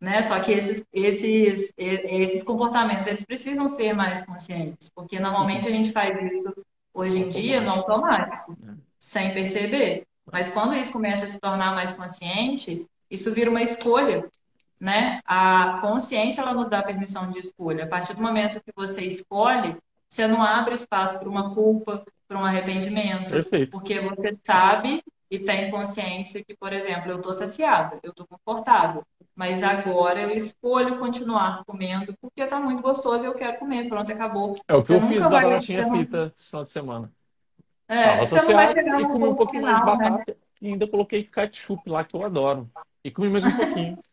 Né? 0.03 0.21
Só 0.23 0.41
que 0.41 0.51
esses, 0.51 0.83
esses, 0.93 1.73
esses 1.79 2.43
comportamentos 2.43 3.07
eles 3.07 3.25
precisam 3.25 3.69
ser 3.69 3.93
mais 3.93 4.21
conscientes, 4.21 4.91
porque 4.93 5.21
normalmente 5.21 5.69
a 5.69 5.71
gente 5.71 5.93
faz 5.93 6.21
isso 6.21 6.53
hoje 6.93 7.21
em 7.21 7.29
dia 7.29 7.61
no 7.61 7.71
automático, 7.71 8.59
sem 8.99 9.33
perceber. 9.33 10.05
Mas 10.31 10.49
quando 10.49 10.75
isso 10.75 10.91
começa 10.91 11.25
a 11.25 11.29
se 11.29 11.39
tornar 11.39 11.73
mais 11.77 11.93
consciente, 11.93 12.85
isso 13.09 13.33
vira 13.33 13.49
uma 13.49 13.63
escolha, 13.63 14.29
né? 14.81 15.21
A 15.25 15.79
consciência 15.81 16.41
ela 16.41 16.53
nos 16.53 16.69
dá 16.69 16.83
permissão 16.83 17.31
de 17.31 17.39
escolha. 17.39 17.85
A 17.85 17.89
partir 17.89 18.15
do 18.15 18.23
momento 18.23 18.61
que 18.61 18.73
você 18.75 19.07
escolhe, 19.07 19.77
você 20.09 20.27
não 20.27 20.43
abre 20.43 20.75
espaço 20.75 21.17
para 21.21 21.29
uma 21.29 21.55
culpa, 21.55 22.05
para 22.27 22.41
um 22.41 22.45
arrependimento, 22.45 23.31
Perfeito. 23.31 23.71
porque 23.71 24.01
você 24.01 24.37
sabe 24.43 25.01
e 25.33 25.39
tem 25.39 25.71
consciência 25.71 26.45
que, 26.45 26.55
por 26.55 26.75
exemplo, 26.75 27.11
eu 27.11 27.17
estou 27.17 27.33
saciada, 27.33 27.99
eu 28.03 28.11
estou 28.11 28.27
confortável, 28.27 29.03
mas 29.35 29.63
agora 29.63 30.21
eu 30.21 30.31
escolho 30.31 30.99
continuar 30.99 31.65
comendo 31.65 32.15
porque 32.21 32.43
está 32.43 32.61
muito 32.61 32.83
gostoso 32.83 33.25
e 33.25 33.29
eu 33.29 33.35
quero 33.35 33.59
comer, 33.59 33.89
pronto, 33.89 34.13
acabou. 34.13 34.61
É 34.69 34.75
o 34.75 34.83
que 34.83 34.89
você 34.89 34.97
eu 34.97 35.01
fiz 35.09 35.27
batatinha 35.27 35.89
frita 35.89 36.31
esse 36.37 36.51
final 36.51 36.65
de 36.65 36.71
semana. 36.71 37.11
É, 37.89 38.21
você 38.21 38.43
não 38.43 38.53
vai 38.53 38.69
chegar 38.69 39.01
e 39.01 39.07
comi 39.07 39.25
um 39.25 39.35
pouquinho 39.35 39.63
final, 39.63 39.87
mais 39.87 39.99
de 39.99 40.05
né? 40.05 40.11
batata 40.11 40.33
né? 40.33 40.37
e 40.61 40.69
ainda 40.69 40.87
coloquei 40.87 41.25
ketchup 41.25 41.89
lá 41.89 42.05
que 42.05 42.15
eu 42.15 42.23
adoro. 42.27 42.71
E 43.03 43.11
comi 43.11 43.31
mais 43.31 43.47
um 43.47 43.57
pouquinho. 43.57 43.99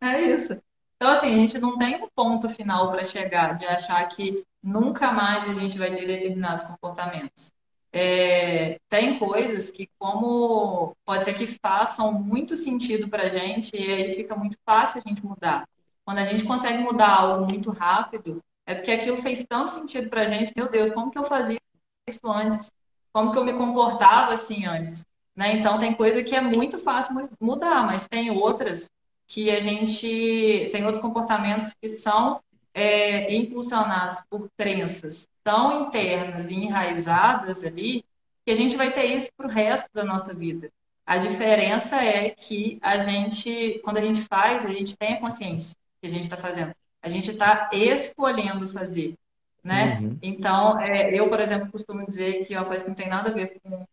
É 0.00 0.20
isso. 0.20 0.56
Então, 0.94 1.10
assim, 1.10 1.34
a 1.34 1.36
gente 1.36 1.58
não 1.58 1.76
tem 1.76 1.96
um 1.96 2.06
ponto 2.14 2.48
final 2.48 2.92
para 2.92 3.04
chegar 3.04 3.58
de 3.58 3.66
achar 3.66 4.06
que 4.06 4.44
nunca 4.62 5.10
mais 5.10 5.48
a 5.48 5.52
gente 5.52 5.76
vai 5.76 5.90
ter 5.90 6.06
determinados 6.06 6.62
comportamentos. 6.62 7.52
É, 7.92 8.78
tem 8.88 9.18
coisas 9.18 9.70
que, 9.70 9.88
como 9.98 10.96
pode 11.04 11.24
ser 11.24 11.34
que 11.34 11.46
façam 11.46 12.10
muito 12.12 12.56
sentido 12.56 13.08
para 13.08 13.24
a 13.24 13.28
gente, 13.28 13.76
e 13.76 13.92
aí 13.92 14.10
fica 14.10 14.34
muito 14.34 14.56
fácil 14.64 15.02
a 15.04 15.08
gente 15.08 15.24
mudar. 15.24 15.68
Quando 16.04 16.18
a 16.18 16.24
gente 16.24 16.44
consegue 16.44 16.78
mudar 16.78 17.10
algo 17.10 17.46
muito 17.46 17.70
rápido, 17.70 18.40
é 18.66 18.74
porque 18.74 18.90
aquilo 18.90 19.18
fez 19.18 19.44
tanto 19.46 19.72
sentido 19.72 20.08
para 20.08 20.22
a 20.22 20.26
gente, 20.26 20.52
meu 20.56 20.70
Deus, 20.70 20.90
como 20.90 21.10
que 21.10 21.18
eu 21.18 21.22
fazia 21.22 21.58
isso 22.08 22.26
antes? 22.26 22.72
Como 23.12 23.30
que 23.30 23.38
eu 23.38 23.44
me 23.44 23.52
comportava 23.52 24.32
assim 24.32 24.64
antes? 24.64 25.04
Né? 25.36 25.56
Então, 25.56 25.78
tem 25.78 25.94
coisa 25.94 26.22
que 26.22 26.34
é 26.34 26.40
muito 26.40 26.78
fácil 26.78 27.14
mudar, 27.40 27.84
mas 27.84 28.08
tem 28.08 28.30
outras 28.30 28.90
que 29.26 29.50
a 29.50 29.60
gente 29.60 30.68
tem 30.72 30.84
outros 30.84 31.02
comportamentos 31.02 31.74
que 31.80 31.88
são 31.88 32.40
é, 32.74 33.34
impulsionados 33.34 34.22
por 34.28 34.48
crenças 34.56 35.26
tão 35.42 35.86
internas 35.86 36.50
e 36.50 36.54
enraizadas 36.54 37.64
ali 37.64 38.04
que 38.44 38.50
a 38.50 38.54
gente 38.54 38.76
vai 38.76 38.92
ter 38.92 39.04
isso 39.04 39.30
para 39.36 39.46
o 39.46 39.50
resto 39.50 39.88
da 39.92 40.04
nossa 40.04 40.34
vida. 40.34 40.70
A 41.06 41.16
diferença 41.16 42.02
é 42.02 42.30
que 42.30 42.78
a 42.80 42.98
gente, 42.98 43.80
quando 43.84 43.98
a 43.98 44.00
gente 44.00 44.22
faz, 44.22 44.64
a 44.64 44.68
gente 44.68 44.96
tem 44.96 45.14
a 45.14 45.20
consciência 45.20 45.76
que 46.00 46.06
a 46.06 46.10
gente 46.10 46.24
está 46.24 46.36
fazendo. 46.36 46.72
A 47.02 47.08
gente 47.08 47.30
está 47.30 47.70
escolhendo 47.72 48.66
fazer, 48.68 49.14
né? 49.62 49.98
Uhum. 50.00 50.18
Então, 50.22 50.80
é, 50.80 51.12
eu, 51.12 51.28
por 51.28 51.40
exemplo, 51.40 51.70
costumo 51.70 52.06
dizer 52.06 52.44
que 52.44 52.54
é 52.54 52.58
uma 52.58 52.66
coisa 52.66 52.84
que 52.84 52.90
não 52.90 52.94
tem 52.94 53.08
nada 53.08 53.30
a 53.30 53.32
ver 53.32 53.60
com, 53.62 53.84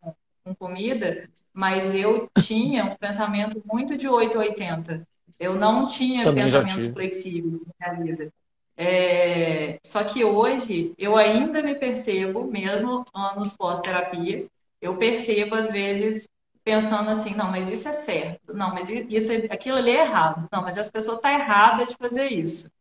com 0.44 0.56
comida, 0.56 1.28
mas 1.52 1.94
eu 1.96 2.30
tinha 2.40 2.86
um 2.86 2.96
pensamento 2.96 3.62
muito 3.66 3.98
de 3.98 4.08
880. 4.08 5.08
Eu 5.40 5.56
não 5.56 5.88
tinha 5.88 6.24
Também 6.24 6.44
pensamentos 6.44 6.88
flexíveis 6.90 7.62
na 7.80 7.94
minha 7.94 8.06
vida. 8.06 8.34
É, 8.81 9.77
só 9.84 10.06
que 10.06 10.23
hoje 10.23 10.93
eu 10.97 11.18
ainda 11.18 11.61
me 11.61 11.76
percebo, 11.76 12.45
mesmo 12.45 13.03
anos 13.14 13.57
pós-terapia, 13.57 14.45
eu 14.81 14.95
percebo 14.95 15.56
às 15.56 15.68
vezes 15.68 16.30
pensando 16.64 17.10
assim, 17.10 17.35
não, 17.35 17.51
mas 17.51 17.69
isso 17.69 17.89
é 17.89 17.91
certo, 17.91 18.53
não, 18.53 18.73
mas 18.73 18.89
isso, 18.89 19.34
aquilo 19.49 19.76
ali 19.76 19.91
é 19.91 20.03
errado, 20.03 20.47
não, 20.49 20.61
mas 20.61 20.77
as 20.77 20.89
pessoas 20.89 21.18
estão 21.18 21.30
tá 21.30 21.38
erradas 21.38 21.89
de 21.89 21.95
fazer 21.97 22.30
isso. 22.30 22.72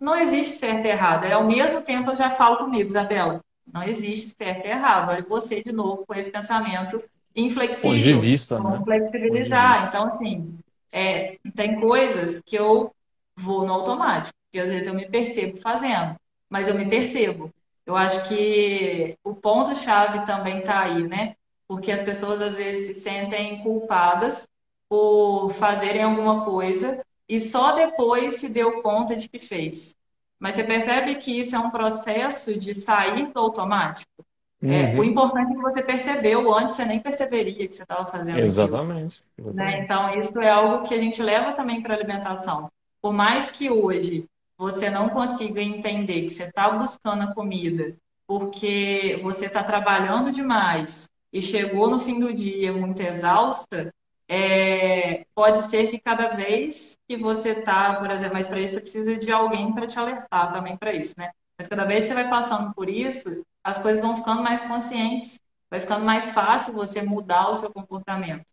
Não 0.00 0.16
existe 0.16 0.54
certo 0.54 0.86
e 0.86 0.90
errado. 0.90 1.24
É, 1.24 1.32
ao 1.34 1.46
mesmo 1.46 1.80
tempo 1.82 2.10
eu 2.10 2.16
já 2.16 2.30
falo 2.30 2.56
comigo, 2.56 2.90
Isabela, 2.90 3.40
não 3.72 3.84
existe 3.84 4.34
certo 4.36 4.66
e 4.66 4.70
errado. 4.70 5.10
Olha 5.10 5.22
você 5.22 5.62
de 5.62 5.70
novo 5.70 6.04
com 6.04 6.14
esse 6.14 6.32
pensamento 6.32 7.00
inflexível. 7.34 7.90
Ponto 7.90 8.02
de 8.02 8.14
vista, 8.14 8.58
né? 8.58 8.80
flexibilizar. 8.84 9.86
Então, 9.86 10.06
assim, 10.06 10.58
é, 10.92 11.38
tem 11.54 11.80
coisas 11.80 12.42
que 12.44 12.56
eu 12.56 12.90
vou 13.36 13.64
no 13.64 13.72
automático 13.72 14.34
que 14.54 14.60
às 14.60 14.70
vezes 14.70 14.86
eu 14.86 14.94
me 14.94 15.04
percebo 15.04 15.56
fazendo, 15.56 16.14
mas 16.48 16.68
eu 16.68 16.76
me 16.76 16.88
percebo. 16.88 17.50
Eu 17.84 17.96
acho 17.96 18.28
que 18.28 19.18
o 19.24 19.34
ponto-chave 19.34 20.24
também 20.24 20.60
está 20.60 20.80
aí, 20.80 21.02
né? 21.08 21.34
Porque 21.66 21.90
as 21.90 22.04
pessoas 22.04 22.40
às 22.40 22.54
vezes 22.54 22.86
se 22.86 22.94
sentem 22.94 23.64
culpadas 23.64 24.46
por 24.88 25.50
fazerem 25.54 26.04
alguma 26.04 26.44
coisa 26.44 27.04
e 27.28 27.40
só 27.40 27.72
depois 27.72 28.34
se 28.34 28.48
deu 28.48 28.80
conta 28.80 29.16
de 29.16 29.28
que 29.28 29.40
fez. 29.40 29.96
Mas 30.38 30.54
você 30.54 30.62
percebe 30.62 31.16
que 31.16 31.36
isso 31.36 31.56
é 31.56 31.58
um 31.58 31.70
processo 31.70 32.56
de 32.56 32.72
sair 32.74 33.32
do 33.32 33.40
automático? 33.40 34.24
É, 34.62 34.66
uhum. 34.66 34.72
É, 34.72 34.94
o 35.00 35.04
importante 35.04 35.50
é 35.50 35.56
que 35.56 35.62
você 35.62 35.82
percebeu, 35.82 36.54
antes 36.54 36.76
você 36.76 36.84
nem 36.84 37.00
perceberia 37.00 37.66
que 37.66 37.74
você 37.74 37.82
estava 37.82 38.06
fazendo 38.06 38.38
Exatamente. 38.38 39.20
Aquilo, 39.32 39.52
né? 39.52 39.80
Então, 39.80 40.14
isso 40.14 40.38
é 40.40 40.48
algo 40.48 40.86
que 40.86 40.94
a 40.94 40.98
gente 40.98 41.20
leva 41.20 41.52
também 41.54 41.82
para 41.82 41.94
a 41.94 41.96
alimentação. 41.96 42.70
Por 43.02 43.12
mais 43.12 43.50
que 43.50 43.68
hoje 43.68 44.28
você 44.56 44.90
não 44.90 45.08
consiga 45.08 45.60
entender 45.60 46.22
que 46.22 46.30
você 46.30 46.44
está 46.44 46.70
buscando 46.70 47.22
a 47.24 47.34
comida 47.34 47.96
porque 48.26 49.18
você 49.22 49.46
está 49.46 49.62
trabalhando 49.62 50.32
demais 50.32 51.08
e 51.32 51.42
chegou 51.42 51.90
no 51.90 51.98
fim 51.98 52.18
do 52.18 52.32
dia 52.32 52.72
muito 52.72 53.00
exausta, 53.02 53.92
é, 54.28 55.26
pode 55.34 55.58
ser 55.68 55.90
que 55.90 55.98
cada 55.98 56.28
vez 56.28 56.96
que 57.06 57.16
você 57.16 57.50
está, 57.50 57.96
por 57.96 58.10
exemplo, 58.10 58.34
mas 58.34 58.46
para 58.46 58.60
isso 58.60 58.74
você 58.74 58.80
precisa 58.80 59.16
de 59.16 59.30
alguém 59.30 59.72
para 59.74 59.86
te 59.86 59.98
alertar 59.98 60.52
também 60.52 60.76
para 60.76 60.92
isso, 60.94 61.14
né? 61.18 61.30
Mas 61.58 61.68
cada 61.68 61.84
vez 61.84 62.04
que 62.04 62.08
você 62.08 62.14
vai 62.14 62.30
passando 62.30 62.72
por 62.72 62.88
isso, 62.88 63.44
as 63.62 63.78
coisas 63.78 64.02
vão 64.02 64.16
ficando 64.16 64.42
mais 64.42 64.62
conscientes, 64.62 65.38
vai 65.70 65.80
ficando 65.80 66.04
mais 66.04 66.30
fácil 66.30 66.72
você 66.72 67.02
mudar 67.02 67.50
o 67.50 67.54
seu 67.54 67.70
comportamento. 67.70 68.46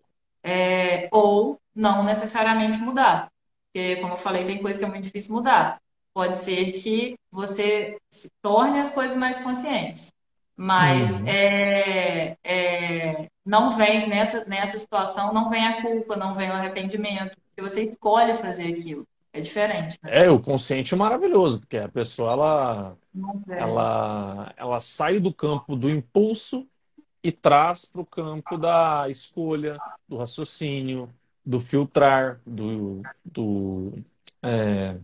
É, 0.43 1.07
ou 1.11 1.59
não 1.75 2.03
necessariamente 2.03 2.79
mudar. 2.79 3.31
Porque, 3.67 3.97
como 3.97 4.13
eu 4.13 4.17
falei, 4.17 4.43
tem 4.43 4.61
coisa 4.61 4.77
que 4.77 4.85
é 4.85 4.87
muito 4.87 5.03
difícil 5.03 5.33
mudar. 5.33 5.79
Pode 6.13 6.38
ser 6.38 6.73
que 6.73 7.15
você 7.31 7.97
se 8.09 8.29
torne 8.41 8.79
as 8.79 8.91
coisas 8.91 9.15
mais 9.15 9.39
conscientes. 9.39 10.11
Mas 10.55 11.21
uhum. 11.21 11.27
é, 11.27 12.38
é, 12.43 13.27
não 13.45 13.71
vem 13.71 14.07
nessa, 14.07 14.45
nessa 14.45 14.77
situação, 14.77 15.33
não 15.33 15.49
vem 15.49 15.65
a 15.65 15.81
culpa, 15.81 16.15
não 16.15 16.33
vem 16.33 16.49
o 16.49 16.53
arrependimento, 16.53 17.38
porque 17.47 17.61
você 17.61 17.83
escolhe 17.83 18.35
fazer 18.35 18.67
aquilo. 18.73 19.07
É 19.33 19.39
diferente. 19.39 19.97
Né? 20.03 20.25
É, 20.25 20.29
o 20.29 20.39
consciente 20.39 20.93
é 20.93 20.97
maravilhoso, 20.97 21.61
porque 21.61 21.77
a 21.77 21.88
pessoa 21.88 22.33
ela, 22.33 22.97
ela, 23.49 24.53
ela 24.57 24.79
sai 24.79 25.19
do 25.19 25.33
campo 25.33 25.75
do 25.75 25.89
impulso 25.89 26.67
e 27.23 27.31
traz 27.31 27.85
para 27.85 28.01
o 28.01 28.05
campo 28.05 28.57
da 28.57 29.07
escolha, 29.09 29.79
do 30.07 30.17
raciocínio, 30.17 31.09
do 31.45 31.59
filtrar, 31.59 32.39
do, 32.45 33.01
do 33.23 33.93
é, 34.43 34.97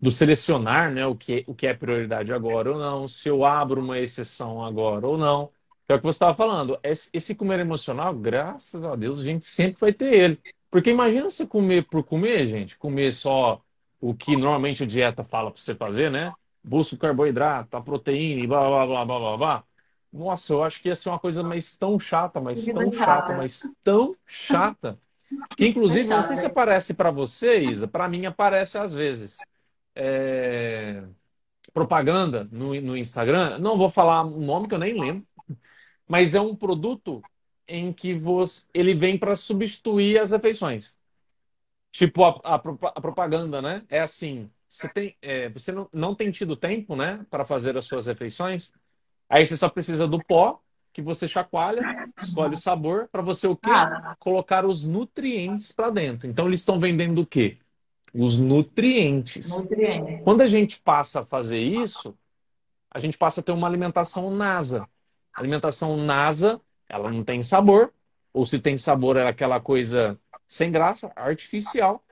do 0.00 0.12
selecionar 0.12 0.92
né, 0.92 1.04
o, 1.06 1.14
que, 1.14 1.44
o 1.46 1.54
que 1.54 1.66
é 1.66 1.74
prioridade 1.74 2.32
agora 2.32 2.72
ou 2.72 2.78
não, 2.78 3.08
se 3.08 3.28
eu 3.28 3.44
abro 3.44 3.80
uma 3.80 3.98
exceção 3.98 4.64
agora 4.64 5.06
ou 5.06 5.18
não. 5.18 5.50
É 5.88 5.94
o 5.94 5.98
que 5.98 6.04
você 6.04 6.16
estava 6.16 6.34
falando. 6.34 6.78
Esse 6.82 7.34
comer 7.34 7.60
emocional, 7.60 8.14
graças 8.14 8.82
a 8.84 8.94
Deus, 8.94 9.20
a 9.20 9.24
gente 9.24 9.44
sempre 9.44 9.80
vai 9.80 9.92
ter 9.92 10.12
ele. 10.12 10.40
Porque 10.70 10.90
imagina 10.90 11.30
você 11.30 11.46
comer 11.46 11.86
por 11.86 12.04
comer, 12.04 12.46
gente, 12.46 12.76
comer 12.76 13.10
só 13.12 13.60
o 13.98 14.14
que 14.14 14.36
normalmente 14.36 14.82
a 14.82 14.86
dieta 14.86 15.24
fala 15.24 15.50
para 15.50 15.60
você 15.60 15.74
fazer, 15.74 16.10
né? 16.10 16.32
Busca 16.62 16.94
o 16.94 16.98
carboidrato, 16.98 17.74
a 17.74 17.80
proteína 17.80 18.44
e 18.44 18.46
blá, 18.46 18.68
blá, 18.68 18.86
blá, 18.86 19.04
blá, 19.04 19.18
blá, 19.18 19.36
blá. 19.38 19.64
Nossa, 20.12 20.52
eu 20.52 20.62
acho 20.62 20.80
que 20.82 20.88
ia 20.88 20.94
ser 20.94 21.08
uma 21.08 21.18
coisa 21.18 21.42
mais 21.42 21.76
tão 21.78 21.98
chata, 21.98 22.38
mas 22.38 22.66
tão 22.66 22.92
chata, 22.92 23.34
mas 23.34 23.62
tão 23.82 24.14
chata. 24.26 24.98
Que 25.56 25.66
inclusive, 25.66 26.06
não 26.06 26.22
sei 26.22 26.36
se 26.36 26.46
aparece 26.46 26.92
para 26.92 27.10
você, 27.10 27.60
Isa, 27.60 27.88
para 27.88 28.08
mim 28.08 28.26
aparece 28.26 28.76
às 28.76 28.92
vezes 28.92 29.38
é, 29.98 31.02
propaganda 31.72 32.48
no, 32.52 32.80
no 32.80 32.96
Instagram, 32.96 33.58
não 33.58 33.76
vou 33.76 33.90
falar 33.90 34.22
o 34.24 34.40
nome 34.40 34.68
que 34.68 34.74
eu 34.74 34.78
nem 34.78 34.98
lembro, 34.98 35.26
mas 36.06 36.34
é 36.34 36.40
um 36.40 36.54
produto 36.54 37.20
em 37.66 37.92
que 37.92 38.14
você, 38.14 38.66
ele 38.72 38.94
vem 38.94 39.18
para 39.18 39.34
substituir 39.34 40.18
as 40.18 40.30
refeições. 40.30 40.96
Tipo 41.90 42.24
a, 42.24 42.40
a, 42.44 42.54
a, 42.54 43.00
propaganda, 43.00 43.60
né? 43.60 43.82
É 43.88 44.00
assim: 44.00 44.48
você, 44.68 44.88
tem, 44.88 45.16
é, 45.20 45.48
você 45.48 45.72
não, 45.72 45.88
não 45.92 46.14
tem 46.14 46.30
tido 46.30 46.56
tempo, 46.56 46.94
né, 46.94 47.26
para 47.28 47.44
fazer 47.44 47.76
as 47.76 47.84
suas 47.84 48.06
refeições, 48.06 48.72
aí 49.28 49.46
você 49.46 49.56
só 49.56 49.68
precisa 49.68 50.06
do 50.06 50.22
pó 50.22 50.60
que 50.92 51.02
você 51.02 51.28
chacoalha, 51.28 52.10
escolhe 52.18 52.54
o 52.54 52.58
sabor, 52.58 53.08
para 53.08 53.22
você 53.22 53.46
o 53.46 53.56
quê? 53.56 53.70
Ah, 53.70 54.16
Colocar 54.18 54.64
os 54.64 54.84
nutrientes 54.84 55.72
para 55.72 55.90
dentro. 55.90 56.28
Então 56.28 56.46
eles 56.46 56.60
estão 56.60 56.78
vendendo 56.78 57.20
o 57.20 57.26
quê? 57.26 57.58
Os 58.14 58.38
nutrientes. 58.38 59.60
nutriente. 59.60 60.22
Quando 60.24 60.40
a 60.40 60.46
gente 60.46 60.80
passa 60.80 61.20
a 61.20 61.24
fazer 61.24 61.60
isso, 61.60 62.16
a 62.90 62.98
gente 62.98 63.18
passa 63.18 63.40
a 63.40 63.44
ter 63.44 63.52
uma 63.52 63.66
alimentação 63.66 64.30
NASA. 64.30 64.88
A 65.34 65.40
alimentação 65.40 65.96
NASA, 65.96 66.60
ela 66.88 67.10
não 67.10 67.22
tem 67.22 67.42
sabor, 67.42 67.92
ou 68.32 68.46
se 68.46 68.58
tem 68.58 68.76
sabor, 68.78 69.16
é 69.16 69.26
aquela 69.26 69.60
coisa 69.60 70.18
sem 70.46 70.70
graça, 70.70 71.12
artificial. 71.14 72.02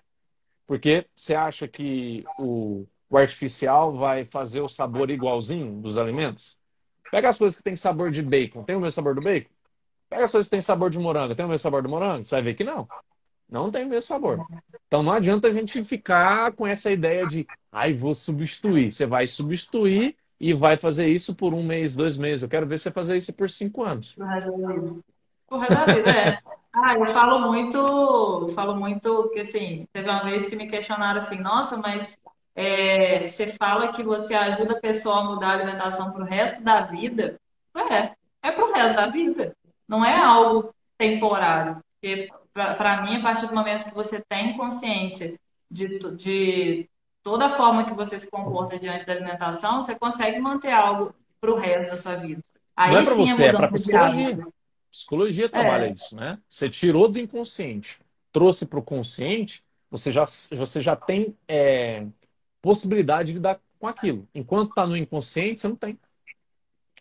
Porque 0.66 1.06
você 1.14 1.34
acha 1.34 1.68
que 1.68 2.24
o, 2.38 2.86
o 3.08 3.16
artificial 3.16 3.96
vai 3.96 4.24
fazer 4.24 4.60
o 4.60 4.68
sabor 4.68 5.10
igualzinho 5.10 5.80
dos 5.80 5.96
alimentos? 5.96 6.58
Pega 7.10 7.28
as 7.28 7.38
coisas 7.38 7.56
que 7.56 7.62
têm 7.62 7.76
sabor 7.76 8.10
de 8.10 8.22
bacon, 8.22 8.64
tem 8.64 8.74
o 8.76 8.80
mesmo 8.80 8.90
sabor 8.92 9.14
do 9.14 9.22
bacon? 9.22 9.50
Pega 10.08 10.24
as 10.24 10.32
coisas 10.32 10.46
que 10.48 10.50
têm 10.50 10.60
sabor 10.60 10.90
de 10.90 10.98
morango, 10.98 11.34
tem 11.34 11.44
o 11.44 11.48
mesmo 11.48 11.62
sabor 11.62 11.82
do 11.82 11.88
morango? 11.88 12.24
Você 12.24 12.34
vai 12.34 12.42
ver 12.42 12.54
que 12.54 12.64
não. 12.64 12.88
Não 13.48 13.70
tem 13.70 13.84
o 13.84 13.88
mesmo 13.88 14.02
sabor. 14.02 14.44
Então 14.86 15.02
não 15.02 15.12
adianta 15.12 15.48
a 15.48 15.52
gente 15.52 15.82
ficar 15.84 16.52
com 16.52 16.66
essa 16.66 16.90
ideia 16.90 17.26
de, 17.26 17.46
ai, 17.70 17.92
vou 17.92 18.14
substituir. 18.14 18.90
Você 18.90 19.06
vai 19.06 19.26
substituir 19.26 20.16
e 20.38 20.52
vai 20.52 20.76
fazer 20.76 21.08
isso 21.08 21.34
por 21.34 21.54
um 21.54 21.62
mês, 21.62 21.94
dois 21.94 22.16
meses. 22.16 22.42
Eu 22.42 22.48
quero 22.48 22.66
ver 22.66 22.78
você 22.78 22.90
fazer 22.90 23.16
isso 23.16 23.32
por 23.32 23.48
cinco 23.48 23.82
anos. 23.82 24.14
Resto 25.58 25.74
da 25.74 25.94
vida. 25.94 26.10
É. 26.10 26.38
Ah, 26.78 26.94
eu 26.94 27.06
falo 27.06 27.40
muito, 27.40 28.48
falo 28.54 28.76
muito, 28.76 29.22
porque 29.22 29.40
assim, 29.40 29.88
teve 29.94 30.10
uma 30.10 30.24
vez 30.24 30.46
que 30.46 30.54
me 30.54 30.68
questionaram 30.68 31.20
assim, 31.20 31.38
nossa, 31.38 31.78
mas 31.78 32.18
é, 32.54 33.22
você 33.22 33.46
fala 33.46 33.92
que 33.92 34.02
você 34.02 34.34
ajuda 34.34 34.74
a 34.74 34.80
pessoa 34.80 35.20
a 35.20 35.24
mudar 35.24 35.48
a 35.48 35.52
alimentação 35.52 36.12
pro 36.12 36.24
resto 36.24 36.60
da 36.62 36.82
vida? 36.82 37.40
É, 37.74 38.12
é 38.42 38.52
pro 38.52 38.72
resto 38.72 38.96
da 38.96 39.06
vida. 39.06 39.56
Não 39.88 40.04
é 40.04 40.16
algo 40.18 40.74
temporário. 40.98 41.82
Porque 42.00 42.28
para 42.52 43.02
mim, 43.02 43.16
a 43.16 43.22
partir 43.22 43.46
do 43.46 43.54
momento 43.54 43.88
que 43.88 43.94
você 43.94 44.22
tem 44.28 44.56
consciência 44.56 45.38
de, 45.70 45.98
de 46.16 46.88
toda 47.22 47.46
a 47.46 47.48
forma 47.50 47.84
que 47.84 47.94
você 47.94 48.18
se 48.18 48.30
comporta 48.30 48.78
diante 48.78 49.04
da 49.04 49.12
alimentação, 49.12 49.82
você 49.82 49.94
consegue 49.94 50.38
manter 50.38 50.70
algo 50.72 51.14
pro 51.40 51.56
resto 51.56 51.90
da 51.90 51.96
sua 51.96 52.16
vida. 52.16 52.42
Não 52.76 52.98
é 52.98 52.98
Aí 52.98 53.04
para 53.04 53.14
sim 53.14 53.22
é 53.22 53.34
você, 53.34 53.44
é 53.46 53.52
para 53.52 53.68
psicologia. 53.68 54.46
Psicologia 54.90 55.48
trabalha 55.48 55.86
É, 55.86 55.92
isso, 55.92 56.16
né? 56.16 56.38
Você 56.48 56.70
tirou 56.70 57.08
do 57.08 57.18
inconsciente, 57.18 58.00
trouxe 58.32 58.64
para 58.64 58.78
o 58.78 58.82
consciente, 58.82 59.62
você 59.90 60.12
já, 60.12 60.24
você 60.24 60.80
já 60.80 60.96
tem 60.96 61.36
é, 61.46 62.06
possibilidade 62.62 63.28
de 63.28 63.34
lidar 63.34 63.60
com 63.78 63.86
aquilo. 63.86 64.26
Enquanto 64.34 64.70
está 64.70 64.86
no 64.86 64.96
inconsciente, 64.96 65.60
você 65.60 65.68
não 65.68 65.76
tem. 65.76 65.98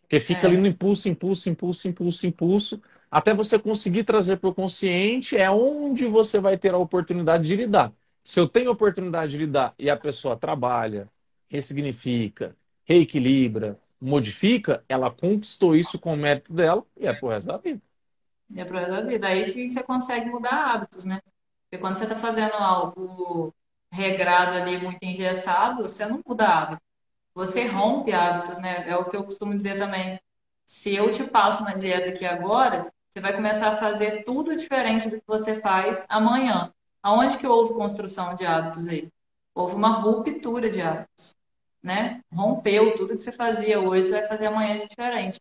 Porque 0.01 0.19
fica 0.19 0.47
ali 0.47 0.55
é, 0.55 0.59
no 0.59 0.67
impulso, 0.67 1.09
impulso, 1.09 1.49
impulso, 1.49 1.87
impulso, 1.87 2.27
impulso, 2.27 2.81
até 3.09 3.33
você 3.33 3.57
conseguir 3.59 4.03
trazer 4.03 4.37
para 4.37 4.49
o 4.49 4.53
consciente, 4.55 5.37
é 5.37 5.49
onde 5.49 6.05
você 6.05 6.39
vai 6.39 6.57
ter 6.57 6.73
a 6.73 6.77
oportunidade 6.77 7.45
de 7.47 7.55
lidar. 7.55 7.93
Se 8.23 8.39
eu 8.39 8.47
tenho 8.47 8.71
oportunidade 8.71 9.31
de 9.33 9.37
lidar 9.39 9.73
e 9.77 9.89
a 9.89 9.97
pessoa 9.97 10.37
trabalha, 10.37 11.09
ressignifica, 11.49 12.55
reequilibra, 12.83 13.79
modifica, 14.01 14.83
ela 14.89 15.11
conquistou 15.11 15.75
isso 15.75 15.99
com 15.99 16.13
o 16.13 16.17
mérito 16.17 16.51
dela 16.53 16.85
e 16.97 17.07
é 17.07 17.13
pro 17.13 17.29
resto 17.29 17.47
da 17.47 17.57
vida. 17.57 17.81
é 18.55 18.65
pro 18.65 18.77
resto 18.77 18.91
da 18.91 19.01
vida. 19.01 19.27
Aí 19.27 19.45
sim 19.45 19.69
você 19.69 19.83
consegue 19.83 20.29
mudar 20.29 20.73
hábitos, 20.73 21.05
né? 21.05 21.19
Porque 21.69 21.81
quando 21.81 21.97
você 21.97 22.03
está 22.03 22.15
fazendo 22.15 22.53
algo 22.53 23.53
regrado 23.91 24.55
ali, 24.57 24.77
muito 24.81 25.03
engessado, 25.03 25.83
você 25.83 26.05
não 26.05 26.21
muda 26.25 26.47
hábito. 26.47 26.81
Você 27.35 27.65
rompe 27.67 28.13
hábitos, 28.13 28.59
né? 28.59 28.89
É 28.89 28.97
o 28.97 29.05
que 29.09 29.17
eu 29.17 29.25
costumo 29.25 29.55
dizer 29.55 29.77
também. 29.77 30.19
Se 30.65 30.95
eu 30.95 31.11
te 31.11 31.23
passo 31.23 31.61
uma 31.61 31.75
dieta 31.75 32.09
aqui 32.09 32.25
agora, 32.25 32.91
você 33.13 33.21
vai 33.21 33.33
começar 33.33 33.69
a 33.69 33.77
fazer 33.77 34.23
tudo 34.23 34.55
diferente 34.55 35.09
do 35.09 35.17
que 35.17 35.27
você 35.27 35.55
faz 35.55 36.05
amanhã. 36.09 36.73
Aonde 37.01 37.37
que 37.37 37.45
houve 37.45 37.73
construção 37.73 38.35
de 38.35 38.45
hábitos 38.45 38.87
aí? 38.87 39.09
Houve 39.53 39.75
uma 39.75 39.89
ruptura 39.89 40.69
de 40.69 40.81
hábitos, 40.81 41.35
né? 41.81 42.21
Rompeu 42.33 42.97
tudo 42.97 43.15
que 43.15 43.23
você 43.23 43.31
fazia 43.31 43.79
hoje, 43.79 44.07
você 44.07 44.19
vai 44.19 44.27
fazer 44.27 44.47
amanhã 44.47 44.79
de 44.79 44.89
diferente. 44.89 45.39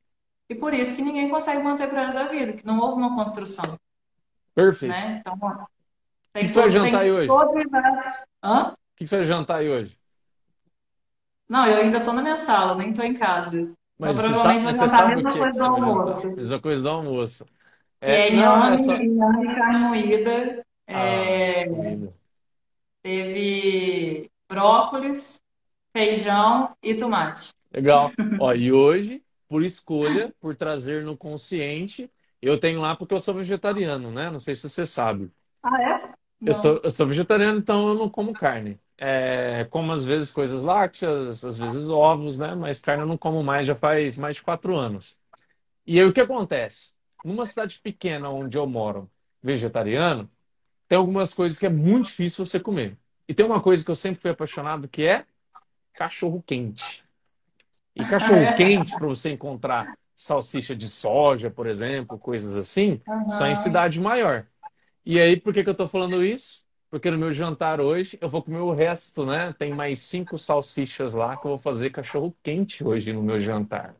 E 0.48 0.54
por 0.54 0.74
isso 0.74 0.94
que 0.94 1.02
ninguém 1.02 1.30
consegue 1.30 1.62
manter 1.62 1.88
resto 1.90 2.14
da 2.14 2.28
vida, 2.28 2.52
que 2.52 2.66
não 2.66 2.78
houve 2.78 2.96
uma 2.96 3.16
construção, 3.16 3.78
Perfeito. 4.54 4.92
né? 4.92 5.16
Então, 5.20 5.38
que 5.38 5.66
tem 6.32 6.44
que 6.44 6.52
você 6.52 6.60
vai 6.60 6.70
todo, 6.70 6.84
jantar 6.84 7.00
aí 7.00 7.12
hoje? 7.12 7.32
Hã? 8.42 8.68
O 8.68 8.76
que 8.96 9.04
que 9.04 9.06
você 9.06 9.16
vai 9.16 9.24
jantar 9.24 9.56
aí 9.56 9.70
hoje? 9.70 9.98
Não, 11.48 11.66
eu 11.66 11.78
ainda 11.78 12.02
tô 12.02 12.12
na 12.12 12.22
minha 12.22 12.36
sala, 12.36 12.74
nem 12.74 12.92
tô 12.92 13.02
em 13.02 13.14
casa. 13.14 13.72
Mas 13.98 14.16
você 14.16 14.34
sabe, 14.34 14.62
você 14.62 14.88
jantar 14.88 15.04
a 15.04 15.08
mesma 15.08 15.36
coisa 15.36 15.58
do 15.58 15.64
vai 15.64 15.84
almoço. 15.84 16.28
Mesma 16.36 16.60
coisa 16.60 16.82
do 16.82 16.88
almoço. 16.88 17.46
E 18.06 18.12
é 18.14 18.16
É, 18.16 18.30
não, 18.30 18.66
é 18.66 18.76
inhame, 18.76 18.78
só. 18.78 19.06
e 19.44 19.54
carne 19.56 19.78
moída. 19.78 20.64
Ah, 20.92 21.26
É, 21.26 21.64
comida. 21.66 22.14
teve 23.02 24.30
brócolis, 24.48 25.40
feijão 25.96 26.74
e 26.82 26.96
tomate. 26.96 27.50
Legal. 27.72 28.16
Ó, 28.38 28.52
e 28.54 28.72
hoje, 28.72 29.24
por 29.48 29.62
escolha, 29.64 30.34
por 30.40 30.54
trazer 30.56 31.04
no 31.04 31.16
consciente, 31.16 32.10
eu 32.40 32.58
tenho 32.58 32.80
lá 32.80 32.96
porque 32.96 33.14
eu 33.14 33.20
sou 33.20 33.34
vegetariano, 33.34 34.10
né? 34.12 34.30
Não 34.30 34.38
sei 34.38 34.54
se 34.54 34.68
você 34.68 34.86
sabe. 34.86 35.32
Ah, 35.62 35.82
é? 35.82 36.14
Eu 36.44 36.54
sou, 36.54 36.78
Não. 36.78 36.84
eu 36.84 36.90
sou 36.90 37.06
vegetariano, 37.06 37.58
então 37.58 37.88
eu 37.88 37.94
não 37.94 38.08
como 38.10 38.34
carne. 38.34 38.80
É, 38.96 39.66
como 39.70 39.92
às 39.92 40.04
vezes 40.04 40.32
coisas 40.32 40.62
lácteas, 40.62 41.44
às 41.44 41.58
vezes 41.58 41.88
ovos, 41.88 42.38
né? 42.38 42.54
Mas 42.54 42.80
carne 42.80 43.02
eu 43.02 43.06
não 43.06 43.18
como 43.18 43.42
mais, 43.42 43.66
já 43.66 43.74
faz 43.74 44.18
mais 44.18 44.36
de 44.36 44.42
quatro 44.42 44.76
anos. 44.76 45.18
E 45.86 45.98
aí 45.98 46.06
o 46.06 46.12
que 46.12 46.20
acontece? 46.20 46.94
Numa 47.24 47.46
cidade 47.46 47.78
pequena 47.80 48.30
onde 48.30 48.56
eu 48.56 48.66
moro, 48.66 49.10
vegetariano, 49.42 50.30
tem 50.88 50.96
algumas 50.98 51.34
coisas 51.34 51.58
que 51.58 51.66
é 51.66 51.70
muito 51.70 52.06
difícil 52.06 52.44
você 52.44 52.60
comer. 52.60 52.96
E 53.28 53.34
tem 53.34 53.44
uma 53.44 53.60
coisa 53.60 53.84
que 53.84 53.90
eu 53.90 53.96
sempre 53.96 54.20
fui 54.20 54.30
apaixonado, 54.30 54.88
que 54.88 55.04
é 55.06 55.24
cachorro 55.94 56.42
quente. 56.46 57.04
E 57.94 58.04
cachorro 58.04 58.46
quente, 58.56 58.94
para 58.94 59.06
você 59.06 59.32
encontrar 59.32 59.96
salsicha 60.14 60.74
de 60.76 60.88
soja, 60.88 61.50
por 61.50 61.66
exemplo, 61.66 62.18
coisas 62.18 62.56
assim, 62.56 63.00
só 63.28 63.46
em 63.46 63.56
cidade 63.56 64.00
maior. 64.00 64.46
E 65.04 65.20
aí, 65.20 65.38
por 65.38 65.52
que 65.52 65.62
que 65.62 65.70
eu 65.70 65.74
tô 65.74 65.86
falando 65.88 66.24
isso? 66.24 66.63
Porque 66.94 67.10
no 67.10 67.18
meu 67.18 67.32
jantar 67.32 67.80
hoje 67.80 68.16
eu 68.20 68.28
vou 68.28 68.40
comer 68.40 68.60
o 68.60 68.70
resto, 68.70 69.26
né? 69.26 69.52
Tem 69.58 69.74
mais 69.74 69.98
cinco 69.98 70.38
salsichas 70.38 71.12
lá 71.12 71.36
que 71.36 71.44
eu 71.44 71.48
vou 71.48 71.58
fazer 71.58 71.90
cachorro 71.90 72.32
quente 72.40 72.84
hoje 72.84 73.12
no 73.12 73.20
meu 73.20 73.40
jantar. 73.40 73.96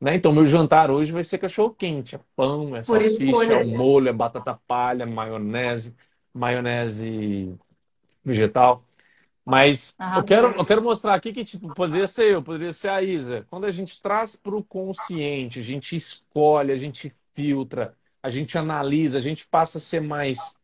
Né? 0.00 0.14
Então, 0.14 0.32
meu 0.32 0.46
jantar 0.46 0.88
hoje 0.88 1.10
vai 1.10 1.24
ser 1.24 1.38
cachorro 1.38 1.74
quente. 1.74 2.14
É 2.14 2.20
pão, 2.36 2.76
é 2.76 2.84
salsicha, 2.84 3.52
é 3.52 3.64
molho, 3.64 4.08
é 4.08 4.12
batata 4.12 4.56
palha, 4.64 5.04
maionese, 5.04 5.96
maionese 6.32 7.52
vegetal. 8.24 8.84
Mas 9.44 9.96
eu 10.14 10.22
quero, 10.22 10.52
eu 10.52 10.64
quero 10.64 10.82
mostrar 10.82 11.14
aqui 11.16 11.32
que 11.32 11.44
tipo, 11.44 11.74
poderia 11.74 12.06
ser 12.06 12.30
eu, 12.30 12.44
poderia 12.44 12.70
ser 12.70 12.90
a 12.90 13.02
Isa. 13.02 13.44
Quando 13.50 13.64
a 13.64 13.72
gente 13.72 14.00
traz 14.00 14.36
para 14.36 14.54
o 14.54 14.62
consciente, 14.62 15.58
a 15.58 15.64
gente 15.64 15.96
escolhe, 15.96 16.70
a 16.70 16.76
gente 16.76 17.12
filtra, 17.34 17.96
a 18.22 18.30
gente 18.30 18.56
analisa, 18.56 19.18
a 19.18 19.20
gente 19.20 19.48
passa 19.48 19.78
a 19.78 19.80
ser 19.80 20.00
mais, 20.00 20.56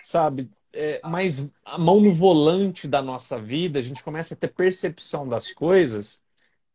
sabe, 0.00 0.48
é, 0.74 1.00
mais 1.08 1.50
a 1.64 1.78
mão 1.78 2.00
no 2.00 2.12
volante 2.12 2.88
da 2.88 3.02
nossa 3.02 3.40
vida, 3.40 3.78
a 3.78 3.82
gente 3.82 4.02
começa 4.02 4.34
a 4.34 4.36
ter 4.36 4.48
percepção 4.48 5.28
das 5.28 5.52
coisas, 5.52 6.22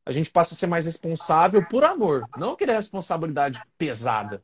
a 0.05 0.11
gente 0.11 0.31
passa 0.31 0.53
a 0.55 0.57
ser 0.57 0.67
mais 0.67 0.85
responsável 0.85 1.63
por 1.65 1.83
amor, 1.83 2.27
não 2.37 2.55
querer 2.55 2.73
responsabilidade 2.73 3.61
pesada, 3.77 4.43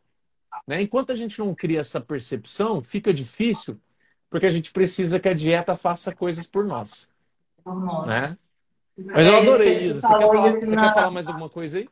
né? 0.67 0.81
Enquanto 0.81 1.11
a 1.11 1.15
gente 1.15 1.39
não 1.39 1.55
cria 1.55 1.79
essa 1.81 2.01
percepção, 2.01 2.81
fica 2.81 3.13
difícil, 3.13 3.79
porque 4.29 4.45
a 4.45 4.49
gente 4.51 4.71
precisa 4.71 5.19
que 5.19 5.29
a 5.29 5.33
dieta 5.33 5.75
faça 5.75 6.13
coisas 6.15 6.47
por 6.47 6.65
nós, 6.65 7.09
Por 7.63 7.75
nós. 7.79 8.07
né? 8.07 8.37
Mas 8.97 9.27
eu 9.27 9.35
É 9.35 9.41
que 9.41 9.49
adorei, 9.49 9.77
Isa. 9.77 10.01
Você 10.01 10.07
quer 10.07 10.27
falar, 10.27 10.55
você 10.55 10.77
quer 10.77 10.93
falar 10.93 11.11
mais 11.11 11.27
alguma 11.27 11.49
coisa 11.49 11.79
aí? 11.79 11.89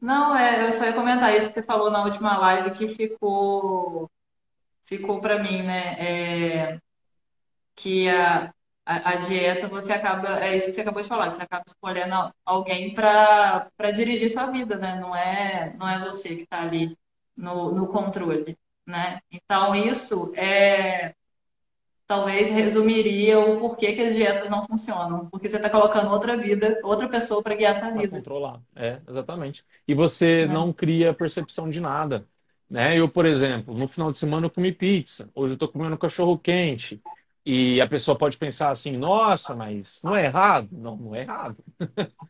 Não, 0.00 0.36
é, 0.36 0.66
eu 0.66 0.72
só 0.72 0.84
ia 0.84 0.92
comentar 0.92 1.34
isso 1.34 1.48
que 1.48 1.54
você 1.54 1.62
falou 1.62 1.90
na 1.90 2.04
última 2.04 2.36
live 2.38 2.70
que 2.72 2.86
ficou, 2.88 4.08
ficou 4.86 5.20
para 5.20 5.42
mim, 5.42 5.62
né? 5.62 5.96
É, 5.98 6.78
que 7.74 8.08
a, 8.08 8.52
a, 8.84 9.10
a 9.10 9.16
dieta 9.16 9.68
você 9.68 9.92
acaba, 9.92 10.40
é 10.40 10.56
isso 10.56 10.66
que 10.66 10.72
você 10.72 10.80
acabou 10.80 11.02
de 11.02 11.08
falar, 11.08 11.30
que 11.30 11.36
você 11.36 11.42
acaba 11.42 11.64
escolhendo 11.66 12.32
alguém 12.44 12.94
para 12.94 13.68
dirigir 13.94 14.30
sua 14.30 14.46
vida, 14.46 14.76
né? 14.76 14.98
Não 14.98 15.14
é, 15.14 15.74
não 15.76 15.88
é 15.88 15.98
você 15.98 16.36
que 16.36 16.42
está 16.42 16.62
ali 16.62 16.96
no, 17.36 17.72
no 17.72 17.88
controle, 17.88 18.56
né? 18.86 19.20
Então 19.30 19.74
isso 19.74 20.32
é 20.36 21.14
talvez 22.06 22.50
resumiria 22.50 23.38
o 23.40 23.58
porquê 23.58 23.92
que 23.92 24.00
as 24.00 24.14
dietas 24.14 24.48
não 24.48 24.62
funcionam, 24.64 25.28
porque 25.28 25.48
você 25.48 25.56
está 25.56 25.68
colocando 25.68 26.10
outra 26.10 26.36
vida, 26.36 26.78
outra 26.84 27.08
pessoa 27.08 27.42
para 27.42 27.56
guiar 27.56 27.74
sua 27.74 27.90
Para 27.90 28.00
vida, 28.00 28.16
controlar. 28.16 28.60
É, 28.76 29.00
exatamente. 29.08 29.64
E 29.88 29.94
você 29.94 30.46
né? 30.46 30.54
não 30.54 30.72
cria 30.72 31.12
percepção 31.12 31.68
de 31.68 31.80
nada, 31.80 32.26
né? 32.68 32.98
Eu, 32.98 33.08
por 33.08 33.26
exemplo, 33.26 33.74
no 33.74 33.88
final 33.88 34.10
de 34.10 34.18
semana 34.18 34.46
eu 34.46 34.50
comi 34.50 34.72
pizza, 34.72 35.30
hoje 35.34 35.52
eu 35.52 35.54
estou 35.54 35.68
comendo 35.68 35.96
cachorro 35.98 36.38
quente. 36.38 37.00
E 37.44 37.80
a 37.80 37.86
pessoa 37.86 38.18
pode 38.18 38.36
pensar 38.36 38.70
assim, 38.70 38.96
nossa, 38.96 39.54
mas 39.54 40.00
não 40.02 40.16
é 40.16 40.24
errado? 40.24 40.68
Não, 40.72 40.96
não 40.96 41.14
é 41.14 41.20
errado. 41.20 41.56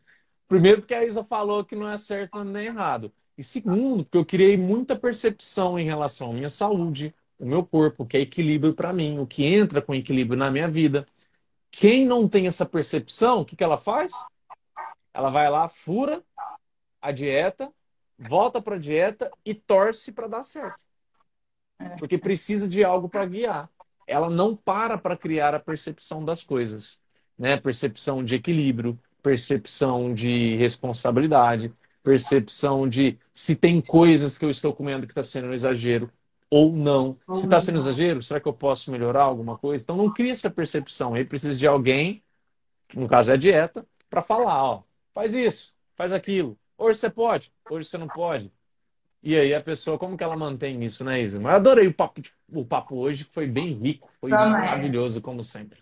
Primeiro 0.47 0.81
porque 0.81 0.93
a 0.93 1.03
Isa 1.03 1.23
falou 1.23 1.65
que 1.65 1.75
não 1.75 1.89
é 1.89 1.97
certo 1.97 2.43
nem 2.43 2.67
errado. 2.67 3.11
E 3.37 3.43
segundo, 3.43 4.03
porque 4.03 4.17
eu 4.17 4.25
criei 4.25 4.55
muita 4.57 4.95
percepção 4.95 5.77
em 5.79 5.85
relação 5.85 6.31
à 6.31 6.33
minha 6.33 6.49
saúde, 6.49 7.13
o 7.39 7.45
meu 7.45 7.65
corpo, 7.65 8.03
o 8.03 8.05
que 8.05 8.17
é 8.17 8.21
equilíbrio 8.21 8.73
para 8.73 8.93
mim, 8.93 9.19
o 9.19 9.27
que 9.27 9.43
entra 9.43 9.81
com 9.81 9.93
equilíbrio 9.93 10.37
na 10.37 10.51
minha 10.51 10.67
vida. 10.67 11.05
Quem 11.71 12.05
não 12.05 12.27
tem 12.27 12.47
essa 12.47 12.65
percepção, 12.65 13.41
o 13.41 13.45
que, 13.45 13.55
que 13.55 13.63
ela 13.63 13.77
faz? 13.77 14.11
Ela 15.13 15.29
vai 15.29 15.49
lá, 15.49 15.67
fura 15.67 16.23
a 17.01 17.11
dieta, 17.11 17.71
volta 18.17 18.61
para 18.61 18.75
a 18.75 18.79
dieta 18.79 19.31
e 19.45 19.53
torce 19.53 20.11
para 20.11 20.27
dar 20.27 20.43
certo. 20.43 20.83
Porque 21.99 22.17
precisa 22.17 22.67
de 22.67 22.83
algo 22.83 23.07
para 23.07 23.25
guiar. 23.25 23.69
Ela 24.07 24.29
não 24.29 24.55
para 24.55 24.97
para 24.97 25.17
criar 25.17 25.53
a 25.53 25.59
percepção 25.59 26.23
das 26.23 26.43
coisas, 26.43 27.01
né? 27.37 27.57
Percepção 27.57 28.23
de 28.23 28.35
equilíbrio, 28.35 28.97
percepção 29.21 30.13
de 30.13 30.55
responsabilidade, 30.55 31.73
percepção 32.01 32.87
de 32.87 33.19
se 33.33 33.55
tem 33.55 33.81
coisas 33.81 34.37
que 34.37 34.45
eu 34.45 34.49
estou 34.49 34.73
comendo 34.73 35.05
que 35.05 35.11
está 35.11 35.23
sendo 35.23 35.49
um 35.49 35.53
exagero 35.53 36.09
ou 36.49 36.71
não. 36.71 37.17
Se 37.31 37.43
está 37.43 37.59
sendo 37.59 37.77
exagero, 37.77 38.23
será 38.23 38.39
que 38.39 38.47
eu 38.47 38.53
posso 38.53 38.91
melhorar 38.91 39.23
alguma 39.23 39.57
coisa? 39.57 39.83
Então 39.83 39.97
não 39.97 40.11
cria 40.11 40.31
essa 40.31 40.49
percepção. 40.49 41.13
Aí 41.13 41.25
precisa 41.25 41.57
de 41.57 41.67
alguém, 41.67 42.23
que 42.87 42.97
no 42.97 43.07
caso 43.07 43.31
é 43.31 43.33
a 43.33 43.37
dieta, 43.37 43.85
para 44.09 44.21
falar, 44.21 44.63
ó, 44.63 44.83
faz 45.13 45.33
isso, 45.33 45.75
faz 45.95 46.13
aquilo. 46.13 46.57
Hoje 46.77 46.99
você 46.99 47.09
pode, 47.09 47.51
hoje 47.69 47.87
você 47.87 47.97
não 47.97 48.07
pode. 48.07 48.51
E 49.23 49.35
aí 49.35 49.53
a 49.53 49.61
pessoa, 49.61 49.97
como 49.97 50.15
que 50.15 50.23
ela 50.23 50.37
mantém 50.37 50.83
isso, 50.83 51.03
né, 51.03 51.21
Isa? 51.21 51.39
Mas 51.39 51.55
adorei 51.55 51.87
o 51.87 51.93
papo, 51.93 52.21
o 52.49 52.63
papo 52.63 52.95
hoje, 52.95 53.25
que 53.25 53.33
foi 53.33 53.47
bem 53.47 53.73
rico, 53.73 54.09
foi 54.19 54.29
Também. 54.29 54.51
maravilhoso, 54.51 55.21
como 55.21 55.43
sempre. 55.43 55.79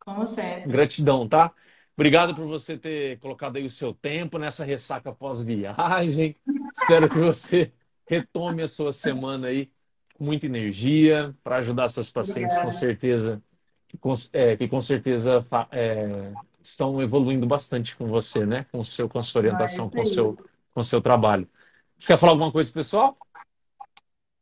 Como 0.00 0.26
sempre. 0.26 0.70
Gratidão, 0.70 1.28
tá? 1.28 1.52
Obrigado 1.94 2.34
por 2.34 2.46
você 2.46 2.76
ter 2.76 3.18
colocado 3.18 3.56
aí 3.56 3.64
o 3.64 3.70
seu 3.70 3.94
tempo 3.94 4.38
nessa 4.38 4.64
ressaca 4.64 5.12
pós-viagem. 5.12 6.36
Espero 6.72 7.08
que 7.08 7.18
você 7.18 7.72
retome 8.06 8.62
a 8.62 8.68
sua 8.68 8.92
semana 8.92 9.48
aí 9.48 9.70
com 10.14 10.24
muita 10.24 10.46
energia 10.46 11.34
para 11.42 11.56
ajudar 11.56 11.88
seus 11.88 12.10
pacientes, 12.10 12.56
com 12.56 12.62
Obrigada. 12.62 12.78
certeza, 12.78 13.42
que 13.86 13.96
com, 13.96 14.14
é, 14.32 14.56
que 14.56 14.68
com 14.68 14.80
certeza 14.80 15.44
é, 15.70 16.32
estão 16.70 17.00
evoluindo 17.02 17.46
bastante 17.46 17.96
com 17.96 18.06
você, 18.08 18.46
né? 18.46 18.66
Com 18.72 18.82
seu, 18.84 19.08
com 19.08 19.18
a 19.18 19.22
sua 19.22 19.40
Ah, 19.40 19.42
orientação, 19.42 19.86
isso 19.86 19.94
com 19.94 20.04
seu, 20.04 20.36
com 20.74 20.80
o 20.80 20.84
seu 20.84 21.00
trabalho. 21.00 21.48
Você 21.96 22.12
quer 22.12 22.18
falar 22.18 22.32
alguma 22.32 22.52
coisa, 22.52 22.72
pessoal? 22.72 23.16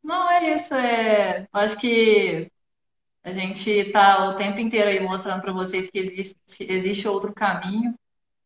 Não, 0.03 0.29
é 0.29 0.53
isso. 0.55 0.73
É... 0.73 1.47
Acho 1.51 1.77
que 1.79 2.51
a 3.23 3.31
gente 3.31 3.69
está 3.69 4.29
o 4.29 4.35
tempo 4.35 4.59
inteiro 4.59 4.89
aí 4.89 4.99
mostrando 4.99 5.41
para 5.41 5.51
vocês 5.53 5.89
que 5.91 5.99
existe, 5.99 6.37
existe 6.61 7.07
outro 7.07 7.33
caminho, 7.33 7.95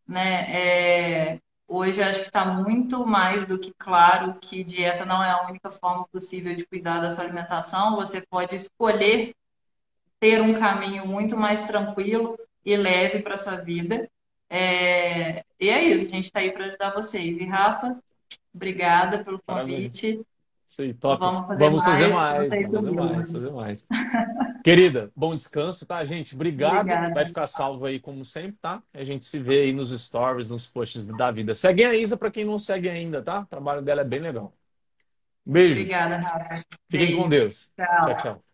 né? 0.08 1.34
É... 1.36 1.40
Hoje 1.68 2.04
acho 2.04 2.22
que 2.22 2.28
está 2.28 2.46
muito 2.46 3.06
mais 3.06 3.46
do 3.46 3.58
que 3.58 3.74
claro 3.78 4.38
que 4.42 4.64
dieta 4.64 5.06
não 5.06 5.24
é 5.24 5.32
a 5.32 5.48
única 5.48 5.72
forma 5.72 6.06
possível 6.10 6.56
de 6.56 6.66
cuidar 6.68 7.00
da 7.00 7.10
sua 7.10 7.24
alimentação. 7.24 7.96
Você 7.96 8.22
pode 8.30 8.56
escolher 8.56 9.34
ter 10.20 10.42
um 10.42 10.54
caminho 10.54 11.06
muito 11.08 11.38
mais 11.38 11.64
tranquilo 11.64 12.38
e 12.66 12.76
leve 12.78 13.22
para 13.22 13.38
sua 13.38 13.58
vida. 13.58 14.10
É, 14.50 15.44
E 15.60 15.70
é 15.70 15.84
isso, 15.84 16.06
a 16.08 16.10
gente 16.10 16.26
está 16.26 16.40
aí 16.40 16.52
para 16.52 16.66
ajudar 16.66 16.94
vocês. 16.94 17.38
E 17.40 17.46
Rafa, 17.46 18.00
obrigada 18.54 19.24
pelo 19.24 19.42
Parabéns. 19.46 19.94
convite. 19.94 20.22
Isso 20.68 20.82
aí, 20.82 20.94
top. 20.94 21.20
Vamos 21.20 21.48
fazer 21.48 21.70
Vamos 21.70 21.84
fazer 21.86 22.08
mais, 22.08 22.10
mais, 22.10 22.40
conta 22.50 22.56
aí 22.56 22.66
vamos 22.66 22.86
fazer 22.86 22.92
mais, 22.92 23.32
fazer 23.32 23.52
mais. 23.52 23.88
Querida, 24.64 25.12
bom 25.16 25.36
descanso, 25.36 25.86
tá, 25.86 26.04
gente? 26.06 26.36
Obrigado. 26.36 26.74
Obrigada. 26.82 27.14
Vai 27.14 27.26
ficar 27.26 27.48
salvo 27.48 27.86
aí 27.86 28.00
como 28.00 28.24
sempre, 28.26 28.58
tá? 28.62 28.84
A 28.94 29.04
gente 29.04 29.26
se 29.26 29.40
vê 29.40 29.64
aí 29.64 29.74
nos 29.74 29.92
stories, 29.92 30.50
nos 30.50 30.68
posts 30.70 31.06
da 31.08 31.32
vida. 31.32 31.56
Segue 31.56 31.84
a 31.86 31.96
Isa 31.96 32.18
para 32.18 32.32
quem 32.32 32.46
não 32.46 32.60
segue 32.60 32.90
ainda, 32.90 33.24
tá? 33.24 33.42
O 33.42 33.46
trabalho 33.48 33.82
dela 33.82 34.02
é 34.02 34.06
bem 34.06 34.20
legal. 34.22 34.56
Beijo. 35.46 35.82
Obrigada, 35.82 36.18
Rafa. 36.20 36.66
Fiquem 36.90 37.08
Beijo. 37.08 37.16
com 37.16 37.30
Deus. 37.30 37.74
Tchau. 37.76 37.88
Tchau, 38.02 38.16
tchau. 38.18 38.51